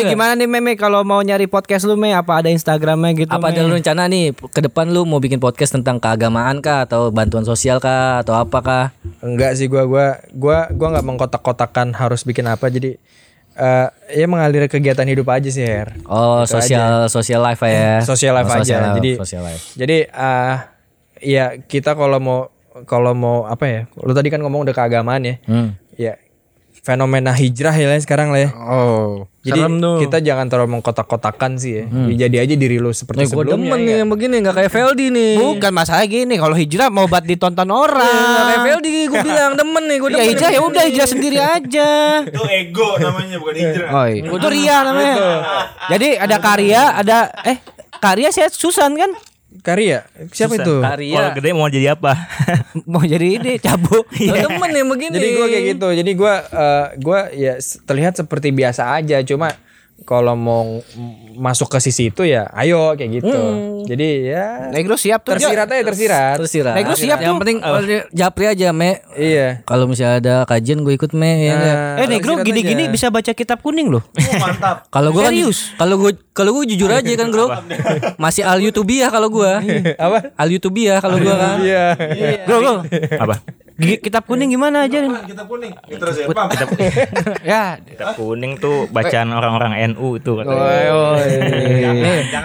Eh 0.00 0.08
gimana 0.08 0.32
nih 0.32 0.46
Meme 0.46 0.72
kalau 0.74 1.00
mau 1.02 1.20
nyari 1.20 1.44
podcast 1.44 1.84
lu 1.84 1.94
Me 1.94 2.10
apa 2.10 2.32
ada 2.36 2.48
Instagramnya 2.48 3.12
gitu 3.14 3.28
Apa 3.28 3.50
ada 3.50 3.60
lu 3.60 3.70
rencana 3.70 4.04
nih 4.04 4.30
ke 4.32 4.60
depan 4.62 4.88
lu 4.88 5.04
mau 5.04 5.18
bikin 5.18 5.36
podcast 5.36 5.72
tentang 5.72 5.96
keagamaan 5.96 6.58
kah 6.58 6.82
atau 6.82 7.08
bantuan 7.08 7.42
sosial 7.42 7.76
kah 7.76 8.18
atau 8.18 8.32
apa 8.34 8.58
kah? 8.58 8.86
Enggak 9.20 9.54
sih 9.54 9.66
gua 9.66 9.84
gua 9.84 10.06
gua 10.30 10.58
gua 10.70 10.88
nggak 10.90 11.06
mengkotak-kotakan 11.06 11.92
harus 11.92 12.22
bikin 12.22 12.44
apa 12.44 12.66
jadi 12.66 12.96
eh 13.52 13.88
ya 14.14 14.24
mengalir 14.24 14.64
kegiatan 14.66 15.04
hidup 15.04 15.28
aja 15.28 15.46
sih 15.46 15.60
Her. 15.60 15.92
Oh, 16.04 16.42
sosial 16.44 17.06
sosial 17.06 17.40
life 17.40 17.60
ya. 17.60 18.00
Sosial 18.08 18.32
life 18.32 18.48
Oh, 18.48 18.56
aja. 18.56 18.64
sosial- 18.64 18.96
jadi 18.96 19.10
sosial 19.18 19.42
life. 19.44 19.62
jadi 19.74 19.96
eh 20.06 20.56
ya 21.20 21.44
kita 21.60 21.92
kalau 21.92 22.16
mau 22.16 22.40
kalau 22.86 23.12
mau 23.12 23.44
apa 23.44 23.64
ya? 23.66 23.80
Lu 23.98 24.10
tadi 24.10 24.28
kan 24.28 24.40
ngomong 24.40 24.64
udah 24.64 24.72
keagamaan 24.72 25.22
ya. 25.22 25.34
Hmm. 25.44 25.76
Ya 25.92 26.16
fenomena 26.80 27.30
hijrah 27.30 27.72
ya 27.72 27.86
lah 27.86 27.96
sekarang 27.96 28.28
lah 28.28 28.40
ya. 28.40 28.50
Oh. 28.56 29.28
Jadi 29.40 29.56
kita 29.98 30.20
jangan 30.20 30.46
terlalu 30.46 30.76
mengkotak-kotakan 30.76 31.56
sih 31.56 31.72
ya. 31.74 31.84
Ya, 32.08 32.26
Jadi 32.26 32.36
aja 32.38 32.54
diri 32.54 32.76
lu 32.76 32.90
seperti 32.90 33.24
gue 33.24 33.30
sebelumnya. 33.30 33.56
demen 33.56 33.80
ya 33.80 33.86
nih 33.86 33.94
yang 33.98 34.08
begini 34.08 34.34
nggak 34.38 34.54
kayak 34.54 34.70
Veldi 34.70 35.06
nih. 35.08 35.32
Bukan 35.38 35.72
masalah 35.72 36.04
gini 36.04 36.34
kalau 36.36 36.52
hijrah 36.52 36.88
mau 36.88 37.04
buat 37.04 37.22
ditonton 37.22 37.64
Nggak 37.64 37.80
kayak 37.80 37.88
orang. 38.50 38.60
Veldi 38.66 38.90
gue 39.06 39.20
bilang 39.28 39.52
demen 39.54 39.84
nih 39.86 39.96
gue 39.96 40.08
Ya 40.08 40.14
demen. 40.14 40.28
hijrah 40.28 40.50
ya 40.50 40.60
udah 40.60 40.82
hijrah 40.82 41.08
sendiri 41.08 41.38
aja. 41.56 41.90
Itu 42.22 42.42
ego 42.46 42.88
namanya 42.96 43.36
bukan 43.36 43.54
hijrah. 43.54 43.88
Oh, 43.90 44.06
iya. 44.06 44.22
itu 44.26 44.48
ria 44.48 44.76
namanya. 44.82 45.14
Jadi 45.88 46.08
ada 46.16 46.36
karya, 46.36 46.82
ada 46.94 47.18
eh 47.42 47.58
karya 47.96 48.28
saya 48.28 48.48
Susan 48.48 48.92
kan 48.92 49.08
Karya. 49.60 50.06
Siapa 50.30 50.62
itu? 50.62 50.78
Kalau 50.78 50.94
Karya. 50.94 51.34
gede 51.34 51.50
mau 51.50 51.66
jadi 51.66 51.98
apa? 51.98 52.14
mau 52.90 53.02
jadi 53.02 53.26
ini 53.42 53.58
cabut. 53.58 54.06
Gue 54.06 54.38
demen 54.38 54.70
nih 54.70 54.84
begini. 54.86 55.14
Jadi 55.18 55.28
gua 55.34 55.46
kayak 55.50 55.64
gitu. 55.74 55.88
Jadi 55.90 56.10
gua 56.14 56.34
eh, 56.46 56.86
gua 57.02 57.20
ya 57.34 57.54
terlihat 57.58 58.14
seperti 58.14 58.54
biasa 58.54 58.94
aja. 58.94 59.18
Cuma 59.26 59.50
kalau 60.02 60.32
mau 60.32 60.80
masuk 61.32 61.68
ke 61.68 61.78
sisi 61.78 62.08
itu 62.08 62.22
ya 62.22 62.48
ayo 62.52 62.92
kayak 62.92 63.10
gitu. 63.16 63.40
Jadi 63.82 64.08
ya 64.26 64.68
Negro 64.68 64.94
siap 64.94 65.22
tuh. 65.22 65.34
tersirat 65.34 65.66
aja 65.66 65.82
tersirat. 65.82 66.34
Terus 66.36 66.52
Ira. 66.52 66.72
Nah, 66.72 66.82
gue 66.82 66.96
siap 66.96 67.18
Yang 67.18 67.28
tuh. 67.28 67.40
penting 67.40 67.58
dia- 67.82 68.06
japri 68.10 68.44
aja 68.46 68.68
me. 68.70 69.00
Iya. 69.12 69.62
Kalau 69.62 69.84
misalnya 69.84 70.16
ada 70.18 70.34
kajian 70.44 70.80
gue 70.80 70.94
ikut 70.94 71.12
me 71.12 71.30
ya? 71.42 71.54
Nah, 71.54 71.66
Eh 71.96 72.06
Negro 72.06 72.34
tersirat 72.34 72.46
gini-gini 72.46 72.82
aja. 72.84 72.92
bisa 72.92 73.06
baca 73.08 73.32
kitab 73.32 73.58
kuning 73.58 73.88
loh. 73.88 74.02
mantap. 74.42 74.88
Kalau 74.88 75.10
gue 75.10 75.20
kan 75.20 75.32
Serius? 75.32 75.72
kalau 75.74 75.96
gue 75.96 76.10
kalau 76.30 76.50
gue 76.52 76.64
jujur 76.66 76.88
aja 76.88 77.12
kan 77.14 77.28
bro 77.28 77.46
masih 78.22 78.42
al 78.42 78.58
YouTubiah 78.58 79.08
kalau 79.08 79.28
gue 79.28 79.50
Apa? 79.94 80.32
al 80.34 80.48
YouTubiah 80.48 80.98
kalau 80.98 81.16
gue 81.16 81.30
kan 81.30 81.60
Iya. 81.60 81.84
Bro, 82.44 82.56
bro. 82.58 82.74
apa? 83.14 83.34
Kitab 83.80 84.28
kuning 84.28 84.52
gimana 84.52 84.84
aja? 84.84 85.00
Kita 85.00 85.48
kuning. 85.48 85.72
Terus 85.88 86.14
ya, 86.14 86.26
Pam. 86.28 86.48
ya, 87.40 87.64
Kitab 87.80 88.12
kuning 88.14 88.60
tuh 88.60 88.84
bacaan 88.88 89.32
orang-orang 89.32 89.72
NU 89.90 90.20
itu 90.20 90.36
katanya. 90.36 90.60
Oh, 90.92 91.16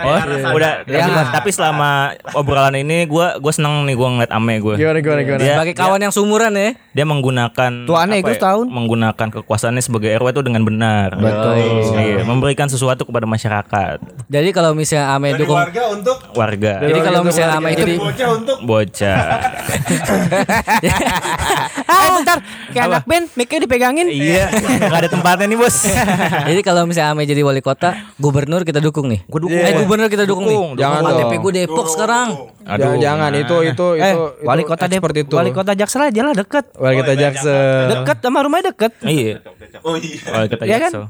Oh, 0.06 0.54
udah. 0.54 0.74
Tapi, 0.82 1.12
tapi 1.34 1.50
selama 1.52 1.90
obrolan 2.34 2.76
ini 2.78 3.04
gua 3.06 3.36
gua 3.36 3.52
seneng 3.52 3.84
nih 3.84 3.94
gua 3.94 4.08
ngeliat 4.12 4.32
Ame 4.32 4.64
gue. 4.64 4.76
Gimana 4.78 5.00
gimana 5.00 5.22
gimana? 5.22 5.42
Dia, 5.42 5.54
sebagai 5.56 5.76
kawan 5.76 6.00
yang 6.00 6.14
sumuran 6.14 6.54
ya 6.54 6.72
dia 6.96 7.04
menggunakan 7.04 7.72
Tuh 7.84 7.98
aneh, 8.00 8.20
apa 8.20 8.26
gua 8.26 8.36
setahun. 8.36 8.66
menggunakan 8.72 9.28
kekuasaannya 9.36 9.84
sebagai 9.84 10.10
RW 10.16 10.28
itu 10.32 10.42
dengan 10.42 10.64
benar. 10.64 11.20
Betul. 11.20 11.56
Iya, 11.96 12.24
memberikan 12.24 12.72
sesuatu 12.72 13.04
kepada 13.04 13.28
masyarakat, 13.28 13.98
jadi 14.26 14.50
kalau 14.52 14.72
misalnya 14.72 15.12
Ame 15.12 15.34
Dari 15.34 15.40
dukung 15.44 15.60
warga 15.60 15.84
untuk 15.92 16.18
warga, 16.32 16.74
jadi 16.80 17.00
kalau 17.02 17.20
misalnya 17.22 17.52
Ame 17.58 17.70
jadi 17.74 17.96
bocah 17.98 18.30
untuk 18.32 18.58
bocah. 18.64 19.18
eh 21.96 22.10
bentar, 22.12 22.38
kayak 22.70 22.86
anak 22.88 23.04
band, 23.04 23.26
mic-nya 23.34 23.60
dipegangin. 23.62 24.08
iya, 24.08 24.50
nggak 24.52 25.00
ada 25.00 25.10
tempatnya 25.10 25.46
nih 25.46 25.58
bos. 25.58 25.78
jadi 26.50 26.62
kalau 26.62 26.84
misalnya 26.84 27.12
Ame 27.12 27.24
jadi 27.24 27.42
wali 27.42 27.60
kota 27.60 27.90
gubernur 28.16 28.62
kita 28.62 28.78
dukung 28.78 29.08
nih 29.08 29.24
Gua 29.26 29.40
dukung. 29.42 29.58
eh 29.58 29.74
gubernur 29.76 30.08
kita 30.08 30.24
dukung, 30.24 30.46
Dukung, 30.46 30.70
nih 30.72 30.80
Jangan 30.80 31.00
KTP 31.02 31.22
dong. 31.30 31.42
gue 31.42 31.52
Depok 31.56 31.88
sekarang 31.88 32.28
Jangan, 32.62 32.98
jangan 32.98 33.32
itu 33.34 33.56
itu 33.64 33.86
Eh, 33.96 34.12
itu 34.12 34.22
wali 34.44 34.62
itu 34.62 34.68
kota 34.68 34.84
expert 34.86 35.14
Depok, 35.14 35.24
itu. 35.24 35.34
wali 35.36 35.52
kota 35.52 35.72
Jaksel 35.74 36.02
aja 36.04 36.22
lah 36.22 36.34
deket. 36.34 36.66
Wali 36.74 36.94
kota 36.96 37.14
Jaksel. 37.14 37.86
Deket 37.92 38.18
sama 38.20 38.40
rumahnya 38.42 38.64
deket. 38.68 38.92
Iya. 39.02 39.34
Oh 39.82 39.96
iya. 39.96 40.20
Wali 40.28 40.48
kota 40.48 40.64
Iya 40.64 40.78
kan? 40.80 40.92
Jaksel. 40.92 41.04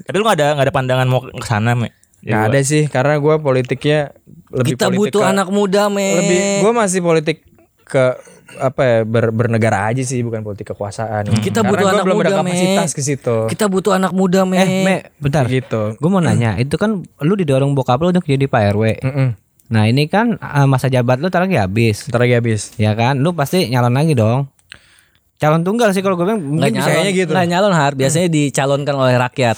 Tapi 0.00 0.14
lu 0.14 0.24
gak 0.24 0.36
ada 0.36 0.46
nggak 0.52 0.66
ada 0.66 0.74
pandangan 0.74 1.06
mau 1.06 1.20
ke 1.22 1.44
sana, 1.44 1.72
Me? 1.72 1.92
Gua- 2.20 2.44
ada 2.44 2.58
sih 2.60 2.86
karena 2.86 3.14
gue 3.16 3.34
politiknya 3.38 4.10
lebih 4.50 4.74
kita 4.74 4.86
politik 4.86 5.00
butuh 5.08 5.22
ke- 5.22 5.30
anak 5.30 5.48
muda 5.48 5.86
me 5.86 6.02
lebih 6.14 6.38
gue 6.60 6.72
masih 6.74 6.98
politik 6.98 7.46
ke 7.84 8.04
apa 8.56 8.80
ya 8.80 8.96
ber- 9.02 9.28
bernegara 9.30 9.84
aja 9.86 10.00
sih 10.00 10.20
bukan 10.20 10.40
politik 10.40 10.72
kekuasaan. 10.72 11.28
Kita 11.34 11.60
Karena 11.60 11.68
butuh 11.68 11.78
gua 11.78 11.92
anak 11.92 12.04
belum 12.04 12.16
ada 12.16 12.24
muda, 12.24 12.38
kapasitas 12.40 12.86
Me. 12.86 12.94
ke 12.94 13.02
situ. 13.02 13.36
kita 13.46 13.64
butuh 13.66 13.92
anak 13.92 14.10
muda 14.10 14.40
me 14.42 14.56
Eh, 14.56 14.68
Me, 14.82 14.96
bentar. 15.18 15.44
Gitu. 15.44 15.94
Gue 15.94 16.08
mau 16.08 16.18
nanya, 16.18 16.56
itu 16.56 16.74
kan 16.74 16.90
lu 17.18 17.34
didorong 17.34 17.72
bokap 17.72 17.98
lu 17.98 18.08
untuk 18.08 18.24
jadi 18.24 18.40
Pak 18.42 18.62
RW. 18.72 18.84
Mm-mm. 19.00 19.28
Nah 19.68 19.84
ini 19.84 20.06
kan 20.06 20.34
eh, 20.34 20.64
masa 20.64 20.86
jabat 20.86 21.16
lu 21.16 21.28
ntar 21.28 21.42
lagi 21.42 21.56
habis, 21.56 22.08
Ntar 22.08 22.20
lagi 22.20 22.34
habis. 22.34 22.72
ya 22.74 22.92
kan? 22.92 23.16
Lu 23.16 23.32
pasti 23.32 23.66
nyalon 23.66 23.92
lagi 23.92 24.12
dong. 24.12 24.48
calon 25.36 25.62
tunggal 25.62 25.92
sih 25.92 26.00
kalau 26.00 26.14
gue 26.14 26.24
bilang 26.24 26.40
Nggak 26.40 26.50
mungkin 26.50 26.72
bisa 26.74 26.90
nyalon, 26.90 27.14
gitu. 27.14 27.30
nggak 27.30 27.46
nyalon 27.46 27.70
har, 27.72 27.92
biasanya 27.94 28.26
dicalonkan 28.26 28.94
oleh 28.96 29.14
rakyat. 29.14 29.54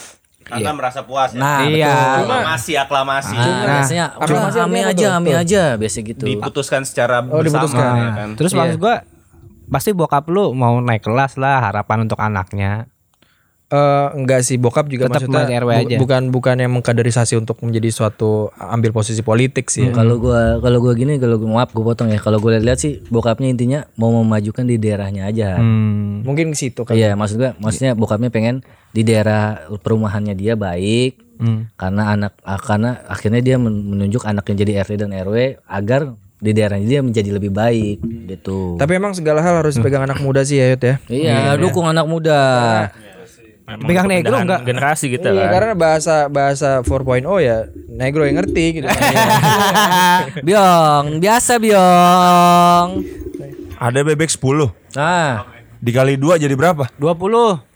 Karena 0.52 0.72
merasa 0.72 1.00
puas 1.02 1.30
ya. 1.30 1.38
Nah, 1.38 1.58
Iya. 1.62 1.86
betul. 1.88 2.22
aklamasi, 2.26 2.72
aklamasi. 2.76 3.34
Nah, 3.34 3.46
Nah, 3.46 3.64
biasanya 3.76 4.04
aklamasi 4.12 4.58
apa 4.58 4.78
aja, 4.84 5.08
Tuh. 5.14 5.32
aja, 5.36 5.62
biasa 5.76 5.98
gitu. 6.02 6.24
Diputuskan 6.24 6.82
secara 6.82 7.22
Oh, 7.22 7.38
bersama 7.38 7.62
diputuskan. 7.62 7.92
ya 7.96 8.08
kan. 8.12 8.28
Terus 8.34 8.50
Iya. 8.50 8.58
maksud 8.58 8.76
gua 8.78 8.94
pasti 9.66 9.90
bokap 9.92 10.26
lu 10.26 10.50
mau 10.52 10.78
naik 10.78 11.00
kelas 11.00 11.34
lah 11.36 11.62
harapan 11.64 12.04
untuk 12.04 12.18
anaknya. 12.18 12.90
Eh, 13.70 14.08
enggak 14.16 14.42
sih 14.42 14.58
bokap 14.58 14.90
juga 14.90 15.06
Tetap 15.06 15.30
maksudnya 15.30 15.46
RW 15.56 15.70
bu- 15.70 15.78
aja. 15.86 15.96
bukan 15.96 16.22
bukan 16.28 16.56
yang 16.58 16.74
mengkaderisasi 16.74 17.38
untuk 17.38 17.62
menjadi 17.62 17.86
suatu 17.88 18.50
ambil 18.52 18.90
posisi 18.90 19.22
politik 19.22 19.70
sih. 19.70 19.86
ya. 19.86 19.94
Kalau 19.94 20.18
gua 20.18 20.58
kalau 20.58 20.82
gua 20.82 20.90
gini 20.90 21.22
kalau 21.22 21.38
gua 21.38 21.50
maaf 21.56 21.70
gua 21.70 21.86
potong 21.86 22.10
ya. 22.10 22.18
Kalau 22.18 22.42
gua 22.42 22.58
lihat 22.58 22.76
sih 22.76 22.98
bokapnya 23.06 23.46
intinya 23.46 23.86
mau 23.94 24.10
memajukan 24.12 24.66
di 24.66 24.74
daerahnya 24.74 25.22
aja. 25.24 25.54
Hmm. 25.54 26.26
Mungkin 26.26 26.50
ke 26.50 26.58
situ 26.58 26.82
kan. 26.82 26.98
Iya, 26.98 27.14
maksud 27.14 27.38
gua 27.38 27.54
maksudnya 27.56 27.94
bokapnya 27.94 28.26
pengen 28.28 28.66
di 28.90 29.02
daerah 29.02 29.42
perumahannya 29.76 30.34
dia 30.34 30.54
baik. 30.54 31.18
Hmm. 31.40 31.72
Karena 31.74 32.12
anak 32.12 32.36
ah, 32.42 32.60
karena 32.60 33.00
akhirnya 33.08 33.40
dia 33.40 33.56
men- 33.56 33.86
menunjuk 33.86 34.22
anaknya 34.22 34.60
jadi 34.60 34.72
RT 34.84 34.92
dan 35.00 35.12
RW 35.14 35.64
agar 35.64 36.12
di 36.36 36.52
daerahnya 36.52 36.88
dia 36.88 37.00
menjadi 37.00 37.30
lebih 37.32 37.48
baik 37.48 38.00
gitu. 38.26 38.76
Tapi 38.76 38.96
emang 38.96 39.12
segala 39.12 39.40
hal 39.40 39.60
harus 39.60 39.76
pegang 39.76 40.04
anak 40.04 40.20
muda 40.20 40.40
sih 40.40 40.56
ya 40.56 40.72
Yud 40.72 40.80
ya. 40.80 40.94
Iya, 41.06 41.38
dukung 41.56 41.84
anak 41.84 42.04
muda. 42.04 42.40
Memang 43.70 43.86
Pegang 43.86 44.08
negro 44.10 44.34
enggak? 44.34 44.66
Generasi 44.66 45.14
gitu 45.14 45.30
Iya, 45.30 45.46
kan. 45.46 45.52
karena 45.54 45.72
bahasa 45.78 46.14
bahasa 46.26 46.82
4.0 46.82 47.22
ya 47.38 47.70
negro 47.86 48.26
yang 48.26 48.42
ngerti 48.42 48.82
gitu. 48.82 48.86
Biong, 50.46 51.22
biasa 51.22 51.62
Biong. 51.62 52.88
Ada 53.78 54.00
bebek 54.02 54.26
10 54.28 54.74
Nah, 54.92 55.46
dikali 55.78 56.18
dua 56.18 56.34
jadi 56.36 56.52
berapa? 56.52 56.90
20. 56.98 57.69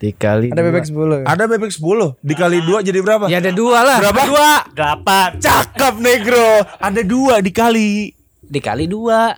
Dikali 0.00 0.48
Ada 0.48 0.62
bebek 0.64 0.84
10. 0.88 1.28
Ada 1.28 1.44
bebek 1.44 1.70
10 1.70 2.16
dikali 2.24 2.58
dua 2.64 2.78
jadi 2.80 2.98
berapa? 3.04 3.28
Ya 3.28 3.38
ada 3.38 3.52
dua 3.52 3.84
lah. 3.84 3.98
Berapa? 4.00 4.22
Dua. 4.24 4.50
Delapan. 4.72 5.30
Cakep 5.36 5.94
negro. 6.00 6.48
Ada 6.80 7.04
dua 7.04 7.44
dikali. 7.44 8.08
Dikali 8.40 8.88
dua. 8.88 9.36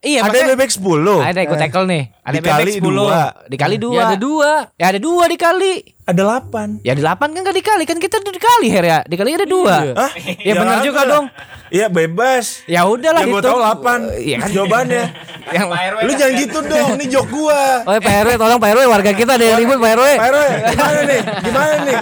Iya, 0.00 0.24
Ada 0.24 0.32
makanya- 0.32 0.50
bebek 0.56 0.70
10. 0.72 1.20
Ada 1.20 1.40
ikut 1.44 1.58
tackle 1.60 1.84
nih. 1.84 2.04
Ada 2.20 2.36
Dikali 2.36 2.72
bebek 2.76 2.84
10. 2.84 3.00
dua. 3.00 3.20
Dikali 3.48 3.76
dua. 3.80 3.96
Ya 3.96 4.02
ada 4.04 4.16
dua. 4.20 4.52
Ya 4.76 4.86
ada 4.92 5.00
dua 5.00 5.24
dikali. 5.24 5.74
Ada 6.10 6.26
8. 6.26 6.82
Ya 6.82 6.92
8 6.98 7.06
kan 7.22 7.40
gak 7.46 7.54
dikali 7.54 7.84
kan 7.86 7.96
kita 8.02 8.18
udah 8.18 8.34
dikali 8.34 8.66
Her 8.66 8.84
ya. 8.84 8.98
Dikali 9.06 9.30
ada 9.30 9.46
dua. 9.46 9.94
Hah? 9.94 10.10
Ya 10.42 10.58
benar 10.58 10.82
juga 10.82 11.06
dong. 11.06 11.30
Iya 11.70 11.86
bebas. 11.86 12.66
Ya 12.66 12.82
udahlah 12.82 13.22
Yang 13.22 13.30
gue 13.30 13.40
gitu. 13.40 13.50
tahu 13.54 13.58
8 13.62 14.26
Iya 14.26 14.36
kan? 14.42 14.48
Jawabannya 14.50 15.04
Yang 15.54 15.66
Lu 16.02 16.12
jangan 16.18 16.34
gitu 16.34 16.58
dong 16.66 16.88
Ini 16.98 17.06
jok 17.14 17.26
gua 17.30 17.62
Oh 17.86 17.94
Pak 17.94 18.14
RW 18.26 18.30
tolong 18.42 18.58
Pak 18.58 18.70
RW 18.74 18.82
warga 18.90 19.10
kita 19.14 19.38
ada 19.38 19.44
yang 19.46 19.58
ribut 19.62 19.78
Pak 19.78 19.92
RW. 19.94 20.08
Pak 20.18 20.28
RW 20.34 20.42
gimana 20.74 21.00
nih 21.06 21.20
Gimana 21.46 21.74
nih 21.86 21.96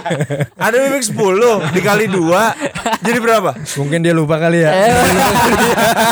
Ada 0.57 0.73
bebek 0.73 1.03
10 1.05 1.77
Dikali 1.77 2.05
2 2.09 3.05
Jadi 3.05 3.17
berapa 3.21 3.51
Mungkin 3.77 3.99
dia 4.01 4.13
lupa 4.17 4.41
kali 4.41 4.65
ya. 4.65 4.71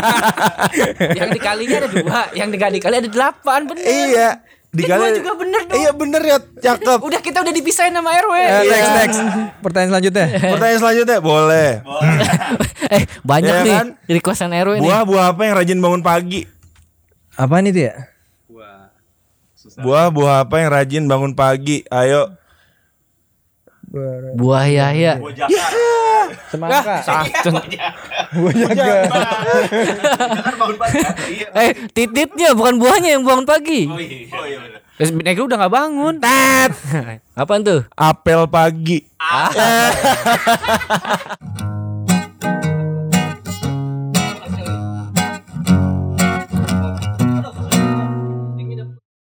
yang 1.19 1.29
dikalinya 1.31 1.77
ada 1.83 1.89
dua, 1.89 2.19
yang 2.35 2.49
dikali 2.51 2.73
dikali 2.79 2.95
ada 3.01 3.09
delapan 3.09 3.59
bener. 3.65 3.83
Iya 3.97 4.29
Dikali 4.67 4.99
Dua 4.99 5.09
juga 5.15 5.33
bener 5.39 5.61
dong. 5.63 5.77
Iya 5.79 5.91
bener 5.95 6.21
ya 6.21 6.37
Cakep 6.37 6.99
Udah 7.01 7.19
kita 7.23 7.37
udah 7.41 7.53
dipisahin 7.55 7.95
sama 7.95 8.13
RW. 8.13 8.33
Eh, 8.35 8.61
next 8.67 8.91
next. 8.93 9.19
Pertanyaan 9.63 9.89
selanjutnya. 9.95 10.25
Pertanyaan 10.53 10.79
selanjutnya 10.79 11.17
Boleh 11.19 11.69
eh 12.87 13.03
banyak 13.21 13.51
Ya 13.51 13.63
nih 13.65 13.73
kan? 13.73 13.87
requestan 14.05 14.49
RW 14.53 14.79
nih. 14.79 14.85
Buah-buah 14.85 15.25
apa 15.33 15.41
yang 15.43 15.53
rajin 15.57 15.79
bangun 15.79 16.01
pagi 16.01 16.41
Apaan 17.33 17.69
itu 17.69 17.89
ya? 17.89 17.95
Buah-buah 19.77 20.47
apa 20.47 20.55
yang 20.57 20.69
rajin 20.73 21.03
bangun 21.05 21.33
pagi 21.33 21.85
Ayo 21.87 22.33
Buah 24.37 24.67
Yahya. 24.67 25.15
Semangka. 26.51 26.99
Buah 28.35 28.53
jaga 28.53 28.93
Eh 31.63 31.71
tititnya 31.95 32.51
bukan 32.51 32.75
buahnya 32.81 33.15
yang 33.15 33.23
bangun 33.23 33.47
pagi. 33.47 33.87
Terus 34.97 35.13
Negro 35.13 35.45
udah 35.45 35.61
gak 35.61 35.73
bangun. 35.73 36.15
Apaan 37.37 37.61
tuh? 37.61 37.85
Apel 37.93 38.49
pagi 38.49 39.05